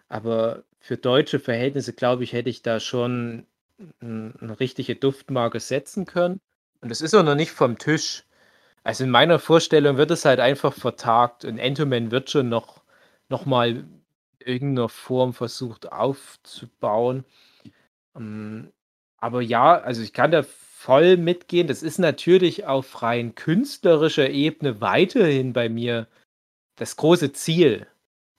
aber 0.09 0.63
für 0.79 0.97
deutsche 0.97 1.39
Verhältnisse, 1.39 1.93
glaube 1.93 2.23
ich, 2.23 2.33
hätte 2.33 2.49
ich 2.49 2.61
da 2.63 2.79
schon 2.79 3.47
'n 4.01 4.35
'ne 4.41 4.59
richtige 4.59 4.95
Duftmarke 4.95 5.59
setzen 5.59 6.05
können. 6.05 6.39
Und 6.81 6.89
das 6.91 7.01
ist 7.01 7.15
auch 7.15 7.23
noch 7.23 7.35
nicht 7.35 7.51
vom 7.51 7.77
Tisch. 7.77 8.25
Also, 8.83 9.03
in 9.05 9.11
meiner 9.11 9.39
Vorstellung 9.39 9.97
wird 9.97 10.11
es 10.11 10.25
halt 10.25 10.39
einfach 10.39 10.73
vertagt 10.73 11.45
und 11.45 11.57
Entoman 11.59 12.11
wird 12.11 12.29
schon 12.31 12.49
noch 12.49 12.83
noch 13.29 13.45
mal 13.45 13.85
in 14.41 14.47
irgend 14.53 14.73
'ner 14.75 14.89
Form 14.89 15.33
versucht 15.33 15.91
aufzubauen. 15.91 17.25
Hm, 18.15 18.71
aber 19.19 19.41
ja, 19.41 19.75
also, 19.79 20.01
ich 20.03 20.13
kann 20.13 20.31
da 20.31 20.43
voll 20.43 21.17
mitgehen. 21.17 21.67
Das 21.67 21.83
ist 21.83 21.99
natürlich 21.99 22.65
auf 22.65 23.03
rein 23.03 23.35
künstlerischer 23.35 24.29
Ebene 24.31 24.81
weiterhin 24.81 25.53
bei 25.53 25.69
mir 25.69 26.07
das 26.77 26.95
große 26.97 27.33
Ziel, 27.33 27.87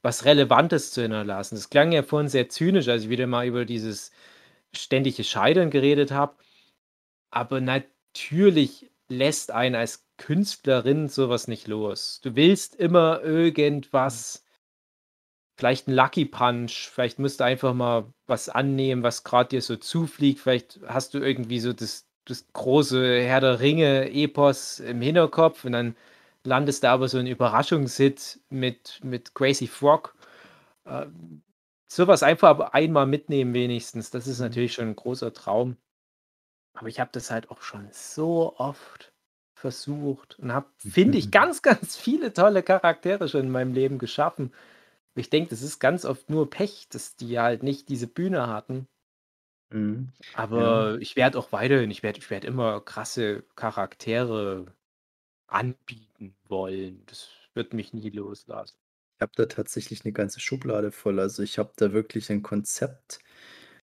was 0.03 0.25
Relevantes 0.27 0.93
zu 0.93 1.03
hinterlassen. 1.03 1.57
Das 1.57 1.71
klang 1.71 1.93
ja 1.93 2.03
vorhin 2.05 2.29
sehr 2.31 2.49
zynisch, 2.51 2.89
als 2.89 3.05
ich 3.05 3.11
wieder 3.11 3.27
mal 3.29 3.47
über 3.47 3.65
dieses 3.67 4.13
ständige 4.77 5.25
Scheitern 5.25 5.71
geredet 5.71 6.13
habe. 6.13 6.37
Aber 7.33 7.61
natürlich 7.61 8.91
lässt 9.09 9.53
einen 9.53 9.75
als 9.77 10.07
Künstlerin 10.19 11.09
so 11.09 11.29
was 11.31 11.49
nicht 11.49 11.69
los. 11.69 12.21
Du 12.23 12.37
willst 12.37 12.77
immer 12.77 13.23
irgendwas 13.23 14.42
vielleicht 15.57 15.89
'n 15.89 15.95
Lucky 15.95 16.25
Punch, 16.27 16.89
vielleicht 16.91 17.19
musst 17.19 17.41
du 17.41 17.45
einfach 17.45 17.75
mal 17.75 18.07
was 18.27 18.49
annehmen, 18.49 19.03
was 19.03 19.25
grad 19.25 19.53
dir 19.53 19.63
so 19.63 19.77
zufliegt. 19.77 20.41
Vielleicht 20.41 20.81
hast 20.87 21.15
du 21.15 21.19
irgendwie 21.19 21.61
so 21.61 21.73
das 21.73 22.07
das 22.27 22.47
große 22.53 23.21
Herr 23.23 23.41
der 23.41 23.61
Ringe-Epos 23.61 24.79
im 24.81 25.01
Hinterkopf 25.03 25.65
und 25.65 25.73
dann 25.73 25.97
landest 26.45 26.85
da 26.85 26.93
aber 26.95 27.09
so 27.09 27.19
'n 27.19 27.27
Überraschungshit 27.27 28.41
mit 28.51 29.01
mit 29.03 29.35
Crazy 29.35 29.67
Frog. 29.67 30.15
Ähm, 30.87 31.43
so 31.89 32.07
was 32.09 32.23
einfach 32.25 32.49
aber 32.51 32.75
einmal 32.75 33.07
mitnehmen 33.07 33.55
wenigstens, 33.55 34.11
das 34.11 34.27
ist 34.29 34.41
Mhm. 34.41 34.45
natürlich 34.47 34.75
schon 34.75 34.89
'n 34.91 34.97
großer 34.97 35.33
Traum. 35.35 35.77
Aber 36.77 36.89
ich 36.89 37.01
habe 37.01 37.11
das 37.13 37.31
halt 37.31 37.51
auch 37.51 37.63
schon 37.63 37.89
so 37.93 38.55
oft 38.59 39.13
versucht 39.55 40.39
und 40.39 40.53
habe, 40.53 40.67
finde 40.79 41.19
ich, 41.19 41.31
ganz, 41.31 41.63
ganz 41.63 41.97
viele 41.97 42.33
tolle 42.33 42.63
Charaktere 42.63 43.29
schon 43.29 43.43
in 43.43 43.51
meinem 43.51 43.73
Leben 43.75 43.99
geschaffen. 43.99 44.53
Ich 45.17 45.29
denke, 45.29 45.51
das 45.51 45.61
ist 45.61 45.79
ganz 45.79 46.05
oft 46.07 46.31
nur 46.31 46.49
Pech, 46.49 46.89
dass 46.89 47.17
die 47.17 47.39
halt 47.39 47.63
nicht 47.63 47.89
diese 47.91 48.07
Bühne 48.07 48.47
hatten. 48.49 48.87
Mhm. 49.73 50.13
Ja. 50.55 50.83
Aber 50.85 50.99
ich 51.01 51.15
werde 51.17 51.39
auch 51.39 51.53
weiterhin 51.53 51.91
ich 51.91 52.03
werde 52.03 52.19
ich 52.19 52.31
werde 52.31 52.47
immer 52.47 52.81
krasse 52.81 53.45
Charaktere 53.55 54.75
anbieten 55.49 56.37
wollen. 56.49 57.05
Das 57.07 57.31
wird 57.55 57.75
mich 57.75 57.93
nie 57.95 58.11
loslassen. 58.11 58.77
Ich 59.21 59.23
habe 59.23 59.33
da 59.37 59.47
tatsächlich 59.47 60.05
'ne 60.05 60.13
ganze 60.13 60.41
Schublade 60.41 60.91
voll. 60.91 61.21
Also, 61.21 61.43
ich 61.43 61.59
habe 61.59 61.73
da 61.77 61.93
wirklich 61.93 62.31
ein 62.31 62.43
Konzept 62.43 63.21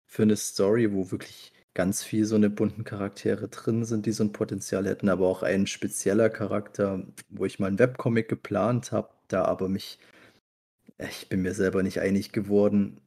für 0.05 0.25
'ne 0.25 0.35
Story, 0.37 0.93
wo 0.93 1.11
wirklich 1.11 1.51
ganz 1.73 2.03
viel 2.03 2.25
so 2.25 2.37
'ne 2.37 2.49
bunten 2.49 2.83
Charaktere 2.85 3.49
drin 3.49 3.83
sind, 3.85 4.05
die 4.05 4.11
so 4.13 4.23
'n 4.23 4.31
Potenzial 4.31 4.85
hätten, 4.87 5.09
aber 5.09 5.27
auch 5.27 5.43
ein 5.43 5.67
spezieller 5.67 6.29
Charakter, 6.29 7.05
wo 7.29 7.45
ich 7.45 7.59
mal 7.59 7.69
'n 7.71 7.79
Webcomic 7.79 8.29
geplant 8.29 8.91
habe, 8.91 9.09
da 9.27 9.43
aber 9.45 9.67
mich 9.69 9.99
ich 10.97 11.29
bin 11.29 11.41
mir 11.41 11.53
selber 11.53 11.83
nicht 11.83 11.99
einig 11.99 12.31
geworden, 12.31 13.01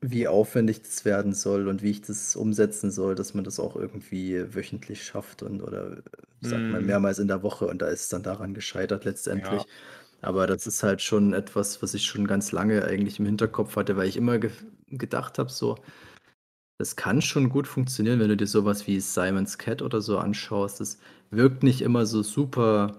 wie 0.00 0.28
aufwendig 0.28 0.82
das 0.82 1.04
werden 1.04 1.32
soll 1.34 1.68
und 1.68 1.82
wie 1.82 1.90
ich 1.90 2.02
das 2.02 2.36
umsetzen 2.36 2.90
soll, 2.90 3.14
dass 3.14 3.34
man 3.34 3.44
das 3.44 3.60
auch 3.60 3.76
irgendwie 3.76 4.54
wöchentlich 4.54 5.04
schafft 5.04 5.42
und 5.42 5.62
oder 5.62 6.02
sagt 6.40 6.70
man 6.70 6.84
Mhm. 6.84 6.86
mehrmals 6.86 7.18
in 7.20 7.28
der 7.28 7.42
Woche 7.42 7.66
und 7.66 7.82
da 7.82 7.88
ist 7.88 8.02
es 8.02 8.08
dann 8.08 8.22
daran 8.24 8.54
gescheitert 8.54 9.04
letztendlich. 9.04 9.64
Ja. 9.64 9.66
Aber 10.22 10.46
das 10.46 10.66
ist 10.66 10.82
halt 10.84 11.02
schon 11.02 11.34
etwas, 11.34 11.82
was 11.82 11.94
ich 11.94 12.04
schon 12.06 12.26
ganz 12.28 12.52
lange 12.52 12.84
eigentlich 12.84 13.18
im 13.20 13.26
Hinterkopf 13.26 13.76
hatte, 13.76 13.96
weil 13.96 14.08
ich 14.08 14.16
immer 14.16 14.38
gef 14.38 14.64
gedacht 14.88 15.38
habe 15.38 15.50
so, 15.50 15.76
das 16.78 16.96
kann 16.96 17.22
schon 17.22 17.48
gut 17.48 17.66
funktionieren, 17.68 18.18
wenn 18.20 18.28
du 18.28 18.36
dir 18.36 18.46
so 18.46 18.64
was 18.64 18.86
wie 18.86 19.00
Simon's 19.00 19.58
Cat 19.58 19.82
oder 19.82 20.00
so 20.00 20.18
anschaust. 20.18 20.80
Das 20.80 20.98
wirkt 21.30 21.62
nicht 21.62 21.80
immer 21.82 22.06
so 22.06 22.22
super, 22.22 22.98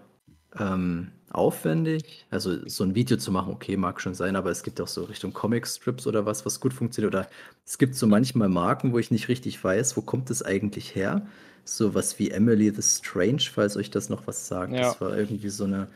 ähm, 0.57 1.11
aufwendig. 1.35 2.25
Also, 2.29 2.67
so 2.67 2.83
'n 2.83 2.95
Video 2.95 3.17
zu 3.17 3.31
machen, 3.31 3.53
okay, 3.53 3.77
mag 3.77 3.99
schon 4.01 4.13
sein, 4.15 4.35
aber 4.35 4.51
es 4.51 4.63
gibt 4.63 4.79
auch 4.81 4.87
so 4.87 5.03
Richtung 5.05 5.33
Comicstrips 5.33 6.07
oder 6.07 6.25
was, 6.25 6.45
was 6.45 6.59
gut 6.59 6.73
funktioniert. 6.73 7.13
Oder 7.13 7.29
es 7.65 7.77
gibt 7.77 7.95
so 7.95 8.07
manchmal 8.07 8.49
Marken, 8.49 8.93
wo 8.93 8.99
ich 8.99 9.11
nicht 9.11 9.27
richtig 9.29 9.63
weiß, 9.63 9.97
wo 9.97 10.01
kommt 10.01 10.29
das 10.29 10.43
eigentlich 10.43 10.95
her? 10.95 11.27
So 11.65 11.93
was 11.95 12.19
wie 12.19 12.31
Emily 12.31 12.71
the 12.73 12.81
Strange, 12.81 13.43
falls 13.53 13.77
euch 13.77 13.89
das 13.91 14.09
noch 14.09 14.27
was 14.27 14.47
sagt. 14.47 14.79
Ja. 14.79 14.81
Das 14.81 14.99
war 15.01 15.17
irgendwie 15.17 15.49
so 15.49 15.65
'ne 15.67 15.89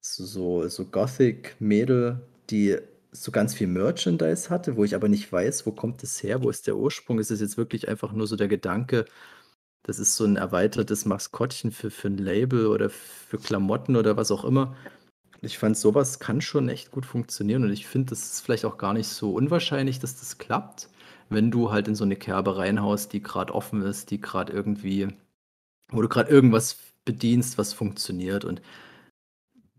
so 0.00 0.24
so 0.26 0.68
so 0.68 0.86
Gothic-Mädel, 0.86 2.20
die 2.50 2.78
so 3.12 3.32
ganz 3.32 3.54
viel 3.54 3.66
Merchandise 3.68 4.50
hatte, 4.50 4.76
wo 4.76 4.84
ich 4.84 4.94
aber 4.94 5.08
nicht 5.08 5.32
weiß, 5.32 5.66
wo 5.66 5.72
kommt 5.72 6.02
das 6.02 6.22
her? 6.22 6.42
Wo 6.42 6.50
ist 6.50 6.66
der 6.66 6.76
Ursprung? 6.76 7.18
Ist 7.20 7.30
es 7.32 7.40
jetzt 7.40 7.56
wirklich 7.58 7.88
einfach 7.88 8.12
nur 8.12 8.26
so 8.26 8.36
der 8.36 8.48
Gedanke, 8.48 9.06
das 9.86 10.00
ist 10.00 10.16
so 10.16 10.24
'n 10.26 10.36
erweitertes 10.36 11.06
Maskottchen 11.06 11.72
für 11.72 11.90
für 11.92 12.08
'n 12.08 12.18
Label 12.18 12.68
oder 12.68 12.90
für 12.90 13.38
Klamotten 13.38 13.96
oder 13.96 14.16
was 14.18 14.32
auch 14.32 14.44
immer. 14.44 14.76
Ich 15.42 15.58
fand, 15.58 15.76
so 15.78 15.94
was 15.94 16.20
kann 16.20 16.40
schon 16.42 16.68
echt 16.70 16.90
gut 16.92 17.06
funktionieren 17.06 17.64
und 17.64 17.72
ich 17.72 17.86
finde, 17.86 18.10
das 18.10 18.20
ist 18.34 18.42
vielleicht 18.42 18.64
auch 18.66 18.78
gar 18.78 18.94
nicht 18.94 19.08
so 19.08 19.32
unwahrscheinlich, 19.34 20.00
dass 20.00 20.16
das 20.20 20.38
klappt, 20.38 20.88
wenn 21.30 21.50
du 21.52 21.72
halt 21.72 21.88
in 21.88 21.96
so 21.96 22.04
'ne 22.06 22.16
Kerbe 22.16 22.58
reinhaust, 22.58 23.12
die 23.14 23.22
grad 23.22 23.50
offen 23.52 23.82
ist, 23.82 24.10
die 24.12 24.20
grad 24.20 24.50
irgendwie 24.50 25.08
wo 25.90 26.02
du 26.02 26.08
grad 26.08 26.30
irgendwas 26.30 26.78
bedienst, 27.06 27.58
was 27.58 27.72
funktioniert. 27.74 28.44
Und 28.46 28.62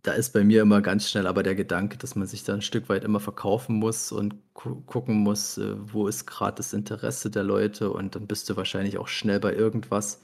da 0.08 0.14
ist 0.14 0.32
bei 0.34 0.44
mir 0.44 0.62
immer 0.64 0.82
ganz 0.82 1.10
schnell 1.10 1.28
aber 1.28 1.44
der 1.44 1.56
Gedanke, 1.56 1.98
dass 1.98 2.16
man 2.16 2.28
sich 2.28 2.44
da 2.44 2.54
'n 2.54 2.62
Stück 2.62 2.90
weit 2.90 3.04
immer 3.04 3.20
verkaufen 3.20 3.76
muss 3.78 4.12
und 4.12 4.36
gu 4.54 4.82
gucken 4.86 5.16
muss, 5.18 5.58
äh, 5.58 5.76
wo 5.94 6.08
ist 6.08 6.26
grad 6.28 6.60
das 6.60 6.74
Interesse 6.74 7.30
der 7.32 7.44
Leute 7.44 7.92
und 7.92 8.16
dann 8.16 8.28
bist 8.28 8.50
du 8.50 8.56
wahrscheinlich 8.58 8.98
auch 8.98 9.08
schnell 9.10 9.40
bei 9.40 9.54
irgendwas, 9.54 10.22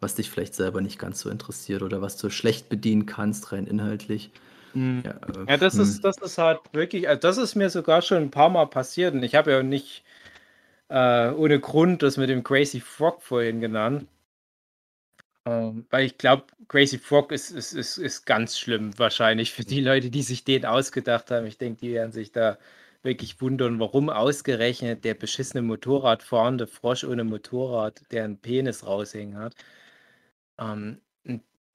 was 0.00 0.14
dich 0.16 0.30
vielleicht 0.30 0.54
selber 0.54 0.80
nicht 0.82 0.98
ganz 0.98 1.20
so 1.20 1.30
interessiert 1.30 1.82
oder 1.82 2.02
was 2.02 2.16
du 2.18 2.30
schlecht 2.30 2.68
bedienen 2.70 3.06
kannst, 3.06 3.52
rein 3.52 3.66
inhaltlich. 3.66 4.32
Mhm. 4.74 5.04
Ja, 5.04 5.12
äh, 5.12 5.46
Ja, 5.46 5.56
das 5.56 5.78
mhm. 5.78 5.78
ist 5.78 6.04
das 6.04 6.16
ist 6.18 6.38
halt 6.38 6.60
wirklich 6.72 7.08
also, 7.08 7.20
das 7.20 7.36
ist 7.38 7.54
mir 7.54 7.70
sogar 7.70 8.02
schon 8.02 8.18
'n 8.24 8.30
paarmal 8.30 8.66
passiert 8.66 9.14
und 9.14 9.22
ich 9.22 9.34
habe 9.36 9.52
ja 9.52 9.62
nicht, 9.62 10.04
äh, 10.88 11.30
ohne 11.32 11.60
Grund 11.60 12.02
das 12.02 12.16
mit 12.18 12.30
dem 12.30 12.44
Crazy 12.44 12.80
Frog 12.80 13.22
vorhin 13.22 13.60
genannt. 13.60 14.08
Ähm, 15.46 15.86
weil 15.90 16.04
ich 16.06 16.18
glaube, 16.18 16.44
Crazy 16.68 16.98
Frog 16.98 17.30
ist, 17.32 17.50
ist, 17.50 17.72
ist, 17.74 17.98
ist 17.98 18.24
ganz 18.26 18.58
schlimm 18.58 18.98
wahrscheinlich 18.98 19.52
für 19.52 19.64
die 19.64 19.80
Leute, 19.80 20.10
die 20.10 20.22
sich 20.22 20.44
den 20.44 20.64
ausgedacht 20.64 21.30
haben. 21.30 21.46
Ich 21.46 21.58
denke, 21.58 21.80
die 21.80 21.92
werden 21.92 22.12
sich 22.12 22.32
da 22.32 22.58
wirklich 23.02 23.40
wundern, 23.42 23.78
warum 23.80 24.08
ausgerechnet 24.08 25.04
der 25.04 25.14
beschissene 25.14 25.62
Motorradfahrende 25.62 26.66
Frosch 26.66 27.04
ohne 27.04 27.24
Motorrad, 27.24 28.02
der 28.12 28.24
einen 28.24 28.38
Penis 28.38 28.86
raushängen 28.86 29.36
hat. 29.38 29.54
Ähm, 30.58 31.00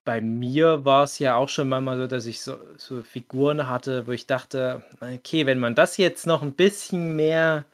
bei 0.04 0.20
mir 0.20 0.84
war 0.84 1.04
es 1.04 1.18
ja 1.18 1.36
auch 1.36 1.48
schon 1.48 1.68
manchmal 1.68 1.98
so, 1.98 2.06
dass 2.06 2.26
ich 2.26 2.40
so, 2.42 2.58
so 2.78 3.02
Figuren 3.02 3.68
hatte, 3.68 4.06
wo 4.06 4.12
ich 4.12 4.26
dachte, 4.26 4.84
okay, 5.00 5.46
wenn 5.46 5.58
man 5.60 5.74
das 5.74 5.96
jetzt 5.98 6.26
noch 6.26 6.42
ein 6.42 6.54
bisschen 6.54 7.16
mehr 7.16 7.66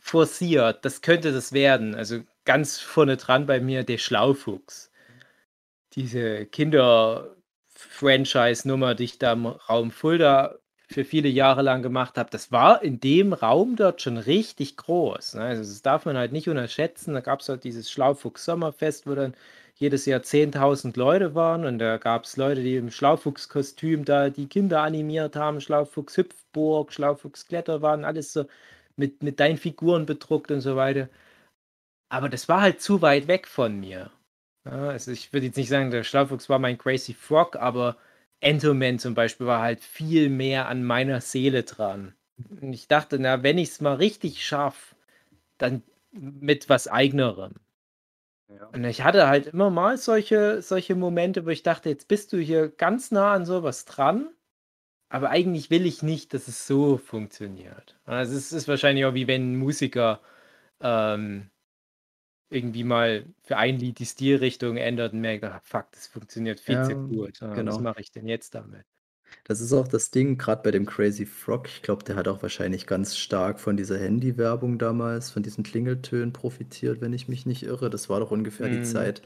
forciert, 0.00 0.84
das 0.86 1.02
könnte 1.02 1.32
das 1.32 1.52
werden. 1.54 1.96
Also 1.96 2.22
ganz 2.46 2.80
vorne 2.80 3.18
dran 3.18 3.46
bei 3.46 3.60
mir 3.60 3.84
der 3.84 3.98
Schlaufuchs. 3.98 4.91
Diese 5.94 6.46
Kinder-Franchise-Nummer, 6.46 8.94
die 8.94 9.04
ich 9.04 9.18
da 9.18 9.32
im 9.32 9.46
Raum 9.46 9.90
Fulda 9.90 10.56
für 10.90 11.04
viele 11.04 11.28
Jahre 11.28 11.62
lang 11.62 11.82
gemacht 11.82 12.18
habe, 12.18 12.30
das 12.30 12.52
war 12.52 12.82
in 12.82 13.00
dem 13.00 13.32
Raum 13.32 13.76
dort 13.76 14.02
schon 14.02 14.18
richtig 14.18 14.76
groß. 14.76 15.34
Ne? 15.34 15.42
Also 15.42 15.62
das 15.62 15.82
darf 15.82 16.04
man 16.04 16.16
halt 16.16 16.32
nicht 16.32 16.48
unterschätzen. 16.48 17.14
Da 17.14 17.20
gab 17.20 17.40
es 17.40 17.48
halt 17.48 17.64
dieses 17.64 17.90
Schlaufuchs-Sommerfest, 17.90 19.06
wo 19.06 19.14
dann 19.14 19.34
jedes 19.76 20.06
Jahr 20.06 20.20
10.000 20.20 20.98
Leute 20.98 21.34
waren 21.34 21.64
und 21.64 21.78
da 21.78 21.96
gab 21.98 22.24
es 22.24 22.36
Leute, 22.36 22.62
die 22.62 22.76
im 22.76 22.90
Schlaufuchskostüm 22.90 24.04
da 24.04 24.30
die 24.30 24.46
Kinder 24.46 24.82
animiert 24.82 25.36
haben, 25.36 25.60
Schlaufuchs 25.60 26.16
Hüpfburg, 26.16 26.92
Schlaufuchs 26.92 27.46
Kletterbahn, 27.46 28.04
alles 28.04 28.32
so 28.32 28.44
mit, 28.96 29.22
mit 29.22 29.40
deinen 29.40 29.58
Figuren 29.58 30.06
bedruckt 30.06 30.50
und 30.50 30.60
so 30.60 30.76
weiter. 30.76 31.08
Aber 32.10 32.28
das 32.28 32.48
war 32.48 32.60
halt 32.60 32.80
zu 32.80 33.02
weit 33.02 33.26
weg 33.26 33.48
von 33.48 33.80
mir. 33.80 34.12
Also 34.64 35.10
ich 35.10 35.32
würde 35.32 35.46
jetzt 35.46 35.56
nicht 35.56 35.68
sagen, 35.68 35.90
der 35.90 36.04
Schlaufuchs 36.04 36.48
war 36.48 36.58
mein 36.58 36.78
Crazy 36.78 37.14
Frog, 37.14 37.56
aber 37.56 37.96
Entoman 38.40 38.98
zum 38.98 39.14
Beispiel 39.14 39.46
war 39.46 39.60
halt 39.60 39.82
viel 39.82 40.28
mehr 40.28 40.68
an 40.68 40.84
meiner 40.84 41.20
Seele 41.20 41.64
dran. 41.64 42.14
Und 42.60 42.72
ich 42.72 42.88
dachte, 42.88 43.18
na, 43.18 43.42
wenn 43.42 43.58
ich 43.58 43.70
es 43.70 43.80
mal 43.80 43.94
richtig 43.94 44.44
schaffe, 44.44 44.94
dann 45.58 45.82
mit 46.12 46.68
was 46.68 46.88
eigenerem. 46.88 47.54
Ja. 48.48 48.66
Und 48.68 48.84
ich 48.84 49.02
hatte 49.02 49.28
halt 49.28 49.48
immer 49.48 49.70
mal 49.70 49.96
solche, 49.96 50.62
solche 50.62 50.94
Momente, 50.94 51.46
wo 51.46 51.50
ich 51.50 51.62
dachte, 51.62 51.88
jetzt 51.88 52.08
bist 52.08 52.32
du 52.32 52.38
hier 52.38 52.68
ganz 52.68 53.10
nah 53.10 53.32
an 53.32 53.46
sowas 53.46 53.84
dran, 53.84 54.28
aber 55.08 55.30
eigentlich 55.30 55.70
will 55.70 55.86
ich 55.86 56.02
nicht, 56.02 56.34
dass 56.34 56.48
es 56.48 56.66
so 56.66 56.98
funktioniert. 56.98 57.98
Also 58.04 58.36
es 58.36 58.52
ist 58.52 58.68
wahrscheinlich 58.68 59.04
auch 59.04 59.14
wie 59.14 59.26
wenn 59.26 59.52
ein 59.52 59.56
Musiker 59.56 60.20
ähm, 60.80 61.50
irgendwie 62.52 62.84
mal 62.84 63.24
für 63.42 63.56
ein 63.56 63.78
Lied 63.78 63.98
die 63.98 64.06
Stilrichtung 64.06 64.76
ändert 64.76 65.12
und 65.12 65.20
merkt, 65.20 65.44
ah, 65.44 65.60
fuck, 65.64 65.86
das 65.92 66.06
funktioniert 66.06 66.60
viel 66.60 66.74
ja, 66.74 66.84
zu 66.84 66.94
gut. 66.94 67.40
Ja, 67.40 67.54
genau. 67.54 67.72
Was 67.72 67.80
mache 67.80 68.00
ich 68.00 68.10
denn 68.10 68.26
jetzt 68.26 68.54
damit? 68.54 68.84
Das 69.44 69.60
ist 69.60 69.72
auch 69.72 69.88
das 69.88 70.10
Ding, 70.10 70.38
gerade 70.38 70.62
bei 70.62 70.70
dem 70.70 70.86
Crazy 70.86 71.26
Frog. 71.26 71.66
Ich 71.66 71.82
glaube, 71.82 72.04
der 72.04 72.16
hat 72.16 72.28
auch 72.28 72.42
wahrscheinlich 72.42 72.86
ganz 72.86 73.16
stark 73.16 73.60
von 73.60 73.76
dieser 73.76 73.98
Handy-Werbung 73.98 74.78
damals, 74.78 75.30
von 75.30 75.42
diesen 75.42 75.64
Klingeltönen 75.64 76.32
profitiert, 76.32 77.00
wenn 77.00 77.12
ich 77.12 77.28
mich 77.28 77.46
nicht 77.46 77.62
irre. 77.62 77.90
Das 77.90 78.08
war 78.08 78.20
doch 78.20 78.30
ungefähr 78.30 78.68
mm, 78.68 78.72
die 78.72 78.78
mhm. 78.78 78.84
Zeit. 78.84 79.22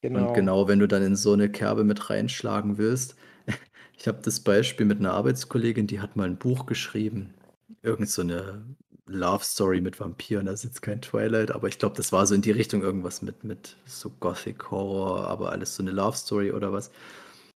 Genau. 0.00 0.28
Und 0.28 0.34
genau, 0.34 0.68
wenn 0.68 0.80
du 0.80 0.88
dann 0.88 1.02
in 1.02 1.16
so 1.16 1.32
eine 1.32 1.50
Kerbe 1.50 1.84
mit 1.84 2.10
reinschlagen 2.10 2.78
willst. 2.78 3.16
Ich 3.96 4.08
habe 4.08 4.18
das 4.22 4.40
Beispiel 4.40 4.86
mit 4.86 4.98
einer 4.98 5.12
Arbeitskollegin, 5.12 5.86
die 5.86 6.00
hat 6.00 6.16
mal 6.16 6.24
ein 6.24 6.36
Buch 6.36 6.66
geschrieben. 6.66 7.32
Irgend 7.80 8.10
so 8.10 8.22
eine 8.22 8.64
Love 9.06 9.44
Story 9.44 9.80
mit 9.80 10.00
Vampiren. 10.00 10.46
Das 10.46 10.60
ist 10.60 10.64
jetzt 10.64 10.82
kein 10.82 11.02
Twilight, 11.02 11.50
aber 11.50 11.68
ich 11.68 11.78
glaube, 11.78 11.96
das 11.96 12.12
war 12.12 12.26
so 12.26 12.34
in 12.34 12.42
die 12.42 12.50
Richtung 12.50 12.82
irgendwas 12.82 13.22
mit, 13.22 13.44
mit 13.44 13.76
so 13.84 14.10
Gothic 14.20 14.70
Horror, 14.70 15.28
aber 15.28 15.52
alles 15.52 15.76
so 15.76 15.82
eine 15.82 15.90
Love 15.90 16.16
Story 16.16 16.52
oder 16.52 16.72
was. 16.72 16.90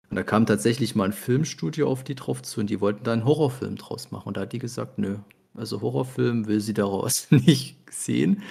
Und 0.10 0.16
da 0.16 0.24
kam 0.24 0.46
tatsächlich 0.46 0.96
mal 0.96 1.06
ein 1.06 1.14
Filmstudio 1.14 1.90
auf 1.90 2.04
die 2.04 2.16
drauf 2.16 2.42
zu 2.42 2.62
und 2.62 2.70
die 2.70 2.82
wollten 2.82 3.04
da 3.04 3.14
einen 3.14 3.26
Horrorfilm 3.26 3.76
draus 3.76 4.12
machen. 4.12 4.28
Und 4.28 4.38
da 4.38 4.42
hat 4.42 4.54
die 4.54 4.60
gesagt, 4.60 4.98
nö, 4.98 5.18
also 5.54 5.82
Horrorfilm 5.82 6.48
will 6.48 6.60
sie 6.60 6.74
daraus 6.74 7.28
nicht 7.32 7.78
sehen, 7.92 8.44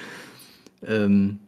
ähm, 0.82 1.40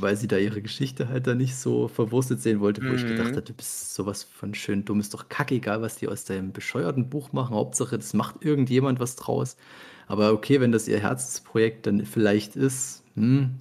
weil 0.00 0.16
sie 0.16 0.28
da 0.28 0.38
ihre 0.38 0.62
Geschichte 0.62 1.08
halt 1.08 1.26
da 1.26 1.34
nicht 1.34 1.56
so 1.56 1.88
verwurstet 1.88 2.40
sehen 2.40 2.60
wollte, 2.60 2.82
wo 2.82 2.88
mhm. 2.88 2.94
ich 2.94 3.06
gedacht 3.06 3.32
habe, 3.32 3.42
du 3.42 3.52
bist 3.52 3.94
sowas 3.94 4.22
von 4.22 4.54
schön 4.54 4.84
dumm, 4.84 5.00
ist 5.00 5.14
doch 5.14 5.28
kackegal, 5.28 5.82
was 5.82 5.96
die 5.96 6.08
aus 6.08 6.24
deinem 6.24 6.52
bescheuerten 6.52 7.10
Buch 7.10 7.32
machen. 7.32 7.54
Hauptsache, 7.54 7.98
das 7.98 8.14
macht 8.14 8.44
irgendjemand 8.44 8.98
was 8.98 9.16
draus. 9.16 9.56
Aber 10.06 10.32
okay, 10.32 10.60
wenn 10.60 10.72
das 10.72 10.88
ihr 10.88 11.00
Herzensprojekt 11.00 11.86
dann 11.86 12.04
vielleicht 12.04 12.56
ist, 12.56 13.02
hm, 13.14 13.56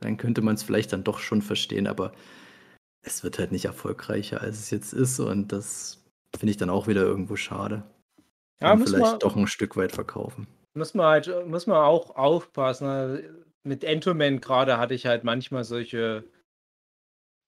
dann 0.00 0.16
könnte 0.16 0.42
man 0.42 0.54
es 0.54 0.62
vielleicht 0.62 0.92
dann 0.92 1.04
doch 1.04 1.18
schon 1.18 1.42
verstehen. 1.42 1.86
Aber 1.86 2.12
es 3.02 3.22
wird 3.24 3.38
halt 3.38 3.52
nicht 3.52 3.64
erfolgreicher, 3.64 4.40
als 4.40 4.58
es 4.58 4.70
jetzt 4.70 4.92
ist. 4.92 5.20
Und 5.20 5.52
das 5.52 6.04
finde 6.36 6.50
ich 6.50 6.56
dann 6.56 6.70
auch 6.70 6.86
wieder 6.86 7.02
irgendwo 7.02 7.36
schade. 7.36 7.82
Ja, 8.60 8.74
muss 8.74 8.90
vielleicht 8.90 9.12
man, 9.12 9.18
doch 9.20 9.36
ein 9.36 9.46
Stück 9.46 9.76
weit 9.76 9.92
verkaufen. 9.92 10.46
Muss 10.74 10.94
man 10.94 11.06
halt, 11.06 11.46
muss 11.46 11.66
man 11.66 11.78
auch 11.78 12.16
aufpassen. 12.16 13.22
Mit 13.62 13.84
Entoman 13.84 14.40
gerade 14.40 14.78
hatte 14.78 14.94
ich 14.94 15.06
halt 15.06 15.24
manchmal 15.24 15.64
solche 15.64 16.24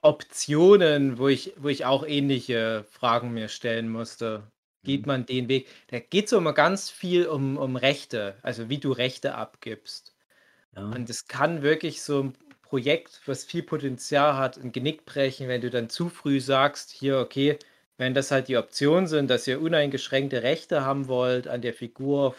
Optionen, 0.00 1.18
wo 1.18 1.28
ich, 1.28 1.54
wo 1.56 1.68
ich 1.68 1.84
auch 1.84 2.06
ähnliche 2.06 2.84
Fragen 2.90 3.32
mir 3.32 3.48
stellen 3.48 3.88
musste. 3.90 4.50
Geht 4.84 5.02
mhm. 5.02 5.06
man 5.06 5.26
den 5.26 5.48
Weg? 5.48 5.68
Da 5.88 5.98
geht 5.98 6.26
es 6.26 6.32
immer 6.32 6.52
ganz 6.52 6.90
viel 6.90 7.26
um, 7.26 7.56
um 7.56 7.76
Rechte, 7.76 8.36
also 8.42 8.68
wie 8.68 8.78
du 8.78 8.92
Rechte 8.92 9.34
abgibst. 9.34 10.14
Ja. 10.76 10.82
Und 10.82 11.10
es 11.10 11.26
kann 11.26 11.62
wirklich 11.62 12.02
so 12.02 12.32
Projekt, 12.62 13.20
was 13.26 13.44
viel 13.44 13.62
Potenzial 13.62 14.36
hat, 14.36 14.58
ein 14.58 14.72
Genick 14.72 15.06
brechen, 15.06 15.48
wenn 15.48 15.62
du 15.62 15.70
dann 15.70 15.88
zu 15.88 16.08
früh 16.10 16.40
sagst, 16.40 16.90
hier, 16.90 17.18
okay, 17.18 17.58
wenn 17.96 18.14
das 18.14 18.30
halt 18.30 18.48
die 18.48 18.56
Optionen 18.56 19.06
sind, 19.06 19.28
dass 19.30 19.46
ihr 19.46 19.60
uneingeschränkte 19.60 20.42
Rechte 20.42 20.84
haben 20.84 21.08
wollt 21.08 21.48
an 21.48 21.62
der 21.62 21.74
Figur, 21.74 22.34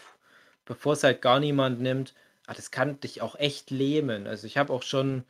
bevor 0.64 0.94
es 0.94 1.04
halt 1.04 1.20
gar 1.20 1.40
niemand 1.40 1.80
nimmt, 1.80 2.14
ah, 2.46 2.54
das 2.54 2.70
kann 2.70 3.00
dich 3.00 3.22
auch 3.22 3.36
echt 3.36 3.70
lähmen. 3.70 4.26
Also 4.26 4.46
ich 4.46 4.56
habe 4.56 4.72
auch 4.72 4.82
schon 4.82 5.24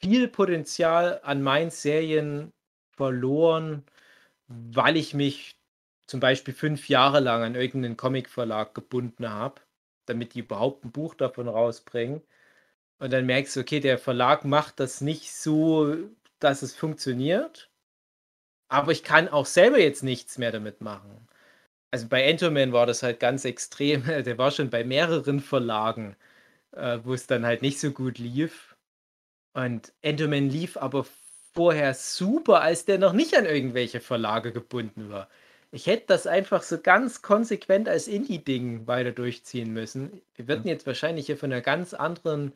viel 0.00 0.28
Potenzial 0.28 1.20
an 1.24 1.42
meinen 1.42 1.70
Serien 1.70 2.52
verloren, 2.96 3.84
weil 4.48 4.96
ich 4.96 5.14
mich 5.14 5.56
zum 6.06 6.20
Beispiel 6.20 6.54
fünf 6.54 6.88
Jahre 6.88 7.20
lang 7.20 7.42
an 7.42 7.54
irgendeinen 7.54 7.96
Comicverlag 7.96 8.74
gebunden 8.74 9.30
habe, 9.30 9.60
damit 10.06 10.34
die 10.34 10.40
überhaupt 10.40 10.84
ein 10.84 10.92
Buch 10.92 11.14
davon 11.14 11.48
rausbringen. 11.48 12.22
Und 12.98 13.12
dann 13.12 13.26
merkst 13.26 13.56
du, 13.56 13.60
okay, 13.60 13.80
der 13.80 13.98
Verlag 13.98 14.44
macht 14.44 14.80
das 14.80 15.00
nicht 15.00 15.32
so, 15.34 15.96
dass 16.40 16.62
es 16.62 16.74
funktioniert. 16.76 17.70
Aber 18.68 18.92
ich 18.92 19.04
kann 19.04 19.28
auch 19.28 19.46
selber 19.46 19.78
jetzt 19.80 20.02
nichts 20.02 20.38
mehr 20.38 20.52
damit 20.52 20.80
machen. 20.80 21.28
Also 21.90 22.08
bei 22.08 22.24
Entoman 22.24 22.72
war 22.72 22.86
das 22.86 23.02
halt 23.02 23.20
ganz 23.20 23.44
extrem. 23.44 24.04
Der 24.24 24.38
war 24.38 24.50
schon 24.50 24.70
bei 24.70 24.84
mehreren 24.84 25.40
Verlagen, 25.40 26.16
äh, 26.72 26.98
wo 27.04 27.14
es 27.14 27.26
dann 27.26 27.46
halt 27.46 27.62
nicht 27.62 27.80
so 27.80 27.92
gut 27.92 28.18
lief. 28.18 28.76
Und 29.54 29.92
Entoman 30.02 30.50
lief 30.50 30.76
aber 30.76 31.06
vorher 31.54 31.94
super, 31.94 32.60
als 32.62 32.84
der 32.84 32.98
noch 32.98 33.12
nicht 33.14 33.36
an 33.36 33.46
irgendwelche 33.46 34.00
Verlage 34.00 34.52
gebunden 34.52 35.10
war. 35.10 35.28
Ich 35.72 35.86
hätte 35.86 36.04
das 36.08 36.26
einfach 36.26 36.62
so 36.62 36.78
ganz 36.80 37.22
konsequent 37.22 37.88
als 37.88 38.08
Indie-Ding 38.08 38.86
weiter 38.86 39.12
durchziehen 39.12 39.72
müssen. 39.72 40.22
Wir 40.34 40.48
würden 40.48 40.66
jetzt 40.68 40.86
wahrscheinlich 40.86 41.26
hier 41.26 41.36
von 41.36 41.52
einer 41.52 41.60
ganz 41.62 41.92
anderen 41.92 42.52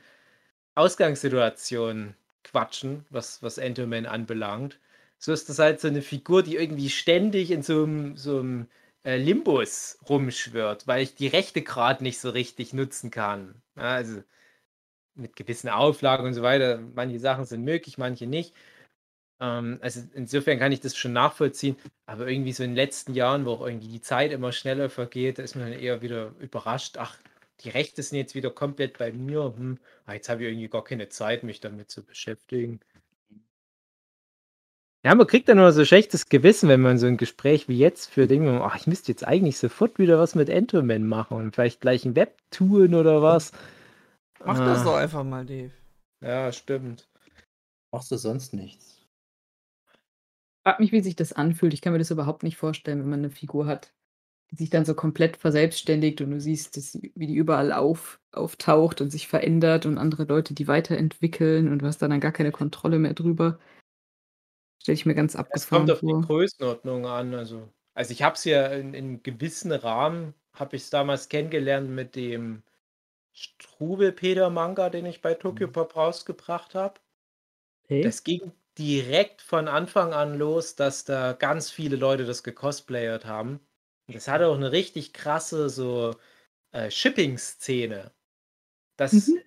Ausgangssituation 0.75 2.15
quatschen, 2.45 3.05
was, 3.11 3.43
was 3.43 3.59
Entoman 3.59 4.07
anbelangt. 4.07 4.79
So 5.19 5.33
ist 5.33 5.49
das 5.49 5.59
halt 5.59 5.81
so 5.81 5.89
eine 5.89 6.03
Figur, 6.03 6.43
die 6.43 6.57
irgendwie 6.57 6.89
ständig 6.91 7.51
in 7.51 7.63
so 7.63 7.85
einem, 7.85 8.17
so 8.17 8.39
einem 8.39 8.69
äh, 9.05 9.17
Limbus 9.17 9.99
rumschwirrt, 10.09 10.87
weil 10.87 11.03
ich 11.03 11.15
die 11.15 11.27
Rechte 11.29 11.63
gerade 11.63 12.03
nicht 12.03 12.21
so 12.21 12.31
richtig 12.31 12.73
nutzen 12.73 13.11
kann. 13.11 13.61
Ja, 13.77 13.95
also 13.95 14.23
mit 15.15 15.37
gewissen 15.37 15.69
Auflagen 15.69 16.27
und 16.27 16.35
so 16.35 16.43
weiter. 16.43 16.81
Manche 16.95 17.19
Sachen 17.21 17.45
sind 17.45 17.65
möglich, 17.65 17.99
manche 17.99 18.27
nicht. 18.27 18.55
Ähm, 19.41 19.79
also 19.81 20.01
insofern 20.15 20.59
kann 20.59 20.73
ich 20.73 20.81
das 20.81 20.97
schon 20.97 21.13
nachvollziehen. 21.13 21.77
Aber 22.07 22.29
irgendwie 22.29 22.53
so 22.53 22.63
in 22.63 22.71
den 22.71 22.77
letzten 22.77 23.15
Jahren, 23.15 23.47
wo 23.47 23.53
auch 23.53 23.67
irgendwie 23.67 23.89
die 23.89 24.03
Zeit 24.03 24.33
immer 24.33 24.53
schneller 24.53 24.91
vergeht, 24.91 25.39
da 25.39 25.43
ist 25.43 25.57
man 25.57 25.71
dann 25.71 25.81
eher 25.81 26.03
wieder 26.03 26.33
überrascht. 26.39 26.97
Ach, 26.99 27.17
die 27.61 27.71
Rechte 27.71 28.03
sind 28.03 28.19
jetzt 28.19 28.35
wieder 28.35 28.51
komplett 28.51 28.99
bei 28.99 29.13
mir. 29.13 29.55
Hm, 29.57 29.79
ah, 30.07 30.15
jetzt 30.15 30.29
habe 30.29 30.43
ich 30.43 30.51
irgendwie 30.51 30.69
gar 30.69 30.85
keine 30.85 31.09
Zeit, 31.09 31.43
mich 31.43 31.61
damit 31.61 31.91
zu 31.91 32.03
beschäftigen. 32.05 32.81
Ja, 35.03 35.15
man 35.15 35.27
kriegt 35.27 35.49
dann 35.49 35.57
nur 35.57 35.73
so 35.73 35.87
schlechtes 35.87 36.29
Gewissen, 36.29 36.69
wenn 36.69 36.83
man 36.83 36.99
so 36.99 37.07
ein 37.07 37.17
Gespräch 37.17 37.69
wie 37.69 37.79
jetzt 37.79 38.11
führt. 38.11 38.31
Denkt 38.31 38.45
man, 38.45 38.61
ach, 38.61 38.77
ich 38.77 38.87
müsste 38.87 39.11
jetzt 39.11 39.27
eigentlich 39.27 39.57
sofort 39.57 39.99
wieder 39.99 40.19
was 40.19 40.35
mit 40.35 40.51
Enderman 40.51 41.07
machen 41.07 41.39
und 41.39 41.55
vielleicht 41.55 41.81
gleich 41.81 42.05
ein 42.05 42.17
Web 42.17 42.37
tun 42.51 42.95
oder 42.95 43.23
was. 43.23 43.53
Mach 44.45 44.59
ah. 44.59 44.67
das 44.67 44.85
doch 44.85 44.97
einfach 44.97 45.25
mal, 45.25 45.47
Dave. 45.47 45.71
Ja, 46.23 46.53
stimmt. 46.53 47.09
Machst 47.93 48.11
du 48.11 48.17
sonst 48.17 48.53
nichts? 48.53 48.90
Frag 50.63 50.81
mich, 50.81 50.93
wie 50.93 51.01
sich 51.01 51.17
das 51.17 51.33
anfühlt. 51.33 51.73
Ich 51.73 51.81
kann 51.81 51.93
mir 51.93 51.99
das 51.99 52.11
überhaupt 52.11 52.43
nicht 52.43 52.57
vorstellen, 52.57 53.01
wenn 53.01 53.09
man 53.09 53.21
eine 53.21 53.31
Figur 53.31 53.67
hat, 53.67 53.95
die 54.51 54.57
sich 54.57 54.71
dann 54.71 54.85
so 54.85 54.95
komplett 54.95 55.37
verselbstständigt 55.37 56.21
und 56.21 56.31
du 56.31 56.41
siehst, 56.41 56.77
dass 56.77 56.93
sie, 56.93 57.13
wie 57.15 57.27
die 57.27 57.37
überall 57.37 57.73
auf, 57.73 58.21
auftaucht 58.33 59.01
und 59.01 59.11
sich 59.11 59.29
verändert 59.29 59.87
und 59.87 59.97
andere 59.97 60.25
Leute 60.25 60.55
die 60.55 60.69
weiterentwickeln 60.69 61.71
und 61.71 61.81
du 61.81 61.87
hast 61.87 62.03
dann, 62.03 62.11
dann 62.11 62.21
gar 62.21 62.33
keine 62.33 62.53
Kontrolle 62.53 62.99
mehr 62.99 63.15
drüber. 63.15 63.59
Stelle 64.83 64.95
ich 64.95 65.07
mir 65.07 65.15
ganz 65.15 65.37
Es 65.51 65.69
kommt 65.69 65.91
auf 65.91 66.01
die 66.01 66.07
Größenordnung 66.07 67.07
an. 67.07 67.35
Also, 67.35 67.69
also 67.95 68.13
ich 68.13 68.23
habe 68.23 68.35
es 68.35 68.45
ja 68.45 68.67
in, 68.67 68.95
in 68.95 69.23
gewissen 69.23 69.73
Rahmen, 69.73 70.35
habe 70.53 70.77
ich 70.77 70.83
es 70.83 70.91
damals 70.91 71.29
kennengelernt 71.29 71.91
mit 71.91 72.17
dem 72.17 72.63
Strubelpeter-Manga, 73.33 74.91
den 74.91 75.07
ich 75.07 75.23
bei 75.23 75.35
Tokyo 75.35 75.69
mhm. 75.69 75.73
Pop 75.73 75.97
rausgebracht 75.97 76.75
habe. 76.75 77.01
Okay. 77.85 78.03
Das 78.03 78.25
ging 78.25 78.53
direkt 78.79 79.43
von 79.43 79.69
Anfang 79.69 80.13
an 80.13 80.39
los, 80.39 80.77
dass 80.77 81.05
da 81.05 81.33
ganz 81.33 81.71
viele 81.71 81.97
Leute 81.97 82.25
das 82.25 82.43
gecosplayert 82.43 83.27
haben. 83.27 83.61
Das 84.09 84.29
hatte 84.29 84.49
auch 84.49 84.57
eine 84.57 84.73
richtig 84.73 85.13
krasse 85.13 85.69
so 85.69 86.17
äh, 86.73 86.91
Shipping-Szene. 86.91 88.13
Das, 88.97 89.29
mhm. 89.29 89.41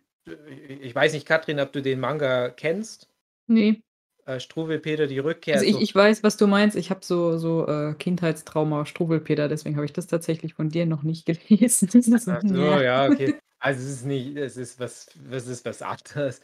ich 0.82 0.94
weiß 0.94 1.14
nicht, 1.14 1.28
Katrin, 1.28 1.60
ob 1.60 1.72
du 1.72 1.82
den 1.82 2.00
Manga 2.00 2.50
kennst. 2.50 3.10
Nee. 3.48 3.82
Äh, 4.26 4.40
Struwelpeter, 4.40 5.08
die 5.08 5.20
Rückkehr. 5.20 5.56
Also 5.56 5.66
ich, 5.66 5.82
ich 5.82 5.94
weiß, 5.94 6.24
was 6.24 6.38
du 6.38 6.48
meinst. 6.48 6.78
Ich 6.78 6.90
habe 6.90 7.04
so, 7.04 7.38
so 7.38 7.68
äh, 7.68 7.94
Kindheitstrauma 7.96 8.86
Struwelpeter, 8.86 9.50
deswegen 9.50 9.76
habe 9.76 9.86
ich 9.86 9.94
das 9.94 10.08
tatsächlich 10.08 10.54
von 10.54 10.70
dir 10.70 10.86
noch 10.86 11.04
nicht 11.04 11.26
gelesen. 11.50 11.90
so, 11.90 12.18
so, 12.42 12.80
ja, 12.80 13.08
okay. 13.08 13.36
Also 13.60 13.82
es 13.82 13.90
ist 13.92 14.06
nicht, 14.06 14.36
es 14.36 14.58
ist 14.58 14.80
was, 14.80 15.10
was 15.16 15.48
ist 15.48 15.66
was 15.66 15.82
anderes. 15.82 16.42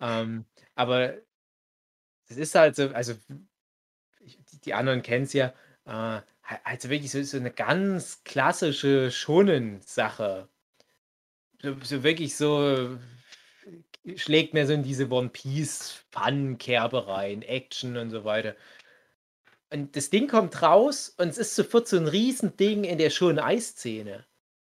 ähm, 0.00 0.44
aber 0.74 1.14
es 2.32 2.38
ist 2.38 2.54
halt 2.54 2.76
so, 2.76 2.88
also 2.88 3.14
die, 4.64 4.74
anderen 4.74 5.02
kennen 5.02 5.24
es 5.24 5.32
ja, 5.32 5.52
äh, 5.86 6.20
also 6.64 6.90
wirklich 6.90 7.10
so, 7.10 7.22
so 7.22 7.36
eine 7.36 7.50
ganz 7.50 8.24
klassische 8.24 9.10
Schonen-Sache. 9.10 10.48
So, 11.62 11.76
so 11.82 12.02
wirklich 12.02 12.36
so 12.36 12.98
schlägt 14.16 14.54
mir 14.54 14.66
so 14.66 14.72
in 14.72 14.82
diese 14.82 15.10
One 15.10 15.28
Piece 15.28 16.04
Fun-Kerbe 16.10 17.06
rein, 17.06 17.42
Action 17.42 17.96
und 17.96 18.10
so 18.10 18.24
weiter. 18.24 18.56
Und 19.70 19.96
das 19.96 20.10
Ding 20.10 20.28
kommt 20.28 20.60
raus 20.62 21.14
und 21.16 21.28
es 21.28 21.38
ist 21.38 21.54
sofort 21.54 21.88
so 21.88 21.96
ein 21.96 22.08
Riesending 22.08 22.84
in 22.84 22.98
der 22.98 23.10
Schon-Eis-Szene. 23.10 24.26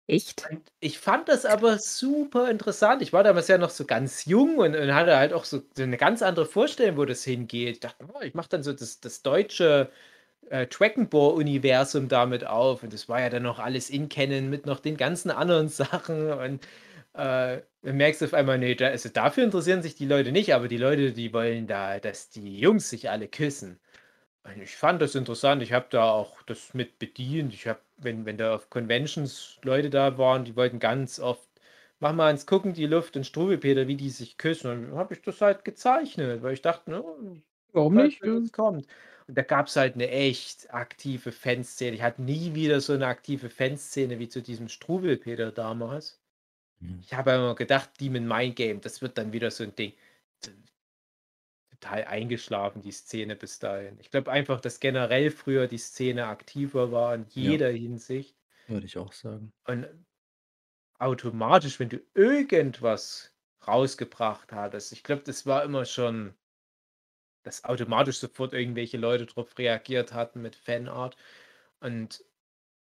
Echt? 0.06 0.46
Und 0.50 0.70
ich 0.80 0.98
fand 0.98 1.28
das 1.30 1.46
aber 1.46 1.78
super 1.78 2.50
interessant. 2.50 3.00
Ich 3.00 3.12
war 3.14 3.24
damals 3.24 3.48
ja 3.48 3.56
noch 3.56 3.70
so 3.70 3.86
ganz 3.86 4.26
jung 4.26 4.58
und, 4.58 4.76
und 4.76 4.94
hatte 4.94 5.16
halt 5.16 5.32
auch 5.32 5.44
so, 5.44 5.62
eine 5.78 5.96
ganz 5.96 6.20
andere 6.20 6.44
Vorstellung, 6.44 6.98
wo 6.98 7.06
das 7.06 7.24
hingeht. 7.24 7.76
Ich 7.76 7.80
dachte, 7.80 8.04
oh, 8.12 8.20
ich 8.20 8.34
mache 8.34 8.50
dann 8.50 8.62
so 8.62 8.74
das, 8.74 9.00
das 9.00 9.22
deutsche 9.22 9.90
äh, 10.50 10.66
Dragon 10.66 11.08
Ball-Universum 11.08 12.08
damit 12.08 12.46
auf. 12.46 12.82
Und 12.82 12.92
das 12.92 13.08
war 13.08 13.20
ja 13.20 13.30
dann 13.30 13.44
noch 13.44 13.58
alles 13.60 13.90
in 13.90 14.08
Canon 14.10 14.50
mit 14.50 14.66
noch 14.66 14.80
den 14.80 14.96
ganzen 14.98 15.30
anderen 15.30 15.68
Sachen. 15.70 16.32
Und 16.32 16.64
äh, 17.14 17.62
dann 17.82 17.96
merkst 17.96 18.22
du 18.22 18.26
auf 18.26 18.34
einmal, 18.34 18.58
nee, 18.58 18.74
da, 18.74 18.88
also 18.88 19.08
dafür 19.10 19.44
interessieren 19.44 19.82
sich 19.82 19.94
die 19.96 20.06
Leute 20.06 20.32
nicht, 20.32 20.54
aber 20.54 20.68
die 20.68 20.78
Leute, 20.78 21.12
die 21.12 21.32
wollen 21.32 21.66
da, 21.66 22.00
dass 22.00 22.30
die 22.30 22.58
Jungs 22.58 22.90
sich 22.90 23.10
alle 23.10 23.28
küssen. 23.28 23.80
Ich 24.56 24.76
fand 24.76 25.00
das 25.02 25.14
interessant. 25.14 25.62
Ich 25.62 25.72
habe 25.72 25.86
da 25.90 26.10
auch 26.10 26.42
das 26.42 26.74
mit 26.74 26.98
bedient. 26.98 27.52
Ich 27.54 27.66
habe, 27.66 27.80
wenn, 27.98 28.24
wenn 28.26 28.36
da 28.38 28.54
auf 28.54 28.70
Conventions 28.70 29.58
Leute 29.62 29.90
da 29.90 30.18
waren, 30.18 30.44
die 30.44 30.54
wollten 30.56 30.78
ganz 30.78 31.18
oft, 31.18 31.48
mach 32.00 32.12
mal 32.12 32.30
ins 32.30 32.46
Gucken 32.46 32.74
die 32.74 32.86
Luft 32.86 33.16
und 33.16 33.24
Struwelpeter, 33.26 33.86
wie 33.88 33.96
die 33.96 34.10
sich 34.10 34.36
küssen. 34.38 34.70
Und 34.70 34.82
dann 34.90 34.96
habe 34.98 35.14
ich 35.14 35.22
das 35.22 35.40
halt 35.40 35.64
gezeichnet, 35.64 36.42
weil 36.42 36.52
ich 36.54 36.62
dachte, 36.62 36.90
ne, 36.90 37.02
warum 37.72 37.96
nicht? 37.96 38.22
Wenn 38.22 38.38
es 38.38 38.52
kommt. 38.52 38.86
Und 39.26 39.38
da 39.38 39.42
gab 39.42 39.66
es 39.68 39.76
halt 39.76 39.94
eine 39.94 40.10
echt 40.10 40.72
aktive 40.72 41.32
Fanszene. 41.32 41.96
Ich 41.96 42.02
hatte 42.02 42.22
nie 42.22 42.54
wieder 42.54 42.80
so 42.80 42.92
eine 42.92 43.06
aktive 43.06 43.50
Fanszene 43.50 44.18
wie 44.18 44.28
zu 44.28 44.42
diesem 44.42 44.68
Struwelpeter 44.68 45.52
damals. 45.52 46.20
Mhm. 46.80 47.00
Ich 47.02 47.14
habe 47.14 47.32
immer 47.32 47.54
gedacht, 47.54 47.90
Demon 48.00 48.26
Mind 48.26 48.56
Game, 48.56 48.80
das 48.80 49.02
wird 49.02 49.18
dann 49.18 49.32
wieder 49.32 49.50
so 49.50 49.64
ein 49.64 49.74
Ding. 49.76 49.94
Total 51.84 52.04
eingeschlafen, 52.04 52.80
die 52.80 52.92
Szene 52.92 53.36
bis 53.36 53.58
dahin. 53.58 53.98
Ich 54.00 54.10
glaube 54.10 54.32
einfach, 54.32 54.58
dass 54.58 54.80
generell 54.80 55.30
früher 55.30 55.66
die 55.66 55.76
Szene 55.76 56.26
aktiver 56.26 56.92
war 56.92 57.14
in 57.14 57.26
jeder 57.28 57.70
ja. 57.70 57.76
Hinsicht. 57.76 58.34
Würde 58.68 58.86
ich 58.86 58.96
auch 58.96 59.12
sagen. 59.12 59.52
Und 59.66 59.86
automatisch, 60.98 61.78
wenn 61.78 61.90
du 61.90 62.00
irgendwas 62.14 63.34
rausgebracht 63.66 64.50
hattest, 64.52 64.92
ich 64.92 65.02
glaube, 65.02 65.22
das 65.24 65.44
war 65.44 65.62
immer 65.62 65.84
schon, 65.84 66.34
dass 67.42 67.64
automatisch 67.64 68.16
sofort 68.16 68.54
irgendwelche 68.54 68.96
Leute 68.96 69.26
darauf 69.26 69.58
reagiert 69.58 70.14
hatten 70.14 70.40
mit 70.40 70.56
Fanart. 70.56 71.16
Und 71.80 72.24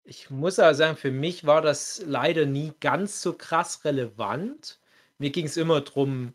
ich 0.06 0.30
muss 0.30 0.58
aber 0.58 0.74
sagen, 0.74 0.96
für 0.96 1.12
mich 1.12 1.46
war 1.46 1.62
das 1.62 2.02
leider 2.06 2.46
nie 2.46 2.72
ganz 2.80 3.22
so 3.22 3.34
krass 3.34 3.84
relevant. 3.84 4.80
Mir 5.18 5.32
ging 5.32 5.48
es 5.48 5.58
immer 5.58 5.82
darum, 5.82 6.34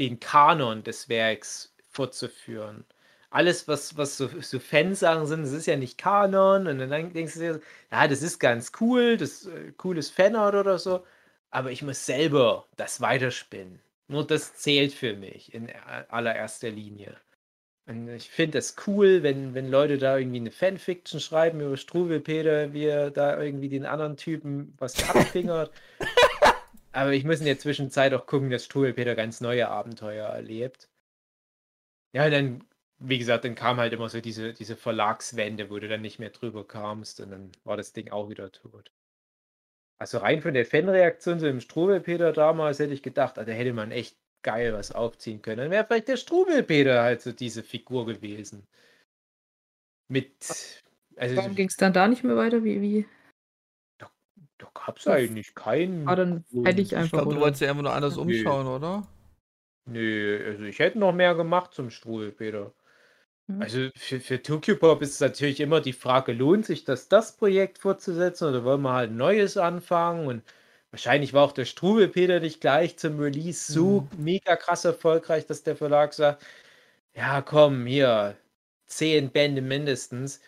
den 0.00 0.18
Kanon 0.18 0.82
des 0.82 1.08
Werks 1.08 1.72
fortzuführen. 1.88 2.84
Alles, 3.30 3.68
was, 3.68 3.96
was 3.96 4.16
so, 4.16 4.28
so 4.40 4.58
Fansachen 4.58 5.26
sind, 5.26 5.42
das 5.44 5.52
ist 5.52 5.66
ja 5.66 5.76
nicht 5.76 5.98
Kanon. 5.98 6.66
Und 6.66 6.78
dann 6.80 7.12
denkst 7.12 7.34
du 7.34 7.40
dir, 7.40 7.60
ja, 7.92 8.08
das 8.08 8.22
ist 8.22 8.40
ganz 8.40 8.72
cool, 8.80 9.16
das 9.16 9.46
äh, 9.46 9.72
cooles 9.76 10.10
Fanart 10.10 10.56
oder 10.56 10.78
so. 10.78 11.04
Aber 11.50 11.70
ich 11.70 11.82
muss 11.82 12.06
selber 12.06 12.66
das 12.76 13.00
weiterspinnen. 13.00 13.80
Nur 14.08 14.26
das 14.26 14.54
zählt 14.54 14.92
für 14.92 15.14
mich 15.14 15.54
in 15.54 15.70
allererster 16.08 16.70
Linie. 16.70 17.16
Und 17.86 18.08
ich 18.08 18.30
finde 18.30 18.58
es 18.58 18.76
cool, 18.86 19.22
wenn, 19.22 19.54
wenn 19.54 19.70
Leute 19.70 19.98
da 19.98 20.16
irgendwie 20.16 20.38
eine 20.38 20.50
Fanfiction 20.50 21.20
schreiben 21.20 21.60
über 21.60 21.76
Struwelpeter, 21.76 22.72
wie 22.72 22.84
er 22.86 23.10
da 23.10 23.40
irgendwie 23.40 23.68
den 23.68 23.84
anderen 23.84 24.16
Typen 24.16 24.74
was 24.78 25.08
abfingert. 25.14 25.70
Aber 26.92 27.12
ich 27.12 27.24
muss 27.24 27.40
in 27.40 27.46
der 27.46 27.58
Zwischenzeit 27.58 28.12
auch 28.14 28.26
gucken, 28.26 28.50
dass 28.50 28.64
Struwelpeter 28.64 29.14
ganz 29.14 29.40
neue 29.40 29.68
Abenteuer 29.68 30.26
erlebt. 30.26 30.88
Ja, 32.12 32.28
dann, 32.28 32.64
wie 32.98 33.18
gesagt, 33.18 33.44
dann 33.44 33.54
kam 33.54 33.76
halt 33.76 33.92
immer 33.92 34.08
so 34.08 34.20
diese, 34.20 34.52
diese 34.52 34.76
Verlagswende, 34.76 35.70
wo 35.70 35.78
du 35.78 35.88
dann 35.88 36.02
nicht 36.02 36.18
mehr 36.18 36.30
drüber 36.30 36.66
kamst 36.66 37.20
und 37.20 37.30
dann 37.30 37.52
war 37.64 37.76
das 37.76 37.92
Ding 37.92 38.10
auch 38.10 38.28
wieder 38.28 38.50
tot. 38.50 38.90
Also 39.98 40.18
rein 40.18 40.40
von 40.40 40.54
der 40.54 40.66
Fanreaktion 40.66 41.38
so 41.38 41.46
im 41.46 41.60
Struwelpeter 41.60 42.32
damals 42.32 42.78
hätte 42.78 42.94
ich 42.94 43.02
gedacht, 43.02 43.36
da 43.36 43.42
hätte 43.42 43.72
man 43.74 43.92
echt 43.92 44.16
geil 44.42 44.72
was 44.72 44.92
aufziehen 44.92 45.42
können. 45.42 45.58
Dann 45.58 45.70
wäre 45.70 45.84
vielleicht 45.84 46.08
der 46.08 46.16
Strubelpeter 46.16 47.02
halt 47.02 47.20
so 47.20 47.32
diese 47.32 47.62
Figur 47.62 48.06
gewesen. 48.06 48.66
Mit. 50.08 50.82
Also, 51.16 51.36
Warum 51.36 51.54
ging 51.54 51.68
es 51.68 51.76
dann 51.76 51.92
da 51.92 52.08
nicht 52.08 52.24
mehr 52.24 52.36
weiter? 52.36 52.64
Wie, 52.64 52.80
wie? 52.80 53.06
Da, 54.60 54.68
gab 54.74 54.98
es 54.98 55.08
eigentlich 55.08 55.54
keinen. 55.54 56.06
Ah, 56.06 56.14
dann 56.16 56.44
hätte 56.62 56.82
ich 56.82 56.96
einfach. 56.96 57.06
Ich 57.06 57.12
glaube, 57.12 57.34
du 57.34 57.40
wolltest 57.40 57.62
ja 57.62 57.70
einfach 57.70 57.82
nur 57.82 57.92
anders 57.94 58.16
umschauen, 58.16 58.66
nee. 58.66 58.68
oder? 58.68 59.08
Nö, 59.86 60.44
also 60.46 60.64
ich 60.64 60.78
hätte 60.78 60.98
noch 60.98 61.12
mehr 61.12 61.34
gemacht 61.34 61.74
zum 61.74 61.90
Strubelpeter. 61.90 62.74
Mhm. 63.48 63.62
Also 63.62 63.90
für, 63.96 64.20
für 64.20 64.42
Tokyo 64.42 64.76
Pop 64.76 65.02
ist 65.02 65.12
es 65.14 65.20
natürlich 65.20 65.60
immer 65.60 65.80
die 65.80 65.92
Frage, 65.92 66.32
lohnt 66.32 66.66
sich 66.66 66.84
das, 66.84 67.08
das 67.08 67.36
Projekt 67.36 67.78
fortzusetzen 67.78 68.48
oder 68.48 68.64
wollen 68.64 68.82
wir 68.82 68.92
halt 68.94 69.10
ein 69.12 69.16
neues 69.16 69.56
anfangen? 69.56 70.26
Und 70.28 70.44
Wahrscheinlich 70.92 71.34
war 71.34 71.44
auch 71.44 71.52
der 71.52 71.66
Strubelpeter 71.66 72.40
nicht 72.40 72.60
gleich 72.62 72.98
zum 72.98 73.20
Release 73.20 73.72
so 73.72 74.06
mhm. 74.06 74.10
mega 74.16 74.56
krass 74.56 74.84
erfolgreich, 74.86 75.46
dass 75.46 75.62
der 75.64 75.76
Verlag 75.76 76.14
sagt: 76.14 76.44
„Ja, 77.14 77.42
komm, 77.42 77.86
hier, 77.86 78.36
zehn 78.86 79.30
Bände 79.32 79.62
mindestens.“ 79.62 80.40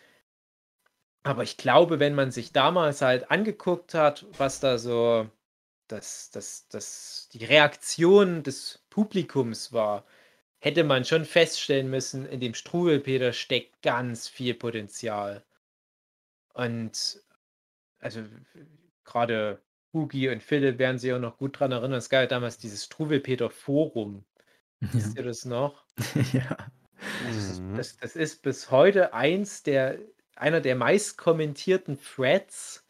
Aber 1.23 1.43
ich 1.43 1.57
glaube, 1.57 1.99
wenn 1.99 2.15
man 2.15 2.31
sich 2.31 2.51
damals 2.51 3.01
halt 3.01 3.31
angeguckt 3.31 3.93
hat, 3.93 4.25
was 4.37 4.59
da 4.59 4.77
so 4.77 5.29
das 5.87 6.31
das 6.31 6.67
das 6.69 7.29
die 7.33 7.45
Reaktion 7.45 8.43
des 8.43 8.83
Publikums 8.89 9.71
war, 9.73 10.05
hätte 10.59 10.83
man 10.83 11.05
schon 11.05 11.25
feststellen 11.25 11.89
müssen, 11.89 12.25
in 12.25 12.39
dem 12.39 12.53
Strubelpeter 12.53 13.33
steckt 13.33 13.81
ganz 13.81 14.27
viel 14.27 14.53
Potenzial. 14.53 15.43
Und 16.53 17.21
also 17.99 18.23
gerade 19.05 19.61
Hugi 19.93 20.29
und 20.29 20.43
Philipp 20.43 20.79
werden 20.79 20.97
sich 20.97 21.13
auch 21.13 21.19
noch 21.19 21.37
gut 21.37 21.59
dran 21.59 21.71
erinnern. 21.71 21.97
Es 21.97 22.09
gab 22.09 22.21
ja 22.21 22.27
damals 22.27 22.57
dieses 22.57 22.85
Struwelpeter 22.85 23.49
Forum. 23.49 24.25
Ja. 24.81 24.89
Wisst 24.91 25.17
ihr 25.17 25.23
das 25.23 25.45
noch? 25.45 25.85
ja. 26.33 26.57
Das, 27.25 27.59
mhm. 27.59 27.77
das, 27.77 27.95
das, 27.95 28.15
ist 28.17 28.41
bis 28.41 28.69
heute 28.69 29.13
eins 29.13 29.63
der, 29.63 29.97
einer 30.35 30.61
der 30.61 30.75
meist 30.75 31.17
kommentierten 31.17 31.99
Threads 32.01 32.85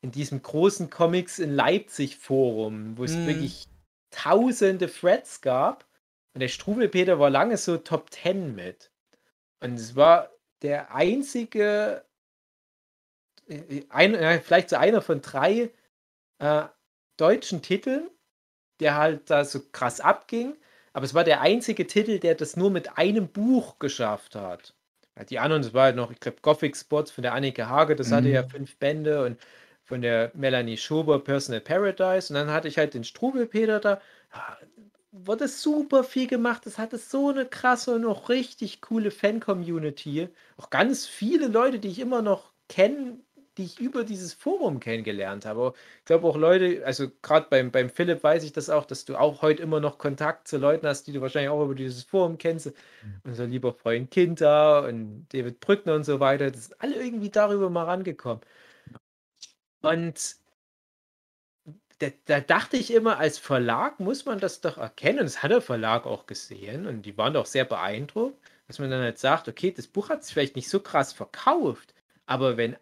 in 0.00 0.12
diesem 0.12 0.42
großen 0.42 0.90
Comics 0.90 1.38
in 1.38 1.54
Leipzig 1.54 2.16
Forum, 2.16 2.96
wo 2.96 3.04
es 3.04 3.14
mhm. 3.14 3.26
wirklich 3.26 3.68
tausende 4.10 4.90
Threads 4.90 5.40
gab. 5.40 5.86
Und 6.34 6.40
der 6.40 6.48
Struwelpeter 6.48 7.18
war 7.18 7.30
lange 7.30 7.56
so 7.56 7.76
Top 7.78 8.10
10 8.10 8.54
mit. 8.54 8.92
Und 9.60 9.74
es 9.74 9.96
war 9.96 10.30
der 10.62 10.94
einzige, 10.94 12.04
äh, 13.48 13.84
ein, 13.88 14.40
vielleicht 14.42 14.70
so 14.70 14.76
einer 14.76 15.02
von 15.02 15.20
drei 15.20 15.70
äh, 16.38 16.64
deutschen 17.16 17.62
Titeln, 17.62 18.08
der 18.80 18.96
halt 18.96 19.30
da 19.30 19.44
so 19.44 19.60
krass 19.72 20.00
abging. 20.00 20.56
Aber 20.92 21.04
es 21.04 21.14
war 21.14 21.24
der 21.24 21.40
einzige 21.40 21.86
Titel, 21.86 22.18
der 22.18 22.34
das 22.34 22.56
nur 22.56 22.70
mit 22.70 22.98
einem 22.98 23.28
Buch 23.28 23.78
geschafft 23.78 24.34
hat. 24.34 24.74
Die 25.24 25.38
anderen, 25.38 25.62
das 25.62 25.74
war 25.74 25.84
halt 25.84 25.96
noch, 25.96 26.10
ich 26.10 26.20
glaube, 26.20 26.38
Gothic 26.42 26.76
Spots 26.76 27.10
von 27.10 27.22
der 27.22 27.34
Annike 27.34 27.68
Hage, 27.68 27.96
das 27.96 28.08
mhm. 28.10 28.14
hatte 28.14 28.28
ja 28.28 28.42
mhm. 28.42 28.50
fünf 28.50 28.76
Bände 28.76 29.24
und 29.24 29.38
von 29.84 30.02
der 30.02 30.30
Melanie 30.34 30.76
Schober 30.76 31.18
Personal 31.18 31.60
Paradise. 31.60 32.32
Und 32.32 32.34
dann 32.34 32.50
hatte 32.52 32.68
ich 32.68 32.78
halt 32.78 32.94
den 32.94 33.04
Strubelpeter 33.04 33.80
da. 33.80 34.00
wurde 35.12 35.48
super 35.48 36.04
viel 36.04 36.26
gemacht. 36.26 36.66
Es 36.66 36.78
hatte 36.78 36.98
so 36.98 37.30
eine 37.30 37.46
krasse 37.46 37.94
und 37.94 38.04
auch 38.04 38.28
richtig 38.28 38.80
coole 38.82 39.10
Fan-Community. 39.10 40.28
Auch 40.58 40.70
ganz 40.70 41.06
viele 41.06 41.48
Leute, 41.48 41.78
die 41.78 41.88
ich 41.88 42.00
immer 42.00 42.22
noch 42.22 42.52
kenne, 42.68 43.18
die 43.58 43.64
ich 43.64 43.80
über 43.80 44.04
dieses 44.04 44.32
Forum 44.32 44.80
kennengelernt 44.80 45.44
habe. 45.44 45.74
Ich 45.98 46.04
glaube 46.06 46.26
auch 46.28 46.36
Leute, 46.36 46.82
also 46.86 47.10
gerade 47.22 47.46
beim, 47.50 47.70
beim 47.70 47.90
Philipp 47.90 48.22
weiß 48.22 48.44
ich 48.44 48.52
das 48.52 48.70
auch, 48.70 48.84
dass 48.84 49.04
du 49.04 49.16
auch 49.16 49.42
heute 49.42 49.62
immer 49.62 49.80
noch 49.80 49.98
Kontakt 49.98 50.48
zu 50.48 50.58
Leuten 50.58 50.86
hast, 50.86 51.06
die 51.06 51.12
du 51.12 51.20
wahrscheinlich 51.20 51.50
auch 51.50 51.64
über 51.64 51.74
dieses 51.74 52.04
Forum 52.04 52.38
kennst. 52.38 52.66
Mhm. 52.66 53.20
Unser 53.24 53.46
lieber 53.46 53.74
Freund 53.74 54.10
Kinter 54.10 54.84
und 54.84 55.26
David 55.32 55.60
Brückner 55.60 55.94
und 55.94 56.04
so 56.04 56.20
weiter. 56.20 56.50
Das 56.50 56.66
sind 56.66 56.80
alle 56.80 56.94
irgendwie 57.02 57.30
darüber 57.30 57.68
mal 57.68 57.84
rangekommen. 57.84 58.42
Und 59.82 60.36
da, 61.98 62.08
da, 62.26 62.40
dachte 62.40 62.76
ich 62.76 62.92
immer, 62.92 63.18
als 63.18 63.38
Verlag 63.38 63.98
muss 64.00 64.24
man 64.24 64.38
das 64.38 64.60
doch 64.60 64.78
erkennen. 64.78 65.20
Und 65.20 65.26
das 65.26 65.42
hat 65.42 65.50
der 65.50 65.60
Verlag 65.60 66.06
auch 66.06 66.26
gesehen. 66.26 66.86
Und 66.86 67.02
die 67.02 67.16
waren 67.18 67.34
doch 67.34 67.46
sehr 67.46 67.64
beeindruckt, 67.64 68.38
dass 68.68 68.78
man 68.78 68.90
dann 68.90 69.02
halt 69.02 69.18
sagt, 69.18 69.48
okay, 69.48 69.72
das 69.72 69.88
Buch 69.88 70.08
hat 70.08 70.24
sich 70.24 70.32
vielleicht 70.34 70.56
nicht 70.56 70.68
so 70.68 70.80
krass 70.80 71.12
verkauft. 71.12 71.94
Aber 72.26 72.56
wenn, 72.56 72.76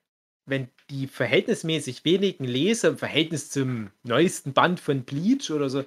wenn 0.47 0.69
die 0.91 1.07
verhältnismäßig 1.09 2.05
wenigen 2.05 2.45
Leser 2.45 2.89
im 2.91 2.99
Verhältnis 2.99 3.51
zum 3.51 3.91
neuesten 4.05 4.53
Band 4.53 4.81
von 4.81 5.05
Bleach 5.05 5.51
oder 5.51 5.69
so, 5.69 5.85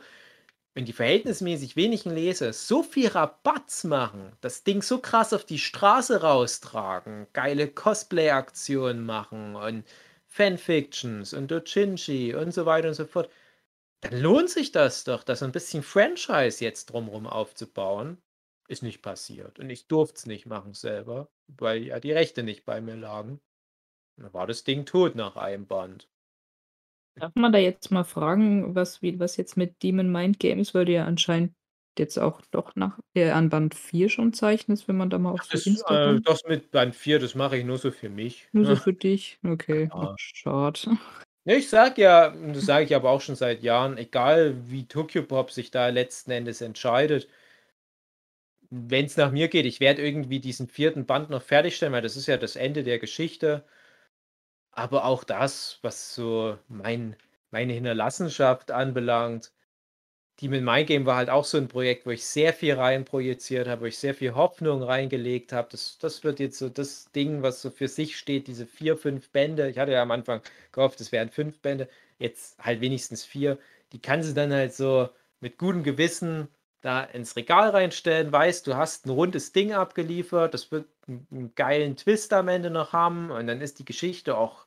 wenn 0.75 0.85
die 0.85 0.93
verhältnismäßig 0.93 1.75
wenigen 1.75 2.11
Leser 2.11 2.53
so 2.53 2.83
viel 2.83 3.07
Rabatz 3.07 3.83
machen, 3.83 4.33
das 4.41 4.63
Ding 4.63 4.81
so 4.81 4.99
krass 4.99 5.33
auf 5.33 5.45
die 5.45 5.59
Straße 5.59 6.21
raustragen, 6.21 7.27
geile 7.33 7.67
Cosplay-Aktionen 7.67 9.05
machen 9.05 9.55
und 9.55 9.85
Fanfictions 10.27 11.33
und 11.33 11.49
Dochinchi 11.49 12.35
und 12.35 12.53
so 12.53 12.65
weiter 12.65 12.89
und 12.89 12.93
so 12.93 13.05
fort, 13.05 13.29
dann 14.01 14.19
lohnt 14.21 14.49
sich 14.49 14.71
das 14.71 15.03
doch, 15.03 15.23
das 15.23 15.43
ein 15.43 15.51
bisschen 15.51 15.83
Franchise 15.83 16.63
jetzt 16.63 16.87
drumherum 16.87 17.27
aufzubauen. 17.27 18.21
Ist 18.67 18.83
nicht 18.83 19.01
passiert. 19.01 19.59
Und 19.59 19.69
ich 19.71 19.87
durfte 19.87 20.17
es 20.17 20.25
nicht 20.27 20.45
machen 20.45 20.73
selber, 20.73 21.29
weil 21.47 21.83
ja 21.83 21.99
die 21.99 22.11
Rechte 22.11 22.43
nicht 22.43 22.65
bei 22.65 22.81
mir 22.81 22.95
lagen. 22.95 23.41
Dann 24.19 24.33
war 24.33 24.47
das 24.47 24.63
Ding 24.63 24.85
tot 24.85 25.15
nach 25.15 25.35
einem 25.35 25.65
Band. 25.65 26.07
Darf 27.15 27.35
man 27.35 27.51
da 27.51 27.57
jetzt 27.57 27.91
mal 27.91 28.03
fragen, 28.03 28.75
was, 28.75 29.01
wie, 29.01 29.19
was 29.19 29.37
jetzt 29.37 29.57
mit 29.57 29.81
Demon 29.83 30.11
Mind 30.11 30.39
Games, 30.39 30.73
weil 30.73 30.85
du 30.85 30.93
ja 30.93 31.05
anscheinend 31.05 31.53
jetzt 31.97 32.17
auch 32.17 32.41
doch 32.51 32.75
nach 32.75 32.99
äh, 33.13 33.29
an 33.29 33.49
Band 33.49 33.75
4 33.75 34.09
schon 34.09 34.31
zeichnest, 34.31 34.87
wenn 34.87 34.95
man 34.95 35.09
da 35.09 35.17
mal 35.17 35.31
auf 35.31 35.47
das, 35.51 35.65
Instagram... 35.65 36.17
Äh, 36.17 36.21
das 36.21 36.43
mit 36.47 36.71
Band 36.71 36.95
4, 36.95 37.19
das 37.19 37.35
mache 37.35 37.57
ich 37.57 37.65
nur 37.65 37.77
so 37.77 37.91
für 37.91 38.09
mich. 38.09 38.47
Nur 38.51 38.65
so 38.65 38.75
für 38.75 38.93
dich? 38.93 39.37
Okay, 39.45 39.89
ja. 39.93 40.15
schade. 40.17 40.97
Ich 41.45 41.69
sag 41.69 41.97
ja, 41.97 42.29
das 42.29 42.65
sage 42.65 42.85
ich 42.85 42.95
aber 42.95 43.09
auch 43.09 43.21
schon 43.21 43.35
seit 43.35 43.63
Jahren, 43.63 43.97
egal 43.97 44.55
wie 44.67 44.87
Tokyo 44.87 45.23
Pop 45.23 45.51
sich 45.51 45.71
da 45.71 45.89
letzten 45.89 46.31
Endes 46.31 46.61
entscheidet, 46.61 47.27
wenn 48.69 49.05
es 49.05 49.17
nach 49.17 49.31
mir 49.31 49.47
geht, 49.47 49.65
ich 49.65 49.79
werde 49.79 50.05
irgendwie 50.05 50.39
diesen 50.39 50.67
vierten 50.67 51.05
Band 51.05 51.29
noch 51.29 51.41
fertigstellen, 51.41 51.93
weil 51.93 52.03
das 52.03 52.15
ist 52.15 52.27
ja 52.27 52.37
das 52.37 52.55
Ende 52.55 52.83
der 52.83 52.99
Geschichte. 52.99 53.65
Aber 54.71 55.05
auch 55.05 55.23
das, 55.23 55.79
was 55.83 56.15
so 56.15 56.57
mein, 56.67 57.15
meine 57.51 57.73
Hinterlassenschaft 57.73 58.71
anbelangt, 58.71 59.51
Demon 60.41 60.63
My 60.63 60.85
Game 60.85 61.05
war 61.05 61.17
halt 61.17 61.29
auch 61.29 61.45
so 61.45 61.57
ein 61.57 61.67
Projekt, 61.67 62.05
wo 62.05 62.11
ich 62.11 62.25
sehr 62.25 62.53
viel 62.53 62.73
rein 62.75 63.05
projiziert 63.05 63.67
habe, 63.67 63.81
wo 63.81 63.85
ich 63.85 63.97
sehr 63.97 64.15
viel 64.15 64.35
Hoffnung 64.35 64.81
reingelegt 64.83 65.51
habe. 65.53 65.67
Das, 65.71 65.97
das 65.99 66.23
wird 66.23 66.39
jetzt 66.39 66.57
so 66.57 66.69
das 66.69 67.11
Ding, 67.11 67.41
was 67.43 67.61
so 67.61 67.69
für 67.71 67.87
sich 67.89 68.17
steht, 68.17 68.47
diese 68.47 68.65
vier, 68.65 68.97
fünf 68.97 69.29
Bände. 69.31 69.69
Ich 69.69 69.77
hatte 69.77 69.91
ja 69.91 70.01
am 70.01 70.11
Anfang 70.11 70.41
gehofft, 70.71 71.01
es 71.01 71.11
wären 71.11 71.29
fünf 71.29 71.59
Bände, 71.61 71.89
jetzt 72.19 72.57
halt 72.59 72.81
wenigstens 72.81 73.25
vier. 73.25 73.57
Die 73.91 74.01
kannst 74.01 74.29
du 74.29 74.33
dann 74.33 74.53
halt 74.53 74.73
so 74.73 75.09
mit 75.41 75.57
gutem 75.57 75.83
Gewissen 75.83 76.47
da 76.81 77.03
ins 77.03 77.35
Regal 77.35 77.69
reinstellen, 77.69 78.31
weißt, 78.31 78.65
du 78.67 78.75
hast 78.75 79.05
ein 79.05 79.09
rundes 79.09 79.51
Ding 79.51 79.73
abgeliefert, 79.73 80.53
das 80.53 80.71
wird 80.71 80.87
einen 81.07 81.53
geilen 81.55 81.97
Twist 81.97 82.31
am 82.33 82.47
Ende 82.47 82.69
noch 82.69 82.93
haben 82.93 83.31
und 83.31 83.47
dann 83.47 83.61
ist 83.61 83.79
die 83.79 83.85
Geschichte 83.85 84.37
auch 84.37 84.65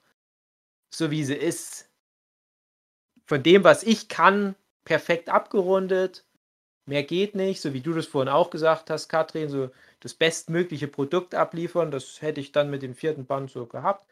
so, 0.91 1.11
wie 1.11 1.25
sie 1.25 1.35
ist. 1.35 1.89
Von 3.25 3.43
dem, 3.43 3.65
was 3.65 3.83
ich 3.83 4.09
kann, 4.09 4.57
perfekt 4.85 5.29
abgerundet. 5.29 6.25
Mehr 6.85 7.05
geht 7.05 7.35
nicht, 7.35 7.61
so 7.61 7.73
wie 7.73 7.81
du 7.81 7.95
das 7.95 8.07
vorhin 8.07 8.29
auch 8.29 8.51
gesagt 8.51 8.91
hast, 8.91 9.09
Katrin, 9.09 9.49
so 9.49 9.71
das 10.01 10.15
bestmögliche 10.15 10.89
Produkt 10.89 11.35
abliefern, 11.35 11.91
das 11.93 12.21
hätte 12.21 12.41
ich 12.41 12.53
dann 12.53 12.71
mit 12.71 12.83
dem 12.83 12.95
vierten 12.95 13.25
Band 13.25 13.51
so 13.51 13.67
gehabt. 13.67 14.05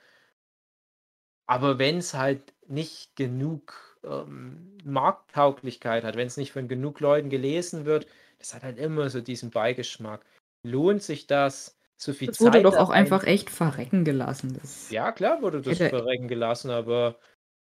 Aber 1.46 1.78
wenn 1.80 1.98
es 1.98 2.14
halt 2.14 2.54
nicht 2.68 3.16
genug 3.16 3.89
ähm, 4.04 4.78
Markttauglichkeit 4.84 6.04
hat, 6.04 6.16
wenn 6.16 6.26
es 6.26 6.36
nicht 6.36 6.52
von 6.52 6.68
genug 6.68 7.00
Leuten 7.00 7.30
gelesen 7.30 7.84
wird, 7.84 8.06
das 8.38 8.54
hat 8.54 8.62
halt 8.62 8.78
immer 8.78 9.10
so 9.10 9.20
diesen 9.20 9.50
Beigeschmack. 9.50 10.24
Lohnt 10.62 11.02
sich 11.02 11.26
das? 11.26 11.76
So 11.96 12.14
viel 12.14 12.28
das 12.28 12.40
wurde 12.40 12.52
Zeit 12.52 12.64
doch 12.64 12.76
auch 12.76 12.90
einfach 12.90 13.24
echt 13.24 13.50
verrecken 13.50 14.04
gelassen. 14.04 14.58
Das 14.60 14.90
ja, 14.90 15.12
klar 15.12 15.42
wurde 15.42 15.60
das 15.60 15.76
verrecken 15.76 16.28
gelassen, 16.28 16.70
aber 16.70 17.16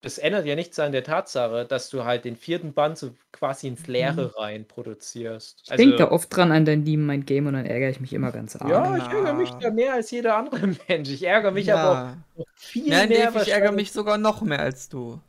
das 0.01 0.17
ändert 0.17 0.45
ja 0.45 0.55
nichts 0.55 0.79
an 0.79 0.91
der 0.91 1.03
Tatsache, 1.03 1.65
dass 1.65 1.89
du 1.89 2.05
halt 2.05 2.23
den 2.23 2.35
vierten 2.35 2.73
Band 2.73 2.97
so 2.97 3.11
quasi 3.31 3.67
ins 3.67 3.87
Leere 3.87 4.27
mhm. 4.27 4.41
rein 4.41 4.67
produzierst. 4.67 5.61
Ich 5.65 5.71
also, 5.71 5.83
denke 5.83 5.97
da 5.97 6.11
oft 6.11 6.33
dran 6.33 6.51
an 6.51 6.63
dein 6.63 6.85
Lieben, 6.85 7.05
mein 7.05 7.25
Game 7.25 7.47
und 7.47 7.53
dann 7.53 7.65
ärgere 7.65 7.89
ich 7.89 7.99
mich 7.99 8.13
immer 8.13 8.31
ganz 8.31 8.55
arg. 8.55 8.69
Ja, 8.69 8.95
ich 8.95 9.03
ärgere 9.03 9.33
mich 9.33 9.49
da 9.49 9.71
mehr 9.71 9.93
als 9.95 10.11
jeder 10.11 10.37
andere 10.37 10.67
Mensch. 10.87 11.09
Ich 11.09 11.23
ärgere 11.23 11.51
mich 11.51 11.65
ja. 11.65 11.77
aber 11.77 12.17
auch 12.37 12.45
viel 12.55 12.89
Nein, 12.89 13.09
mehr. 13.09 13.35
Ich 13.35 13.51
ärgere 13.51 13.73
mich 13.73 13.91
sogar 13.91 14.17
noch 14.17 14.41
mehr 14.41 14.59
als 14.59 14.87
du. 14.87 15.19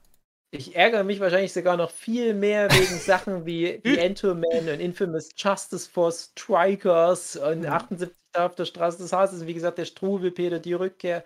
Ich 0.53 0.75
ärgere 0.75 1.05
mich 1.05 1.21
wahrscheinlich 1.21 1.53
sogar 1.53 1.77
noch 1.77 1.91
viel 1.93 2.35
mehr 2.35 2.69
wegen 2.73 2.99
Sachen 2.99 3.47
wie 3.47 3.81
The 3.85 3.99
Entoman 3.99 4.69
und 4.69 4.81
Infamous 4.81 5.31
Justice 5.37 5.89
Force 5.89 6.33
Strikers 6.37 7.37
und 7.37 7.65
78 7.67 8.17
auf 8.35 8.57
der 8.57 8.65
Straße 8.65 8.99
des 8.99 9.13
Hasses, 9.13 9.47
wie 9.47 9.55
gesagt, 9.55 9.79
der 9.79 9.85
Struwelpeter, 9.85 10.59
die 10.59 10.73
Rückkehr. 10.75 11.25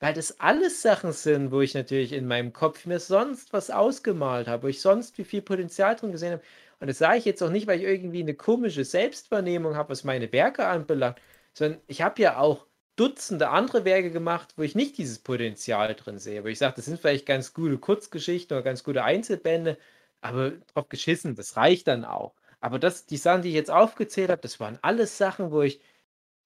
Weil 0.00 0.14
das 0.14 0.40
alles 0.40 0.82
Sachen 0.82 1.12
sind, 1.12 1.52
wo 1.52 1.60
ich 1.60 1.74
natürlich 1.74 2.12
in 2.12 2.26
meinem 2.26 2.52
Kopf 2.52 2.84
mir 2.84 2.98
sonst 2.98 3.52
was 3.52 3.70
ausgemalt 3.70 4.48
habe, 4.48 4.64
wo 4.64 4.66
ich 4.68 4.80
sonst 4.80 5.16
wie 5.18 5.24
viel 5.24 5.42
Potenzial 5.42 5.94
drin 5.94 6.12
gesehen 6.12 6.32
habe. 6.32 6.42
Und 6.80 6.88
das 6.88 6.98
sage 6.98 7.18
ich 7.18 7.24
jetzt 7.24 7.42
auch 7.42 7.50
nicht, 7.50 7.66
weil 7.68 7.78
ich 7.78 7.86
irgendwie 7.86 8.20
eine 8.22 8.34
komische 8.34 8.84
Selbstwahrnehmung 8.84 9.76
habe, 9.76 9.90
was 9.90 10.04
meine 10.04 10.32
Werke 10.32 10.66
anbelangt, 10.66 11.18
sondern 11.54 11.80
ich 11.86 12.02
habe 12.02 12.20
ja 12.20 12.38
auch 12.38 12.66
Dutzende 12.96 13.50
andere 13.50 13.84
Werke 13.84 14.10
gemacht, 14.10 14.54
wo 14.56 14.62
ich 14.62 14.74
nicht 14.74 14.98
dieses 14.98 15.18
Potenzial 15.18 15.94
drin 15.94 16.18
sehe. 16.18 16.44
Wo 16.44 16.48
ich 16.48 16.58
sage, 16.58 16.76
das 16.76 16.84
sind 16.84 17.00
vielleicht 17.00 17.26
ganz 17.26 17.52
gute 17.52 17.78
Kurzgeschichten 17.78 18.56
oder 18.56 18.64
ganz 18.64 18.84
gute 18.84 19.04
Einzelbände, 19.04 19.78
aber 20.20 20.52
drauf 20.72 20.88
geschissen, 20.88 21.34
das 21.34 21.56
reicht 21.56 21.88
dann 21.88 22.04
auch. 22.04 22.34
Aber 22.60 22.78
das, 22.78 23.06
die 23.06 23.16
Sachen, 23.16 23.42
die 23.42 23.50
ich 23.50 23.54
jetzt 23.54 23.70
aufgezählt 23.70 24.30
habe, 24.30 24.40
das 24.40 24.60
waren 24.60 24.78
alles 24.82 25.18
Sachen, 25.18 25.50
wo 25.50 25.62
ich 25.62 25.80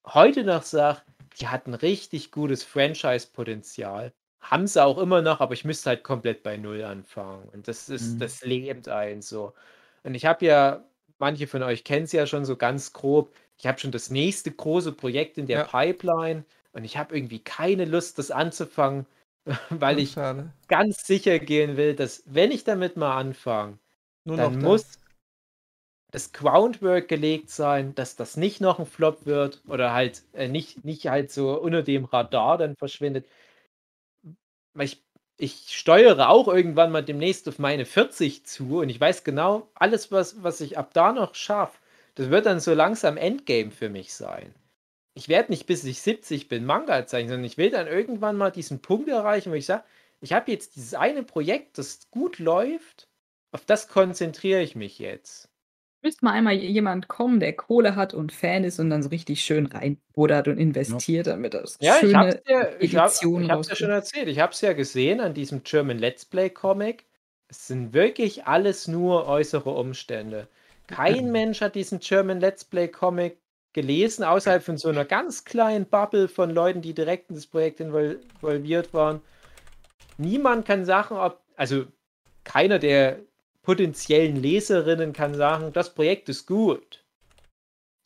heute 0.06 0.44
noch 0.44 0.62
sage, 0.62 1.02
die 1.40 1.48
hatten 1.48 1.74
richtig 1.74 2.32
gutes 2.32 2.64
Franchise-Potenzial. 2.64 4.12
Haben 4.40 4.66
sie 4.66 4.82
auch 4.82 4.98
immer 4.98 5.22
noch, 5.22 5.40
aber 5.40 5.54
ich 5.54 5.64
müsste 5.64 5.90
halt 5.90 6.04
komplett 6.04 6.42
bei 6.42 6.56
Null 6.56 6.82
anfangen. 6.82 7.48
Und 7.50 7.68
das 7.68 7.88
ist, 7.88 8.14
mhm. 8.14 8.18
das 8.20 8.42
lebt 8.42 8.88
ein 8.88 9.22
so. 9.22 9.54
Und 10.02 10.14
ich 10.14 10.26
habe 10.26 10.46
ja, 10.46 10.84
manche 11.18 11.46
von 11.46 11.62
euch 11.62 11.84
kennen 11.84 12.04
es 12.04 12.12
ja 12.12 12.26
schon 12.26 12.44
so 12.44 12.56
ganz 12.56 12.92
grob, 12.92 13.32
ich 13.58 13.66
habe 13.66 13.78
schon 13.78 13.90
das 13.90 14.10
nächste 14.10 14.50
große 14.50 14.92
Projekt 14.92 15.38
in 15.38 15.46
der 15.46 15.58
ja. 15.58 15.64
Pipeline 15.64 16.44
und 16.72 16.84
ich 16.84 16.96
habe 16.96 17.16
irgendwie 17.16 17.40
keine 17.40 17.84
Lust, 17.84 18.18
das 18.18 18.30
anzufangen, 18.30 19.06
weil 19.70 19.98
ich 19.98 20.12
schade. 20.12 20.52
ganz 20.68 21.06
sicher 21.06 21.38
gehen 21.38 21.76
will, 21.76 21.94
dass 21.94 22.22
wenn 22.26 22.50
ich 22.50 22.64
damit 22.64 22.96
mal 22.96 23.16
anfange, 23.16 23.78
dann 24.24 24.58
muss 24.58 24.98
das 26.10 26.32
Groundwork 26.32 27.08
gelegt 27.08 27.50
sein, 27.50 27.94
dass 27.94 28.16
das 28.16 28.36
nicht 28.36 28.60
noch 28.60 28.78
ein 28.78 28.86
Flop 28.86 29.26
wird 29.26 29.62
oder 29.66 29.92
halt 29.92 30.22
äh, 30.32 30.48
nicht, 30.48 30.84
nicht 30.84 31.06
halt 31.06 31.30
so 31.30 31.58
unter 31.60 31.82
dem 31.82 32.04
Radar 32.04 32.56
dann 32.56 32.76
verschwindet. 32.76 33.26
Ich, 34.78 35.02
ich 35.36 35.76
steuere 35.76 36.30
auch 36.30 36.48
irgendwann 36.48 36.92
mal 36.92 37.04
demnächst 37.04 37.48
auf 37.48 37.58
meine 37.58 37.84
40 37.84 38.46
zu 38.46 38.78
und 38.80 38.88
ich 38.88 39.00
weiß 39.00 39.24
genau, 39.24 39.68
alles, 39.74 40.10
was, 40.10 40.42
was 40.42 40.60
ich 40.60 40.78
ab 40.78 40.94
da 40.94 41.12
noch 41.12 41.34
schaffe, 41.34 41.78
das 42.18 42.30
wird 42.30 42.46
dann 42.46 42.58
so 42.58 42.74
langsam 42.74 43.16
Endgame 43.16 43.70
für 43.70 43.88
mich 43.88 44.12
sein. 44.12 44.52
Ich 45.14 45.28
werde 45.28 45.52
nicht 45.52 45.66
bis 45.66 45.84
ich 45.84 46.00
70 46.02 46.48
bin 46.48 46.64
Manga 46.64 47.06
zeichnen, 47.06 47.28
sondern 47.28 47.44
ich 47.44 47.58
will 47.58 47.70
dann 47.70 47.86
irgendwann 47.86 48.36
mal 48.36 48.50
diesen 48.50 48.80
Punkt 48.80 49.08
erreichen, 49.08 49.52
wo 49.52 49.54
ich 49.54 49.66
sage, 49.66 49.84
ich 50.20 50.32
habe 50.32 50.50
jetzt 50.50 50.74
dieses 50.74 50.94
eine 50.94 51.22
Projekt, 51.22 51.78
das 51.78 52.10
gut 52.10 52.40
läuft, 52.40 53.08
auf 53.52 53.64
das 53.64 53.86
konzentriere 53.86 54.60
ich 54.62 54.74
mich 54.74 54.98
jetzt. 54.98 55.48
Müsste 56.02 56.24
mal 56.24 56.32
einmal 56.32 56.54
jemand 56.54 57.06
kommen, 57.06 57.38
der 57.38 57.52
Kohle 57.52 57.94
hat 57.94 58.14
und 58.14 58.32
Fan 58.32 58.64
ist 58.64 58.80
und 58.80 58.90
dann 58.90 59.02
so 59.02 59.10
richtig 59.10 59.42
schön 59.42 59.66
reinbuddert 59.66 60.48
und 60.48 60.58
investiert, 60.58 61.28
damit 61.28 61.54
das 61.54 61.78
Ja, 61.80 61.98
ich 62.02 62.14
habe 62.14 62.28
es 62.30 62.40
ja, 62.48 62.68
ich 62.80 62.96
hab, 62.96 63.12
ich 63.12 63.50
hab's 63.50 63.68
ja 63.68 63.76
schon 63.76 63.90
erzählt. 63.90 64.26
Ich 64.26 64.40
habe 64.40 64.52
es 64.52 64.60
ja 64.60 64.72
gesehen 64.72 65.20
an 65.20 65.34
diesem 65.34 65.62
German 65.62 65.98
Let's 65.98 66.24
Play 66.24 66.50
Comic. 66.50 67.06
Es 67.46 67.68
sind 67.68 67.92
wirklich 67.92 68.46
alles 68.46 68.88
nur 68.88 69.26
äußere 69.26 69.70
Umstände. 69.70 70.48
Kein 70.88 71.30
Mensch 71.32 71.60
hat 71.60 71.76
diesen 71.76 72.00
German 72.00 72.40
Let's 72.40 72.64
Play 72.64 72.88
Comic 72.88 73.38
gelesen, 73.72 74.24
außerhalb 74.24 74.62
von 74.62 74.76
so 74.76 74.88
einer 74.88 75.04
ganz 75.04 75.44
kleinen 75.44 75.86
Bubble 75.86 76.26
von 76.26 76.50
Leuten, 76.50 76.82
die 76.82 76.94
direkt 76.94 77.30
in 77.30 77.36
das 77.36 77.46
Projekt 77.46 77.80
involviert 77.80 78.92
waren. 78.92 79.20
Niemand 80.16 80.66
kann 80.66 80.84
sagen, 80.84 81.14
ob, 81.14 81.40
also 81.56 81.84
keiner 82.42 82.78
der 82.78 83.20
potenziellen 83.62 84.36
Leserinnen 84.36 85.12
kann 85.12 85.34
sagen, 85.34 85.72
das 85.72 85.94
Projekt 85.94 86.28
ist 86.28 86.46
gut. 86.46 86.97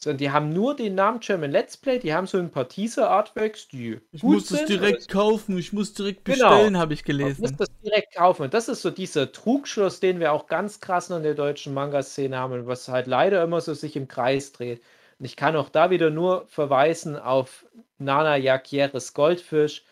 Sondern 0.02 0.18
die 0.18 0.32
haben 0.32 0.52
nur 0.52 0.74
den 0.74 0.96
Namen 0.96 1.20
German 1.20 1.52
Let's 1.52 1.76
Play, 1.76 2.00
die 2.00 2.12
haben 2.12 2.26
so 2.26 2.36
ein 2.36 2.50
paar 2.50 2.68
Teaser-Artworks, 2.68 3.68
die. 3.68 4.00
Ich 4.10 4.24
muss 4.24 4.50
es 4.50 4.64
direkt 4.64 5.06
kaufen, 5.06 5.56
ich 5.56 5.72
muss 5.72 5.94
direkt 5.94 6.24
genau. 6.24 6.48
bestellen, 6.48 6.66
genau. 6.68 6.80
habe 6.80 6.94
ich 6.94 7.04
gelesen. 7.04 7.44
Ich 7.44 7.50
muss 7.50 7.56
das 7.56 7.68
direkt 7.84 8.16
kaufen. 8.16 8.42
Und 8.42 8.52
das 8.52 8.68
ist 8.68 8.82
so 8.82 8.90
dieser 8.90 9.30
Trugschluss, 9.30 10.00
den 10.00 10.18
wir 10.18 10.32
auch 10.32 10.48
ganz 10.48 10.80
krass 10.80 11.08
noch 11.08 11.18
in 11.18 11.22
der 11.22 11.34
deutschen 11.34 11.72
Manga-Szene 11.72 12.36
haben 12.36 12.52
und 12.52 12.66
was 12.66 12.88
halt 12.88 13.06
leider 13.06 13.44
immer 13.44 13.60
so 13.60 13.74
sich 13.74 13.94
im 13.94 14.08
Kreis 14.08 14.50
dreht. 14.50 14.82
Und 15.20 15.26
ich 15.26 15.36
kann 15.36 15.54
auch 15.54 15.68
da 15.68 15.90
wieder 15.90 16.10
nur 16.10 16.48
verweisen 16.48 17.14
auf 17.14 17.64
Nana 17.98 18.36
Yakieres 18.36 19.14
Goldfisch. 19.14 19.84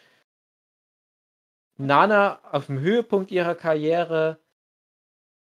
Nana 1.77 2.41
auf 2.51 2.67
dem 2.67 2.81
Höhepunkt 2.81 3.31
ihrer 3.31 3.55
Karriere 3.55 4.41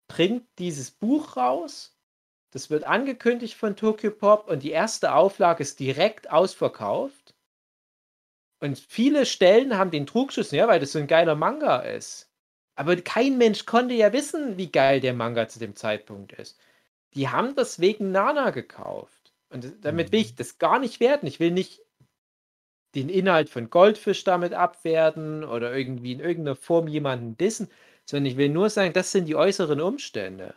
bringt 0.08 0.48
dieses 0.60 0.92
Buch 0.92 1.36
raus 1.36 1.95
das 2.56 2.70
wird 2.70 2.86
angekündigt 2.86 3.56
von 3.56 3.76
Tokyo 3.76 4.12
Pop 4.12 4.48
und 4.48 4.64
die 4.64 4.72
erste 4.72 5.14
Auflage 5.14 5.62
ist 5.62 5.78
direkt 5.78 6.32
ausverkauft. 6.32 7.36
Und 8.62 8.80
viele 8.80 9.26
Stellen 9.26 9.78
haben 9.78 9.92
den 9.92 10.06
Trugschuss, 10.06 10.52
ja, 10.52 10.66
weil 10.70 10.80
das 10.80 10.94
so 10.94 11.00
ein 11.00 11.08
geiler 11.08 11.36
Manga 11.36 11.80
ist. 11.80 12.32
Aber 12.76 12.96
kein 12.96 13.38
Mensch 13.38 13.66
konnte 13.66 13.94
ja 13.94 14.14
wissen, 14.14 14.56
wie 14.56 14.72
geil 14.72 15.02
der 15.02 15.14
Manga 15.14 15.50
zu 15.50 15.60
dem 15.60 15.76
Zeitpunkt 15.76 16.32
ist. 16.32 16.58
Die 17.14 17.28
haben 17.28 17.56
das 17.56 17.82
wegen 17.82 18.14
Nana 18.14 18.52
gekauft. 18.52 19.34
Und 19.50 19.74
damit 19.84 20.14
will 20.14 20.22
ich 20.22 20.32
mhm. 20.32 20.38
das 20.38 20.58
gar 20.58 20.80
nicht 20.80 21.02
werten. 21.02 21.28
Ich 21.28 21.42
will 21.42 21.52
nicht 21.52 21.82
den 22.96 23.10
Inhalt 23.10 23.50
von 23.50 23.70
Goldfisch 23.70 24.24
damit 24.24 24.54
abwerten 24.54 25.44
oder 25.44 25.76
irgendwie 25.76 26.14
in 26.14 26.22
irgendeiner 26.22 26.56
Form 26.56 26.88
jemanden 26.88 27.36
dissen, 27.36 27.70
sondern 28.06 28.28
ich 28.28 28.38
will 28.38 28.48
nur 28.48 28.70
sagen, 28.70 28.94
das 28.94 29.12
sind 29.12 29.26
die 29.26 29.36
äußeren 29.36 29.82
Umstände. 29.82 30.56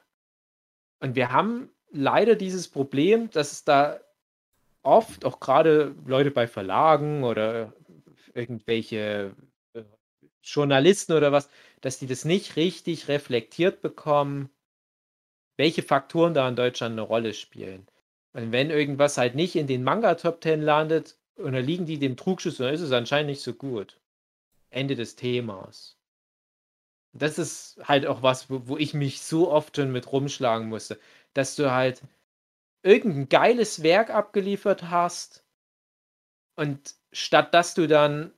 Und 1.01 1.17
wir 1.17 1.33
haben 1.33 1.73
leider 1.91 2.35
dieses 2.37 2.69
Problem, 2.69 3.31
dass 3.31 3.53
es 3.53 3.65
da 3.65 4.01
oft, 4.83 5.25
auch 5.25 5.41
gerade 5.41 5.95
Leute 6.07 6.31
bei 6.31 6.47
Verlagen 6.47 7.25
oder 7.25 7.73
irgendwelche 8.35 9.35
äh, 9.75 9.83
Journalisten 10.43 11.13
oder 11.13 11.33
was, 11.33 11.49
dass 11.81 11.99
die 11.99 12.07
das 12.07 12.25
nicht 12.25 12.57
richtig 12.57 13.09
reflektiert 13.09 13.83
bekommen, 13.83 14.51
welche 15.57 15.83
Faktoren 15.83 16.35
da 16.35 16.49
in 16.49 16.57
Deutschland 16.57 16.93
eine 16.93 17.03
Rolle 17.03 17.35
spielen. 17.35 17.87
Und 18.33 18.53
wenn 18.53 18.71
irgendwas 18.71 19.19
halt 19.19 19.35
nicht 19.35 19.57
in 19.57 19.67
den 19.67 19.83
Manga-Top 19.83 20.41
Ten 20.41 20.63
landet, 20.63 21.17
unterliegen 21.37 21.87
die 21.87 21.99
dem 21.99 22.17
Trugschuss, 22.17 22.59
dann 22.59 22.75
ist 22.75 22.81
es 22.81 22.93
anscheinend 22.93 23.31
nicht 23.31 23.43
so 23.43 23.55
gut. 23.55 23.99
Ende 24.71 24.97
des 24.97 25.17
Themas. 25.17 25.97
Das 27.15 27.39
ist 27.39 27.79
halt 27.85 28.07
auch 28.07 28.23
was, 28.23 28.51
wo, 28.51 28.67
wo 28.69 28.77
ich 28.79 28.95
mich 28.95 29.21
so 29.23 29.51
oft 29.51 29.77
schon 29.77 29.93
mit 29.93 30.11
rumschlagen 30.13 30.69
musste 30.69 30.99
dass 31.35 31.55
du 31.57 31.71
halt 31.71 32.03
irgendein 32.85 33.29
geiles 33.29 33.83
Werk 33.83 34.11
abgeliefert 34.11 34.91
hast 34.91 35.45
und 36.57 36.95
statt 37.13 37.55
dass 37.55 37.75
du 37.75 37.87
dann 37.87 38.33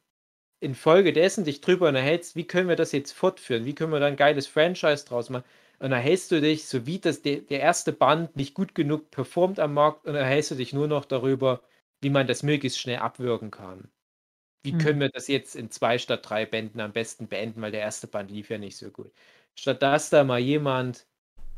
infolgedessen 0.61 1.45
dich 1.45 1.61
drüber 1.63 1.89
unterhältst, 1.89 2.37
wie 2.37 2.47
können 2.47 2.69
wir 2.69 2.77
das 2.77 2.93
jetzt 2.93 3.13
fortführen, 3.13 3.65
wie 3.67 3.75
können 3.75 3.93
wir 3.93 4.01
da 4.01 4.07
ein 4.07 4.17
geiles 4.17 4.47
Franchise 4.47 5.07
draus 5.07 5.31
machen, 5.31 5.45
und 5.81 5.91
dann 5.93 6.01
hältst 6.01 6.31
du 6.33 6.41
dich, 6.41 6.67
so 6.69 6.87
wie 6.87 6.99
das 7.01 7.23
der, 7.23 7.39
der 7.43 7.61
erste 7.61 7.93
Band 7.93 8.37
nicht 8.37 8.55
gut 8.55 8.75
genug 8.75 9.11
performt 9.11 9.61
am 9.61 9.75
Markt, 9.75 10.07
und 10.07 10.15
dann 10.15 10.27
hältst 10.27 10.53
du 10.53 10.57
dich 10.57 10.73
nur 10.75 10.89
noch 10.89 11.05
darüber, 11.07 11.63
wie 12.03 12.11
man 12.11 12.27
das 12.27 12.43
möglichst 12.45 12.81
schnell 12.81 12.99
abwürgen 12.99 13.51
kann. 13.51 13.91
Wie 14.63 14.73
mhm. 14.73 14.79
können 14.79 15.01
wir 15.01 15.09
das 15.09 15.29
jetzt 15.29 15.57
in 15.57 15.71
zwei 15.71 15.99
statt 15.99 16.29
drei 16.29 16.47
Bänden 16.47 16.81
am 16.81 16.93
besten 16.93 17.29
beenden, 17.29 17.63
weil 17.63 17.73
der 17.73 17.81
erste 17.81 18.07
Band 18.07 18.31
lief 18.31 18.51
ja 18.51 18.59
nicht 18.59 18.77
so 18.77 18.91
gut. 18.91 19.13
Statt 19.55 19.83
dass 19.83 20.11
da 20.11 20.25
mal 20.25 20.39
jemand 20.39 21.07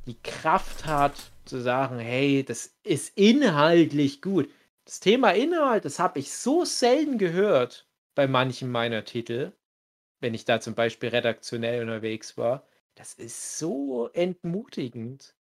die 0.06 0.20
Kraft 0.22 0.86
hat, 0.86 1.14
zu 1.44 1.60
sagen, 1.60 1.98
hey, 1.98 2.44
das 2.44 2.76
ist 2.84 3.16
inhaltlich 3.16 4.22
gut. 4.22 4.48
Das 4.84 5.00
Thema 5.00 5.30
Inhalt, 5.30 5.84
das 5.84 5.98
habe 5.98 6.18
ich 6.18 6.32
so 6.32 6.64
selten 6.64 7.18
gehört 7.18 7.88
bei 8.14 8.26
manchen 8.26 8.70
meiner 8.70 9.04
Titel, 9.04 9.52
wenn 10.20 10.34
ich 10.34 10.44
da 10.44 10.60
zum 10.60 10.74
Beispiel 10.74 11.10
redaktionell 11.10 11.82
unterwegs 11.82 12.36
war. 12.36 12.66
Das 12.94 13.14
ist 13.14 13.58
so 13.58 14.08
entmutigend. 14.12 15.34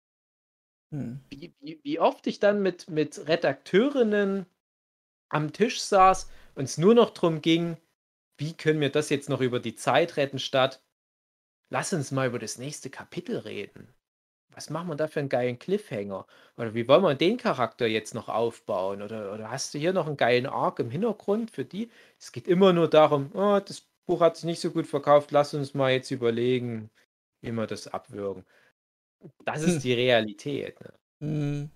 Hm. 0.92 1.20
Wie, 1.30 1.54
wie, 1.60 1.80
wie, 1.82 1.98
oft 1.98 2.26
ich 2.26 2.40
dann 2.40 2.62
mit, 2.62 2.88
mit 2.88 3.28
Redakteurinnen 3.28 4.46
am 5.28 5.52
Tisch 5.52 5.80
saß 5.80 6.30
und 6.58 6.64
es 6.64 6.78
nur 6.78 6.94
noch 6.94 7.10
darum 7.10 7.40
ging, 7.40 7.78
wie 8.36 8.54
können 8.54 8.80
wir 8.80 8.90
das 8.90 9.10
jetzt 9.10 9.28
noch 9.28 9.40
über 9.40 9.60
die 9.60 9.74
Zeit 9.74 10.16
retten, 10.16 10.38
statt 10.38 10.82
lass 11.70 11.92
uns 11.92 12.10
mal 12.12 12.28
über 12.28 12.38
das 12.38 12.58
nächste 12.58 12.90
Kapitel 12.90 13.38
reden 13.38 13.94
was 14.58 14.70
machen 14.70 14.88
wir 14.88 14.96
da 14.96 15.06
für 15.06 15.20
einen 15.20 15.28
geilen 15.28 15.60
Cliffhanger? 15.60 16.26
Oder 16.56 16.74
wie 16.74 16.88
wollen 16.88 17.04
wir 17.04 17.14
den 17.14 17.36
Charakter 17.36 17.86
jetzt 17.86 18.12
noch 18.12 18.28
aufbauen? 18.28 19.02
Oder, 19.02 19.32
oder 19.32 19.52
hast 19.52 19.72
du 19.72 19.78
hier 19.78 19.92
noch 19.92 20.08
einen 20.08 20.16
geilen 20.16 20.46
Arc 20.46 20.80
im 20.80 20.90
Hintergrund 20.90 21.52
für 21.52 21.64
die? 21.64 21.90
Es 22.18 22.32
geht 22.32 22.48
immer 22.48 22.72
nur 22.72 22.90
darum, 22.90 23.30
oh, 23.34 23.60
das 23.60 23.86
Buch 24.04 24.20
hat 24.20 24.36
sich 24.36 24.46
nicht 24.46 24.60
so 24.60 24.72
gut 24.72 24.88
verkauft, 24.88 25.30
lass 25.30 25.54
uns 25.54 25.74
mal 25.74 25.92
jetzt 25.92 26.10
überlegen, 26.10 26.90
wie 27.40 27.52
wir 27.52 27.68
das 27.68 27.86
abwürgen. 27.86 28.44
Das 29.44 29.62
ist 29.62 29.74
hm. 29.74 29.80
die 29.80 29.92
Realität. 29.92 30.80
Ne? 30.80 30.92
Hm. 31.20 31.70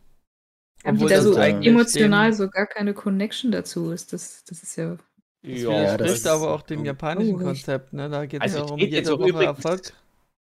Haben 0.85 0.99
da 1.07 1.21
so 1.21 1.35
emotional 1.35 2.33
so 2.33 2.49
gar 2.49 2.67
keine 2.67 2.95
Connection 2.95 3.53
dazu 3.53 3.91
ist. 3.93 4.13
Das, 4.13 4.45
das 4.45 4.63
ist 4.63 4.77
ja. 4.77 4.97
Das 5.45 5.61
ja, 5.61 5.95
widerspricht 5.95 6.27
aber 6.29 6.55
auch 6.55 6.63
dem 6.63 6.85
japanischen 6.85 7.35
oh, 7.35 7.45
Konzept, 7.45 7.93
ne? 7.93 8.09
Da 8.09 8.27
geht 8.27 8.45
es 8.45 8.55
also 8.55 8.67
ja 8.67 8.73
um 8.73 8.79
jede 8.79 9.19
Woche 9.19 9.45
Erfolg 9.45 9.93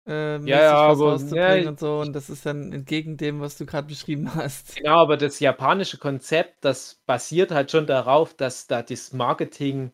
äh, 0.07 0.39
ja, 0.39 0.63
ja, 0.63 0.75
aber 0.75 1.17
ja, 1.33 1.69
und 1.69 1.79
so. 1.79 2.01
Und 2.01 2.13
das 2.13 2.29
ist 2.29 2.45
dann 2.45 2.73
entgegen 2.73 3.17
dem, 3.17 3.41
was 3.41 3.57
du 3.57 3.67
gerade 3.67 3.87
beschrieben 3.87 4.35
hast. 4.35 4.77
Genau, 4.77 4.99
aber 4.99 5.17
das 5.17 5.39
japanische 5.39 5.99
Konzept, 5.99 6.65
das 6.65 7.01
basiert 7.07 7.53
halt 7.53 7.71
schon 7.71 7.87
darauf, 7.87 8.35
dass 8.35 8.67
da 8.67 8.83
das 8.83 9.13
Marketing 9.13 9.93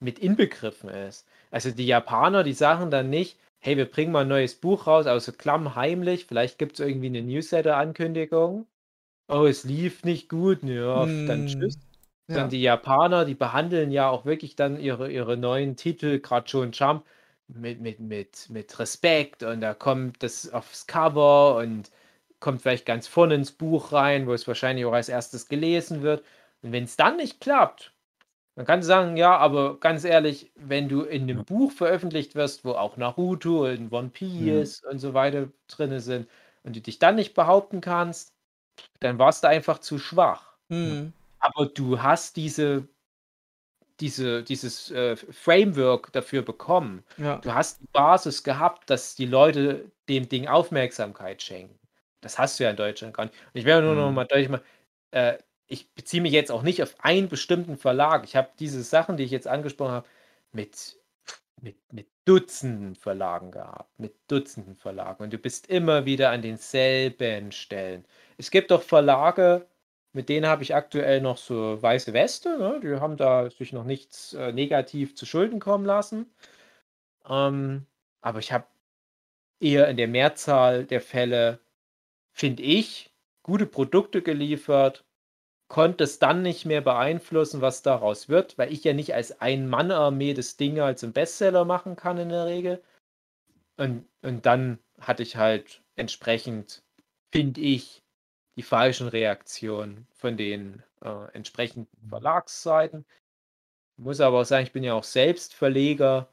mit 0.00 0.18
inbegriffen 0.18 0.88
ist. 0.88 1.26
Also 1.50 1.70
die 1.70 1.86
Japaner, 1.86 2.44
die 2.44 2.54
sagen 2.54 2.90
dann 2.90 3.10
nicht, 3.10 3.38
hey, 3.58 3.76
wir 3.76 3.84
bringen 3.84 4.12
mal 4.12 4.22
ein 4.22 4.28
neues 4.28 4.54
Buch 4.54 4.86
raus, 4.86 5.06
außer 5.06 5.32
klamm 5.32 5.74
heimlich, 5.74 6.26
vielleicht 6.26 6.58
gibt 6.58 6.80
es 6.80 6.86
irgendwie 6.86 7.06
eine 7.06 7.22
Newsletter-Ankündigung. 7.22 8.66
Oh, 9.28 9.46
es 9.46 9.64
lief 9.64 10.04
nicht 10.04 10.28
gut, 10.28 10.62
ja, 10.62 11.04
hm, 11.04 11.26
dann 11.26 11.46
tschüss. 11.46 11.78
Ja. 12.28 12.36
Dann 12.36 12.50
die 12.50 12.62
Japaner, 12.62 13.24
die 13.24 13.34
behandeln 13.34 13.90
ja 13.90 14.08
auch 14.08 14.24
wirklich 14.24 14.56
dann 14.56 14.78
ihre, 14.78 15.10
ihre 15.10 15.36
neuen 15.36 15.76
Titel, 15.76 16.20
gerade 16.20 16.48
schon 16.48 16.72
Jump, 16.72 17.04
mit, 17.48 17.80
mit, 17.80 18.00
mit, 18.00 18.48
mit 18.50 18.78
Respekt 18.78 19.42
und 19.42 19.60
da 19.60 19.74
kommt 19.74 20.22
das 20.22 20.52
aufs 20.52 20.86
Cover 20.86 21.56
und 21.56 21.90
kommt 22.40 22.62
vielleicht 22.62 22.86
ganz 22.86 23.06
vorne 23.06 23.34
ins 23.34 23.52
Buch 23.52 23.92
rein, 23.92 24.26
wo 24.26 24.32
es 24.32 24.46
wahrscheinlich 24.48 24.84
auch 24.84 24.92
als 24.92 25.08
erstes 25.08 25.48
gelesen 25.48 26.02
wird. 26.02 26.24
Und 26.62 26.72
wenn 26.72 26.84
es 26.84 26.96
dann 26.96 27.16
nicht 27.16 27.40
klappt, 27.40 27.92
dann 28.54 28.66
kannst 28.66 28.86
du 28.86 28.88
sagen, 28.88 29.16
ja, 29.16 29.36
aber 29.36 29.80
ganz 29.80 30.04
ehrlich, 30.04 30.52
wenn 30.56 30.88
du 30.88 31.02
in 31.02 31.22
einem. 31.22 31.44
Buch 31.44 31.72
veröffentlicht 31.72 32.34
wirst, 32.34 32.64
wo 32.64 32.72
auch 32.72 32.96
Naruto 32.96 33.66
und 33.66 33.92
One 33.92 34.10
Piece 34.10 34.82
ja. 34.84 34.90
und 34.90 34.98
so 34.98 35.14
weiter 35.14 35.48
drin 35.68 35.98
sind 36.00 36.28
und 36.62 36.76
du 36.76 36.80
dich 36.80 36.98
dann 36.98 37.14
nicht 37.14 37.34
behaupten 37.34 37.80
kannst, 37.80 38.34
dann 39.00 39.18
warst 39.18 39.44
du 39.44 39.48
einfach 39.48 39.78
zu 39.78 39.98
schwach. 39.98 40.56
Mhm. 40.68 41.12
Aber 41.38 41.66
du 41.66 42.02
hast 42.02 42.36
diese 42.36 42.88
diese, 44.02 44.42
dieses 44.42 44.90
äh, 44.90 45.16
Framework 45.16 46.12
dafür 46.12 46.42
bekommen. 46.42 47.04
Ja. 47.18 47.38
Du 47.38 47.54
hast 47.54 47.80
die 47.80 47.88
Basis 47.92 48.42
gehabt, 48.42 48.90
dass 48.90 49.14
die 49.14 49.26
Leute 49.26 49.90
dem 50.08 50.28
Ding 50.28 50.48
Aufmerksamkeit 50.48 51.40
schenken. 51.40 51.78
Das 52.20 52.38
hast 52.38 52.58
du 52.58 52.64
ja 52.64 52.70
in 52.70 52.76
Deutschland 52.76 53.14
gar 53.14 53.24
nicht. 53.24 53.34
Und 53.34 53.60
ich 53.60 53.64
werde 53.64 53.86
nur 53.86 53.94
mhm. 53.94 54.00
noch 54.00 54.12
mal 54.12 54.24
deutlich 54.24 54.48
mal, 54.48 54.62
äh, 55.12 55.38
ich 55.68 55.90
beziehe 55.94 56.20
mich 56.22 56.32
jetzt 56.32 56.50
auch 56.50 56.62
nicht 56.62 56.82
auf 56.82 56.96
einen 56.98 57.28
bestimmten 57.28 57.76
Verlag. 57.76 58.24
Ich 58.24 58.34
habe 58.34 58.48
diese 58.58 58.82
Sachen, 58.82 59.16
die 59.16 59.22
ich 59.22 59.30
jetzt 59.30 59.46
angesprochen 59.46 59.92
habe, 59.92 60.08
mit, 60.52 60.96
mit, 61.60 61.76
mit 61.92 62.08
Dutzenden 62.24 62.94
Verlagen 62.94 63.50
gehabt. 63.50 63.98
Mit 63.98 64.14
Dutzenden 64.28 64.76
Verlagen. 64.76 65.24
Und 65.24 65.32
du 65.32 65.38
bist 65.38 65.68
immer 65.68 66.04
wieder 66.06 66.30
an 66.30 66.42
denselben 66.42 67.52
Stellen. 67.52 68.04
Es 68.38 68.50
gibt 68.50 68.70
doch 68.70 68.82
Verlage, 68.82 69.68
mit 70.12 70.28
denen 70.28 70.46
habe 70.46 70.62
ich 70.62 70.74
aktuell 70.74 71.20
noch 71.20 71.36
so 71.38 71.82
weiße 71.82 72.12
Weste. 72.12 72.58
Ne? 72.58 72.80
Die 72.82 73.00
haben 73.00 73.16
da 73.16 73.50
sich 73.50 73.72
noch 73.72 73.84
nichts 73.84 74.34
äh, 74.34 74.52
negativ 74.52 75.16
zu 75.16 75.26
Schulden 75.26 75.60
kommen 75.60 75.84
lassen. 75.86 76.26
Ähm, 77.28 77.86
aber 78.20 78.38
ich 78.40 78.52
habe 78.52 78.66
eher 79.60 79.88
in 79.88 79.96
der 79.96 80.08
Mehrzahl 80.08 80.84
der 80.84 81.00
Fälle, 81.00 81.60
finde 82.32 82.62
ich, 82.62 83.12
gute 83.42 83.66
Produkte 83.66 84.22
geliefert, 84.22 85.04
konnte 85.72 86.04
es 86.04 86.18
dann 86.18 86.42
nicht 86.42 86.66
mehr 86.66 86.82
beeinflussen, 86.82 87.62
was 87.62 87.80
daraus 87.80 88.28
wird, 88.28 88.58
weil 88.58 88.70
ich 88.70 88.84
ja 88.84 88.92
nicht 88.92 89.14
als 89.14 89.40
Ein-Mann-Armee 89.40 90.34
das 90.34 90.58
Ding 90.58 90.78
als 90.78 91.00
halt 91.00 91.04
einen 91.04 91.12
Bestseller 91.14 91.64
machen 91.64 91.96
kann 91.96 92.18
in 92.18 92.28
der 92.28 92.44
Regel. 92.44 92.82
Und, 93.78 94.06
und 94.20 94.44
dann 94.44 94.78
hatte 95.00 95.22
ich 95.22 95.36
halt 95.36 95.82
entsprechend, 95.96 96.82
finde 97.30 97.62
ich, 97.62 98.02
die 98.56 98.62
falschen 98.62 99.08
Reaktionen 99.08 100.06
von 100.12 100.36
den 100.36 100.82
äh, 101.00 101.32
entsprechenden 101.32 101.88
Verlagsseiten. 102.06 103.06
Ich 103.96 104.04
muss 104.04 104.20
aber 104.20 104.42
auch 104.42 104.44
sagen, 104.44 104.66
ich 104.66 104.72
bin 104.72 104.84
ja 104.84 104.92
auch 104.92 105.04
selbst 105.04 105.54
Verleger 105.54 106.28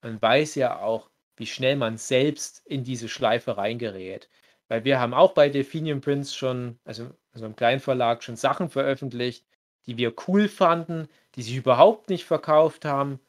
und 0.00 0.22
weiß 0.22 0.54
ja 0.54 0.78
auch, 0.78 1.10
wie 1.36 1.46
schnell 1.46 1.76
man 1.76 1.98
selbst 1.98 2.62
in 2.64 2.84
diese 2.84 3.10
Schleife 3.10 3.58
reingerät. 3.58 4.30
Weil 4.68 4.84
wir 4.84 5.00
haben 5.00 5.14
auch 5.14 5.32
bei 5.32 5.48
Delphinium 5.48 6.00
Prince 6.00 6.34
schon, 6.34 6.78
also, 6.84 7.10
also 7.32 7.46
im 7.46 7.56
Kleinverlag, 7.56 8.22
schon 8.22 8.36
Sachen 8.36 8.68
veröffentlicht, 8.68 9.46
die 9.86 9.96
wir 9.96 10.14
cool 10.28 10.48
fanden, 10.48 11.08
die 11.34 11.42
sich 11.42 11.56
überhaupt 11.56 12.10
nicht 12.10 12.24
verkauft 12.26 12.84
haben. 12.84 13.20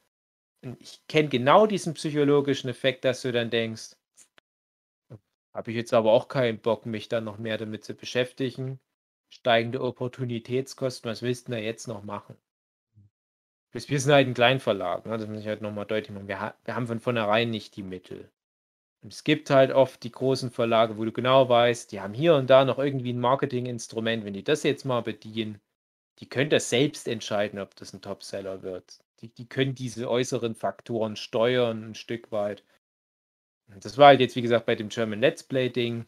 Und 0.61 0.79
ich 0.81 1.01
kenne 1.07 1.29
genau 1.29 1.65
diesen 1.65 1.93
psychologischen 1.93 2.69
Effekt, 2.69 3.05
dass 3.05 3.21
du 3.21 3.31
dann 3.31 3.49
denkst, 3.49 3.95
habe 5.53 5.71
ich 5.71 5.77
jetzt 5.77 5.93
aber 5.93 6.11
auch 6.11 6.27
keinen 6.27 6.59
Bock, 6.59 6.85
mich 6.85 7.09
dann 7.09 7.23
noch 7.23 7.37
mehr 7.37 7.57
damit 7.57 7.83
zu 7.83 7.93
beschäftigen. 7.93 8.79
Steigende 9.29 9.81
Opportunitätskosten, 9.81 11.09
was 11.09 11.21
willst 11.21 11.47
du 11.47 11.51
denn 11.51 11.61
da 11.61 11.65
jetzt 11.65 11.87
noch 11.87 12.03
machen? 12.03 12.35
Wir 13.71 13.99
sind 13.99 14.11
halt 14.11 14.27
ein 14.27 14.33
Kleinverlag, 14.33 15.05
ne? 15.05 15.17
das 15.17 15.27
muss 15.27 15.41
ich 15.41 15.47
halt 15.47 15.61
nochmal 15.61 15.85
deutlich 15.85 16.11
machen. 16.11 16.27
Wir, 16.27 16.55
wir 16.65 16.75
haben 16.75 16.87
von 16.87 16.99
vornherein 16.99 17.51
nicht 17.51 17.75
die 17.75 17.83
Mittel. 17.83 18.31
Es 19.07 19.23
gibt 19.23 19.49
halt 19.49 19.71
oft 19.71 20.03
die 20.03 20.11
großen 20.11 20.51
Verlage, 20.51 20.97
wo 20.97 21.05
du 21.05 21.11
genau 21.11 21.47
weißt, 21.47 21.91
die 21.91 22.01
haben 22.01 22.13
hier 22.13 22.35
und 22.35 22.49
da 22.49 22.65
noch 22.65 22.79
irgendwie 22.79 23.13
ein 23.13 23.19
Marketinginstrument. 23.19 24.25
Wenn 24.25 24.33
die 24.33 24.43
das 24.43 24.63
jetzt 24.63 24.83
mal 24.85 25.01
bedienen, 25.01 25.61
die 26.19 26.27
können 26.27 26.49
das 26.49 26.69
selbst 26.69 27.07
entscheiden, 27.07 27.59
ob 27.59 27.75
das 27.75 27.93
ein 27.93 28.01
Topseller 28.01 28.61
wird. 28.61 28.99
Die, 29.21 29.29
die 29.29 29.47
können 29.47 29.75
diese 29.75 30.09
äußeren 30.09 30.55
Faktoren 30.55 31.15
steuern 31.15 31.91
ein 31.91 31.95
Stück 31.95 32.31
weit. 32.31 32.63
Und 33.67 33.85
das 33.85 33.97
war 33.97 34.07
halt 34.07 34.19
jetzt, 34.19 34.35
wie 34.35 34.41
gesagt, 34.41 34.65
bei 34.65 34.75
dem 34.75 34.89
German 34.89 35.21
Let's 35.21 35.43
Play-Ding. 35.43 36.05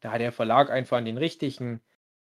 Da 0.00 0.12
hat 0.12 0.20
der 0.20 0.32
Verlag 0.32 0.70
einfach 0.70 0.98
an 0.98 1.06
den 1.06 1.18
richtigen 1.18 1.80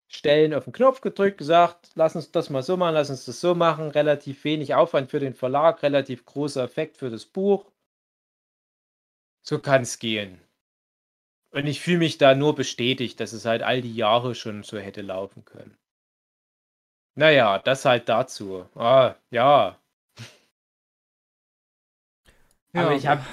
Stellen 0.09 0.55
auf 0.55 0.65
den 0.65 0.73
Knopf 0.73 1.01
gedrückt, 1.03 1.39
gesagt, 1.39 1.91
lass 1.95 2.17
uns 2.17 2.33
das 2.33 2.51
mal 2.51 2.63
so 2.63 2.77
machen, 2.77 2.95
lass 2.95 3.11
uns 3.11 3.25
das 3.27 3.41
so 3.41 3.55
machen. 3.55 3.91
Relativ 3.91 4.45
wenig 4.45 4.75
Aufwand 4.75 5.11
für 5.11 5.21
den 5.21 5.35
Verlag, 5.35 5.83
relativ 5.83 6.25
großer 6.27 6.65
Effekt 6.65 6.97
für 6.97 7.11
das 7.11 7.27
Buch. 7.27 7.71
So 9.43 9.59
kann 9.59 9.83
es 9.83 9.99
gehen. 9.99 10.41
Und 11.53 11.67
ich 11.67 11.81
fühle 11.81 11.99
mich 11.99 12.19
da 12.19 12.35
nur 12.35 12.55
bestätigt, 12.55 13.19
dass 13.21 13.33
es 13.33 13.45
halt 13.45 13.63
all 13.63 13.83
die 13.83 13.95
Jahre 13.95 14.35
schon 14.35 14.63
so 14.63 14.79
hätte 14.79 15.03
laufen 15.03 15.45
können. 15.45 15.77
Naja, 17.17 17.59
das 17.59 17.85
halt 17.85 18.09
dazu. 18.09 18.67
Ah, 18.75 19.17
ja. 19.31 19.77
ja 22.73 22.83
aber 22.83 22.95
ich 22.95 23.07
habe 23.07 23.25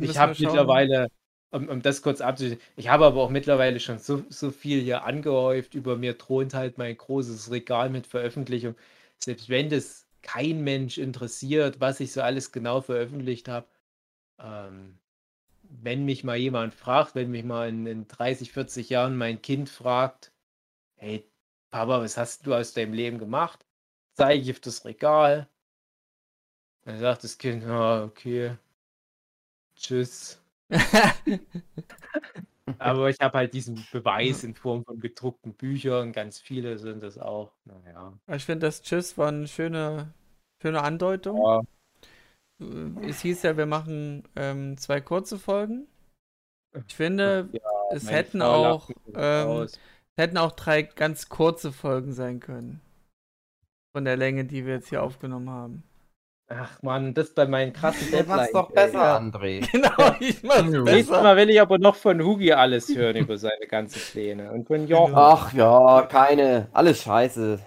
ich 0.00 0.18
hab 0.18 0.38
mittlerweile, 0.38 1.08
um, 1.50 1.68
um 1.68 1.82
das 1.82 2.02
kurz 2.02 2.20
abzuschließen, 2.20 2.62
ich 2.76 2.88
habe 2.88 3.06
aber 3.06 3.22
auch 3.22 3.30
mittlerweile 3.30 3.80
schon 3.80 3.98
so, 3.98 4.22
so 4.28 4.50
viel 4.50 4.82
hier 4.82 5.04
angehäuft. 5.04 5.74
Über 5.74 5.96
mir 5.96 6.18
thront 6.18 6.52
halt 6.52 6.76
mein 6.76 6.96
großes 6.96 7.50
Regal 7.50 7.88
mit 7.88 8.06
Veröffentlichung. 8.06 8.76
Selbst 9.18 9.48
wenn 9.48 9.70
das 9.70 10.06
kein 10.20 10.62
Mensch 10.62 10.98
interessiert, 10.98 11.80
was 11.80 12.00
ich 12.00 12.12
so 12.12 12.20
alles 12.20 12.52
genau 12.52 12.82
veröffentlicht 12.82 13.48
habe, 13.48 13.66
ähm, 14.40 14.98
wenn 15.70 16.04
mich 16.04 16.24
mal 16.24 16.36
jemand 16.36 16.74
fragt, 16.74 17.14
wenn 17.14 17.30
mich 17.30 17.44
mal 17.44 17.68
in, 17.68 17.86
in 17.86 18.08
30, 18.08 18.52
40 18.52 18.90
Jahren 18.90 19.16
mein 19.16 19.42
Kind 19.42 19.68
fragt, 19.68 20.32
hey, 20.96 21.28
Papa, 21.70 22.00
was 22.00 22.16
hast 22.16 22.46
du 22.46 22.54
aus 22.54 22.74
deinem 22.74 22.94
Leben 22.94 23.18
gemacht? 23.18 23.66
Zeige 24.14 24.42
ich 24.42 24.50
auf 24.50 24.60
das 24.60 24.84
Regal. 24.84 25.48
Dann 26.84 27.00
sagt 27.00 27.24
das 27.24 27.38
Kind, 27.38 27.64
oh, 27.66 28.04
okay, 28.04 28.56
tschüss. 29.76 30.40
Aber 32.78 33.10
ich 33.10 33.20
habe 33.20 33.38
halt 33.38 33.54
diesen 33.54 33.86
Beweis 33.92 34.42
in 34.44 34.54
Form 34.54 34.84
von 34.84 34.98
gedruckten 35.00 35.54
Büchern, 35.54 36.12
ganz 36.12 36.38
viele 36.38 36.78
sind 36.78 37.02
das 37.02 37.18
auch. 37.18 37.52
Naja. 37.64 38.18
Ich 38.28 38.44
finde, 38.44 38.66
das 38.66 38.82
Tschüss 38.82 39.16
war 39.16 39.28
eine 39.28 39.46
schöne, 39.46 40.12
schöne 40.60 40.82
Andeutung. 40.82 41.36
Ja. 41.38 41.62
Äh, 42.60 43.08
es 43.08 43.20
hieß 43.20 43.42
ja, 43.42 43.56
wir 43.56 43.66
machen 43.66 44.24
ähm, 44.36 44.76
zwei 44.78 45.00
kurze 45.00 45.38
Folgen. 45.38 45.86
Ich 46.86 46.94
finde, 46.94 47.48
ja, 47.52 47.60
es 47.92 48.10
hätten 48.10 48.42
auch, 48.42 48.90
ähm, 49.14 49.66
hätten 50.16 50.36
auch 50.36 50.52
drei 50.52 50.82
ganz 50.82 51.28
kurze 51.28 51.72
Folgen 51.72 52.12
sein 52.12 52.40
können. 52.40 52.80
Von 53.94 54.04
der 54.04 54.16
Länge, 54.16 54.44
die 54.44 54.66
wir 54.66 54.74
jetzt 54.74 54.90
hier 54.90 55.02
aufgenommen 55.02 55.48
haben. 55.48 55.82
Ach 56.48 56.80
man, 56.82 57.12
das 57.12 57.30
bei 57.34 57.46
meinen 57.46 57.72
krassen 57.72 58.10
Deadlines. 58.10 58.26
Du 58.26 58.36
machst 58.36 58.54
doch 58.54 58.70
besser, 58.70 58.98
ja. 58.98 59.16
André. 59.16 59.66
Genau, 59.72 60.14
ich 60.20 60.42
mach's 60.42 60.62
besser. 60.62 60.82
Nächstes 60.82 61.22
Mal 61.22 61.36
will 61.36 61.50
ich 61.50 61.60
aber 61.60 61.78
noch 61.78 61.96
von 61.96 62.22
Hugi 62.22 62.52
alles 62.52 62.94
hören 62.94 63.16
über 63.16 63.36
seine 63.36 63.66
ganzen 63.66 64.00
Pläne. 64.00 64.52
Und 64.52 64.66
von 64.68 64.86
Jochen. 64.86 65.14
Ach 65.16 65.52
ja, 65.52 66.02
keine. 66.02 66.68
Alles 66.72 67.02
scheiße. 67.02 67.58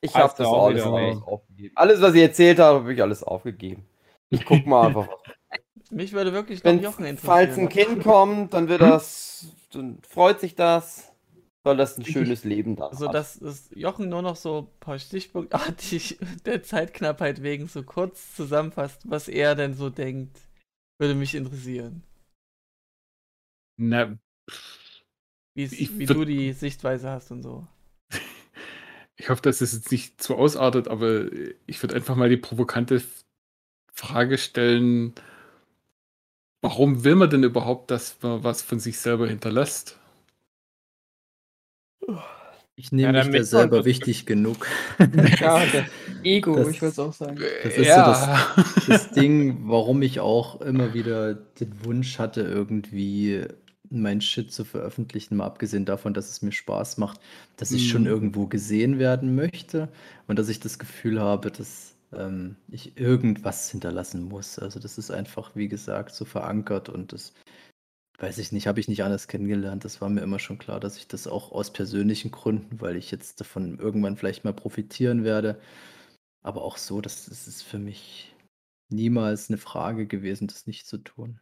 Ich 0.00 0.14
habe 0.14 0.34
das 0.36 0.46
alles, 0.46 0.82
alles 0.84 1.22
aufgegeben. 1.22 1.72
Alles, 1.76 2.00
was 2.00 2.14
ich 2.14 2.22
erzählt 2.22 2.58
habe, 2.58 2.80
habe 2.80 2.92
ich 2.92 3.02
alles 3.02 3.22
aufgegeben. 3.22 3.86
Ich 4.30 4.44
guck 4.44 4.66
mal 4.66 4.88
einfach. 4.88 5.08
Mich 5.90 6.12
würde 6.12 6.32
wirklich 6.32 6.64
noch 6.64 6.72
Jochen 6.72 7.04
interessieren. 7.04 7.16
Falls 7.20 7.58
ein 7.58 7.68
Kind 7.68 8.02
kommt, 8.02 8.52
dann 8.54 8.68
wird 8.68 8.80
das, 8.80 9.52
dann 9.72 10.00
freut 10.02 10.40
sich 10.40 10.56
das, 10.56 11.12
soll 11.66 11.76
das 11.76 11.98
ein 11.98 12.04
schönes 12.04 12.44
Leben 12.44 12.76
da 12.76 12.86
Also, 12.86 13.08
dass 13.08 13.40
das 13.40 13.70
Jochen 13.74 14.08
nur 14.08 14.22
noch 14.22 14.36
so 14.36 14.58
ein 14.58 14.78
paar 14.78 15.00
stichpunktartig 15.00 16.18
der 16.46 16.62
Zeitknappheit 16.62 17.42
wegen 17.42 17.66
so 17.66 17.82
kurz 17.82 18.36
zusammenfasst, 18.36 19.02
was 19.04 19.26
er 19.26 19.56
denn 19.56 19.74
so 19.74 19.90
denkt, 19.90 20.38
würde 21.00 21.16
mich 21.16 21.34
interessieren. 21.34 22.04
Na, 23.78 24.16
wie 25.54 26.06
du 26.06 26.24
die 26.24 26.52
Sichtweise 26.52 27.10
hast 27.10 27.32
und 27.32 27.42
so. 27.42 27.66
Ich 29.18 29.30
hoffe, 29.30 29.40
dass 29.40 29.62
es 29.62 29.72
jetzt 29.72 29.90
nicht 29.90 30.22
zu 30.22 30.36
ausartet, 30.36 30.88
aber 30.88 31.32
ich 31.66 31.82
würde 31.82 31.94
einfach 31.94 32.16
mal 32.16 32.28
die 32.28 32.36
provokante 32.36 33.02
Frage 33.96 34.36
stellen, 34.36 35.14
warum 36.60 37.02
will 37.02 37.16
man 37.16 37.30
denn 37.30 37.42
überhaupt, 37.42 37.90
dass 37.90 38.18
man 38.22 38.44
was 38.44 38.62
von 38.62 38.78
sich 38.78 38.98
selber 38.98 39.26
hinterlässt? 39.26 39.98
Ich 42.78 42.92
nehme 42.92 43.16
ja, 43.16 43.24
mich 43.24 43.34
da 43.34 43.44
selber 43.44 43.84
wichtig 43.86 44.26
genug. 44.26 44.66
Ja, 45.40 45.64
das 45.64 45.84
Ego, 46.22 46.56
das, 46.56 46.68
ich 46.68 46.82
würde 46.82 46.92
es 46.92 46.98
auch 46.98 47.12
sagen. 47.12 47.38
Das 47.62 47.76
ist 47.76 47.86
ja. 47.86 48.04
so 48.04 48.66
das, 48.66 48.86
das 48.86 49.10
Ding, 49.14 49.60
warum 49.62 50.02
ich 50.02 50.20
auch 50.20 50.60
immer 50.60 50.92
wieder 50.92 51.34
den 51.34 51.84
Wunsch 51.84 52.18
hatte, 52.18 52.42
irgendwie 52.42 53.46
mein 53.88 54.20
Shit 54.20 54.52
zu 54.52 54.64
veröffentlichen, 54.64 55.36
mal 55.36 55.46
abgesehen 55.46 55.86
davon, 55.86 56.12
dass 56.12 56.28
es 56.28 56.42
mir 56.42 56.52
Spaß 56.52 56.98
macht, 56.98 57.20
dass 57.56 57.70
ich 57.70 57.88
schon 57.88 58.02
mhm. 58.02 58.08
irgendwo 58.08 58.46
gesehen 58.46 58.98
werden 58.98 59.34
möchte 59.34 59.88
und 60.26 60.38
dass 60.38 60.48
ich 60.48 60.60
das 60.60 60.78
Gefühl 60.78 61.20
habe, 61.20 61.50
dass 61.50 61.95
ähm, 62.16 62.56
ich 62.68 62.98
irgendwas 62.98 63.70
hinterlassen 63.70 64.24
muss. 64.24 64.58
Also 64.58 64.80
das 64.80 64.98
ist 64.98 65.10
einfach, 65.10 65.54
wie 65.54 65.68
gesagt, 65.68 66.14
so 66.14 66.24
verankert 66.24 66.88
und 66.88 67.12
das 67.12 67.32
weiß 68.18 68.38
ich 68.38 68.52
nicht, 68.52 68.66
habe 68.66 68.80
ich 68.80 68.88
nicht 68.88 69.04
anders 69.04 69.28
kennengelernt. 69.28 69.84
Das 69.84 70.00
war 70.00 70.08
mir 70.08 70.22
immer 70.22 70.38
schon 70.38 70.58
klar, 70.58 70.80
dass 70.80 70.96
ich 70.96 71.06
das 71.06 71.26
auch 71.26 71.52
aus 71.52 71.72
persönlichen 71.72 72.30
Gründen, 72.30 72.80
weil 72.80 72.96
ich 72.96 73.10
jetzt 73.10 73.40
davon 73.40 73.78
irgendwann 73.78 74.16
vielleicht 74.16 74.44
mal 74.44 74.54
profitieren 74.54 75.24
werde. 75.24 75.60
Aber 76.42 76.62
auch 76.62 76.78
so, 76.78 77.00
das, 77.00 77.26
das 77.26 77.46
ist 77.46 77.62
für 77.62 77.78
mich 77.78 78.34
niemals 78.88 79.50
eine 79.50 79.58
Frage 79.58 80.06
gewesen, 80.06 80.46
das 80.46 80.66
nicht 80.66 80.86
zu 80.86 80.98
tun. 80.98 81.40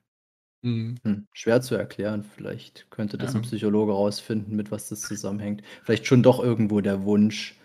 Mhm. 0.63 0.97
Hm, 1.05 1.27
schwer 1.33 1.61
zu 1.61 1.75
erklären. 1.75 2.25
Vielleicht 2.25 2.91
könnte 2.91 3.19
das 3.19 3.35
ja. 3.35 3.41
ein 3.41 3.43
Psychologe 3.43 3.93
rausfinden, 3.93 4.57
mit 4.57 4.71
was 4.71 4.89
das 4.89 5.03
zusammenhängt. 5.03 5.63
Vielleicht 5.83 6.07
schon 6.07 6.23
doch 6.23 6.43
irgendwo 6.43 6.81
der 6.81 7.05
Wunsch, 7.05 7.61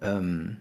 ähm, 0.00 0.56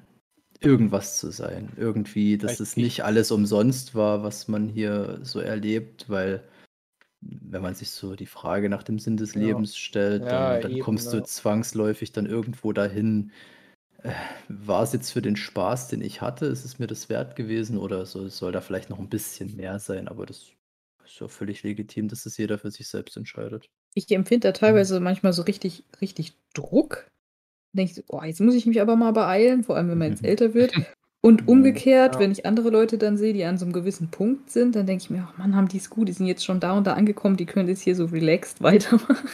irgendwas 0.63 1.17
zu 1.17 1.31
sein. 1.31 1.71
Irgendwie, 1.77 2.37
dass 2.37 2.59
es 2.59 2.77
nicht 2.77 3.03
alles 3.03 3.31
umsonst 3.31 3.95
war, 3.95 4.23
was 4.23 4.47
man 4.47 4.69
hier 4.69 5.19
so 5.23 5.39
erlebt, 5.39 6.09
weil 6.09 6.43
wenn 7.21 7.61
man 7.61 7.75
sich 7.75 7.91
so 7.91 8.15
die 8.15 8.25
Frage 8.25 8.69
nach 8.69 8.83
dem 8.83 8.99
Sinn 8.99 9.17
des 9.17 9.33
ja. 9.33 9.41
Lebens 9.41 9.77
stellt, 9.77 10.23
dann, 10.23 10.61
dann 10.61 10.71
eben, 10.71 10.81
kommst 10.81 11.11
du 11.13 11.17
ja. 11.17 11.23
zwangsläufig 11.23 12.11
dann 12.11 12.25
irgendwo 12.25 12.73
dahin. 12.73 13.31
Äh, 14.01 14.11
war 14.49 14.83
es 14.83 14.93
jetzt 14.93 15.11
für 15.11 15.21
den 15.21 15.35
Spaß, 15.35 15.87
den 15.87 16.01
ich 16.01 16.21
hatte, 16.21 16.45
ist 16.45 16.65
es 16.65 16.79
mir 16.79 16.87
das 16.87 17.09
wert 17.09 17.35
gewesen 17.35 17.77
oder 17.77 18.05
soll, 18.05 18.29
soll 18.29 18.51
da 18.51 18.61
vielleicht 18.61 18.89
noch 18.89 18.99
ein 18.99 19.09
bisschen 19.09 19.55
mehr 19.55 19.79
sein? 19.79 20.07
Aber 20.07 20.25
das 20.25 20.51
ist 21.05 21.19
ja 21.19 21.27
völlig 21.27 21.63
legitim, 21.63 22.07
dass 22.07 22.25
es 22.25 22.37
jeder 22.37 22.57
für 22.57 22.71
sich 22.71 22.87
selbst 22.87 23.15
entscheidet. 23.15 23.69
Ich 23.93 24.11
empfinde 24.11 24.49
da 24.49 24.51
teilweise 24.51 24.99
mhm. 24.99 25.05
manchmal 25.05 25.33
so 25.33 25.43
richtig, 25.43 25.83
richtig 26.01 26.33
Druck, 26.53 27.07
denke 27.73 27.93
ich, 27.95 28.03
oh, 28.07 28.21
jetzt 28.23 28.41
muss 28.41 28.55
ich 28.55 28.65
mich 28.65 28.81
aber 28.81 28.95
mal 28.95 29.11
beeilen, 29.11 29.63
vor 29.63 29.75
allem 29.75 29.89
wenn 29.89 29.97
man 29.97 30.11
jetzt 30.11 30.25
älter 30.25 30.53
wird. 30.53 30.73
Und 31.25 31.47
umgekehrt, 31.47 32.15
ja. 32.15 32.19
wenn 32.19 32.33
ich 32.33 32.45
andere 32.45 32.69
Leute 32.69 32.97
dann 32.97 33.17
sehe, 33.17 33.33
die 33.33 33.45
an 33.45 33.57
so 33.57 33.63
einem 33.63 33.73
gewissen 33.73 34.11
Punkt 34.11 34.51
sind, 34.51 34.75
dann 34.75 34.85
denke 34.85 35.03
ich 35.05 35.09
mir, 35.09 35.25
oh 35.29 35.37
Mann, 35.37 35.55
haben 35.55 35.69
die 35.69 35.77
es 35.77 35.89
gut, 35.89 36.09
die 36.09 36.11
sind 36.11 36.25
jetzt 36.25 36.43
schon 36.43 36.59
da 36.59 36.73
und 36.73 36.85
da 36.85 36.93
angekommen, 36.93 37.37
die 37.37 37.45
können 37.45 37.69
jetzt 37.69 37.81
hier 37.81 37.95
so 37.95 38.05
relaxed 38.05 38.61
weitermachen. 38.61 39.29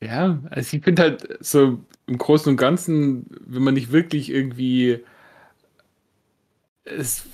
Ja, 0.00 0.42
also 0.48 0.76
ich 0.76 0.82
finde 0.82 1.02
halt 1.02 1.38
so 1.40 1.80
im 2.06 2.16
Großen 2.18 2.48
und 2.50 2.56
Ganzen, 2.56 3.26
wenn 3.44 3.62
man 3.62 3.74
nicht 3.74 3.92
wirklich 3.92 4.30
irgendwie 4.30 5.00
es, 6.84 7.24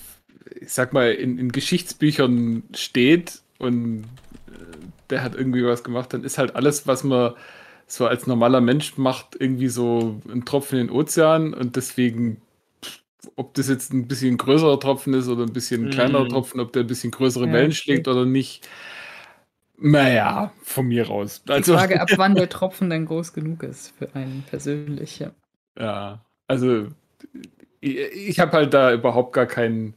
ich 0.60 0.72
sag 0.72 0.92
mal, 0.92 1.12
in, 1.12 1.38
in 1.38 1.52
Geschichtsbüchern 1.52 2.62
steht 2.74 3.42
und 3.58 4.04
äh, 4.48 4.76
der 5.10 5.22
hat 5.22 5.34
irgendwie 5.34 5.64
was 5.64 5.84
gemacht, 5.84 6.12
dann 6.12 6.24
ist 6.24 6.38
halt 6.38 6.54
alles, 6.54 6.86
was 6.86 7.04
man 7.04 7.34
so 7.90 8.06
als 8.06 8.26
normaler 8.26 8.60
Mensch 8.60 8.96
macht 8.96 9.36
irgendwie 9.38 9.68
so 9.68 10.20
ein 10.32 10.44
Tropfen 10.44 10.78
in 10.78 10.86
den 10.86 10.96
Ozean 10.96 11.54
und 11.54 11.76
deswegen 11.76 12.40
ob 13.36 13.52
das 13.54 13.68
jetzt 13.68 13.92
ein 13.92 14.06
bisschen 14.06 14.38
größerer 14.38 14.78
Tropfen 14.78 15.12
ist 15.12 15.28
oder 15.28 15.42
ein 15.42 15.52
bisschen 15.52 15.88
mm. 15.88 15.90
kleinerer 15.90 16.28
Tropfen, 16.28 16.60
ob 16.60 16.72
der 16.72 16.84
ein 16.84 16.86
bisschen 16.86 17.10
größere 17.10 17.46
ja, 17.46 17.52
Wellen 17.52 17.72
schlägt 17.72 18.08
oder 18.08 18.24
nicht. 18.24 18.66
Naja, 19.76 20.52
von 20.62 20.86
mir 20.86 21.06
raus. 21.06 21.42
Also, 21.48 21.72
Die 21.72 21.78
Frage, 21.78 22.00
ab 22.00 22.08
wann 22.16 22.34
der 22.34 22.48
Tropfen 22.48 22.88
dann 22.90 23.06
groß 23.06 23.32
genug 23.32 23.62
ist 23.62 23.92
für 23.98 24.14
einen 24.14 24.44
persönlich. 24.48 25.18
Ja, 25.18 25.32
ja 25.78 26.20
also 26.46 26.86
ich, 27.80 27.96
ich 27.98 28.40
habe 28.40 28.52
halt 28.52 28.72
da 28.72 28.92
überhaupt 28.92 29.32
gar 29.32 29.46
keinen 29.46 29.94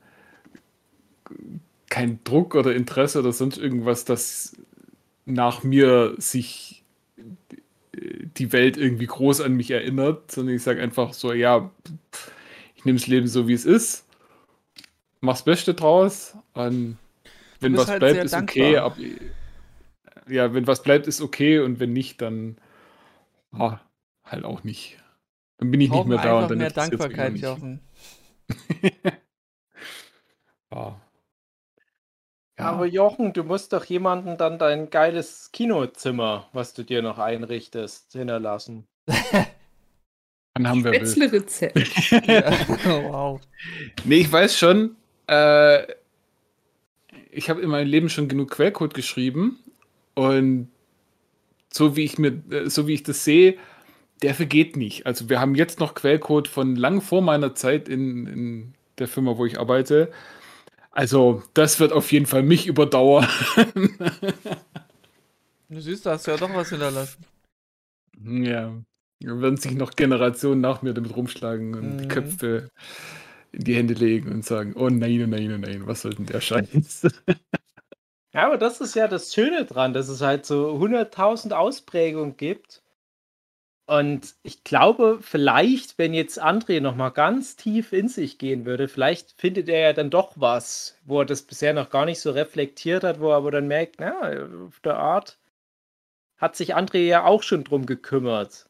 kein 1.90 2.20
Druck 2.24 2.56
oder 2.56 2.74
Interesse 2.74 3.20
oder 3.20 3.32
sonst 3.32 3.57
irgendwas, 3.57 4.03
das 4.03 4.57
nach 5.26 5.64
mir 5.64 6.15
sich 6.18 6.73
die 8.38 8.52
Welt 8.52 8.78
irgendwie 8.78 9.06
groß 9.06 9.42
an 9.42 9.54
mich 9.54 9.72
erinnert, 9.72 10.32
sondern 10.32 10.56
ich 10.56 10.64
sage 10.64 10.82
einfach 10.82 11.14
so, 11.14 11.34
ja, 11.34 11.72
ich 12.76 12.86
nehme 12.86 12.98
das 12.98 13.08
Leben 13.08 13.28
so, 13.28 13.48
wie 13.48 13.54
es 13.54 13.66
ist, 13.66 14.06
mach's 15.22 15.44
Beste 15.44 15.74
draus 15.74 16.36
und 16.54 16.98
wenn 17.60 17.78
was 17.78 17.88
halt 17.88 18.00
bleibt, 18.00 18.24
ist 18.24 18.34
dankbar. 18.34 18.66
okay. 18.66 18.78
Ab, 18.78 18.98
ja, 20.28 20.54
wenn 20.54 20.68
was 20.68 20.84
bleibt, 20.84 21.08
ist 21.08 21.22
okay 21.22 21.60
und 21.60 21.80
wenn 21.80 21.94
nicht, 21.94 22.22
dann 22.22 22.58
ah, 23.52 23.80
halt 24.26 24.44
auch 24.44 24.64
nicht. 24.64 24.98
Dann 25.58 25.72
bin 25.72 25.82
ich 25.82 25.90
nicht 25.90 26.06
mehr 26.08 26.18
da 26.18 26.40
und 26.40 26.52
dann 26.52 26.58
mehr 26.58 26.72
Dankbarkeit, 26.72 27.38
Jochen. 27.38 27.80
ja. 30.72 31.02
Ja. 32.58 32.66
Aber 32.66 32.86
Jochen, 32.86 33.34
du 33.34 33.44
musst 33.44 33.74
doch 33.74 33.86
jemanden 33.86 34.38
dann 34.38 34.60
dein 34.60 34.90
geiles 34.90 35.50
Kinozimmer, 35.52 36.50
was 36.54 36.74
du 36.74 36.84
dir 36.84 37.02
noch 37.02 37.18
einrichtest, 37.18 38.14
hinterlassen. 38.14 38.88
Dann 40.56 40.68
haben 40.68 40.84
wir 40.84 40.92
Rezept. 40.92 41.80
ja. 42.28 42.52
oh, 42.86 43.12
wow. 43.12 43.42
Nee, 44.06 44.18
ich 44.18 44.32
weiß 44.32 44.56
schon, 44.56 44.96
äh, 45.28 45.82
ich 47.32 47.50
habe 47.50 47.62
in 47.62 47.70
meinem 47.70 47.88
Leben 47.88 48.10
schon 48.10 48.28
genug 48.28 48.52
Quellcode 48.52 48.94
geschrieben 48.94 49.58
und 50.14 50.70
so 51.72 51.96
wie 51.96 52.04
ich 52.04 52.20
mir, 52.20 52.40
äh, 52.52 52.70
so 52.70 52.88
wie 52.88 52.94
ich 52.94 53.02
das 53.02 53.24
sehe, 53.24 53.58
der 54.22 54.36
vergeht 54.36 54.78
nicht. 54.78 55.08
Also 55.08 55.28
wir 55.28 55.40
haben 55.40 55.56
jetzt 55.56 55.80
noch 55.80 55.96
Quellcode 55.96 56.48
von 56.48 56.76
lang 56.76 57.02
vor 57.02 57.24
meiner 57.24 57.56
Zeit 57.56 57.90
in, 57.90 58.28
in 58.28 58.74
der 59.00 59.08
Firma, 59.08 59.38
wo 59.38 59.46
ich 59.48 59.60
arbeite. 59.60 60.12
Also, 60.94 61.41
das 61.56 61.80
wird 61.80 61.91
auf 61.91 62.11
jeden 62.11 62.28
Fall 62.28 62.44
mich 62.44 62.68
überdauern. 62.68 63.28
du 65.70 65.80
siehst, 65.80 66.06
da 66.06 66.11
hast 66.11 66.28
du 66.28 66.32
ja 66.32 66.38
doch 66.38 66.53
was 66.53 66.70
hinterlassen. 66.70 67.26
Ja. 68.24 68.72
Da 69.20 69.41
werden 69.41 69.57
sich 69.57 69.74
noch 69.74 69.95
Generationen 69.95 70.61
nach 70.61 70.84
mir 70.84 70.94
damit 70.94 71.15
rumschlagen 71.15 71.74
und 71.74 71.95
mhm. 71.98 72.07
Köpfe 72.10 72.70
in 73.52 73.64
die 73.64 73.76
Hände 73.76 73.95
legen 73.95 74.32
und 74.32 74.45
sagen: 74.45 74.74
Oh 74.76 74.90
nein, 74.90 75.24
oh 75.24 75.28
nein, 75.28 75.52
oh 75.52 75.57
nein, 75.57 75.88
was 75.88 76.03
soll 76.03 76.14
denn 76.14 76.28
der 76.28 76.41
Scheiß? 76.41 77.07
Ja, 78.36 78.48
aber 78.48 78.57
das 78.57 78.82
ist 78.82 78.95
ja 78.95 79.07
das 79.07 79.32
Schöne 79.32 79.64
dran, 79.65 79.94
dass 79.94 80.07
es 80.07 80.22
halt 80.22 80.48
so 80.48 80.76
100.000 80.76 81.52
Ausprägungen 81.52 82.36
gibt 82.36 82.83
und 83.86 84.36
ich 84.44 84.64
glaube, 84.64 85.20
vielleicht, 85.22 85.98
wenn 85.98 86.14
jetzt 86.14 86.42
André 86.42 86.80
noch 86.80 86.96
mal 86.96 87.10
ganz 87.10 87.58
tief 87.58 87.92
in 87.92 88.08
sich 88.08 88.38
gehen 88.38 88.66
würde, 88.66 88.88
vielleicht 88.88 89.34
findet 89.34 89.68
er 89.68 89.80
ja 89.80 89.94
dann 89.94 90.10
doch 90.10 90.34
was, 90.36 90.98
wo 91.04 91.20
er 91.20 91.26
das 91.26 91.42
bisher 91.42 91.74
noch 91.74 91.90
gar 91.90 92.06
nicht 92.06 92.22
so 92.22 92.32
reflektiert 92.32 93.04
hat, 93.04 93.20
wo 93.20 93.32
er 93.32 93.38
aber 93.38 93.52
dann 93.52 93.68
merkt, 93.68 94.00
na, 94.00 94.22
auf 94.66 94.80
der 94.80 94.98
Art 94.98 95.38
hat 96.38 96.56
sich 96.56 96.76
André 96.76 97.00
ja 97.00 97.26
auch 97.26 97.44
schon 97.44 97.66
drum 97.66 97.86
gekümmert, 97.86 98.70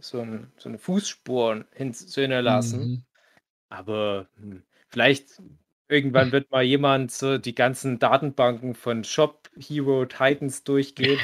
so, 0.00 0.20
ein, 0.20 0.52
so 0.56 0.68
eine 0.68 0.78
Fußspur 0.78 1.64
hinzuhinterlassen. 1.72 2.80
Mhm. 2.80 3.04
Aber 3.68 4.28
hm, 4.36 4.62
vielleicht 4.88 5.40
Irgendwann 5.92 6.32
wird 6.32 6.50
mal 6.50 6.62
jemand 6.62 7.12
so 7.12 7.36
die 7.36 7.54
ganzen 7.54 7.98
Datenbanken 7.98 8.74
von 8.74 9.04
Shop 9.04 9.50
Hero 9.58 10.06
Titans 10.06 10.64
durchgehen, 10.64 11.18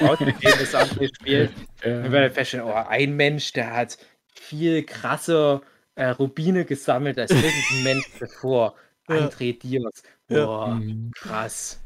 das 0.00 0.74
andere 0.74 1.08
spielt. 1.08 1.52
Ja. 1.84 2.00
Dann 2.00 2.10
wird 2.10 2.32
feststellen, 2.32 2.64
oh, 2.66 2.72
ein 2.72 3.16
Mensch, 3.16 3.52
der 3.52 3.76
hat 3.76 3.98
viel 4.32 4.82
krasser 4.84 5.60
äh, 5.94 6.06
Rubine 6.06 6.64
gesammelt 6.64 7.18
als 7.18 7.32
irgendein 7.32 7.82
Mensch 7.82 8.06
bevor. 8.18 8.74
André 9.08 9.58
Diaz. 9.58 10.02
Boah, 10.28 10.68
ja. 10.68 10.74
Mhm. 10.74 11.12
krass. 11.14 11.82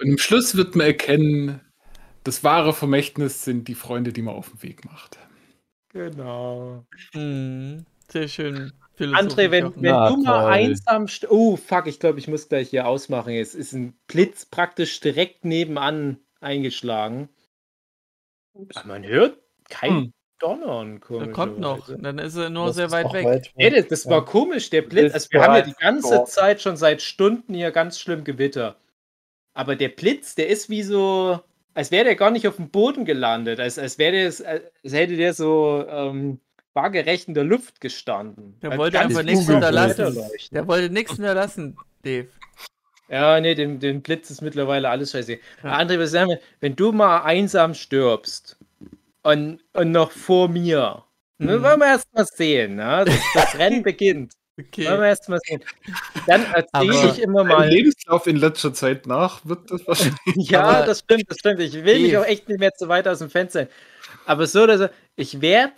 Und 0.00 0.08
im 0.08 0.18
Schluss 0.18 0.56
wird 0.56 0.74
man 0.74 0.88
erkennen, 0.88 1.60
das 2.24 2.42
wahre 2.42 2.72
Vermächtnis 2.72 3.44
sind 3.44 3.68
die 3.68 3.76
Freunde, 3.76 4.12
die 4.12 4.22
man 4.22 4.34
auf 4.34 4.50
dem 4.50 4.62
Weg 4.64 4.84
macht. 4.84 5.20
Genau. 5.90 6.84
Mhm. 7.12 7.86
Sehr 8.10 8.26
schön. 8.26 8.72
André, 8.98 9.50
wenn, 9.50 9.74
wenn 9.76 9.92
Na, 9.92 10.08
du 10.08 10.16
mal 10.22 10.46
einsam. 10.46 11.06
Oh, 11.28 11.56
fuck, 11.56 11.86
ich 11.86 11.98
glaube, 11.98 12.18
ich 12.18 12.28
muss 12.28 12.48
gleich 12.48 12.70
hier 12.70 12.86
ausmachen. 12.86 13.34
Es 13.34 13.54
ist 13.54 13.72
ein 13.72 13.94
Blitz 14.06 14.46
praktisch 14.46 15.00
direkt 15.00 15.44
nebenan 15.44 16.18
eingeschlagen. 16.40 17.28
Aber 18.54 18.86
man 18.86 19.04
hört 19.04 19.38
kein 19.68 19.90
hm. 19.90 20.12
Donnern. 20.38 21.00
Da 21.08 21.26
kommt 21.28 21.58
noch. 21.58 21.88
Dann 21.88 22.18
ist 22.18 22.36
er 22.36 22.50
nur 22.50 22.66
das 22.66 22.76
sehr 22.76 22.90
weit 22.90 23.12
weg. 23.12 23.24
Weit 23.24 23.52
nee, 23.54 23.70
das, 23.70 23.88
das 23.88 24.04
ja. 24.04 24.10
war 24.10 24.24
komisch, 24.24 24.68
der 24.70 24.82
Blitz. 24.82 25.14
Also, 25.14 25.28
wir 25.30 25.42
haben 25.42 25.54
ja 25.54 25.62
die 25.62 25.74
ganze 25.78 26.16
Gott. 26.16 26.28
Zeit 26.28 26.60
schon 26.60 26.76
seit 26.76 27.02
Stunden 27.02 27.54
hier 27.54 27.70
ganz 27.70 27.98
schlimm 27.98 28.24
Gewitter. 28.24 28.76
Aber 29.54 29.76
der 29.76 29.88
Blitz, 29.88 30.34
der 30.34 30.48
ist 30.48 30.68
wie 30.68 30.82
so. 30.82 31.40
Als 31.72 31.90
wäre 31.90 32.04
der 32.04 32.16
gar 32.16 32.30
nicht 32.30 32.46
auf 32.46 32.56
dem 32.56 32.68
Boden 32.68 33.04
gelandet. 33.04 33.58
Als, 33.58 33.78
als 33.78 33.98
wäre 33.98 34.12
der, 34.12 34.26
als 34.26 34.92
hätte 34.92 35.16
der 35.16 35.34
so. 35.34 35.84
Ähm, 35.88 36.40
waagerecht 36.74 37.28
in 37.28 37.34
der 37.34 37.44
Luft 37.44 37.80
gestanden. 37.80 38.58
Der 38.60 38.76
wollte 38.76 39.00
einfach 39.00 39.22
nichts 39.22 39.46
hinterlassen. 39.46 40.18
Der 40.52 40.66
wollte 40.66 40.92
nichts 40.92 41.12
hinterlassen, 41.12 41.76
Dave. 42.02 42.28
Ja, 43.08 43.40
nee, 43.40 43.54
den, 43.54 43.80
den 43.80 44.02
Blitz 44.02 44.30
ist 44.30 44.40
mittlerweile 44.40 44.88
alles 44.88 45.12
scheiße. 45.12 45.38
Ja. 45.62 45.78
André, 45.78 45.98
was 45.98 46.10
sagen 46.10 46.30
wir, 46.30 46.40
wenn 46.60 46.74
du 46.74 46.92
mal 46.92 47.22
einsam 47.22 47.74
stirbst 47.74 48.56
und, 49.22 49.60
und 49.72 49.92
noch 49.92 50.10
vor 50.10 50.48
mir, 50.48 51.04
mhm. 51.38 51.46
ne, 51.46 51.62
wollen 51.62 51.80
wir 51.80 51.86
erst 51.86 52.12
mal 52.14 52.24
sehen, 52.24 52.76
ne? 52.76 53.04
das, 53.06 53.14
das 53.34 53.54
Rennen 53.58 53.82
beginnt. 53.82 54.32
Okay. 54.58 54.86
Wollen 54.86 55.00
wir 55.00 55.08
erst 55.08 55.28
mal 55.28 55.40
sehen. 55.44 55.62
Dann 56.26 56.44
erzähle 56.52 57.10
ich 57.10 57.20
immer 57.20 57.42
mal. 57.42 57.68
Lebenslauf 57.68 58.26
in 58.28 58.36
letzter 58.36 58.72
Zeit 58.72 59.06
nach 59.06 59.44
wird 59.44 59.70
das 59.70 59.84
wahrscheinlich. 59.86 60.48
ja, 60.48 60.86
das 60.86 61.00
stimmt, 61.00 61.24
das 61.28 61.38
stimmt. 61.38 61.60
Ich 61.60 61.74
will 61.74 62.00
mich 62.00 62.16
auch 62.16 62.24
echt 62.24 62.48
nicht 62.48 62.60
mehr 62.60 62.72
zu 62.72 62.88
weit 62.88 63.08
aus 63.08 63.18
dem 63.18 63.30
Fenster. 63.30 63.66
Aber 64.26 64.46
so, 64.46 64.66
dass 64.66 64.90
ich 65.16 65.40
werde 65.40 65.74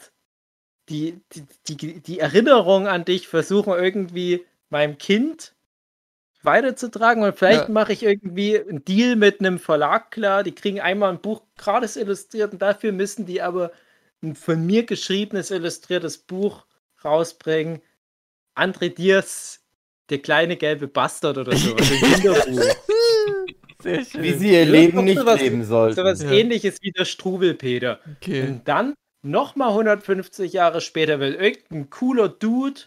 die, 0.89 1.21
die, 1.33 1.77
die, 1.77 2.01
die 2.01 2.19
Erinnerung 2.21 2.87
an 2.87 3.05
dich 3.05 3.29
versuchen 3.29 3.73
irgendwie 3.73 4.45
meinem 4.69 4.99
Kind 4.99 5.55
weiterzutragen 6.43 7.23
und 7.25 7.37
vielleicht 7.37 7.69
ja. 7.69 7.73
mache 7.73 7.93
ich 7.93 8.03
irgendwie 8.03 8.59
einen 8.59 8.85
Deal 8.85 9.17
mit 9.17 9.41
einem 9.41 9.59
Verlag 9.59 10.11
klar, 10.13 10.45
die 10.45 10.55
kriegen 10.55 10.81
einmal 10.81 11.11
ein 11.11 11.21
Buch 11.21 11.43
gratis 11.59 11.97
illustriert 11.97 12.53
und 12.53 12.63
dafür 12.63 12.93
müssen 12.93 13.27
die 13.27 13.43
aber 13.43 13.73
ein 14.23 14.35
von 14.35 14.65
mir 14.65 14.85
geschriebenes 14.85 15.51
illustriertes 15.51 16.19
Buch 16.19 16.65
rausbringen. 17.05 17.83
André 18.55 18.89
Diers, 18.95 19.61
der 20.09 20.19
kleine 20.19 20.57
gelbe 20.57 20.89
Bastard 20.89 21.37
oder 21.37 21.55
so. 21.57 21.77
Wie 23.83 24.33
sie 24.33 24.53
ihr 24.53 24.65
Leben 24.65 25.05
nicht 25.05 25.19
sowas, 25.19 25.41
leben 25.41 25.63
sollten. 25.65 25.97
So 25.97 26.03
was 26.03 26.23
ja. 26.23 26.31
ähnliches 26.31 26.83
wie 26.83 26.91
der 26.91 27.05
Strubelpeter. 27.05 28.01
Okay. 28.17 28.43
Und 28.43 28.67
dann 28.67 28.95
nochmal 29.27 29.71
150 29.71 30.53
Jahre 30.53 30.81
später 30.81 31.21
will 31.21 31.35
irgendein 31.35 31.91
cooler 31.91 32.29
Dude 32.29 32.81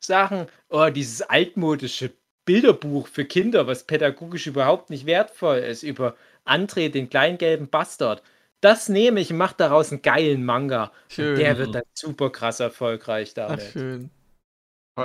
sagen, 0.00 0.46
oh, 0.68 0.88
dieses 0.90 1.22
altmodische 1.22 2.12
Bilderbuch 2.44 3.08
für 3.08 3.24
Kinder, 3.24 3.66
was 3.66 3.84
pädagogisch 3.84 4.46
überhaupt 4.46 4.90
nicht 4.90 5.06
wertvoll 5.06 5.58
ist, 5.58 5.82
über 5.82 6.16
André, 6.44 6.90
den 6.90 7.08
kleinen 7.08 7.38
gelben 7.38 7.68
Bastard. 7.68 8.22
Das 8.60 8.88
nehme 8.88 9.20
ich 9.20 9.30
und 9.30 9.38
mache 9.38 9.56
daraus 9.58 9.92
einen 9.92 10.02
geilen 10.02 10.44
Manga. 10.44 10.92
Schön. 11.08 11.38
Der 11.38 11.58
wird 11.58 11.74
dann 11.74 11.82
super 11.92 12.30
krass 12.30 12.60
erfolgreich 12.60 13.34
damit. 13.34 13.60
Ach, 13.62 13.72
schön. 13.72 14.10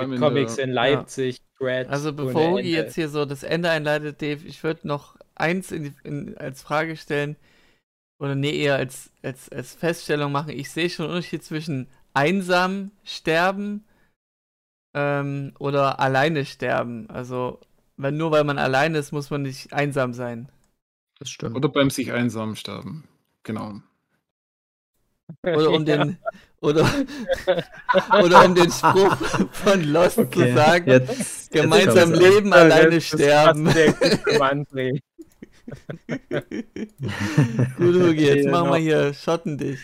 Mit 0.06 0.20
Comics 0.20 0.56
in, 0.58 0.70
Leipzig, 0.70 1.40
ja. 1.58 1.82
Also 1.88 2.12
bevor 2.12 2.52
Ugi 2.52 2.72
jetzt 2.72 2.94
hier 2.94 3.08
so 3.08 3.24
das 3.24 3.42
Ende 3.42 3.70
einleitet, 3.70 4.22
Dave, 4.22 4.46
ich 4.46 4.62
würde 4.62 4.86
noch 4.86 5.16
eins 5.34 5.72
in, 5.72 5.94
in, 6.04 6.38
als 6.38 6.62
Frage 6.62 6.96
stellen 6.96 7.36
oder 8.20 8.34
nee, 8.34 8.56
eher 8.56 8.76
als, 8.76 9.10
als, 9.22 9.48
als 9.48 9.74
Feststellung 9.74 10.30
machen, 10.30 10.50
ich 10.50 10.70
sehe 10.70 10.90
schon 10.90 11.06
einen 11.06 11.14
Unterschied 11.14 11.42
zwischen 11.42 11.88
einsam 12.12 12.90
sterben 13.02 13.84
ähm, 14.94 15.54
oder 15.58 16.00
alleine 16.00 16.44
sterben. 16.44 17.08
Also, 17.08 17.60
wenn 17.96 18.18
nur 18.18 18.30
weil 18.30 18.44
man 18.44 18.58
alleine 18.58 18.98
ist, 18.98 19.12
muss 19.12 19.30
man 19.30 19.42
nicht 19.42 19.72
einsam 19.72 20.12
sein. 20.12 20.50
Das 21.18 21.30
stimmt. 21.30 21.56
Oder 21.56 21.70
beim 21.70 21.88
sich 21.88 22.12
einsam 22.12 22.56
sterben. 22.56 23.08
Genau. 23.42 23.80
Oder 25.42 25.70
um 25.70 25.84
den, 25.84 26.18
oder, 26.60 26.90
oder 28.22 28.44
um 28.44 28.54
den 28.54 28.68
Spruch 28.70 29.16
von 29.52 29.84
Lost 29.84 30.18
okay, 30.18 30.48
zu 30.48 30.54
sagen, 30.54 30.90
jetzt, 30.90 31.52
gemeinsam 31.52 32.10
jetzt 32.10 32.20
leben, 32.20 32.52
alleine 32.52 33.00
sterben. 33.00 33.66
Gut, 37.76 37.94
Hugi, 37.94 38.26
jetzt 38.26 38.48
machen 38.48 38.70
wir 38.70 38.76
hier 38.76 39.14
Schotten 39.14 39.58
dich. 39.58 39.80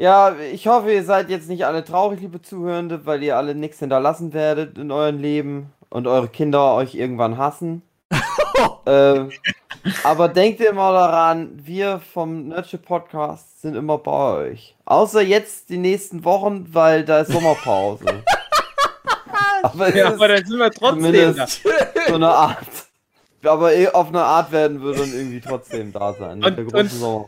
Ja, 0.00 0.34
ich 0.38 0.66
hoffe, 0.66 0.92
ihr 0.92 1.04
seid 1.04 1.28
jetzt 1.28 1.48
nicht 1.48 1.66
alle 1.66 1.84
traurig, 1.84 2.20
liebe 2.20 2.40
Zuhörende, 2.40 3.04
weil 3.04 3.22
ihr 3.22 3.36
alle 3.36 3.54
nichts 3.54 3.80
hinterlassen 3.80 4.32
werdet 4.32 4.78
in 4.78 4.90
eurem 4.90 5.18
Leben 5.18 5.74
und 5.90 6.06
eure 6.06 6.28
Kinder 6.28 6.74
euch 6.74 6.94
irgendwann 6.94 7.36
hassen. 7.36 7.82
äh, 8.86 9.24
aber 10.02 10.28
denkt 10.28 10.60
immer 10.62 10.92
daran, 10.92 11.50
wir 11.54 11.98
vom 11.98 12.48
Nerdship 12.48 12.86
Podcast 12.86 13.60
sind 13.60 13.76
immer 13.76 13.98
bei 13.98 14.50
euch. 14.50 14.74
Außer 14.86 15.20
jetzt 15.20 15.68
die 15.68 15.76
nächsten 15.76 16.24
Wochen, 16.24 16.66
weil 16.72 17.04
da 17.04 17.20
ist 17.20 17.32
Sommerpause. 17.32 18.06
aber, 19.62 19.94
ja, 19.94 20.08
aber 20.08 20.28
dann 20.28 20.46
sind 20.46 20.58
wir 20.58 20.70
trotzdem 20.70 21.36
da. 21.36 21.46
so 21.46 22.14
eine 22.14 22.28
Art 22.28 22.89
aber 23.42 23.74
eh 23.74 23.88
auf 23.88 24.08
eine 24.08 24.22
Art 24.22 24.52
werden 24.52 24.82
wir 24.82 24.92
dann 24.94 25.12
irgendwie 25.12 25.40
trotzdem 25.40 25.92
da 25.92 26.12
sein. 26.12 26.44
Und, 26.44 26.58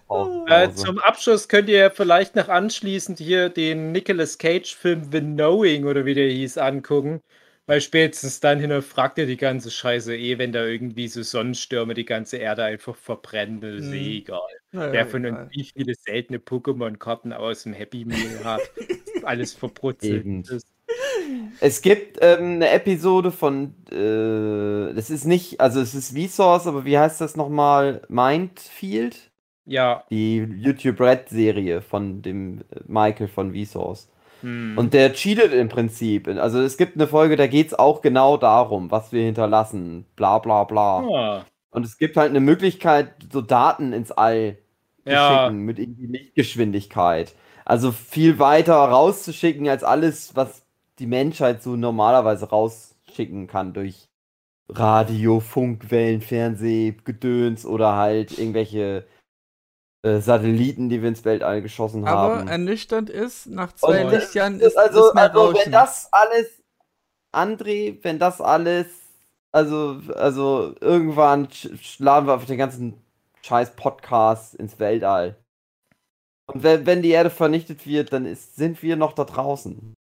und 0.08 0.50
äh, 0.50 0.70
zum 0.72 0.98
Abschluss 0.98 1.48
könnt 1.48 1.68
ihr 1.68 1.90
vielleicht 1.90 2.36
noch 2.36 2.48
anschließend 2.48 3.18
hier 3.18 3.48
den 3.48 3.92
Nicolas 3.92 4.38
Cage-Film 4.38 5.08
The 5.10 5.20
Knowing 5.20 5.84
oder 5.84 6.04
wie 6.04 6.14
der 6.14 6.28
hieß 6.28 6.58
angucken. 6.58 7.20
Weil 7.66 7.80
spätestens 7.80 8.40
dann 8.40 8.58
hinterfragt 8.58 9.18
ihr 9.18 9.26
die 9.26 9.36
ganze 9.36 9.70
Scheiße 9.70 10.16
eh, 10.16 10.36
wenn 10.36 10.50
da 10.50 10.64
irgendwie 10.64 11.06
so 11.06 11.22
Sonnenstürme 11.22 11.94
die 11.94 12.04
ganze 12.04 12.38
Erde 12.38 12.64
einfach 12.64 12.96
verbrennen. 12.96 13.60
Das 13.60 13.84
ist 13.84 13.92
eh 13.92 14.18
egal. 14.18 14.40
Naja, 14.72 14.92
Wer 14.92 15.06
von 15.06 15.26
uns 15.26 15.38
wie 15.52 15.64
viele 15.64 15.94
seltene 15.94 16.38
Pokémon-Karten 16.38 17.32
aus 17.32 17.62
dem 17.62 17.72
Happy 17.72 18.04
Meal 18.04 18.42
hat, 18.42 18.62
alles 19.22 19.52
verbrutzelt. 19.52 20.24
Es 21.60 21.82
gibt 21.82 22.18
ähm, 22.20 22.54
eine 22.54 22.70
Episode 22.70 23.30
von, 23.30 23.74
äh, 23.90 24.94
das 24.94 25.10
ist 25.10 25.24
nicht, 25.24 25.60
also 25.60 25.80
es 25.80 25.94
ist 25.94 26.16
Vsauce, 26.16 26.66
aber 26.66 26.84
wie 26.84 26.98
heißt 26.98 27.20
das 27.20 27.36
nochmal? 27.36 28.02
Mindfield? 28.08 29.30
Ja. 29.64 30.04
Die 30.10 30.38
YouTube 30.38 31.00
Red 31.00 31.28
Serie 31.28 31.82
von 31.82 32.22
dem 32.22 32.60
äh, 32.70 32.80
Michael 32.86 33.28
von 33.28 33.54
Vsauce. 33.54 34.08
Hm. 34.40 34.76
Und 34.76 34.92
der 34.92 35.12
cheatet 35.12 35.52
im 35.52 35.68
Prinzip. 35.68 36.28
Also 36.28 36.60
es 36.60 36.76
gibt 36.76 36.96
eine 36.96 37.06
Folge, 37.06 37.36
da 37.36 37.46
geht 37.46 37.68
es 37.68 37.74
auch 37.74 38.02
genau 38.02 38.36
darum, 38.36 38.90
was 38.90 39.12
wir 39.12 39.22
hinterlassen. 39.22 40.04
Bla 40.16 40.38
bla 40.38 40.64
bla. 40.64 40.98
Ah. 40.98 41.46
Und 41.70 41.86
es 41.86 41.96
gibt 41.96 42.16
halt 42.16 42.30
eine 42.30 42.40
Möglichkeit, 42.40 43.14
so 43.32 43.40
Daten 43.40 43.92
ins 43.92 44.12
All 44.12 44.58
zu 45.04 45.12
ja. 45.12 45.46
schicken 45.46 45.60
mit 45.60 45.78
irgendwie 45.78 46.06
Lichtgeschwindigkeit. 46.06 47.34
Also 47.64 47.92
viel 47.92 48.38
weiter 48.38 48.74
rauszuschicken 48.74 49.68
als 49.68 49.84
alles, 49.84 50.34
was 50.34 50.61
die 51.02 51.08
Menschheit 51.08 51.64
so 51.64 51.74
normalerweise 51.74 52.48
rausschicken 52.48 53.48
kann 53.48 53.72
durch 53.72 54.08
Radio, 54.68 55.40
Funkwellen, 55.40 56.22
Fernseh, 56.22 56.96
Gedöns 57.04 57.66
oder 57.66 57.96
halt 57.96 58.38
irgendwelche 58.38 59.04
äh, 60.02 60.20
Satelliten, 60.20 60.88
die 60.88 61.02
wir 61.02 61.08
ins 61.08 61.24
Weltall 61.24 61.60
geschossen 61.60 62.06
Aber 62.06 62.20
haben. 62.20 62.40
Aber 62.42 62.50
ernüchternd 62.50 63.10
ist, 63.10 63.46
nach 63.46 63.72
zwei 63.72 64.04
Und 64.04 64.12
Lichtjahren 64.12 64.60
ist, 64.60 64.78
also, 64.78 65.08
ist 65.08 65.14
mehr 65.14 65.34
also 65.34 65.54
wenn 65.54 65.72
das 65.72 66.08
alles, 66.12 66.62
André, 67.34 67.98
wenn 68.02 68.20
das 68.20 68.40
alles, 68.40 68.86
also, 69.50 70.00
also 70.14 70.76
irgendwann 70.80 71.48
schlagen 71.50 72.28
wir 72.28 72.34
auf 72.34 72.46
den 72.46 72.58
ganzen 72.58 72.94
scheiß 73.42 73.74
Podcast 73.74 74.54
ins 74.54 74.78
Weltall. 74.78 75.36
Und 76.46 76.62
wenn, 76.62 76.86
wenn 76.86 77.02
die 77.02 77.10
Erde 77.10 77.30
vernichtet 77.30 77.86
wird, 77.86 78.12
dann 78.12 78.24
ist, 78.24 78.54
sind 78.54 78.84
wir 78.84 78.94
noch 78.94 79.14
da 79.14 79.24
draußen. 79.24 79.94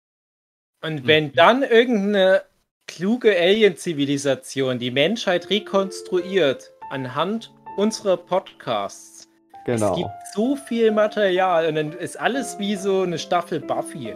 Und 0.81 1.05
wenn 1.05 1.25
mhm. 1.25 1.33
dann 1.33 1.63
irgendeine 1.63 2.43
kluge 2.87 3.37
Alien-Zivilisation 3.37 4.79
die 4.79 4.91
Menschheit 4.91 5.49
rekonstruiert 5.49 6.71
anhand 6.89 7.53
unserer 7.77 8.17
Podcasts, 8.17 9.27
genau. 9.65 9.91
es 9.91 9.97
gibt 9.97 10.09
so 10.33 10.55
viel 10.55 10.91
Material 10.91 11.67
und 11.67 11.75
dann 11.75 11.91
ist 11.91 12.19
alles 12.19 12.57
wie 12.59 12.75
so 12.75 13.01
eine 13.01 13.19
Staffel 13.19 13.59
Buffy. 13.59 14.15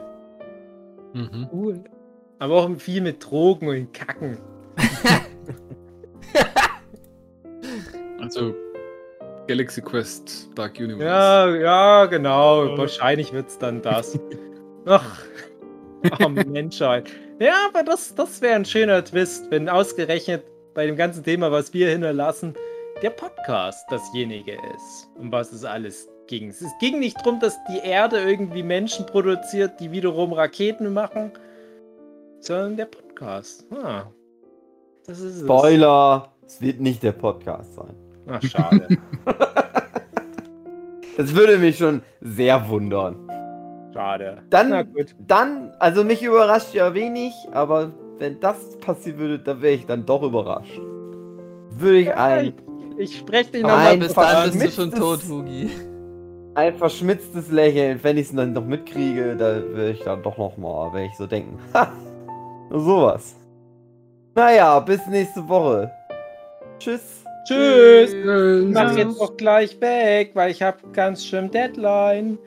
Mhm. 1.14 1.50
Cool. 1.52 1.84
Aber 2.40 2.56
auch 2.56 2.70
viel 2.78 3.02
mit 3.02 3.24
Drogen 3.24 3.68
und 3.68 3.94
Kacken. 3.94 4.38
also 8.20 8.56
Galaxy 9.48 9.82
Quest 9.82 10.50
Dark 10.56 10.80
Universe. 10.80 11.06
Ja, 11.06 11.56
ja, 11.56 12.06
genau. 12.06 12.78
Wahrscheinlich 12.78 13.34
wird 13.34 13.50
es 13.50 13.60
dann 13.60 13.82
das. 13.82 14.18
Ach. 14.86 15.22
Oh, 16.24 16.30
Menschheit. 16.30 17.10
Ja, 17.40 17.68
aber 17.70 17.84
das, 17.84 18.14
das 18.14 18.42
wäre 18.42 18.56
ein 18.56 18.66
schöner 18.66 19.04
Twist, 19.04 19.50
wenn 19.50 19.70
ausgerechnet 19.70 20.44
bei 20.74 20.86
dem 20.86 20.96
ganzen 20.96 21.24
Thema, 21.24 21.52
was 21.52 21.74
wir 21.74 21.90
hinterlassen, 21.90 22.56
der 23.02 23.10
Podcast 23.10 23.86
dasjenige 23.90 24.54
ist, 24.76 25.10
um 25.16 25.32
was 25.32 25.52
es 25.52 25.64
alles 25.64 26.10
ging. 26.28 26.50
Es 26.50 26.64
ging 26.80 27.00
nicht 27.00 27.18
darum, 27.20 27.40
dass 27.40 27.58
die 27.66 27.80
Erde 27.80 28.20
irgendwie 28.20 28.64
Menschen 28.64 29.06
produziert, 29.06 29.80
die 29.80 29.92
wiederum 29.92 30.34
Raketen 30.34 30.94
machen, 30.94 31.32
sondern 32.40 32.78
der 32.78 32.86
Podcast. 32.86 33.66
Ah, 33.72 34.06
das 35.06 35.20
ist 35.20 35.42
Spoiler! 35.42 36.34
Es. 36.46 36.56
es 36.56 36.62
wird 36.62 36.80
nicht 36.80 37.04
der 37.04 37.12
Podcast 37.12 37.76
sein. 37.76 37.96
Ach, 38.28 38.42
schade. 38.42 38.88
das 41.18 41.36
würde 41.36 41.58
mich 41.58 41.78
schon 41.78 42.02
sehr 42.22 42.70
wundern. 42.70 43.30
Schade. 43.94 44.42
Dann, 44.50 44.88
dann, 45.20 45.72
also 45.80 46.04
mich 46.04 46.24
überrascht 46.24 46.74
ja 46.74 46.94
wenig, 46.94 47.34
aber 47.52 47.92
wenn 48.18 48.40
das 48.40 48.78
passieren 48.80 49.20
würde, 49.20 49.40
dann 49.40 49.62
wäre 49.62 49.74
ich 49.74 49.86
dann 49.86 50.06
doch 50.06 50.24
überrascht. 50.24 50.80
Würde 51.72 52.00
ich 52.00 52.14
ein. 52.14 52.54
Ich, 52.98 53.18
spreche 53.18 53.52
dich 53.52 53.64
nochmal 53.64 53.98
bis 53.98 54.14
dann 54.14 54.52
bist 54.52 54.78
du 54.78 54.82
schon 54.82 54.92
tot, 54.92 55.20
Hugi. 55.28 55.70
Ein 56.56 56.76
verschmitztes 56.76 57.52
Lächeln, 57.52 58.00
wenn 58.04 58.18
ich 58.18 58.28
es 58.28 58.36
dann 58.36 58.54
noch 58.54 58.66
mitkriege, 58.66 59.36
da 59.36 59.56
würde 59.56 59.92
ich 59.92 60.02
dann 60.02 60.22
doch 60.22 60.38
nochmal, 60.38 60.94
wenn 60.94 61.06
ich 61.06 61.18
so 61.18 61.26
denken. 61.26 61.58
Ha! 61.74 61.92
Sowas. 62.70 63.36
Naja, 64.36 64.80
bis 64.80 65.06
nächste 65.08 65.48
Woche. 65.48 65.92
Tschüss. 66.80 67.24
Tschüss. 67.48 68.12
Tschüss. 68.12 68.64
Ich 68.66 68.74
mach 68.74 68.96
jetzt 68.96 69.20
auch 69.20 69.36
gleich 69.38 69.80
weg, 69.82 70.32
weil 70.34 70.52
ich 70.52 70.62
habe 70.62 70.78
ganz 70.92 71.26
schön 71.26 71.52
Deadline. 71.52 72.38